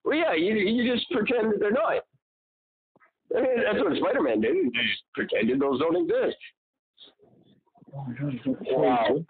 Well, 0.03 0.17
yeah, 0.17 0.33
you 0.33 0.55
you 0.55 0.95
just 0.95 1.09
pretend 1.11 1.53
that 1.53 1.59
they're 1.59 1.71
not. 1.71 2.03
I 3.35 3.41
mean, 3.41 3.63
that's 3.63 3.83
what 3.83 3.97
Spider-Man 3.97 4.41
did. 4.41 4.55
He 4.55 4.63
just 4.71 5.03
pretended 5.13 5.59
those 5.59 5.79
don't 5.79 5.95
exist. 5.95 6.37
Wow. 7.93 9.23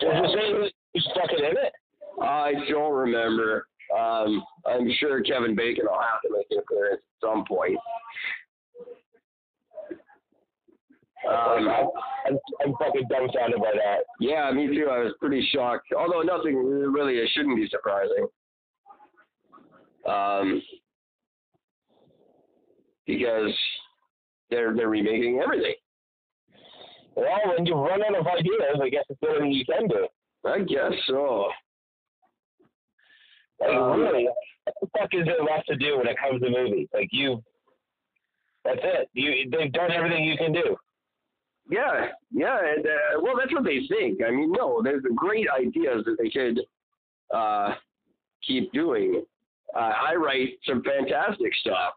It 0.00 0.34
say 0.34 0.70
who's 0.92 1.08
fucking 1.14 1.38
in 1.38 1.56
it? 1.56 1.72
I 2.22 2.52
don't 2.68 2.92
remember. 2.92 3.66
Um, 3.96 4.42
I'm 4.66 4.90
sure 4.98 5.22
Kevin 5.22 5.54
Bacon 5.54 5.84
will 5.86 6.00
have 6.00 6.20
to 6.22 6.36
make 6.36 6.46
an 6.50 6.58
appearance 6.58 7.02
at 7.02 7.28
some 7.28 7.44
point. 7.44 7.78
Um, 11.28 11.68
I'm, 12.26 12.38
I'm 12.64 12.74
fucking 12.78 13.06
dumbfounded 13.08 13.58
by 13.58 13.72
that. 13.74 14.04
Yeah, 14.20 14.50
me 14.52 14.66
too. 14.66 14.88
I 14.90 14.98
was 14.98 15.14
pretty 15.20 15.46
shocked. 15.54 15.86
Although 15.96 16.22
nothing 16.22 16.56
really 16.56 17.14
it 17.14 17.28
shouldn't 17.34 17.56
be 17.56 17.68
surprising. 17.68 18.26
Um, 20.06 20.62
because 23.06 23.54
they're 24.50 24.74
they're 24.76 24.88
remaking 24.88 25.40
everything. 25.42 25.74
Well, 27.16 27.26
when 27.56 27.66
you 27.66 27.74
run 27.74 28.02
out 28.02 28.18
of 28.18 28.26
ideas, 28.26 28.80
I 28.82 28.88
guess 28.88 29.04
it's 29.08 29.20
the 29.20 29.28
only 29.28 29.50
you 29.50 29.64
can 29.64 29.88
do. 29.88 30.06
I 30.44 30.58
guess 30.60 30.92
so. 31.06 31.48
Like, 33.60 33.70
Um, 33.70 34.00
really, 34.00 34.28
what 34.64 34.74
the 34.80 34.88
fuck 34.98 35.08
is 35.12 35.24
there 35.24 35.42
left 35.42 35.68
to 35.68 35.76
do 35.76 35.98
when 35.98 36.08
it 36.08 36.16
comes 36.18 36.40
to 36.42 36.50
movies? 36.50 36.88
Like, 36.92 37.08
you, 37.12 37.42
that's 38.64 38.80
it. 38.82 39.08
You, 39.14 39.48
they've 39.50 39.72
done 39.72 39.92
everything 39.92 40.24
you 40.24 40.36
can 40.36 40.52
do. 40.52 40.76
Yeah, 41.70 42.08
yeah, 42.30 42.58
and 42.76 42.84
uh, 42.86 43.20
well, 43.22 43.34
that's 43.38 43.52
what 43.52 43.64
they 43.64 43.80
think. 43.88 44.20
I 44.22 44.30
mean, 44.30 44.52
no, 44.52 44.82
there's 44.82 45.02
great 45.14 45.46
ideas 45.48 46.04
that 46.04 46.16
they 46.18 46.28
could 46.28 46.60
uh, 47.34 47.74
keep 48.46 48.70
doing. 48.72 49.24
Uh, 49.74 49.92
I 50.08 50.14
write 50.14 50.58
some 50.68 50.82
fantastic 50.82 51.54
stuff 51.60 51.94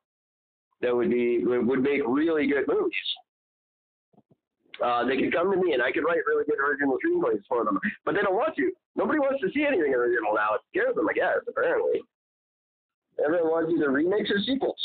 that 0.81 0.95
would 0.95 1.09
be 1.09 1.43
would 1.43 1.81
make 1.81 2.01
really 2.07 2.47
good 2.47 2.65
movies. 2.67 2.93
Uh, 4.83 5.05
they 5.05 5.17
could 5.17 5.33
come 5.33 5.51
to 5.51 5.57
me 5.57 5.73
and 5.73 5.81
I 5.81 5.91
could 5.91 6.03
write 6.03 6.21
really 6.27 6.45
good 6.45 6.59
original 6.59 6.97
screenplays 7.03 7.41
for 7.47 7.65
them, 7.65 7.79
but 8.05 8.15
they 8.15 8.21
don't 8.21 8.35
want 8.35 8.55
to. 8.57 8.71
Nobody 8.95 9.19
wants 9.19 9.41
to 9.41 9.49
see 9.53 9.65
anything 9.65 9.93
original 9.93 10.33
now. 10.33 10.55
It 10.55 10.61
scares 10.69 10.95
them, 10.95 11.07
I 11.09 11.13
guess. 11.13 11.37
Apparently, 11.47 12.01
everyone 13.23 13.51
wants 13.51 13.73
either 13.75 13.91
remakes 13.91 14.29
or 14.31 14.39
sequels. 14.45 14.79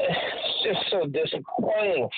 It's 0.00 0.64
just 0.64 0.90
so 0.90 1.06
disappointing. 1.06 2.08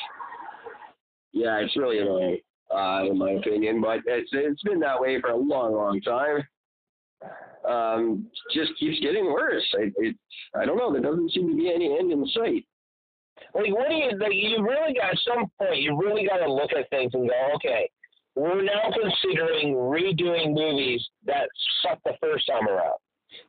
Yeah, 1.32 1.58
it's 1.58 1.76
really 1.76 1.98
annoying, 1.98 2.38
uh, 2.74 3.04
in 3.08 3.18
my 3.18 3.32
opinion. 3.32 3.80
But 3.80 4.00
it's 4.06 4.30
it's 4.32 4.62
been 4.62 4.80
that 4.80 5.00
way 5.00 5.20
for 5.20 5.30
a 5.30 5.36
long, 5.36 5.74
long 5.74 6.00
time. 6.00 6.42
Um, 7.68 8.26
just 8.54 8.72
keeps 8.78 8.98
getting 9.00 9.26
worse. 9.26 9.66
It, 9.74 9.92
it 9.98 10.16
I 10.54 10.64
don't 10.64 10.78
know. 10.78 10.92
There 10.92 11.02
doesn't 11.02 11.32
seem 11.32 11.50
to 11.50 11.56
be 11.56 11.72
any 11.72 11.98
end 11.98 12.10
in 12.10 12.26
sight. 12.28 12.64
Like, 13.54 13.74
what 13.74 13.88
do 13.88 13.94
you 13.94 14.10
like? 14.18 14.32
You 14.32 14.62
really 14.62 14.94
got 14.94 15.10
at 15.10 15.18
some 15.26 15.50
point. 15.58 15.80
You 15.80 15.96
really 15.96 16.26
got 16.26 16.38
to 16.38 16.52
look 16.52 16.70
at 16.72 16.88
things 16.90 17.12
and 17.14 17.28
go, 17.28 17.34
okay, 17.56 17.90
we're 18.34 18.62
now 18.62 18.90
considering 18.92 19.74
redoing 19.74 20.54
movies 20.54 21.06
that 21.26 21.48
sucked 21.82 22.04
the 22.04 22.12
first 22.20 22.46
time 22.46 22.68
around. 22.68 22.98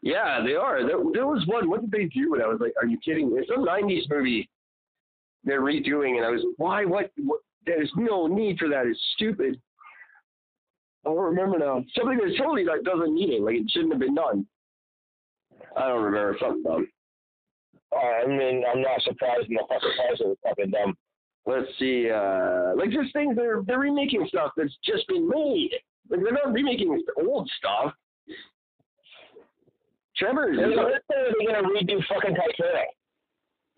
Yeah, 0.02 0.42
they 0.46 0.56
are. 0.56 0.86
There, 0.86 0.98
there 1.14 1.28
was 1.28 1.44
one. 1.48 1.70
What 1.70 1.82
did 1.82 1.92
they 1.92 2.06
do? 2.06 2.34
And 2.34 2.44
I 2.44 2.48
was 2.48 2.60
like, 2.60 2.74
"Are 2.82 2.88
you 2.88 2.98
kidding?" 3.04 3.36
It's 3.36 3.50
some 3.50 3.66
'90s 3.66 4.10
movie 4.10 4.50
they're 5.44 5.62
redoing, 5.62 6.18
and 6.18 6.26
I 6.26 6.30
was, 6.30 6.46
"Why? 6.58 6.86
What? 6.86 7.12
what? 7.18 7.40
There's 7.66 7.92
no 7.96 8.28
need 8.28 8.58
for 8.60 8.70
that. 8.70 8.86
It's 8.86 9.00
stupid." 9.16 9.60
I 11.06 11.10
don't 11.10 11.18
remember 11.18 11.58
now. 11.58 11.84
Something 11.96 12.18
that 12.18 12.36
totally 12.38 12.64
like 12.64 12.84
doesn't 12.84 13.14
need 13.14 13.32
it. 13.32 13.42
Like 13.42 13.56
it 13.56 13.72
shouldn't 13.72 13.94
have 13.94 14.00
been 14.00 14.16
done. 14.16 14.46
I 15.76 15.88
don't 15.88 16.04
remember 16.04 16.38
something 16.40 16.64
dumb. 16.64 16.88
Uh, 17.94 18.24
I 18.24 18.28
mean, 18.28 18.64
I'm 18.72 18.82
not 18.82 19.02
surprised. 19.02 19.50
The 19.50 19.58
fucking 19.68 19.92
price 19.98 20.20
is 20.20 20.38
fucking 20.44 20.72
dumb. 20.72 20.96
Let's 21.46 21.68
see. 21.80 22.10
uh 22.10 22.74
Like 22.76 22.92
just 22.92 23.14
things 23.14 23.36
they're 23.36 23.62
they're 23.66 23.80
remaking 23.80 24.26
stuff 24.28 24.52
that's 24.56 24.76
just 24.86 25.08
been 25.08 25.28
made. 25.28 25.72
Like 26.10 26.22
they're 26.24 26.34
not 26.34 26.54
remaking 26.54 27.02
old 27.18 27.50
stuff. 27.58 27.94
Tremors. 30.16 30.58
They're 30.58 30.76
gonna 30.76 31.68
redo 31.68 32.00
fucking 32.08 32.36
Titanic. 32.36 32.90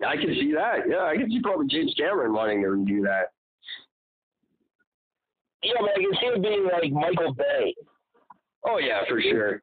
I 0.05 0.15
can 0.17 0.35
see 0.39 0.51
that. 0.53 0.89
Yeah, 0.89 1.03
I 1.05 1.15
can 1.15 1.29
see 1.29 1.39
probably 1.41 1.67
James 1.69 1.93
Cameron 1.97 2.33
wanting 2.33 2.61
to 2.63 2.67
redo 2.67 3.03
that. 3.03 3.31
Yeah, 5.63 5.73
but 5.79 5.91
I 5.91 6.01
can 6.01 6.11
see 6.19 6.27
it 6.27 6.41
being 6.41 6.65
like 6.65 6.91
Michael 6.91 7.33
Bay. 7.33 7.73
Oh 8.65 8.77
yeah, 8.77 9.01
for 9.07 9.21
sure. 9.21 9.61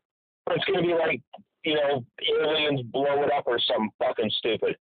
It's 0.48 0.64
gonna 0.64 0.82
be 0.82 0.94
like, 0.94 1.20
you 1.64 1.74
know, 1.74 2.04
aliens 2.42 2.82
blow 2.92 3.22
it 3.22 3.32
up 3.32 3.44
or 3.46 3.58
some 3.58 3.90
fucking 3.98 4.30
stupid. 4.38 4.76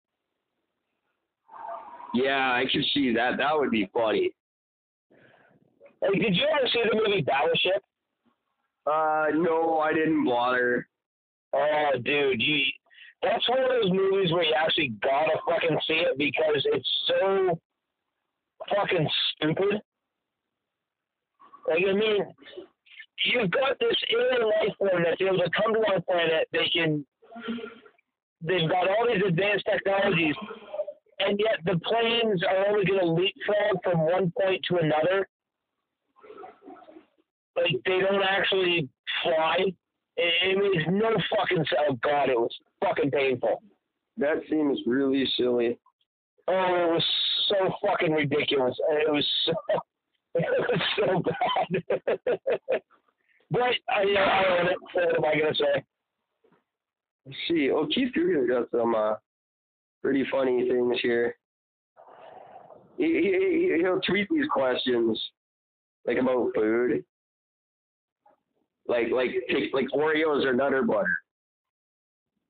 Yeah, 2.14 2.52
I 2.52 2.64
can 2.70 2.84
see 2.94 3.12
that. 3.14 3.36
That 3.36 3.56
would 3.56 3.70
be 3.70 3.90
funny. 3.92 4.30
Like, 6.00 6.12
did 6.12 6.36
you 6.36 6.46
ever 6.56 6.68
see 6.72 6.82
the 6.90 6.96
movie 6.96 7.22
Battleship? 7.22 7.82
Uh, 8.86 9.26
no, 9.34 9.80
I 9.80 9.92
didn't 9.92 10.24
bother. 10.24 10.88
Oh, 11.52 11.90
dude, 12.02 12.40
you. 12.40 12.64
That's 13.22 13.48
one 13.48 13.58
of 13.58 13.68
those 13.68 13.90
movies 13.90 14.32
where 14.32 14.44
you 14.44 14.54
actually 14.56 14.92
gotta 15.02 15.38
fucking 15.48 15.76
see 15.88 15.94
it 15.94 16.16
because 16.16 16.64
it's 16.66 16.88
so 17.08 17.58
fucking 18.74 19.08
stupid. 19.34 19.80
Like, 21.66 21.84
I 21.86 21.92
mean, 21.92 22.26
you've 23.24 23.50
got 23.50 23.78
this 23.80 23.96
alien 24.10 24.46
life 24.46 24.76
form 24.78 25.02
that's 25.02 25.20
able 25.20 25.38
to 25.38 25.50
come 25.50 25.74
to 25.74 25.92
our 25.92 26.00
planet. 26.02 26.48
They 26.52 26.68
can. 26.72 27.04
They've 28.40 28.68
got 28.68 28.88
all 28.88 29.06
these 29.06 29.22
advanced 29.26 29.66
technologies, 29.66 30.34
and 31.18 31.40
yet 31.40 31.58
the 31.64 31.78
planes 31.80 32.42
are 32.44 32.68
only 32.68 32.84
going 32.84 33.00
to 33.00 33.06
leapfrog 33.06 33.82
from 33.82 34.00
one 34.00 34.32
point 34.40 34.64
to 34.70 34.76
another. 34.76 35.28
Like 37.56 37.74
they 37.84 37.98
don't 38.00 38.22
actually 38.22 38.88
fly. 39.22 39.56
It, 40.16 40.34
it 40.42 40.58
makes 40.58 40.84
no 40.88 41.10
fucking 41.36 41.64
sense. 41.64 41.80
Oh 41.88 41.98
god, 42.02 42.28
it 42.30 42.38
was 42.38 42.54
fucking 42.80 43.10
painful. 43.10 43.62
That 44.16 44.42
seems 44.48 44.78
really 44.86 45.28
silly. 45.36 45.78
Oh, 46.48 46.52
it 46.52 46.92
was 46.92 47.04
so 47.48 47.70
fucking 47.84 48.12
ridiculous. 48.12 48.76
It 48.90 49.10
was 49.10 49.26
so, 49.44 49.52
it 50.34 50.68
was 50.68 50.80
so 50.96 51.22
bad. 51.22 52.80
but 53.50 53.62
I, 53.88 54.02
I 54.02 54.60
own 54.60 54.66
it. 54.68 54.76
What 54.92 55.16
am 55.16 55.24
I 55.24 55.38
gonna 55.40 55.54
say? 55.54 55.84
Let's 57.26 57.38
see. 57.48 57.70
Oh, 57.70 57.86
Keith 57.94 58.12
Coogan's 58.14 58.48
got 58.48 58.70
some 58.70 58.94
uh, 58.94 59.14
pretty 60.02 60.24
funny 60.30 60.68
things 60.68 60.96
here. 61.02 61.36
He, 62.96 63.04
he, 63.04 63.70
he- 63.74 63.80
he'll 63.80 64.00
tweet 64.00 64.28
these 64.30 64.46
questions 64.52 65.20
like 66.06 66.18
about 66.18 66.50
food, 66.54 67.04
like 68.86 69.08
like 69.12 69.30
take, 69.50 69.72
like 69.74 69.86
Oreos 69.94 70.44
or 70.44 70.52
Nutter 70.54 70.82
Butter, 70.82 71.16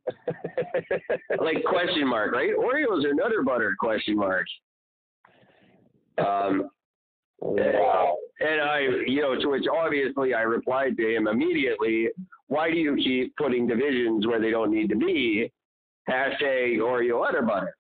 like 1.41 1.63
question 1.65 2.07
mark, 2.07 2.33
right? 2.33 2.51
Oreos 2.57 3.05
or 3.05 3.15
Nutter 3.15 3.43
Butter? 3.43 3.75
Question 3.79 4.17
mark. 4.17 4.47
Um. 6.19 6.71
And 7.41 8.61
I, 8.61 8.81
you 9.07 9.23
know, 9.23 9.41
to 9.41 9.49
which 9.49 9.65
obviously 9.73 10.35
I 10.35 10.43
replied 10.43 10.97
to 10.97 11.17
him 11.17 11.27
immediately, 11.29 12.09
why 12.47 12.71
do 12.71 12.77
you 12.77 12.97
keep 12.97 13.37
putting 13.37 13.67
divisions 13.67 14.27
where 14.27 14.41
they 14.41 14.51
don't 14.51 14.73
need 14.73 14.89
to 14.91 14.97
be? 14.97 15.53
Hashtag 16.09 16.79
Oreo 16.79 17.25
Nutter 17.25 17.43
Butter. 17.43 17.75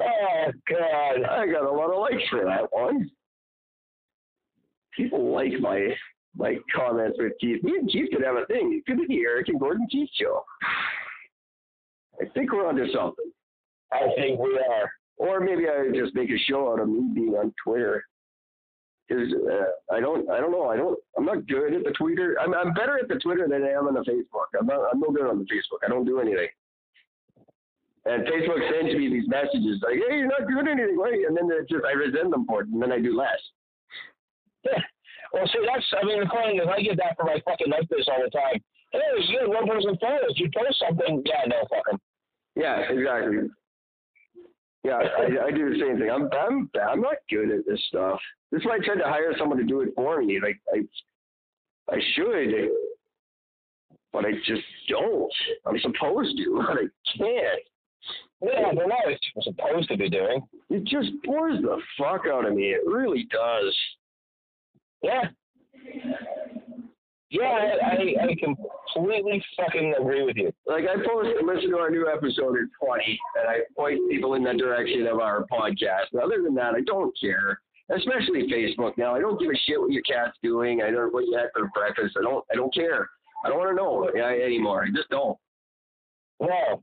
oh 0.00 0.52
god. 0.68 1.24
I 1.30 1.46
got 1.46 1.64
a 1.64 1.70
lot 1.70 1.90
of 1.90 1.98
likes 2.00 2.28
for 2.30 2.44
that 2.44 2.68
one. 2.70 3.10
People 4.96 5.32
like 5.32 5.58
my 5.60 5.94
my 6.36 6.56
comments 6.74 7.18
with 7.18 7.32
Keith. 7.40 7.62
Me 7.62 7.76
and 7.78 7.90
Keith 7.90 8.10
could 8.12 8.24
have 8.24 8.36
a 8.36 8.46
thing. 8.46 8.72
It 8.72 8.86
could 8.86 8.98
be 8.98 9.14
the 9.14 9.22
Eric 9.22 9.48
and 9.48 9.60
Gordon 9.60 9.86
Keith 9.90 10.08
show. 10.14 10.44
I 12.20 12.26
think 12.34 12.52
we're 12.52 12.66
onto 12.66 12.90
something. 12.92 13.30
I 13.92 14.08
think 14.16 14.38
we 14.40 14.58
are. 14.58 14.90
Or 15.18 15.40
maybe 15.40 15.64
I 15.68 15.90
just 15.94 16.14
make 16.14 16.30
a 16.30 16.38
show 16.48 16.72
out 16.72 16.80
of 16.80 16.88
me 16.88 17.12
being 17.14 17.34
on 17.34 17.52
Twitter. 17.62 18.04
Because 19.06 19.32
uh, 19.32 19.94
I 19.94 20.00
don't, 20.00 20.30
I 20.30 20.40
don't 20.40 20.52
know, 20.52 20.68
I 20.68 20.76
don't, 20.76 20.98
I'm 21.18 21.26
not 21.26 21.46
good 21.46 21.74
at 21.74 21.84
the 21.84 21.90
Twitter. 21.90 22.36
I'm, 22.40 22.54
I'm 22.54 22.72
better 22.72 22.98
at 22.98 23.08
the 23.08 23.16
Twitter 23.16 23.46
than 23.48 23.62
I 23.64 23.70
am 23.70 23.88
on 23.88 23.94
the 23.94 24.00
Facebook. 24.00 24.48
I'm 24.58 24.66
not, 24.66 24.88
I'm 24.92 25.00
no 25.00 25.10
good 25.10 25.26
on 25.26 25.38
the 25.38 25.44
Facebook. 25.44 25.84
I 25.84 25.88
don't 25.88 26.06
do 26.06 26.20
anything. 26.20 26.48
And 28.04 28.26
Facebook 28.26 28.58
sends 28.72 28.96
me 28.96 29.08
these 29.08 29.28
messages 29.28 29.80
like, 29.82 29.94
"Hey, 29.94 30.16
you're 30.18 30.26
not 30.26 30.48
doing 30.48 30.66
anything, 30.66 30.98
right?" 30.98 31.20
And 31.24 31.36
then 31.36 31.48
just 31.70 31.84
I 31.84 31.92
resent 31.92 32.32
them 32.32 32.44
for 32.46 32.62
it, 32.62 32.68
and 32.68 32.82
then 32.82 32.90
I 32.90 33.00
do 33.00 33.16
less. 33.16 33.38
Well, 35.32 35.46
see, 35.46 35.64
that's, 35.64 35.86
I 36.00 36.04
mean, 36.04 36.20
the 36.20 36.28
thing 36.28 36.60
is, 36.60 36.68
I 36.68 36.82
get 36.82 36.96
that 36.98 37.16
for 37.16 37.24
my 37.24 37.40
fucking 37.44 37.70
life 37.70 37.88
this 37.88 38.06
all 38.08 38.22
the 38.22 38.30
time. 38.30 38.60
Hey, 38.92 39.00
you 39.28 39.38
had 39.40 39.48
one 39.48 39.66
person 39.66 39.96
follows. 39.98 40.36
You 40.36 40.50
post 40.54 40.82
something. 40.86 41.22
Yeah, 41.24 41.44
no, 41.48 41.56
fuck 41.70 41.84
'em. 41.90 41.98
Yeah, 42.54 42.80
exactly. 42.90 43.48
Yeah, 44.84 44.98
I, 44.98 45.46
I 45.46 45.50
do 45.50 45.70
the 45.70 45.78
same 45.80 45.98
thing. 45.98 46.10
I'm, 46.10 46.28
I'm, 46.32 46.68
I'm 46.88 47.00
not 47.00 47.16
good 47.30 47.50
at 47.50 47.64
this 47.66 47.80
stuff. 47.88 48.18
This 48.50 48.60
is 48.60 48.66
why 48.66 48.76
I 48.76 48.84
tried 48.84 48.98
to 48.98 49.08
hire 49.08 49.32
someone 49.38 49.58
to 49.58 49.64
do 49.64 49.80
it 49.80 49.90
for 49.94 50.20
me. 50.22 50.40
Like 50.40 50.60
I, 50.74 50.80
I 51.94 51.98
should, 52.14 52.70
but 54.12 54.24
I 54.26 54.32
just 54.44 54.62
don't. 54.88 55.32
I'm 55.64 55.78
supposed 55.78 56.36
to, 56.36 56.62
but 56.66 56.76
I 56.76 57.16
can't. 57.16 57.62
Yeah, 58.42 58.72
but 58.74 58.86
what 58.88 59.06
it's 59.06 59.20
supposed 59.44 59.88
to 59.88 59.96
be 59.96 60.10
doing. 60.10 60.42
It 60.68 60.84
just 60.84 61.10
bores 61.24 61.62
the 61.62 61.80
fuck 61.96 62.22
out 62.26 62.44
of 62.44 62.54
me. 62.54 62.70
It 62.70 62.82
really 62.84 63.28
does. 63.30 63.76
Yeah. 65.02 65.22
Yeah, 67.30 67.44
I, 67.44 67.96
I, 67.96 68.24
I 68.24 68.36
completely 68.94 69.42
fucking 69.56 69.94
agree 69.98 70.22
with 70.22 70.36
you. 70.36 70.52
Like 70.66 70.84
I 70.84 70.96
post 70.96 71.30
listen 71.42 71.70
to 71.70 71.78
our 71.78 71.90
new 71.90 72.06
episode 72.06 72.56
at 72.58 72.68
20, 72.84 73.20
and 73.40 73.48
I 73.48 73.60
point 73.74 73.98
people 74.10 74.34
in 74.34 74.44
the 74.44 74.52
direction 74.52 75.06
of 75.06 75.18
our 75.18 75.46
podcast. 75.50 76.12
But 76.12 76.24
other 76.24 76.42
than 76.42 76.54
that, 76.56 76.74
I 76.74 76.82
don't 76.82 77.12
care. 77.18 77.58
Especially 77.88 78.48
Facebook 78.52 78.96
now. 78.96 79.14
I 79.14 79.20
don't 79.20 79.40
give 79.40 79.50
a 79.50 79.56
shit 79.66 79.80
what 79.80 79.90
your 79.90 80.02
cat's 80.02 80.36
doing. 80.42 80.82
I 80.82 80.90
don't 80.90 81.12
what 81.12 81.24
you 81.24 81.36
had 81.36 81.48
for 81.54 81.68
breakfast. 81.74 82.16
I 82.18 82.22
don't. 82.22 82.44
I 82.52 82.54
don't 82.54 82.72
care. 82.72 83.08
I 83.44 83.48
don't 83.48 83.58
want 83.58 83.70
to 83.70 83.76
know 83.76 84.08
anymore. 84.44 84.84
I 84.84 84.88
just 84.94 85.08
don't. 85.08 85.36
No. 86.40 86.82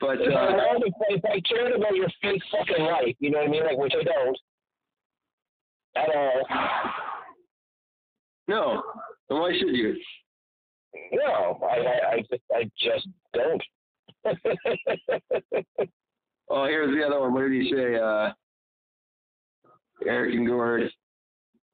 But 0.00 0.18
I, 0.20 0.34
uh, 0.34 0.78
if 1.10 1.24
I 1.24 1.40
cared 1.48 1.72
about 1.72 1.94
your 1.94 2.08
fake 2.22 2.42
fucking 2.50 2.84
life, 2.84 3.14
you 3.20 3.30
know 3.30 3.38
what 3.38 3.48
I 3.48 3.50
mean? 3.50 3.64
Like, 3.64 3.78
which 3.78 3.94
I 3.98 4.04
don't. 4.04 4.38
At 5.96 6.14
all. 6.14 6.42
no. 8.48 8.82
Then 9.28 9.38
why 9.38 9.52
should 9.58 9.74
you? 9.74 9.96
No, 11.12 11.58
I, 11.62 11.76
I, 11.76 12.12
I 12.12 12.20
just, 12.30 12.42
I 12.52 12.70
just 12.78 13.08
don't. 13.32 13.62
Oh, 16.48 16.66
here's 16.66 16.94
the 16.94 17.04
other 17.04 17.20
one. 17.20 17.32
What 17.32 17.42
did 17.42 17.52
he 17.52 17.72
say? 17.74 17.96
Uh, 17.96 18.32
Eric 20.06 20.34
and 20.34 20.46
Gord. 20.46 20.90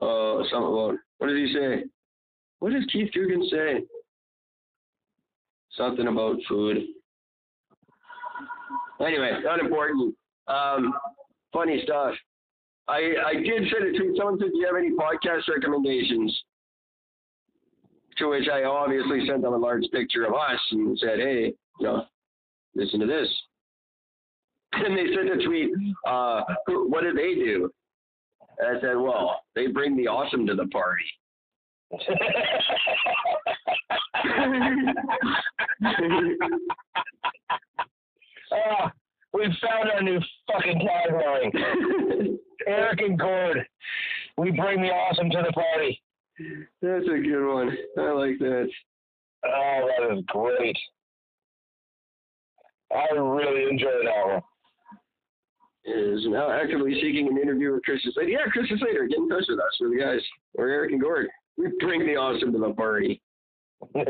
Oh, 0.00 0.44
something 0.50 0.72
about. 0.72 0.94
What 1.18 1.26
did 1.26 1.46
he 1.46 1.52
say? 1.52 1.84
What 2.60 2.72
does 2.72 2.84
Keith 2.92 3.10
Coogan 3.12 3.46
say? 3.50 3.80
Something 5.76 6.06
about 6.06 6.36
food. 6.48 6.78
Anyway, 9.00 9.32
not 9.42 9.60
important. 9.60 10.14
Um, 10.46 10.94
funny 11.52 11.82
stuff. 11.84 12.14
I 12.88 13.14
I 13.24 13.34
did 13.34 13.70
send 13.70 13.94
a 13.94 13.98
tweet. 13.98 14.16
Someone 14.16 14.38
said, 14.38 14.50
"Do 14.52 14.58
you 14.58 14.66
have 14.66 14.76
any 14.76 14.90
podcast 14.90 15.48
recommendations?" 15.48 16.44
To 18.18 18.28
which 18.28 18.48
I 18.52 18.64
obviously 18.64 19.26
sent 19.26 19.42
them 19.42 19.54
a 19.54 19.56
large 19.56 19.84
picture 19.92 20.24
of 20.24 20.34
us 20.34 20.60
and 20.72 20.98
said, 20.98 21.18
"Hey, 21.18 21.54
you 21.78 21.86
know, 21.86 22.06
listen 22.74 23.00
to 23.00 23.06
this." 23.06 23.28
And 24.72 24.96
they 24.96 25.12
sent 25.14 25.28
a 25.28 25.44
tweet, 25.44 25.70
uh, 26.06 26.42
what 26.68 27.02
did 27.02 27.16
they 27.16 27.34
do? 27.34 27.70
And 28.58 28.76
I 28.76 28.80
said, 28.80 28.94
well, 28.96 29.42
they 29.56 29.66
bring 29.66 29.96
the 29.96 30.06
awesome 30.06 30.46
to 30.46 30.54
the 30.54 30.66
party. 30.68 31.04
uh, 38.52 38.88
we 39.32 39.44
found 39.62 39.90
our 39.92 40.02
new 40.02 40.20
fucking 40.52 40.88
tagline. 40.88 42.36
Eric 42.66 43.00
and 43.00 43.18
Gord, 43.18 43.66
we 44.36 44.50
bring 44.50 44.82
the 44.82 44.88
awesome 44.88 45.30
to 45.30 45.42
the 45.46 45.52
party. 45.52 46.00
That's 46.82 47.04
a 47.04 47.18
good 47.18 47.54
one. 47.54 47.76
I 47.98 48.10
like 48.12 48.38
that. 48.38 48.68
Oh, 49.46 49.88
that 49.98 50.16
is 50.16 50.24
great. 50.26 50.76
I 52.92 53.14
really 53.14 53.70
enjoyed 53.70 54.06
that 54.06 54.26
one. 54.26 54.42
Is 55.86 56.26
now 56.28 56.50
actively 56.50 56.94
seeking 57.00 57.26
an 57.28 57.38
interview 57.38 57.72
with 57.72 57.82
Christian 57.84 58.12
Slater. 58.12 58.28
Yeah, 58.28 58.50
Christian 58.52 58.78
Slater, 58.78 59.06
get 59.06 59.18
in 59.18 59.28
touch 59.28 59.44
with 59.48 59.58
us. 59.58 59.78
We're 59.80 59.90
the 59.90 60.02
guys. 60.02 60.20
We're 60.54 60.68
Eric 60.68 60.92
and 60.92 61.00
Gord. 61.00 61.28
We 61.56 61.72
bring 61.80 62.00
the 62.00 62.16
awesome 62.16 62.52
to 62.52 62.58
the 62.58 62.74
party. 62.74 63.22
oh, 63.94 64.04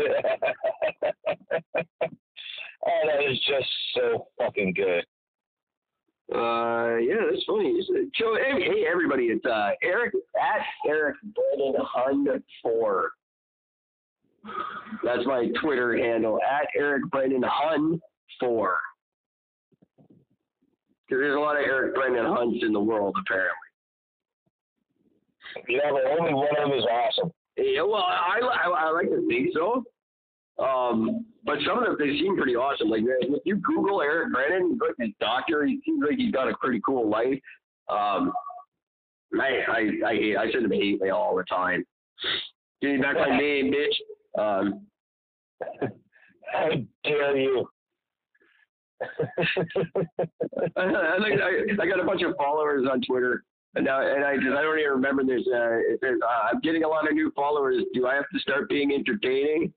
that 3.06 3.30
is 3.30 3.38
just 3.47 3.68
so 3.94 4.26
fucking 4.38 4.74
good. 4.74 5.05
Uh, 6.34 6.97
yeah, 6.97 7.16
that's 7.28 7.44
funny. 7.44 7.80
So, 8.18 8.36
hey, 8.36 8.62
hey 8.62 8.86
everybody, 8.90 9.24
it's 9.26 9.44
uh, 9.44 9.70
Eric 9.82 10.14
at 10.36 10.60
Eric 10.88 11.16
Brennan 11.22 11.74
Hun 11.80 12.42
four. 12.62 13.10
That's 15.05 15.26
my 15.26 15.48
Twitter 15.62 15.97
handle 15.97 16.38
at 16.42 16.68
Eric 16.76 17.02
Brennan 17.10 17.44
Hun 17.44 18.01
four. 18.38 18.78
There's 21.09 21.34
a 21.34 21.40
lot 21.40 21.56
of 21.56 21.64
Eric 21.64 21.94
Brennan 21.97 22.26
Hunts 22.26 22.59
in 22.62 22.72
the 22.72 22.80
world, 22.80 23.16
apparently. 23.20 23.56
Yeah, 25.68 25.90
but 25.90 26.06
only 26.18 26.32
one 26.32 26.48
of 26.56 26.68
them 26.68 26.78
is 26.78 26.84
awesome. 26.84 27.32
Yeah, 27.61 27.82
well, 27.82 27.97
I, 27.97 28.41
I, 28.41 28.69
I 28.69 28.91
like 28.91 29.11
to 29.11 29.27
think 29.28 29.51
so. 29.53 29.85
Um, 30.62 31.27
but 31.45 31.59
some 31.66 31.78
of 31.78 31.85
them 31.85 31.97
they 31.99 32.19
seem 32.19 32.37
pretty 32.37 32.55
awesome. 32.57 32.89
Like 32.91 33.03
if 33.05 33.43
you 33.45 33.57
Google 33.57 34.03
Eric 34.03 34.32
Brennan, 34.32 34.78
look 34.81 34.95
his 34.99 35.11
doctor, 35.20 35.65
he 35.65 35.81
seems 35.85 36.03
like 36.07 36.19
he's 36.19 36.32
got 36.32 36.49
a 36.49 36.57
pretty 36.57 36.81
cool 36.85 37.09
life. 37.09 37.39
Um, 37.89 38.32
I 39.39 39.61
I 39.69 39.91
I, 40.07 40.15
hate, 40.15 40.37
I 40.37 40.51
send 40.53 40.65
him 40.65 40.73
hate 40.73 41.01
mail 41.01 41.16
all 41.16 41.37
the 41.37 41.45
time. 41.45 41.85
Give 42.82 42.93
me 42.93 42.99
back 42.99 43.16
my 43.16 43.37
name, 43.37 43.73
bitch. 43.73 44.41
Um, 44.41 44.87
How 46.53 46.69
dare 47.05 47.37
you? 47.37 47.69
I, 50.77 50.82
I, 50.82 51.19
I 51.81 51.87
got 51.87 52.01
a 52.01 52.05
bunch 52.05 52.23
of 52.23 52.35
followers 52.37 52.87
on 52.91 53.01
Twitter. 53.03 53.45
And 53.76 53.84
now, 53.84 54.01
and 54.01 54.24
I 54.24 54.34
just 54.34 54.48
I 54.48 54.62
don't 54.62 54.78
even 54.78 54.90
remember. 54.90 55.22
There's 55.24 55.47
uh, 55.47 55.97
there's 56.01 56.20
uh, 56.22 56.48
I'm 56.52 56.60
getting 56.60 56.82
a 56.82 56.88
lot 56.88 57.09
of 57.09 57.14
new 57.14 57.30
followers. 57.36 57.84
Do 57.94 58.06
I 58.06 58.14
have 58.14 58.28
to 58.32 58.38
start 58.40 58.68
being 58.68 58.92
entertaining? 58.92 59.72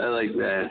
I 0.00 0.06
like 0.06 0.32
that. 0.34 0.70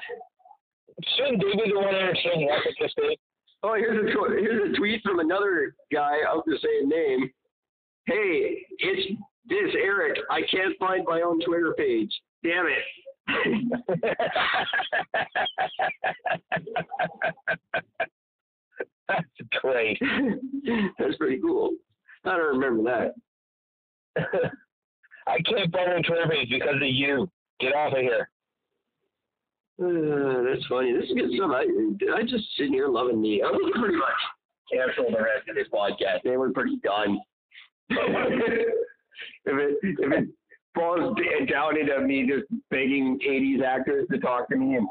Shouldn't 1.16 1.42
they 1.42 1.64
be 1.64 1.72
the 1.72 1.80
one 1.80 1.96
entertaining 1.96 2.50
us 2.52 2.60
at 2.68 2.74
this 2.82 2.92
stage? 2.92 3.18
Oh, 3.64 3.76
here's 3.76 3.98
a 3.98 4.12
tw- 4.12 4.32
here's 4.38 4.74
a 4.74 4.78
tweet 4.78 5.02
from 5.04 5.20
another 5.20 5.76
guy 5.94 6.18
of 6.30 6.44
the 6.46 6.58
same 6.62 6.90
name. 6.90 7.30
Hey, 8.06 8.66
it's 8.80 9.22
this 9.48 9.74
Eric. 9.82 10.18
I 10.30 10.42
can't 10.52 10.78
find 10.78 11.06
my 11.06 11.22
own 11.22 11.40
Twitter 11.46 11.74
page. 11.78 12.12
Damn 12.44 12.68
it. 12.68 12.84
That's 19.10 19.50
great. 19.62 20.00
That's 21.00 21.18
pretty 21.18 21.42
cool. 21.42 21.72
I 22.26 22.38
don't 22.38 22.60
remember 22.60 22.84
that. 24.16 24.22
I 25.28 25.38
can't 25.42 25.76
on 25.76 26.04
Twitter 26.04 26.28
page 26.30 26.50
because 26.50 26.76
of 26.76 26.82
you. 26.82 27.30
Get 27.60 27.76
off 27.76 27.94
of 27.94 28.00
here. 28.00 28.30
Uh, 29.82 30.44
that's 30.44 30.66
funny. 30.68 30.92
This 30.92 31.06
is 31.06 31.16
good 31.16 31.32
stuff. 31.36 31.52
I, 31.54 31.64
I 32.18 32.22
just 32.24 32.44
sitting 32.58 32.74
here 32.74 32.90
loving 32.90 33.22
me. 33.22 33.42
I 33.42 33.50
was 33.50 33.72
pretty 33.80 33.96
much 33.96 34.10
cancel 34.72 35.06
the 35.10 35.24
rest 35.24 35.48
of 35.48 35.56
this 35.56 35.68
podcast. 35.74 36.24
They 36.24 36.36
were 36.36 36.52
pretty 36.52 36.78
done. 36.84 37.20
if 37.90 38.68
it 39.46 39.78
if 39.82 40.12
it 40.12 40.28
falls 40.76 41.16
down 41.50 41.78
into 41.78 42.00
me 42.02 42.28
just 42.28 42.46
begging 42.70 43.20
'80s 43.26 43.64
actors 43.64 44.08
to 44.12 44.20
talk 44.20 44.50
to 44.50 44.58
me 44.58 44.76
and 44.76 44.88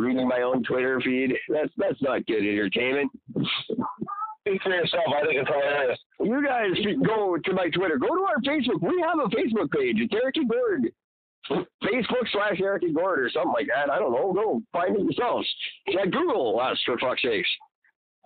reading 0.00 0.28
my 0.28 0.42
own 0.42 0.62
Twitter 0.64 1.00
feed, 1.00 1.34
that's 1.48 1.70
that's 1.76 2.00
not 2.02 2.26
good 2.26 2.42
entertainment. 2.42 3.10
Speak 4.40 4.62
for 4.62 4.70
yourself. 4.70 5.04
I 5.08 5.26
think 5.26 5.36
it's 5.36 5.48
hilarious. 5.48 5.98
You 6.18 6.44
guys 6.44 6.70
should 6.82 7.06
go 7.06 7.36
to 7.36 7.52
my 7.52 7.68
Twitter. 7.68 7.98
Go 7.98 8.08
to 8.08 8.22
our 8.22 8.40
Facebook. 8.40 8.80
We 8.80 9.04
have 9.06 9.18
a 9.18 9.28
Facebook 9.28 9.70
page. 9.70 9.96
It's 9.98 10.14
Eric 10.14 10.36
and 10.36 10.48
Gord. 10.48 10.92
Facebook 11.82 12.26
slash 12.32 12.60
Eric 12.60 12.84
and 12.84 12.94
Gord 12.94 13.20
or 13.20 13.30
something 13.30 13.52
like 13.52 13.66
that. 13.74 13.90
I 13.90 13.98
don't 13.98 14.12
know. 14.12 14.32
Go 14.32 14.62
find 14.72 14.96
it 14.96 15.02
yourselves. 15.02 15.48
Yeah, 15.86 16.04
Google 16.04 16.58
us 16.60 16.78
for 16.86 16.98
fuck's 16.98 17.22
sakes. 17.22 17.48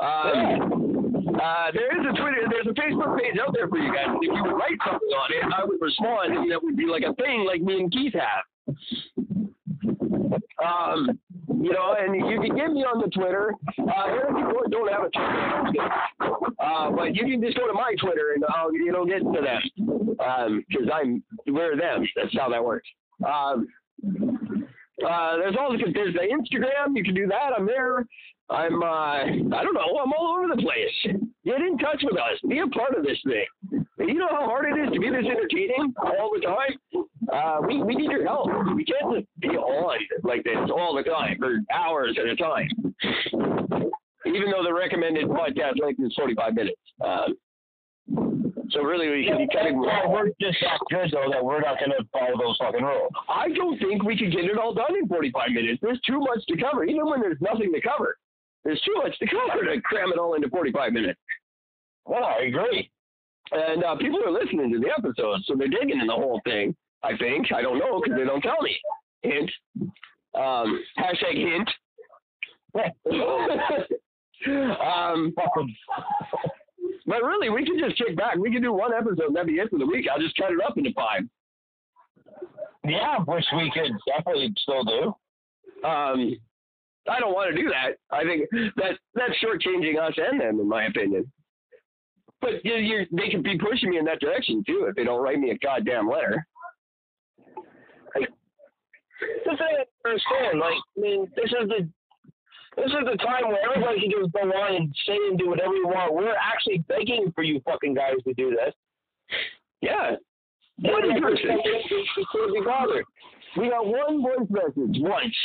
Um, 0.00 1.14
uh, 1.40 1.70
there 1.72 1.98
is 1.98 2.06
a 2.06 2.20
Twitter, 2.20 2.46
there's 2.50 2.66
a 2.66 2.74
Facebook 2.74 3.18
page 3.18 3.36
out 3.40 3.54
there 3.54 3.68
for 3.68 3.78
you 3.78 3.92
guys. 3.92 4.06
If 4.20 4.22
you 4.22 4.42
would 4.42 4.54
write 4.54 4.78
something 4.84 5.08
on 5.08 5.30
it, 5.32 5.54
I 5.56 5.64
would 5.64 5.80
respond, 5.80 6.36
and 6.36 6.50
that 6.50 6.62
would 6.62 6.76
be 6.76 6.86
like 6.86 7.02
a 7.02 7.14
thing 7.14 7.44
like 7.46 7.60
me 7.60 7.80
and 7.80 7.92
Keith 7.92 8.14
have. 8.14 8.76
Um, 10.64 11.18
you 11.62 11.72
know, 11.72 11.96
and 11.98 12.14
you 12.14 12.40
can 12.40 12.56
get 12.56 12.72
me 12.72 12.82
on 12.82 13.00
the 13.00 13.08
Twitter. 13.10 13.54
Uh, 13.78 14.06
Eric 14.06 14.34
Gord 14.52 14.70
don't 14.70 14.90
have 14.90 15.04
a 15.04 15.10
Twitter, 15.10 15.92
uh, 16.58 16.90
but 16.90 17.14
you 17.14 17.24
can 17.24 17.42
just 17.42 17.56
go 17.56 17.66
to 17.66 17.72
my 17.72 17.94
Twitter 18.00 18.32
and 18.34 18.44
I'll, 18.48 18.72
you 18.72 18.92
know, 18.92 19.04
get 19.04 19.20
to 19.20 19.40
them 19.40 20.64
because 20.68 20.88
I'm 20.92 21.22
we're 21.46 21.76
them. 21.76 22.06
That's 22.16 22.36
how 22.36 22.48
that 22.50 22.64
works. 22.64 22.88
Um, 23.26 23.68
uh, 25.06 25.36
there's 25.36 25.56
also 25.58 25.84
there's 25.92 26.14
the 26.14 26.20
Instagram. 26.20 26.96
You 26.96 27.04
can 27.04 27.14
do 27.14 27.26
that. 27.26 27.52
I'm 27.56 27.66
there. 27.66 28.06
I'm 28.50 28.82
uh, 28.82 28.86
I 28.86 29.62
don't 29.62 29.74
know. 29.74 29.98
I'm 30.02 30.12
all 30.12 30.36
over 30.38 30.54
the 30.54 30.60
place. 30.60 31.16
Get 31.44 31.60
in 31.60 31.78
touch 31.78 32.02
with 32.02 32.18
us. 32.18 32.38
Be 32.48 32.58
a 32.58 32.66
part 32.66 32.94
of 32.96 33.04
this 33.04 33.18
thing. 33.24 33.84
You 33.98 34.14
know 34.14 34.28
how 34.30 34.44
hard 34.44 34.66
it 34.66 34.80
is 34.80 34.92
to 34.92 35.00
be 35.00 35.08
this 35.08 35.24
entertaining 35.24 35.94
all 35.96 36.30
the 36.34 36.44
time. 36.44 37.04
Uh, 37.32 37.60
we 37.66 37.82
we 37.82 37.94
need 37.94 38.10
your 38.10 38.24
help. 38.26 38.48
We 38.76 38.84
can't 38.84 39.14
just 39.14 39.26
be 39.40 39.48
on 39.48 39.98
like 40.24 40.44
this 40.44 40.70
all 40.70 40.94
the 40.94 41.02
time 41.02 41.38
for 41.38 41.56
hours 41.72 42.18
at 42.20 42.26
a 42.26 42.36
time. 42.36 42.68
Even 44.26 44.50
though 44.50 44.62
the 44.62 44.74
recommended 44.74 45.26
podcast 45.26 45.80
length 45.80 46.00
is 46.02 46.14
45 46.16 46.54
minutes. 46.54 46.80
Um, 47.02 47.36
so 48.70 48.82
really, 48.82 49.08
we 49.08 49.24
can 49.24 49.46
kind 49.48 49.68
of. 49.68 49.74
Well, 49.76 50.10
we're 50.10 50.28
just 50.40 50.58
that 50.60 50.80
good 50.90 51.10
though 51.12 51.30
that 51.30 51.42
we're 51.42 51.60
not 51.60 51.78
going 51.78 51.92
to 51.96 52.04
follow 52.12 52.36
those 52.38 52.56
fucking 52.58 52.82
rules. 52.82 53.12
I 53.28 53.48
don't 53.48 53.78
think 53.78 54.02
we 54.02 54.18
can 54.18 54.30
get 54.30 54.44
it 54.44 54.58
all 54.58 54.74
done 54.74 54.96
in 54.96 55.08
45 55.08 55.50
minutes. 55.50 55.78
There's 55.80 56.00
too 56.06 56.20
much 56.20 56.44
to 56.48 56.56
cover, 56.60 56.84
even 56.84 57.06
when 57.06 57.20
there's 57.20 57.40
nothing 57.40 57.72
to 57.72 57.80
cover. 57.80 58.16
There's 58.64 58.80
too 58.80 58.94
much 59.02 59.18
to 59.18 59.26
cover 59.26 59.64
to 59.64 59.80
cram 59.82 60.12
it 60.12 60.18
all 60.18 60.34
into 60.34 60.48
45 60.48 60.92
minutes. 60.92 61.20
Well, 62.06 62.24
I 62.24 62.44
agree. 62.44 62.90
And 63.52 63.84
uh, 63.84 63.96
people 63.96 64.20
are 64.24 64.32
listening 64.32 64.72
to 64.72 64.78
the 64.78 64.90
episodes, 64.96 65.44
so 65.46 65.54
they're 65.56 65.68
digging 65.68 66.00
in 66.00 66.06
the 66.06 66.14
whole 66.14 66.40
thing. 66.44 66.74
I 67.02 67.16
think. 67.18 67.52
I 67.52 67.60
don't 67.60 67.78
know 67.78 68.00
because 68.02 68.18
they 68.18 68.24
don't 68.24 68.40
tell 68.40 68.62
me. 68.62 68.78
Hint. 69.22 69.50
Um, 70.34 70.82
hashtag 70.98 71.36
hint. 71.36 71.70
um, 74.80 75.34
but 77.06 77.22
really, 77.22 77.50
we 77.50 77.64
can 77.64 77.78
just 77.78 77.96
kick 77.98 78.16
back. 78.16 78.36
We 78.36 78.50
can 78.50 78.62
do 78.62 78.72
one 78.72 78.92
episode 78.92 79.26
and 79.26 79.36
that'd 79.36 79.46
be 79.46 79.54
it 79.54 79.70
for 79.70 79.78
the 79.78 79.86
week. 79.86 80.06
I'll 80.10 80.20
just 80.20 80.36
cut 80.36 80.50
it 80.50 80.58
up 80.66 80.76
into 80.76 80.90
five. 80.94 81.22
Yeah, 82.84 83.18
which 83.26 83.44
we 83.54 83.70
could 83.72 83.92
definitely 84.06 84.52
still 84.58 84.84
do. 84.84 85.14
Um, 85.86 86.36
I 87.08 87.20
don't 87.20 87.34
want 87.34 87.54
to 87.54 87.62
do 87.62 87.68
that. 87.68 87.98
I 88.10 88.24
think 88.24 88.48
that 88.76 88.98
that's 89.14 89.32
shortchanging 89.42 90.00
us 90.00 90.14
and 90.16 90.40
them, 90.40 90.60
in 90.60 90.68
my 90.68 90.86
opinion. 90.86 91.30
But 92.40 92.64
you, 92.64 92.74
you, 92.74 93.06
they 93.12 93.30
could 93.30 93.42
be 93.42 93.58
pushing 93.58 93.90
me 93.90 93.98
in 93.98 94.04
that 94.06 94.20
direction 94.20 94.62
too 94.66 94.86
if 94.88 94.96
they 94.96 95.04
don't 95.04 95.22
write 95.22 95.38
me 95.38 95.50
a 95.50 95.58
goddamn 95.58 96.08
letter. 96.08 96.46
The 99.20 99.56
thing 99.56 99.76
I 99.78 100.08
understand, 100.08 100.58
like, 100.58 100.74
I 100.74 101.00
mean, 101.00 101.30
this 101.36 101.46
is 101.46 101.68
the 101.68 101.88
this 102.76 102.86
is 102.86 103.06
the 103.10 103.16
time 103.18 103.48
where 103.48 103.58
everybody 103.70 104.00
can 104.00 104.10
just 104.10 104.32
go 104.32 104.40
on 104.40 104.74
and 104.74 104.94
say 105.06 105.16
and 105.28 105.38
do 105.38 105.48
whatever 105.48 105.74
you 105.74 105.86
want. 105.86 106.12
We're 106.12 106.34
actually 106.34 106.78
begging 106.88 107.32
for 107.34 107.44
you 107.44 107.60
fucking 107.64 107.94
guys 107.94 108.16
to 108.26 108.34
do 108.34 108.50
this. 108.50 108.74
Yeah. 109.80 110.16
One 110.78 111.22
person. 111.22 111.60
We 111.64 112.26
couldn't 112.32 112.54
be 112.54 112.60
bothered. 112.64 113.04
We 113.56 113.68
got 113.68 113.86
one 113.86 114.22
voice 114.22 114.48
message 114.50 115.00
once 115.00 115.36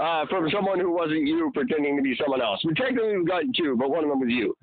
uh, 0.00 0.26
from 0.26 0.48
someone 0.50 0.80
who 0.80 0.90
wasn't 0.90 1.26
you 1.26 1.50
pretending 1.54 1.96
to 1.96 2.02
be 2.02 2.16
someone 2.18 2.40
else. 2.40 2.60
We 2.64 2.74
technically 2.74 3.16
we've 3.18 3.28
gotten 3.28 3.52
two, 3.56 3.76
but 3.78 3.90
one 3.90 4.04
of 4.04 4.10
them 4.10 4.20
was 4.20 4.30
you. 4.30 4.54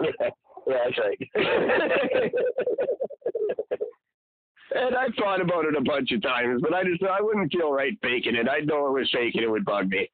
Yeah, 0.00 0.10
yeah 0.66 0.76
that's 0.84 0.98
right. 0.98 2.32
And 4.74 4.96
I've 4.96 5.14
thought 5.14 5.40
about 5.40 5.66
it 5.66 5.76
a 5.76 5.80
bunch 5.80 6.10
of 6.10 6.20
times, 6.20 6.60
but 6.60 6.74
I 6.74 6.82
just 6.82 7.00
I 7.02 7.20
wouldn't 7.20 7.52
feel 7.52 7.72
right 7.72 7.96
faking 8.02 8.34
it. 8.34 8.48
I'd 8.48 8.66
know 8.66 8.88
it 8.88 8.98
was 8.98 9.08
fake 9.12 9.36
and 9.36 9.44
it 9.44 9.50
would 9.50 9.64
bug 9.64 9.88
me. 9.88 10.10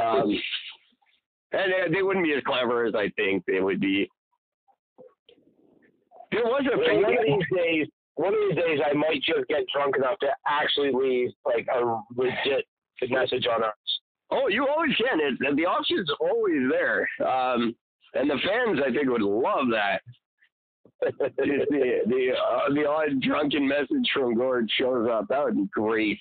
Um, 0.00 0.38
and 1.52 1.92
they 1.92 2.02
wouldn't 2.02 2.24
be 2.24 2.32
as 2.32 2.44
clever 2.44 2.84
as 2.84 2.94
I 2.94 3.10
think 3.16 3.44
they 3.46 3.60
would 3.60 3.80
be. 3.80 4.08
There 6.30 6.44
was 6.44 6.64
a 6.72 6.94
One 6.94 7.12
of 7.12 7.24
these 7.26 7.58
days, 7.58 7.86
one 8.14 8.32
of 8.32 8.40
these 8.48 8.56
days, 8.56 8.78
I 8.88 8.94
might 8.94 9.20
just 9.22 9.48
get 9.48 9.64
drunk 9.74 9.96
enough 9.96 10.18
to 10.20 10.28
actually 10.46 10.92
leave 10.92 11.30
like 11.44 11.66
a 11.74 12.00
legit 12.14 12.64
message 13.10 13.46
on 13.46 13.62
us. 13.64 13.70
Oh, 14.30 14.48
you 14.48 14.66
always 14.66 14.94
can. 14.96 15.20
It, 15.20 15.56
the 15.56 15.66
option's 15.66 16.10
always 16.20 16.70
there. 16.70 17.08
Um, 17.26 17.74
and 18.14 18.28
the 18.28 18.38
fans, 18.46 18.80
I 18.86 18.92
think, 18.92 19.08
would 19.08 19.22
love 19.22 19.66
that. 19.70 20.00
The 21.02 21.66
the 22.06 22.30
uh, 22.30 22.72
the 22.72 22.88
odd 22.88 23.20
drunken 23.22 23.66
message 23.66 24.08
from 24.14 24.36
Gord 24.36 24.70
shows 24.78 25.08
up. 25.10 25.26
That 25.28 25.42
would 25.42 25.56
be 25.56 25.66
great. 25.72 26.18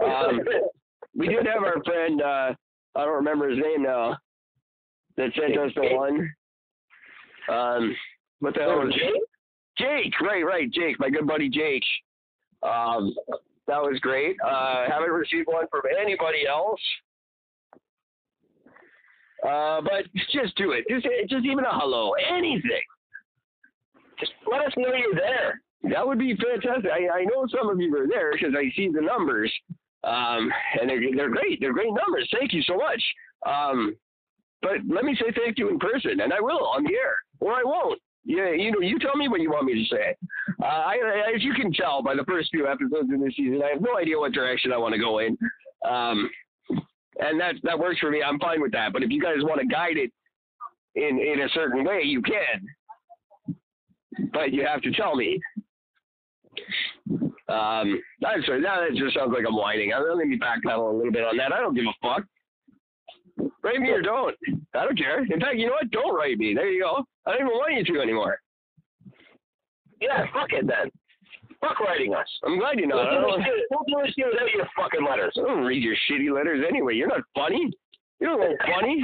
Um, 0.00 0.40
we 1.16 1.26
did 1.26 1.46
have 1.46 1.64
our 1.64 1.82
friend. 1.82 2.22
Uh, 2.22 2.54
I 2.94 3.04
don't 3.04 3.16
remember 3.16 3.48
his 3.50 3.58
name 3.58 3.82
now. 3.82 4.16
That 5.16 5.30
sent 5.34 5.58
us 5.58 5.72
the 5.74 5.96
one. 5.96 6.32
Um, 7.48 7.96
what 8.38 8.54
the 8.54 8.60
hell 8.60 8.78
was 8.78 8.94
Jake? 8.94 9.20
Jake, 9.78 10.20
right, 10.20 10.44
right, 10.44 10.70
Jake, 10.70 11.00
my 11.00 11.10
good 11.10 11.26
buddy 11.26 11.48
Jake. 11.48 11.82
Um, 12.62 13.14
that 13.70 13.80
was 13.80 14.00
great. 14.00 14.36
Uh, 14.44 14.86
haven't 14.90 15.10
received 15.10 15.46
one 15.46 15.66
from 15.70 15.82
anybody 16.00 16.44
else. 16.48 16.80
Uh, 19.46 19.80
but 19.80 20.04
just 20.32 20.56
do 20.56 20.72
it. 20.72 20.84
Just, 20.90 21.06
just 21.28 21.44
even 21.46 21.64
a 21.64 21.70
hello, 21.70 22.12
anything. 22.28 22.82
Just 24.18 24.32
let 24.50 24.66
us 24.66 24.72
know 24.76 24.92
you're 24.92 25.14
there. 25.14 25.62
That 25.84 26.04
would 26.06 26.18
be 26.18 26.34
fantastic. 26.36 26.90
I, 26.90 27.20
I 27.20 27.24
know 27.24 27.46
some 27.46 27.70
of 27.70 27.80
you 27.80 27.96
are 27.96 28.08
there 28.08 28.32
because 28.32 28.54
I 28.58 28.70
see 28.76 28.88
the 28.92 29.00
numbers, 29.00 29.52
um, 30.02 30.52
and 30.78 30.90
they're, 30.90 31.00
they're 31.16 31.30
great. 31.30 31.58
They're 31.60 31.72
great 31.72 31.94
numbers. 31.94 32.28
Thank 32.36 32.52
you 32.52 32.62
so 32.62 32.76
much. 32.76 33.02
Um, 33.46 33.96
but 34.62 34.78
let 34.90 35.04
me 35.04 35.16
say 35.18 35.32
thank 35.34 35.58
you 35.58 35.70
in 35.70 35.78
person, 35.78 36.20
and 36.20 36.32
I 36.32 36.40
will 36.40 36.66
on 36.66 36.82
the 36.82 36.92
air, 36.92 37.14
or 37.38 37.52
I 37.52 37.62
won't. 37.64 38.00
Yeah, 38.24 38.50
you 38.50 38.70
know, 38.70 38.80
you 38.80 38.98
tell 38.98 39.16
me 39.16 39.28
what 39.28 39.40
you 39.40 39.50
want 39.50 39.64
me 39.64 39.74
to 39.74 39.94
say. 39.94 40.14
Uh, 40.62 40.66
I, 40.66 40.96
as 41.34 41.42
you 41.42 41.54
can 41.54 41.72
tell 41.72 42.02
by 42.02 42.14
the 42.14 42.24
first 42.24 42.50
few 42.50 42.66
episodes 42.66 43.08
of 43.12 43.20
this 43.20 43.34
season, 43.34 43.62
I 43.64 43.70
have 43.70 43.80
no 43.80 43.96
idea 43.96 44.18
what 44.18 44.32
direction 44.32 44.72
I 44.72 44.76
want 44.76 44.94
to 44.94 45.00
go 45.00 45.20
in, 45.20 45.38
um, 45.88 46.30
and 47.18 47.40
that 47.40 47.54
that 47.62 47.78
works 47.78 47.98
for 47.98 48.10
me. 48.10 48.22
I'm 48.22 48.38
fine 48.38 48.60
with 48.60 48.72
that. 48.72 48.92
But 48.92 49.02
if 49.02 49.10
you 49.10 49.20
guys 49.20 49.36
want 49.38 49.60
to 49.60 49.66
guide 49.66 49.96
it 49.96 50.12
in 50.94 51.18
in 51.18 51.40
a 51.40 51.48
certain 51.54 51.82
way, 51.82 52.02
you 52.04 52.20
can. 52.22 53.56
But 54.32 54.52
you 54.52 54.66
have 54.66 54.82
to 54.82 54.92
tell 54.92 55.16
me. 55.16 55.40
Um, 57.48 58.00
I'm 58.24 58.42
sorry. 58.44 58.62
That 58.62 58.90
just 58.94 59.16
sounds 59.16 59.32
like 59.34 59.44
I'm 59.46 59.56
whining. 59.56 59.92
I'm 59.92 60.04
let 60.16 60.26
me 60.26 60.38
backpedal 60.38 60.92
a 60.92 60.96
little 60.96 61.12
bit 61.12 61.24
on 61.24 61.36
that. 61.38 61.52
I 61.52 61.58
don't 61.58 61.74
give 61.74 61.86
a 61.86 61.94
fuck. 62.06 62.24
Write 63.62 63.80
me 63.80 63.90
or 63.90 64.02
don't. 64.02 64.36
I 64.74 64.84
don't 64.84 64.96
care. 64.98 65.20
In 65.22 65.40
fact, 65.40 65.56
you 65.56 65.66
know 65.66 65.72
what? 65.72 65.90
Don't 65.90 66.14
write 66.14 66.38
me. 66.38 66.54
There 66.54 66.68
you 66.70 66.82
go. 66.82 67.04
I 67.26 67.32
don't 67.32 67.40
even 67.46 67.48
want 67.52 67.74
you 67.74 67.94
to 67.94 68.00
anymore. 68.00 68.38
Yeah, 70.00 70.24
fuck 70.32 70.52
it 70.52 70.66
then. 70.66 70.90
Fuck 71.60 71.78
writing 71.80 72.14
us. 72.14 72.26
I'm 72.44 72.58
glad 72.58 72.78
you're 72.78 72.88
not. 72.88 73.06
I 73.08 73.18
We'll 73.18 73.36
don't, 73.36 73.44
do 73.44 73.50
this- 73.52 73.66
we'll 73.70 73.84
do 73.86 74.06
this 74.06 74.14
shit 74.14 74.26
without 74.32 74.50
your 74.54 74.66
fucking 74.76 75.04
letters. 75.04 75.34
I 75.36 75.42
don't 75.42 75.64
read 75.64 75.82
your 75.82 75.94
shitty 76.10 76.34
letters 76.34 76.64
anyway. 76.66 76.94
You're 76.94 77.08
not 77.08 77.20
funny. 77.34 77.70
You 78.20 78.26
don't 78.26 78.40
look 78.40 78.58
funny. 78.66 79.02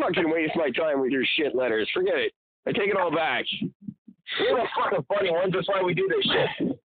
Fucking 0.00 0.30
waste 0.30 0.52
my 0.56 0.70
time 0.70 1.00
with 1.00 1.10
your 1.12 1.24
shit 1.36 1.54
letters. 1.54 1.88
Forget 1.94 2.16
it. 2.16 2.32
I 2.66 2.72
take 2.72 2.88
it 2.88 2.96
all 2.96 3.10
back. 3.14 3.44
We're 4.40 4.56
the 4.56 4.66
fucking 4.76 5.04
funny 5.08 5.30
ones. 5.30 5.52
That's 5.54 5.68
why 5.68 5.82
we 5.82 5.94
do 5.94 6.08
this 6.08 6.24
shit. 6.32 6.78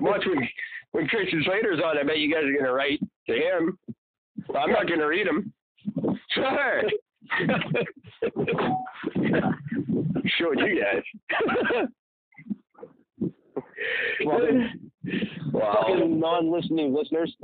Watch 0.00 0.22
when 0.26 0.48
when 0.92 1.06
Christian 1.08 1.42
Slater's 1.44 1.80
on. 1.84 1.98
I 1.98 2.02
bet 2.02 2.18
you 2.18 2.32
guys 2.32 2.44
are 2.44 2.58
gonna 2.58 2.72
write 2.72 3.00
to 3.28 3.34
him. 3.34 3.78
I'm 4.56 4.70
not 4.70 4.88
gonna 4.88 5.06
read 5.06 5.26
him. 5.26 5.52
Sure. 6.30 6.82
Showed 10.38 10.58
you 10.60 10.80
guys. 10.80 11.02
wow. 15.52 15.86
Fucking 15.88 16.20
non-listening 16.20 16.94
listeners. 16.94 17.34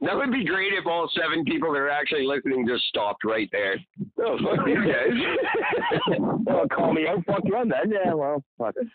That 0.00 0.16
would 0.16 0.30
be 0.30 0.44
great 0.44 0.72
if 0.74 0.86
all 0.86 1.10
seven 1.12 1.44
people 1.44 1.72
that 1.72 1.78
are 1.78 1.90
actually 1.90 2.24
listening 2.24 2.66
just 2.68 2.84
stopped 2.84 3.24
right 3.24 3.48
there. 3.50 3.76
Oh, 4.20 4.38
fuck 4.38 4.66
you 4.66 4.86
guys. 4.86 6.20
oh, 6.48 6.66
call 6.72 6.92
me 6.94 7.08
out. 7.08 7.24
Fuck 7.26 7.40
you 7.44 7.56
on 7.56 7.68
that. 7.70 7.88
Yeah, 7.88 8.14
well, 8.14 8.44
fuck 8.56 8.74
it. 8.76 8.86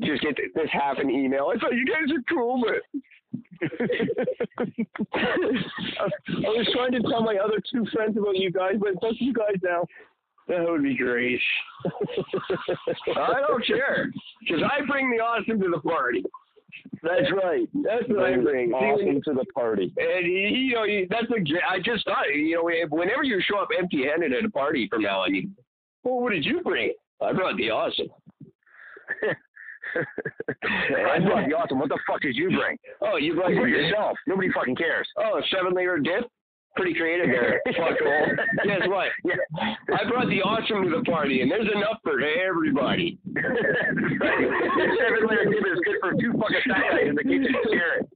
Just 0.00 0.22
get 0.22 0.36
this 0.54 0.68
half 0.72 0.98
an 0.98 1.10
email. 1.10 1.50
I 1.54 1.58
thought 1.58 1.74
you 1.74 1.84
guys 1.86 2.10
are 2.12 2.22
cool, 2.34 2.62
but 2.62 2.82
I 5.14 6.48
was 6.48 6.68
trying 6.74 6.92
to 6.92 7.00
tell 7.08 7.22
my 7.22 7.36
other 7.36 7.60
two 7.72 7.84
friends 7.92 8.16
about 8.16 8.36
you 8.36 8.50
guys, 8.50 8.74
but 8.80 8.94
fuck 9.00 9.14
you 9.18 9.32
guys 9.32 9.56
now. 9.62 9.86
that 10.48 10.64
would 10.68 10.82
be 10.82 10.96
great. 10.96 11.40
I 13.16 13.40
don't 13.48 13.66
care 13.66 14.10
because 14.40 14.62
I 14.62 14.84
bring 14.86 15.10
the 15.10 15.18
awesome 15.22 15.60
to 15.60 15.68
the 15.70 15.80
party. 15.80 16.22
That's 17.02 17.30
right. 17.42 17.68
That's 17.74 18.04
what 18.08 18.24
I 18.26 18.36
bring. 18.36 18.72
Awesome 18.72 19.22
to 19.22 19.32
the 19.34 19.44
party. 19.54 19.92
And 19.96 20.26
you 20.26 20.74
know, 20.74 20.84
you- 20.84 21.06
that's 21.10 21.28
like 21.30 21.44
I 21.68 21.78
just 21.80 22.04
thought. 22.04 22.26
You 22.34 22.56
know, 22.56 22.86
whenever 22.90 23.22
you 23.24 23.40
show 23.42 23.58
up 23.58 23.68
empty-handed 23.76 24.32
at 24.32 24.44
a 24.44 24.50
party 24.50 24.86
from 24.90 25.02
now 25.02 25.20
on, 25.22 25.34
you, 25.34 25.48
well, 26.04 26.20
what 26.20 26.32
did 26.32 26.44
you 26.44 26.60
bring? 26.62 26.92
I 27.20 27.32
brought 27.32 27.56
the 27.56 27.70
awesome. 27.70 28.08
I 29.24 31.18
brought 31.20 31.48
the 31.48 31.54
awesome. 31.54 31.78
What 31.78 31.88
the 31.88 31.98
fuck 32.06 32.20
did 32.20 32.36
you 32.36 32.48
bring? 32.50 32.76
Oh, 33.00 33.16
you 33.16 33.34
brought 33.34 33.52
your 33.52 33.68
yourself. 33.68 34.16
Nobody 34.26 34.50
fucking 34.52 34.76
cares. 34.76 35.08
Oh, 35.18 35.40
seven 35.54 35.74
layer 35.74 35.98
dip? 35.98 36.24
Pretty 36.74 36.92
creative 36.92 37.26
there. 37.28 37.62
Fuckhole. 37.68 38.36
Guess 38.64 38.86
what? 38.88 39.08
Yeah. 39.24 39.36
I 39.96 40.04
brought 40.10 40.28
the 40.28 40.42
awesome 40.42 40.84
to 40.84 40.90
the 40.90 41.02
party, 41.04 41.40
and 41.40 41.50
there's 41.50 41.68
enough 41.74 41.98
for 42.02 42.20
everybody. 42.20 43.18
Seven 43.34 43.48
layer 45.26 45.44
dip 45.46 45.64
is 45.64 45.80
good 45.84 45.96
for 46.00 46.12
two 46.20 46.32
fucking 46.32 46.68
guys 46.68 47.08
in 47.08 47.14
the 47.14 47.22
kitchen 47.22 47.54
sharing. 47.70 48.06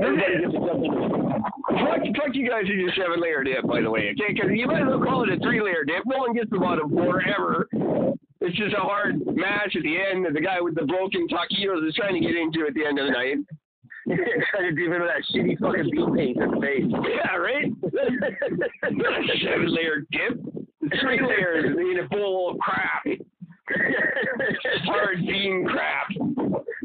Everybody 0.00 0.38
gets 0.42 0.54
something. 0.54 0.92
Fuck, 1.70 2.00
fuck 2.16 2.34
you 2.34 2.48
guys 2.48 2.66
who 2.68 2.76
do 2.76 2.88
seven 2.96 3.20
layer 3.20 3.42
dip, 3.42 3.66
by 3.66 3.80
the 3.80 3.90
way, 3.90 4.12
okay? 4.14 4.32
Because 4.32 4.50
you 4.54 4.66
might 4.66 4.82
as 4.82 4.88
well 4.88 5.02
call 5.02 5.24
it 5.24 5.30
a 5.36 5.38
three 5.40 5.60
layer 5.60 5.82
dip. 5.84 6.04
No 6.06 6.18
one 6.18 6.34
gets 6.34 6.50
the 6.50 6.58
bottom 6.58 6.88
four 6.90 7.20
ever. 7.26 7.68
It's 8.44 8.56
just 8.58 8.74
a 8.74 8.80
hard 8.80 9.24
match 9.24 9.74
at 9.74 9.82
the 9.82 9.96
end 9.96 10.26
that 10.26 10.34
the 10.34 10.40
guy 10.40 10.60
with 10.60 10.74
the 10.74 10.84
broken 10.84 11.26
taquitos 11.28 11.88
is 11.88 11.94
trying 11.94 12.12
to 12.12 12.20
get 12.20 12.36
into 12.36 12.66
at 12.66 12.74
the 12.74 12.84
end 12.84 12.98
of 12.98 13.06
the 13.06 13.12
night. 13.12 13.36
Trying 14.06 14.68
to 14.68 14.72
give 14.76 14.92
him 14.92 15.00
that 15.00 15.24
shitty 15.32 15.58
fucking 15.58 15.88
bean 15.90 16.14
paste 16.14 16.38
in 16.38 16.50
the 16.50 16.60
face. 16.60 16.84
Yeah, 17.08 17.36
right? 17.36 17.72
A 18.84 19.38
seven 19.42 19.74
layer 19.74 20.04
dip. 20.12 20.38
Three 21.00 21.20
layers 21.26 21.74
in 21.74 22.00
a 22.04 22.08
bowl 22.08 22.50
of 22.50 22.58
crap. 22.58 23.04
Hard 24.84 25.16
bean 25.26 25.66
crap. 25.66 26.08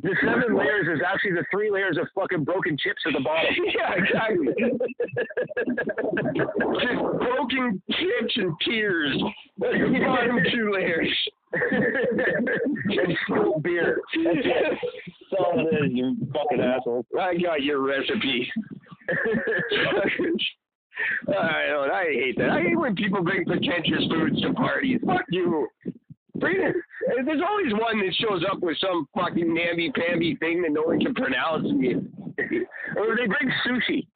The 0.02 0.16
seven 0.24 0.56
layers 0.58 0.88
is 0.88 1.02
actually 1.06 1.32
the 1.34 1.46
three 1.52 1.70
layers 1.72 1.98
of 1.98 2.08
fucking 2.16 2.44
broken 2.46 2.78
chips 2.78 3.02
at 3.06 3.14
the 3.14 3.20
bottom. 3.20 3.54
Yeah, 3.66 3.94
exactly. 3.96 4.48
Just 6.80 7.02
broken 7.20 7.82
chips 7.92 8.38
and 8.38 8.54
tears. 8.66 9.22
Bottom 9.60 10.40
two 10.52 10.72
layers. 10.74 11.30
and 11.52 13.18
spilled 13.26 13.64
beer. 13.64 14.00
That's 14.24 14.38
it. 14.46 14.78
That's 15.32 15.42
all 15.42 15.60
it 15.60 15.86
is, 15.86 15.92
you 15.92 16.16
fucking 16.34 16.62
asshole. 16.62 17.06
I 17.20 17.36
got 17.36 17.62
your 17.64 17.82
recipe. 17.82 18.52
I 21.30 21.68
don't. 21.68 21.92
I 21.92 22.04
hate 22.06 22.38
that. 22.38 22.50
I 22.50 22.62
hate 22.62 22.78
when 22.80 22.96
people 22.96 23.24
bring 23.24 23.46
pretentious 23.46 24.06
foods 24.10 24.42
to 24.42 24.54
parties. 24.54 25.00
Fuck 25.06 25.26
you. 25.30 25.68
There's 26.40 27.42
always 27.48 27.74
one 27.74 28.00
that 28.00 28.14
shows 28.20 28.44
up 28.50 28.60
with 28.62 28.78
some 28.80 29.08
fucking 29.16 29.54
namby-pamby 29.54 30.36
thing 30.40 30.62
that 30.64 30.72
no 30.72 30.84
one 30.84 31.00
can 31.00 31.14
pronounce. 31.14 31.66
or 31.68 33.16
they 33.16 33.28
bring 33.28 33.52
sushi. 33.66 34.08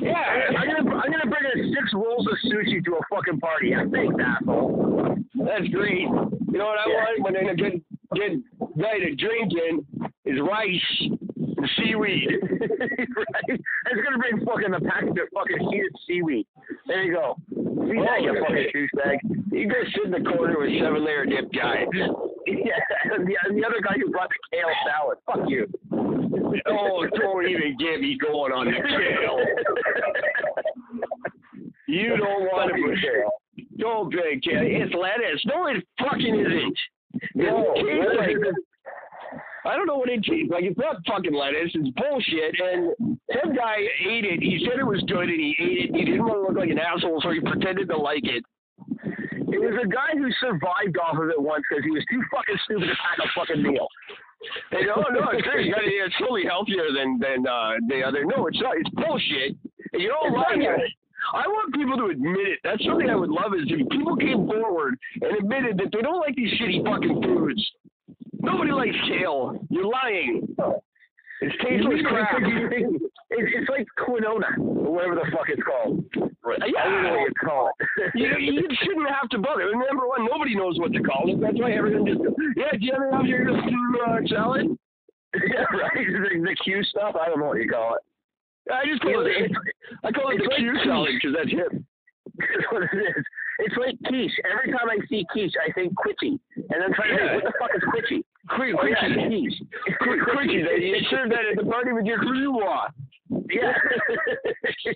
Yeah, 0.00 0.14
I'm 0.56 0.68
gonna 0.84 0.96
I'm 0.96 1.10
gonna 1.10 1.26
bring 1.26 1.44
in 1.56 1.74
six 1.74 1.92
rolls 1.94 2.26
of 2.26 2.34
sushi 2.50 2.84
to 2.84 2.94
a 2.94 3.00
fucking 3.14 3.40
party. 3.40 3.74
I 3.74 3.86
think 3.88 4.14
asshole. 4.20 5.16
That's 5.34 5.66
great. 5.68 6.02
You 6.02 6.58
know 6.58 6.66
what 6.66 6.78
I 6.78 6.84
Yeah. 6.88 6.94
want 6.94 7.22
when 7.22 7.36
in 7.36 7.48
a 7.48 7.54
good 7.56 7.82
good 8.14 8.42
night 8.76 9.02
of 9.10 9.16
drinking 9.18 9.86
is 10.24 10.38
rice 10.40 11.10
and 11.56 11.70
seaweed. 11.76 12.28
right? 12.60 13.48
It's 13.48 14.02
gonna 14.04 14.18
bring 14.18 14.44
fucking 14.44 14.70
the 14.70 14.80
package 14.88 15.10
of 15.10 15.28
fucking 15.34 15.68
heated 15.70 15.92
seaweed. 16.06 16.46
There 16.86 17.02
you 17.04 17.14
go. 17.14 17.36
See 17.50 17.98
that, 18.04 18.22
you 18.22 18.36
Oh, 18.36 18.44
fucking 18.46 18.70
douchebag. 18.74 19.18
You 19.52 19.68
go 19.68 19.74
sit 19.94 20.04
in 20.04 20.10
the 20.12 20.30
corner 20.30 20.58
with 20.58 20.70
seven 20.80 21.04
layer 21.04 21.24
dip 21.26 21.52
guy. 21.52 21.86
Yeah, 22.46 22.72
the, 23.04 23.24
the 23.54 23.64
other 23.64 23.80
guy 23.82 23.94
who 24.02 24.10
brought 24.10 24.30
the 24.30 24.56
kale 24.56 24.74
salad. 24.88 25.18
Fuck 25.26 25.48
you. 25.48 25.66
Oh, 26.66 27.06
don't 27.16 27.46
even 27.48 27.76
get 27.78 28.00
me 28.00 28.16
going 28.20 28.50
on 28.52 28.66
the 28.66 28.72
kale. 28.72 29.38
You 31.86 32.16
don't 32.16 32.42
want 32.50 32.70
Fucking 32.70 32.94
to. 32.94 33.00
kale. 33.00 33.30
Don't 33.78 34.10
drink 34.12 34.42
kale. 34.44 34.60
It's 34.62 34.94
lettuce. 34.94 35.42
No, 35.46 35.66
it 35.66 35.84
fucking 36.00 36.34
isn't. 36.34 36.78
No, 37.34 37.72
It 37.76 37.84
tastes 37.84 38.14
no, 38.14 38.20
like- 38.20 38.30
it's- 38.30 38.54
I 39.64 39.76
don't 39.76 39.86
know 39.86 39.96
what 39.98 40.08
it 40.08 40.24
tastes 40.24 40.50
like. 40.50 40.64
It's 40.64 40.78
not 40.78 40.96
fucking 41.06 41.34
lettuce. 41.34 41.72
It's 41.74 41.90
bullshit. 41.96 42.54
And 42.60 43.18
some 43.28 43.54
guy 43.54 43.76
ate 44.08 44.24
it. 44.24 44.40
He 44.40 44.64
said 44.64 44.78
it 44.80 44.86
was 44.86 45.02
good, 45.06 45.28
and 45.28 45.40
he 45.40 45.54
ate 45.60 45.90
it. 45.90 45.96
He 45.96 46.04
didn't 46.04 46.24
want 46.24 46.40
to 46.40 46.42
look 46.48 46.56
like 46.58 46.70
an 46.70 46.78
asshole, 46.78 47.20
so 47.20 47.30
he 47.30 47.40
pretended 47.40 47.88
to 47.88 47.96
like 47.96 48.24
it. 48.24 48.42
It 49.52 49.58
was 49.60 49.76
a 49.82 49.88
guy 49.88 50.14
who 50.16 50.30
survived 50.40 50.96
off 50.96 51.18
of 51.20 51.28
it 51.28 51.40
once 51.40 51.64
because 51.68 51.84
he 51.84 51.90
was 51.90 52.04
too 52.10 52.22
fucking 52.32 52.56
stupid 52.64 52.86
to 52.88 52.96
pack 53.02 53.18
a 53.20 53.28
fucking 53.36 53.62
meal. 53.62 53.88
Hey, 54.70 54.86
no, 54.88 54.96
no, 55.12 55.28
it's 55.36 55.44
gotta- 55.44 55.60
It's 55.60 56.16
totally 56.18 56.44
healthier 56.48 56.88
than 56.96 57.18
than 57.18 57.44
uh, 57.46 57.76
the 57.88 58.00
other. 58.02 58.24
No, 58.24 58.46
it's 58.46 58.60
not. 58.62 58.76
It's 58.78 58.88
bullshit. 58.96 59.56
And 59.92 60.00
you 60.00 60.08
know 60.08 60.24
It's 60.24 60.32
what? 60.36 60.56
not. 60.56 60.80
I 61.34 61.46
want 61.46 61.74
people 61.74 61.98
to 61.98 62.06
admit 62.06 62.48
it. 62.48 62.58
That's 62.64 62.82
something 62.86 63.10
I 63.10 63.14
would 63.16 63.28
love 63.28 63.52
is 63.52 63.68
if 63.68 63.86
people 63.90 64.16
came 64.16 64.46
forward 64.48 64.96
and 65.20 65.36
admitted 65.36 65.76
that 65.78 65.92
they 65.92 66.00
don't 66.00 66.18
like 66.18 66.34
these 66.34 66.48
shitty 66.58 66.80
fucking 66.82 67.20
foods. 67.22 67.60
Nobody 68.42 68.72
likes 68.72 68.96
kale. 69.08 69.58
You're 69.68 69.86
lying. 69.86 70.56
It's 71.40 71.56
tasteless 71.64 72.00
crap. 72.06 72.36
It's, 73.30 73.52
it's 73.54 73.70
like 73.70 73.86
quinona, 73.96 74.58
or 74.58 74.92
whatever 74.92 75.14
the 75.14 75.30
fuck 75.32 75.48
it's 75.48 75.62
called. 75.62 76.04
I 76.14 76.68
don't 76.68 77.02
know 77.02 77.16
what 77.16 77.28
you 77.28 77.34
call 77.40 77.70
it. 77.70 78.10
You, 78.14 78.26
you 78.38 78.68
shouldn't 78.82 79.08
have 79.08 79.28
to 79.30 79.38
bother. 79.38 79.70
And 79.70 79.80
number 79.86 80.06
one, 80.08 80.26
nobody 80.26 80.56
knows 80.56 80.78
what 80.78 80.92
to 80.92 81.00
call 81.00 81.30
it. 81.32 81.40
That's 81.40 81.56
why 81.58 81.72
everything 81.72 82.06
just 82.06 82.20
yeah. 82.56 82.72
Do 82.72 82.84
you 82.84 82.92
ever 82.92 83.10
have 83.12 83.26
your 83.26 83.48
uh, 83.48 84.20
salad? 84.28 84.66
yeah, 85.34 85.64
right. 85.70 86.06
The, 86.06 86.42
the 86.42 86.56
Q 86.64 86.82
stuff. 86.84 87.14
I 87.14 87.28
don't 87.28 87.38
know 87.38 87.46
what 87.46 87.58
you 87.58 87.68
call 87.68 87.94
it. 87.94 88.02
I 88.72 88.84
just 88.84 89.00
call 89.02 89.24
it. 89.24 89.30
It's, 89.30 89.54
I 90.04 90.10
call 90.10 90.30
it 90.32 90.38
the 90.38 90.48
like 90.48 90.58
Q 90.58 90.74
salad 90.84 91.10
because 91.14 91.36
that's 91.36 91.50
hip. 91.50 91.72
That's 92.36 92.66
what 92.72 92.82
it 92.82 92.96
is. 92.96 93.24
It's 93.60 93.76
like 93.76 93.96
quiche. 94.06 94.32
Every 94.50 94.72
time 94.72 94.88
I 94.88 94.98
see 95.08 95.24
quiche, 95.30 95.54
I 95.60 95.72
think 95.72 95.94
quitchy. 95.94 96.40
And 96.56 96.82
I'm 96.82 96.92
trying 96.94 97.16
to 97.16 97.18
think, 97.18 97.44
what 97.44 97.44
the 97.44 97.52
fuck 97.60 97.70
is 97.76 97.84
quitchy? 97.92 98.24
Quick, 98.48 98.74
Oh, 98.80 98.86
yeah, 98.86 98.96
quick, 99.00 99.28
quiche. 99.28 99.62
quick, 100.00 100.20
quick! 100.32 100.50
You 100.50 100.96
serve 101.10 101.28
that 101.30 101.44
at 101.50 101.56
the 101.62 101.70
party 101.70 101.92
with 101.92 102.06
your 102.06 102.18
quinoa. 102.18 102.88
Yeah. 103.50 103.72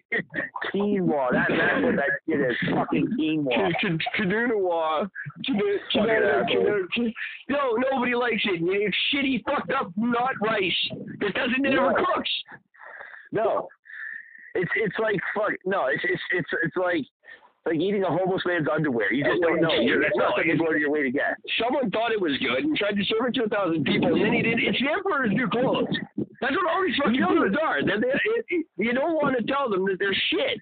quinoa. 0.74 1.30
That, 1.32 1.46
that's 1.50 1.82
what 1.84 1.96
that 1.96 2.10
shit 2.28 2.40
is. 2.40 2.56
Fucking 2.70 3.06
quinoa. 3.18 5.08
Quinoa. 5.48 7.12
No, 7.48 7.76
nobody 7.90 8.14
likes 8.14 8.42
it. 8.44 8.60
It's 8.62 8.96
shitty, 9.12 9.42
fucked 9.44 9.72
up, 9.72 9.90
not 9.96 10.32
rice 10.42 10.90
that 11.20 11.34
doesn't 11.34 11.62
never 11.62 11.76
No. 11.92 11.94
cooks. 12.14 12.30
No. 13.32 13.68
It's 14.54 14.70
it's 14.76 14.96
like 15.00 15.16
fuck 15.34 15.50
no, 15.64 15.86
it's 15.86 16.04
it's 16.04 16.22
it's 16.32 16.48
it's 16.62 16.76
like 16.76 17.04
like 17.66 17.76
eating 17.80 18.02
a 18.04 18.10
homeless 18.10 18.42
man's 18.44 18.66
underwear. 18.70 19.12
You 19.12 19.24
just 19.24 19.40
don't 19.40 19.60
know. 19.60 19.72
You're, 19.80 20.00
that's 20.02 20.16
not 20.16 20.36
No, 20.36 20.42
the 20.42 20.58
blow 20.58 20.70
your 20.76 20.90
way 20.90 21.02
to 21.02 21.10
get. 21.10 21.36
Someone 21.60 21.90
thought 21.90 22.12
it 22.12 22.20
was 22.20 22.36
good 22.38 22.64
and 22.64 22.76
tried 22.76 22.96
to 22.96 23.04
serve 23.04 23.28
it 23.28 23.34
to 23.40 23.44
a 23.44 23.48
thousand 23.48 23.84
people, 23.84 24.12
and 24.14 24.24
then 24.24 24.32
he 24.32 24.42
did. 24.42 24.58
It's 24.60 24.78
the 24.80 24.90
emperor's 24.92 25.30
new 25.32 25.48
clothes. 25.48 25.88
That's 26.40 26.52
what 26.56 26.68
all 26.70 26.82
these 26.84 26.96
fucking 27.02 27.24
foods 27.26 27.56
are. 27.62 27.80
They, 27.80 27.96
they, 28.00 28.12
it, 28.12 28.44
it, 28.48 28.66
you 28.76 28.92
don't 28.92 29.14
want 29.14 29.36
to 29.38 29.44
tell 29.50 29.70
them 29.70 29.84
that 29.86 29.96
they're 29.98 30.14
shit. 30.30 30.60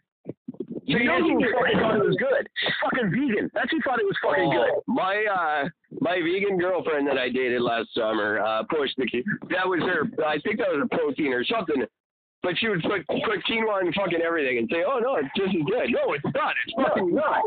You 0.85 0.99
So 0.99 1.05
know 1.05 1.17
you- 1.19 1.39
who 1.39 1.53
fucking 1.59 1.79
thought 1.81 1.97
it 1.97 2.05
was 2.07 2.17
good? 2.19 2.47
Fucking 2.87 3.11
vegan. 3.11 3.51
That's 3.55 3.71
who 3.71 3.81
thought 3.83 3.99
it 3.99 4.07
was 4.07 4.17
fucking 4.23 4.51
good. 4.51 4.71
Oh, 4.71 4.83
My 4.87 5.25
uh, 5.27 5.69
my 6.01 6.21
vegan 6.23 6.59
girlfriend 6.59 7.07
that 7.09 7.19
I 7.19 7.29
dated 7.31 7.63
last 7.63 7.89
summer 7.95 8.39
uh, 8.41 8.63
pushed 8.71 8.97
the 8.97 9.07
that 9.51 9.67
was 9.67 9.81
her. 9.83 10.07
I 10.27 10.39
think 10.41 10.59
that 10.59 10.69
was 10.71 10.87
a 10.91 10.97
protein 10.97 11.33
or 11.33 11.45
something. 11.45 11.83
But 12.43 12.59
she 12.59 12.69
would 12.69 12.83
put 12.83 13.07
put 13.07 13.45
quinoa 13.49 13.81
and 13.81 13.95
fucking 13.95 14.21
everything 14.21 14.59
and 14.59 14.69
say, 14.71 14.83
"Oh 14.87 14.99
no, 14.99 15.17
it's 15.17 15.29
just 15.37 15.55
as 15.55 15.63
good." 15.65 15.91
No, 15.91 16.13
it's 16.13 16.25
not. 16.35 16.55
It's 16.67 16.75
fucking 16.77 17.15
not. 17.15 17.41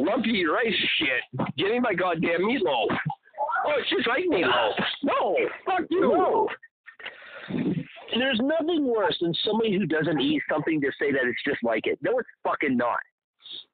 Lumpy 0.00 0.46
rice 0.46 0.72
shit. 0.98 1.48
Give 1.56 1.70
me 1.70 1.80
my 1.80 1.94
goddamn 1.94 2.42
meatloaf. 2.42 2.86
Oh, 3.66 3.72
it's 3.78 3.90
just 3.90 4.06
like 4.06 4.24
meatloaf. 4.30 4.74
No, 5.02 5.36
fuck 5.66 5.82
you. 5.90 6.00
No. 6.00 6.48
There's 8.16 8.40
nothing 8.40 8.86
worse 8.86 9.16
than 9.20 9.34
somebody 9.44 9.76
who 9.76 9.86
doesn't 9.86 10.20
eat 10.20 10.42
something 10.50 10.80
to 10.80 10.90
say 10.98 11.12
that 11.12 11.22
it's 11.24 11.42
just 11.46 11.62
like 11.62 11.86
it. 11.86 11.98
No, 12.02 12.18
it's 12.18 12.28
fucking 12.44 12.76
not. 12.76 12.98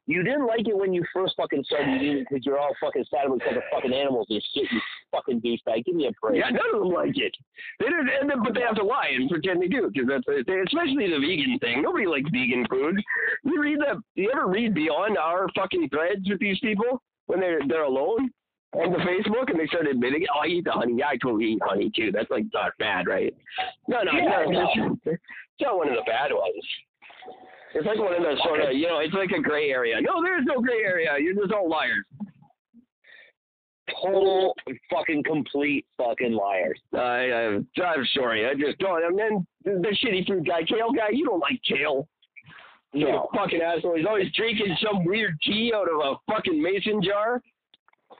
You 0.06 0.22
didn't 0.22 0.46
like 0.46 0.68
it 0.68 0.76
when 0.76 0.94
you 0.94 1.04
first 1.12 1.34
fucking 1.36 1.64
started 1.64 2.00
eating 2.00 2.18
it 2.18 2.26
because 2.28 2.46
you're 2.46 2.58
all 2.58 2.74
fucking 2.80 3.04
sad 3.10 3.28
with 3.28 3.40
the 3.40 3.60
fucking 3.72 3.92
animals 3.92 4.28
and 4.30 4.42
shit, 4.54 4.70
you 4.70 4.80
fucking 5.10 5.40
douchebag. 5.40 5.84
Give 5.84 5.96
me 5.96 6.06
a 6.06 6.12
break. 6.22 6.40
Yeah, 6.40 6.50
none 6.50 6.74
of 6.74 6.80
them 6.80 6.90
like 6.90 7.18
it. 7.18 7.34
They 7.80 7.86
don't, 7.86 8.08
and 8.08 8.30
then, 8.30 8.42
but 8.42 8.54
they 8.54 8.60
have 8.60 8.76
to 8.76 8.84
lie 8.84 9.10
and 9.12 9.28
pretend 9.28 9.60
they 9.60 9.66
do 9.66 9.90
because 9.92 10.08
that's 10.08 10.46
they, 10.46 10.60
especially 10.60 11.10
the 11.10 11.18
vegan 11.18 11.58
thing. 11.58 11.82
Nobody 11.82 12.06
likes 12.06 12.30
vegan 12.30 12.66
food. 12.70 13.02
You 13.42 13.60
read 13.60 13.78
that? 13.80 14.00
You 14.14 14.30
ever 14.32 14.46
read 14.46 14.74
beyond 14.74 15.18
our 15.18 15.48
fucking 15.56 15.88
threads 15.88 16.28
with 16.28 16.38
these 16.38 16.58
people 16.60 17.02
when 17.26 17.40
they're 17.40 17.60
they're 17.66 17.82
alone 17.82 18.30
on 18.74 18.92
the 18.92 18.98
Facebook 18.98 19.50
and 19.50 19.58
they 19.58 19.66
start 19.66 19.88
admitting, 19.88 20.24
"Oh, 20.34 20.40
I 20.40 20.46
eat 20.46 20.64
the 20.64 20.72
honey. 20.72 20.94
Yeah, 20.98 21.08
I 21.08 21.16
totally 21.16 21.52
eat 21.52 21.62
honey 21.64 21.90
too. 21.94 22.12
That's 22.12 22.30
like 22.30 22.44
not 22.54 22.72
bad, 22.78 23.08
right?" 23.08 23.34
No, 23.88 24.02
no, 24.02 24.12
Yeah, 24.12 24.44
no, 24.46 24.68
no. 24.74 24.96
It's 25.04 25.20
not 25.60 25.78
one 25.78 25.88
of 25.88 25.94
the 25.94 26.02
bad 26.06 26.30
ones. 26.32 26.64
It's 27.74 27.86
like 27.86 27.98
one 27.98 28.14
of 28.14 28.22
those 28.22 28.38
sort 28.42 28.60
of, 28.60 28.72
you 28.72 28.86
know, 28.88 28.98
it's 29.00 29.12
like 29.14 29.30
a 29.36 29.40
gray 29.42 29.70
area. 29.70 29.96
No, 30.00 30.22
there's 30.22 30.44
no 30.46 30.60
gray 30.60 30.82
area. 30.84 31.14
You're 31.20 31.34
just 31.34 31.52
all 31.52 31.68
liars. 31.68 32.04
Total 34.02 34.52
fucking 34.90 35.22
complete 35.24 35.86
fucking 35.96 36.32
liars. 36.32 36.80
I, 36.92 36.98
I, 36.98 37.84
I'm 37.84 38.06
sorry. 38.14 38.48
I 38.48 38.54
just 38.54 38.78
don't. 38.78 39.04
And 39.04 39.16
then 39.18 39.46
the, 39.64 39.96
shitty 40.04 40.26
food 40.26 40.46
guy, 40.46 40.62
kale 40.64 40.90
guy, 40.92 41.10
you 41.12 41.24
don't 41.26 41.38
like 41.40 41.60
kale. 41.68 42.08
You 42.92 43.06
No. 43.08 43.28
fucking 43.34 43.60
asshole. 43.60 43.96
He's 43.96 44.06
always 44.06 44.32
drinking 44.34 44.76
some 44.82 45.04
weird 45.04 45.36
tea 45.44 45.72
out 45.74 45.86
of 45.88 46.00
a 46.00 46.32
fucking 46.32 46.60
mason 46.60 47.00
jar. 47.02 47.40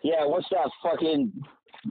Yeah, 0.05 0.24
what's 0.27 0.47
that 0.51 0.70
fucking 0.82 1.32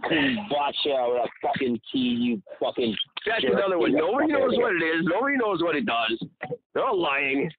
kombucha 0.04 0.88
or 0.88 1.18
a 1.18 1.28
fucking 1.42 1.80
tea, 1.92 2.00
you 2.20 2.42
fucking 2.60 2.96
That's 3.26 3.42
Sure. 3.42 3.58
another 3.58 3.78
one. 3.78 3.92
Nobody 3.94 4.28
knows 4.32 4.52
what 4.58 4.74
it 4.76 4.84
is. 4.84 5.04
Nobody 5.06 5.36
knows 5.38 5.62
what 5.64 5.76
it 5.76 5.86
does. 5.86 6.24
They're 6.76 6.86
all 6.86 7.02
lying. 7.02 7.50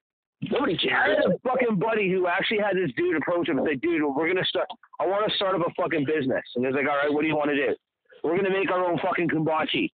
Nobody 0.41 0.77
cares. 0.77 0.93
I 0.93 1.09
had 1.09 1.33
a 1.33 1.39
fucking 1.39 1.79
buddy 1.79 2.11
who 2.11 2.27
actually 2.27 2.59
had 2.59 2.77
this 2.77 2.91
dude 2.95 3.17
approach 3.17 3.49
him 3.49 3.57
and 3.57 3.67
say, 3.67 3.75
dude, 3.75 4.03
we're 4.15 4.27
gonna 4.27 4.45
start 4.45 4.67
I 4.99 5.07
wanna 5.07 5.33
start 5.35 5.55
up 5.55 5.67
a 5.67 5.73
fucking 5.81 6.05
business. 6.05 6.43
And 6.55 6.65
he's 6.65 6.75
like, 6.75 6.85
All 6.87 6.95
right, 6.95 7.11
what 7.11 7.21
do 7.21 7.27
you 7.27 7.35
wanna 7.35 7.55
do? 7.55 7.75
We're 8.23 8.37
gonna 8.37 8.51
make 8.51 8.69
our 8.71 8.85
own 8.85 8.99
fucking 8.99 9.29
kombucha. 9.29 9.89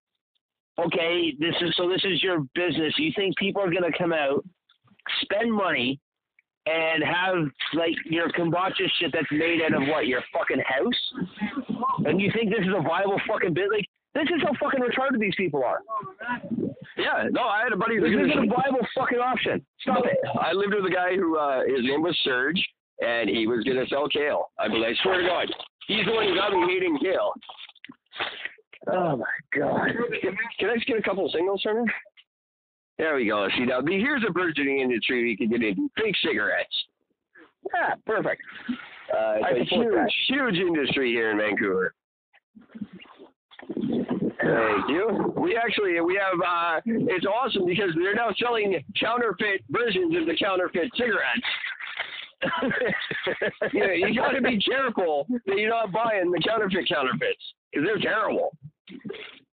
Okay, 0.79 1.33
this 1.39 1.55
is 1.61 1.73
so 1.77 1.87
this 1.87 2.03
is 2.03 2.21
your 2.21 2.41
business. 2.53 2.93
You 2.97 3.11
think 3.15 3.37
people 3.37 3.61
are 3.61 3.71
gonna 3.71 3.95
come 3.97 4.11
out, 4.11 4.43
spend 5.21 5.53
money, 5.53 6.01
and 6.65 7.03
have 7.03 7.35
like 7.73 7.95
your 8.05 8.29
kombucha 8.31 8.87
shit 8.99 9.11
that's 9.13 9.31
made 9.31 9.61
out 9.61 9.81
of 9.81 9.87
what, 9.87 10.07
your 10.07 10.21
fucking 10.33 10.61
house? 10.65 12.05
And 12.05 12.19
you 12.19 12.31
think 12.33 12.49
this 12.49 12.65
is 12.65 12.73
a 12.75 12.81
viable 12.81 13.21
fucking 13.27 13.53
bit 13.53 13.69
like 13.71 13.85
this 14.13 14.25
is 14.25 14.41
how 14.43 14.53
fucking 14.59 14.79
retarded 14.79 15.19
these 15.19 15.35
people 15.35 15.63
are. 15.63 15.79
Yeah. 16.97 17.27
No, 17.31 17.43
I 17.43 17.63
had 17.63 17.73
a 17.73 17.77
buddy 17.77 17.99
This 17.99 18.09
isn't 18.09 18.31
a 18.31 18.47
viable 18.47 18.85
fucking 18.95 19.17
option. 19.17 19.65
Stop 19.81 20.05
it. 20.05 20.17
I 20.39 20.53
lived 20.53 20.73
with 20.75 20.85
a 20.85 20.93
guy 20.93 21.15
who 21.15 21.37
uh, 21.37 21.61
his 21.61 21.83
name 21.83 22.01
was 22.01 22.17
Serge, 22.23 22.61
and 23.01 23.29
he 23.29 23.47
was 23.47 23.63
gonna 23.63 23.87
sell 23.87 24.07
kale. 24.07 24.51
I 24.59 24.67
believe. 24.67 24.95
I 24.99 25.03
swear 25.03 25.21
to 25.21 25.27
God, 25.27 25.47
he's 25.87 26.05
the 26.05 26.11
one 26.11 26.27
who 26.27 26.35
got 26.35 26.53
me 26.53 26.73
hating 26.73 26.99
kale. 27.01 27.33
Oh 28.91 29.17
my 29.17 29.25
god. 29.57 29.89
Can 30.59 30.69
I 30.69 30.75
just 30.75 30.87
get 30.87 30.97
a 30.97 31.01
couple 31.01 31.25
of 31.25 31.31
singles 31.31 31.61
from 31.63 31.77
him? 31.77 31.85
There 32.97 33.15
we 33.15 33.25
go. 33.25 33.47
See 33.57 33.65
now, 33.65 33.81
here's 33.83 34.23
a 34.27 34.31
burgeoning 34.31 34.79
industry 34.79 35.23
we 35.23 35.35
can 35.35 35.49
get 35.49 35.63
into: 35.63 35.89
fake 35.97 36.15
cigarettes. 36.23 36.75
Yeah, 37.73 37.95
perfect. 38.05 38.41
Uh, 38.69 39.35
it's 39.51 39.71
a 39.71 39.75
huge, 39.75 39.93
that. 39.93 40.11
huge 40.27 40.55
industry 40.55 41.11
here 41.11 41.31
in 41.31 41.37
Vancouver. 41.37 41.93
Thank 43.67 44.89
you. 44.89 45.33
We 45.37 45.55
actually 45.57 45.99
we 46.01 46.19
have 46.19 46.39
uh, 46.39 46.81
it's 46.85 47.25
awesome 47.25 47.65
because 47.65 47.91
they're 47.95 48.15
now 48.15 48.29
selling 48.37 48.83
counterfeit 48.99 49.63
versions 49.69 50.15
of 50.17 50.25
the 50.25 50.35
counterfeit 50.37 50.91
cigarettes. 50.95 51.47
yeah, 53.73 53.91
you 53.93 54.15
got 54.15 54.31
to 54.31 54.41
be 54.41 54.59
careful 54.59 55.27
that 55.45 55.57
you're 55.57 55.69
not 55.69 55.91
buying 55.91 56.29
the 56.31 56.41
counterfeit 56.45 56.87
counterfeits 56.89 57.41
because 57.71 57.87
they're 57.87 57.99
terrible. 57.99 58.55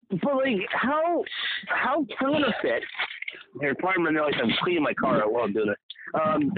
But 0.10 0.38
like, 0.38 0.62
how 0.72 1.24
how 1.68 2.06
counterfeit? 2.20 2.84
Here, 3.62 3.76
pardon 3.76 4.04
my 4.04 4.12
noise. 4.12 4.34
I'm 4.42 4.52
cleaning 4.64 4.84
my 4.84 4.94
car 4.94 5.22
while 5.30 5.44
I'm 5.46 5.54
doing 5.54 5.70
it. 5.70 5.78
Um, 6.14 6.52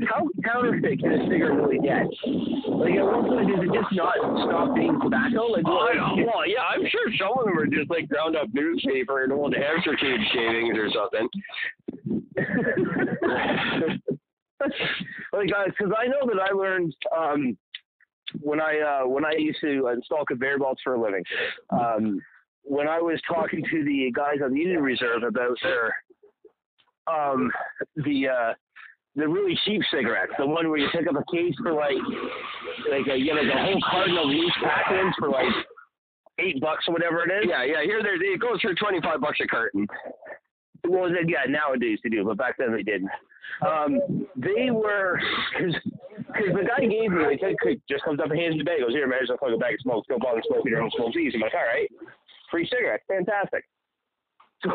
how 0.10 0.28
counterfeit 0.44 1.00
can 1.00 1.12
a 1.12 1.24
cigarette 1.28 1.56
really 1.56 1.78
get? 1.78 2.04
Like, 2.68 2.94
at 2.94 3.04
what 3.04 3.24
point 3.26 3.48
does 3.48 3.64
it 3.64 3.72
just 3.72 3.92
not 3.92 4.16
stop 4.46 4.74
being 4.74 4.98
tobacco? 5.00 5.46
Like, 5.46 5.64
Oh, 5.66 5.72
what- 5.72 5.96
I, 5.98 6.14
well, 6.24 6.46
yeah, 6.46 6.60
I'm 6.68 6.84
sure 6.90 7.10
some 7.18 7.32
of 7.38 7.44
them 7.46 7.58
are 7.58 7.66
just 7.66 7.88
like 7.90 8.08
ground 8.08 8.36
up 8.36 8.48
newspaper 8.52 9.22
and 9.24 9.32
old 9.32 9.54
hamster 9.54 9.96
cage 9.96 10.20
shavings 10.34 10.76
or 10.76 10.90
something. 10.92 11.28
like, 15.32 15.48
because 15.66 15.92
I 15.98 16.06
know 16.06 16.26
that 16.26 16.40
I 16.40 16.52
learned 16.54 16.94
um, 17.16 17.56
when 18.40 18.60
I 18.60 18.78
uh, 18.80 19.06
when 19.08 19.24
I 19.24 19.32
used 19.38 19.60
to 19.62 19.88
install 19.88 20.24
conveyor 20.24 20.58
belts 20.58 20.80
for 20.84 20.94
a 20.94 21.00
living. 21.00 21.24
Um, 21.70 22.20
when 22.64 22.86
I 22.86 23.00
was 23.00 23.20
talking 23.26 23.64
to 23.72 23.84
the 23.84 24.12
guys 24.14 24.36
on 24.44 24.52
the 24.54 24.60
Indian 24.62 24.82
Reserve 24.82 25.24
about 25.24 25.56
their 25.64 25.92
um, 27.06 27.50
the 27.96 28.28
uh, 28.28 28.54
the 29.14 29.28
really 29.28 29.58
cheap 29.64 29.82
cigarettes, 29.90 30.32
the 30.38 30.46
one 30.46 30.68
where 30.68 30.78
you 30.78 30.88
pick 30.92 31.06
up 31.06 31.16
a 31.16 31.24
case 31.32 31.54
for 31.62 31.72
like 31.72 32.00
like 32.90 33.06
a, 33.10 33.16
you 33.16 33.34
know 33.34 33.42
like 33.42 33.54
a 33.54 33.64
whole 33.64 33.80
carton 33.90 34.16
of 34.16 34.26
loose 34.26 34.56
packets 34.62 35.16
for 35.18 35.28
like 35.28 35.52
eight 36.38 36.60
bucks 36.60 36.84
or 36.88 36.94
whatever 36.94 37.24
it 37.24 37.42
is. 37.42 37.48
Yeah, 37.48 37.64
yeah. 37.64 37.82
Here, 37.84 38.02
there, 38.02 38.14
it 38.14 38.40
goes 38.40 38.60
for 38.60 38.74
twenty 38.74 39.00
five 39.00 39.20
bucks 39.20 39.38
a 39.42 39.46
carton. 39.46 39.86
Well, 40.88 41.04
then, 41.04 41.28
yeah, 41.28 41.46
nowadays 41.48 42.00
they 42.02 42.10
do, 42.10 42.24
but 42.24 42.36
back 42.38 42.56
then 42.58 42.72
they 42.72 42.82
didn't. 42.82 43.10
Um, 43.64 44.26
they 44.34 44.70
were, 44.70 45.20
cause 45.56 45.74
Because 46.26 46.54
the 46.58 46.66
guy 46.66 46.80
gave 46.80 47.10
me, 47.10 47.38
the 47.38 47.56
kid 47.62 47.80
just 47.88 48.04
comes 48.04 48.18
up 48.18 48.30
and 48.30 48.38
hands 48.38 48.54
me 48.54 48.58
the 48.58 48.64
bag. 48.64 48.78
He 48.78 48.82
goes, 48.82 48.92
here, 48.92 49.06
man, 49.06 49.20
just 49.20 49.30
a 49.30 49.58
bag 49.58 49.74
of 49.74 49.80
smokes. 49.80 50.08
Go 50.08 50.18
bother 50.18 50.42
smoking 50.48 50.72
your 50.72 50.82
own 50.82 50.90
smoke 50.96 51.14
easy. 51.14 51.36
I'm 51.36 51.42
like, 51.42 51.54
all 51.54 51.62
right. 51.62 51.88
Free 52.50 52.68
cigarette. 52.68 53.00
Fantastic. 53.08 53.64
So 54.64 54.70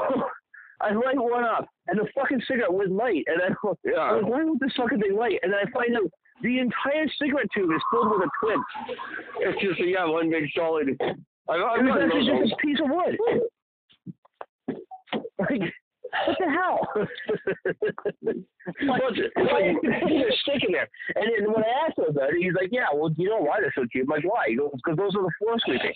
I 0.80 0.92
light 0.94 1.18
one 1.18 1.44
up, 1.44 1.68
and 1.88 2.00
the 2.00 2.08
fucking 2.16 2.42
cigarette 2.48 2.74
was 2.74 2.88
light. 2.90 3.26
And 3.28 3.42
I 3.42 3.50
Yeah. 3.84 4.00
I'm 4.00 4.22
like, 4.22 4.32
why 4.32 4.44
would 4.44 4.60
this 4.60 4.74
fucking 4.78 5.00
thing 5.00 5.16
light? 5.16 5.40
And 5.42 5.52
then 5.52 5.60
I 5.66 5.72
find 5.72 5.96
out 5.98 6.12
the 6.44 6.60
entire 6.60 7.08
cigarette 7.20 7.48
tube 7.54 7.72
is 7.72 7.82
filled 7.92 8.12
with 8.12 8.28
a 8.28 8.30
twin. 8.40 8.64
It's 9.40 9.62
just 9.62 9.82
a, 9.82 9.86
yeah, 9.86 10.06
one 10.06 10.30
big 10.30 10.46
solid. 10.56 10.90
I, 11.50 11.54
I, 11.54 11.80
It 11.80 11.84
was 11.84 11.98
I, 11.98 12.06
actually 12.06 12.26
just 12.26 12.44
this 12.44 12.54
piece 12.62 12.80
of 12.80 12.90
wood. 12.90 13.18
Like, 15.40 15.74
what 16.26 16.38
the 16.40 16.50
hell? 16.50 16.80
like, 18.88 19.02
why 19.02 19.70
is 19.70 19.78
it 19.84 20.34
sticking 20.42 20.72
there? 20.74 20.90
And 21.16 21.26
then 21.26 21.54
when 21.54 21.64
I 21.64 21.88
asked 21.88 21.98
him 21.98 22.06
about 22.10 22.30
it, 22.30 22.38
he's 22.40 22.54
like, 22.54 22.70
"Yeah, 22.72 22.86
well, 22.94 23.12
you 23.18 23.30
know 23.30 23.40
why 23.40 23.60
they're 23.62 23.74
so 23.76 23.86
cheap?" 23.92 24.04
I'm 24.04 24.10
like, 24.10 24.24
"Why?" 24.24 24.46
He 24.48 24.56
goes, 24.56 24.72
"Because 24.74 24.98
those 24.98 25.16
are 25.16 25.24
the 25.24 25.32
floor 25.40 25.58
sweeping." 25.66 25.94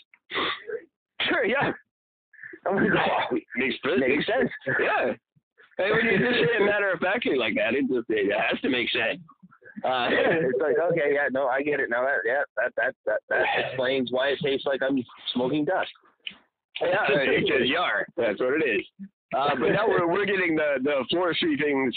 Sure, 1.27 1.45
yeah. 1.45 1.71
I'm 2.67 2.75
like, 2.75 2.91
oh, 3.31 3.35
Makes, 3.55 3.75
makes 3.97 4.25
sense. 4.25 4.49
Yeah. 4.79 5.13
Hey, 5.77 5.91
when 5.91 6.05
you 6.05 6.19
just 6.19 6.39
say 6.39 6.61
it 6.61 6.65
matter 6.65 6.91
of 6.91 6.99
factly 6.99 7.35
like 7.35 7.55
that, 7.55 7.73
it 7.73 7.87
just 7.87 8.05
it 8.09 8.31
has 8.31 8.59
to 8.61 8.69
make 8.69 8.89
sense. 8.91 9.19
Uh, 9.83 10.07
it's 10.11 10.61
like, 10.61 10.75
okay, 10.91 11.13
yeah, 11.13 11.27
no, 11.31 11.47
I 11.47 11.61
get 11.63 11.79
it 11.79 11.89
now. 11.89 12.03
That, 12.03 12.21
yeah, 12.25 12.43
that 12.57 12.71
that 12.75 12.93
that 13.05 13.19
that 13.29 13.45
explains 13.65 14.11
why 14.11 14.29
it 14.29 14.39
tastes 14.43 14.65
like 14.65 14.81
I'm 14.83 15.01
smoking 15.33 15.65
dust. 15.65 15.89
yeah, 16.81 17.07
it's 17.09 17.47
just 17.47 17.65
yar. 17.65 18.05
That's 18.17 18.39
what 18.39 18.61
it 18.61 18.67
is. 18.67 18.85
Uh, 19.35 19.55
but 19.59 19.69
now 19.69 19.87
we're 19.87 20.07
we're 20.07 20.25
getting 20.25 20.55
the 20.55 20.75
the 20.83 21.05
floor 21.09 21.33
sweepings 21.33 21.95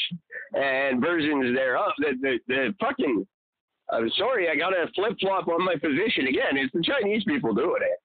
and 0.54 1.00
versions 1.00 1.54
thereof. 1.54 1.92
The 1.98 2.12
the, 2.20 2.38
the 2.48 2.74
fucking. 2.80 3.26
I'm 3.90 4.10
sorry, 4.16 4.48
I 4.48 4.56
got 4.56 4.70
to 4.70 4.90
flip 4.94 5.12
flop 5.20 5.46
on 5.48 5.62
my 5.62 5.74
position 5.74 6.26
again. 6.28 6.56
It's 6.56 6.72
the 6.72 6.82
Chinese 6.82 7.22
people 7.24 7.52
doing 7.52 7.82
it. 7.82 7.98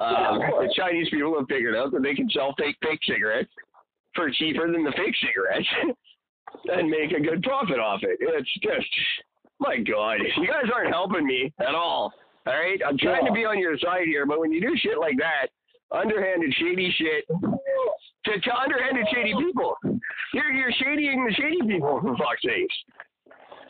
Um, 0.00 0.38
the 0.38 0.72
Chinese 0.76 1.08
people 1.10 1.36
have 1.38 1.48
figured 1.48 1.74
out 1.74 1.90
that 1.92 2.02
they 2.02 2.14
can 2.14 2.30
sell 2.30 2.54
fake 2.56 2.76
fake 2.82 3.00
cigarettes 3.06 3.50
for 4.14 4.30
cheaper 4.30 4.70
than 4.70 4.84
the 4.84 4.92
fake 4.92 5.14
cigarettes 5.20 5.68
and 6.76 6.88
make 6.88 7.12
a 7.12 7.20
good 7.20 7.42
profit 7.42 7.78
off 7.78 8.00
it. 8.02 8.18
It's 8.20 8.52
just, 8.62 8.88
my 9.58 9.78
God, 9.78 10.18
you 10.36 10.46
guys 10.46 10.70
aren't 10.74 10.92
helping 10.92 11.26
me 11.26 11.52
at 11.60 11.74
all. 11.74 12.12
All 12.46 12.54
right, 12.54 12.80
I'm 12.86 12.96
trying 12.96 13.26
to 13.26 13.32
be 13.32 13.44
on 13.44 13.58
your 13.58 13.76
side 13.78 14.06
here, 14.06 14.24
but 14.24 14.40
when 14.40 14.52
you 14.52 14.60
do 14.60 14.74
shit 14.76 14.98
like 14.98 15.16
that, 15.18 15.48
underhanded, 15.92 16.54
shady 16.58 16.94
shit, 16.96 17.26
to, 17.28 18.40
to 18.40 18.54
underhanded, 18.54 19.06
shady 19.12 19.34
people, 19.34 19.76
you're 20.32 20.50
you're 20.52 20.72
shadying 20.72 21.24
the 21.24 21.34
shady 21.34 21.60
people 21.66 22.00
for 22.00 22.16
fuck's 22.16 22.42
sakes. 22.42 22.74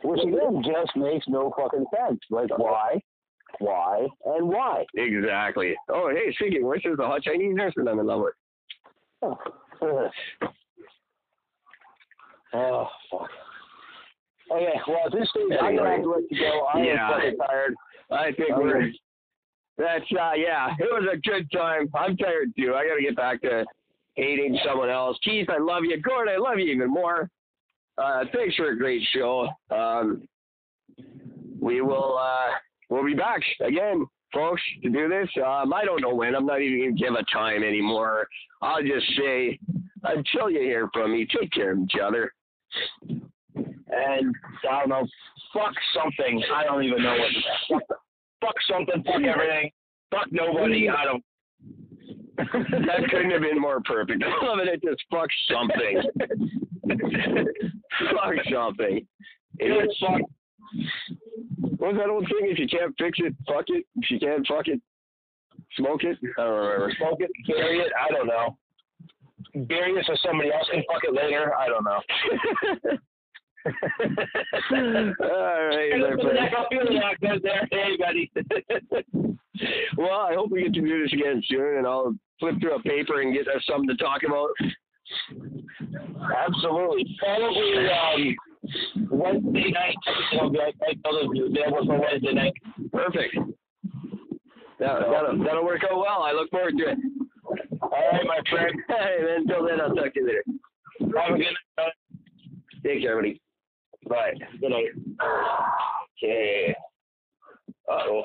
Which 0.05 0.21
again 0.23 0.63
just 0.63 0.97
makes 0.97 1.27
no 1.27 1.53
fucking 1.59 1.87
sense. 1.97 2.21
Like, 2.31 2.57
why, 2.57 3.01
why, 3.59 4.07
and 4.25 4.49
why? 4.49 4.85
Exactly. 4.95 5.75
Oh, 5.89 6.11
hey, 6.11 6.33
speaking 6.35 6.67
which, 6.67 6.83
there's 6.85 6.99
a 6.99 7.07
hot 7.07 7.23
Chinese 7.23 7.55
nurse 7.55 7.73
that 7.77 7.89
I'm 7.89 7.99
in 7.99 8.07
love 8.07 8.23
with. 8.23 8.35
Ugh. 9.23 10.11
Oh, 12.55 12.87
fuck. 13.11 13.29
Okay, 14.51 14.81
well, 14.87 15.01
at 15.07 15.13
this 15.13 15.29
stage, 15.31 15.59
I'm 15.61 15.77
going 15.77 15.85
to 15.85 15.91
have 15.91 16.03
to 16.03 16.11
let 16.11 16.23
you 16.31 16.39
go. 16.41 16.67
I 16.73 16.83
Yeah. 16.83 17.07
am 17.09 17.13
fucking 17.15 17.37
tired. 17.39 17.75
I 18.11 18.33
think 18.33 18.51
All 18.57 18.63
we're. 18.63 18.91
That's 19.77 20.05
uh 20.19 20.33
yeah, 20.35 20.71
it 20.77 20.89
was 20.91 21.07
a 21.13 21.17
good 21.19 21.49
time. 21.53 21.89
I'm 21.95 22.17
tired 22.17 22.49
too. 22.59 22.75
I 22.75 22.85
gotta 22.89 23.01
get 23.01 23.15
back 23.15 23.41
to 23.43 23.65
hating 24.15 24.59
someone 24.67 24.91
else. 24.91 25.17
Keith, 25.23 25.49
I 25.49 25.59
love 25.59 25.85
you. 25.85 26.01
Gordon, 26.01 26.35
I 26.35 26.39
love 26.39 26.59
you 26.59 26.65
even 26.73 26.91
more. 26.91 27.31
Uh 27.97 28.25
thanks 28.35 28.57
for 28.57 28.71
a 28.71 28.77
great 28.77 29.03
show. 29.15 29.49
Um 29.71 30.27
we 31.61 31.81
will 31.81 32.19
uh 32.19 32.51
we'll 32.89 33.05
be 33.05 33.15
back 33.15 33.41
again, 33.61 34.07
folks, 34.33 34.63
to 34.83 34.89
do 34.91 35.09
this. 35.09 35.29
Um 35.45 35.73
I 35.73 35.85
don't 35.85 36.03
know 36.03 36.15
when. 36.15 36.35
I'm 36.35 36.47
not 36.47 36.61
even 36.61 36.95
gonna 36.95 37.01
give 37.01 37.15
a 37.15 37.25
time 37.33 37.63
anymore. 37.63 38.29
I'll 38.63 38.83
just 38.83 39.07
say 39.17 39.59
until 40.05 40.51
you 40.51 40.61
hear 40.61 40.89
from 40.93 41.13
me, 41.13 41.27
take 41.27 41.51
care 41.53 41.73
of 41.73 41.79
each 41.79 41.95
other. 42.03 42.33
And, 43.91 44.35
I 44.71 44.81
don't 44.81 44.89
know, 44.91 45.07
fuck 45.53 45.73
something. 45.95 46.43
I 46.55 46.65
don't 46.65 46.83
even 46.85 47.03
know 47.03 47.17
what 47.17 47.31
to 47.31 47.75
fuck, 47.89 47.99
fuck 48.41 48.55
something, 48.71 49.03
fuck 49.05 49.23
everything, 49.23 49.71
fuck 50.11 50.27
nobody. 50.31 50.89
I 50.89 51.05
don't. 51.05 51.25
That 52.39 53.09
couldn't 53.11 53.33
have 53.33 53.41
been 53.41 53.61
more 53.61 53.81
perfect. 53.81 54.23
I 54.43 54.47
love 54.47 54.61
it. 54.61 54.69
It 54.69 54.83
just 54.89 55.03
fuck 55.11 55.29
something. 55.51 56.03
fuck 58.13 58.35
something. 58.53 59.07
It's 59.59 59.99
fuck. 59.99 60.21
What's 61.79 61.97
that 61.99 62.09
old 62.11 62.27
thing? 62.27 62.51
If 62.51 62.59
you 62.59 62.67
can't 62.69 62.95
fix 62.99 63.19
it, 63.21 63.35
fuck 63.47 63.65
it. 63.69 63.87
If 63.97 64.11
you 64.11 64.19
can't 64.19 64.47
fuck 64.47 64.69
it, 64.69 64.81
smoke 65.77 66.05
it. 66.05 66.19
I 66.39 66.43
don't 66.43 66.55
remember. 66.55 66.93
Smoke 66.99 67.21
it, 67.21 67.31
carry 67.47 67.79
it. 67.79 67.93
I 67.99 68.13
don't 68.13 68.27
know. 68.27 68.59
Bury 69.67 69.93
it 69.93 70.05
so 70.07 70.15
somebody 70.25 70.53
else 70.53 70.69
can 70.71 70.83
fuck 70.93 71.03
it 71.05 71.15
later. 71.15 71.55
I 71.57 71.69
don't 71.69 71.85
know. 71.85 72.01
All 75.21 75.69
right, 75.69 75.93
my 75.99 76.11
friend. 76.23 76.39
I'm 76.39 76.67
feeling 76.71 77.01
that 77.01 77.21
good 77.21 77.43
there. 77.43 77.69
Hey, 77.71 77.97
buddy. 77.99 78.31
Well, 79.97 80.21
I 80.21 80.35
hope 80.35 80.51
we 80.53 80.63
get 80.63 80.75
to 80.75 80.81
do 80.81 81.03
this 81.03 81.13
again 81.13 81.43
soon, 81.49 81.79
and 81.79 81.87
I'll 81.87 82.15
flip 82.39 82.61
through 82.61 82.77
a 82.77 82.83
paper 82.83 83.21
and 83.21 83.35
get 83.35 83.49
us 83.49 83.65
something 83.69 83.89
to 83.89 83.97
talk 83.97 84.23
about. 84.23 84.51
Absolutely. 86.47 87.17
Probably 87.19 87.89
um, 87.89 88.37
Wednesday 89.11 89.71
night. 89.71 89.97
You 90.33 90.39
know, 90.39 90.61
I, 90.61 90.73
I 90.87 90.95
told 91.05 91.23
them 91.23 91.31
available 91.51 91.87
for 91.87 92.01
Wednesday 92.01 92.33
night. 92.33 92.55
Perfect. 92.93 93.37
That, 94.79 95.01
that'll, 95.11 95.39
that'll 95.45 95.65
work 95.65 95.83
out 95.91 95.99
well. 95.99 96.23
I 96.23 96.33
look 96.33 96.51
forward 96.51 96.77
to 96.79 96.91
it. 96.91 96.99
All 97.83 97.91
right, 97.91 98.27
my 98.27 98.41
friend. 98.51 98.75
Hey, 98.89 99.17
man, 99.23 99.41
until 99.43 99.67
then, 99.67 99.81
I'll 99.81 99.95
talk 99.95 100.15
to 100.15 100.21
you 100.21 100.27
later. 100.27 100.45
Have 101.19 101.35
a 101.35 101.39
good 101.39 101.47
night. 101.79 101.93
Take 102.85 103.03
care, 103.03 103.13
everybody. 103.13 103.41
Bye. 104.09 104.33
Good 104.61 104.71
night. 104.71 104.93
Okay. 106.23 106.75
Uh-oh. 107.91 108.25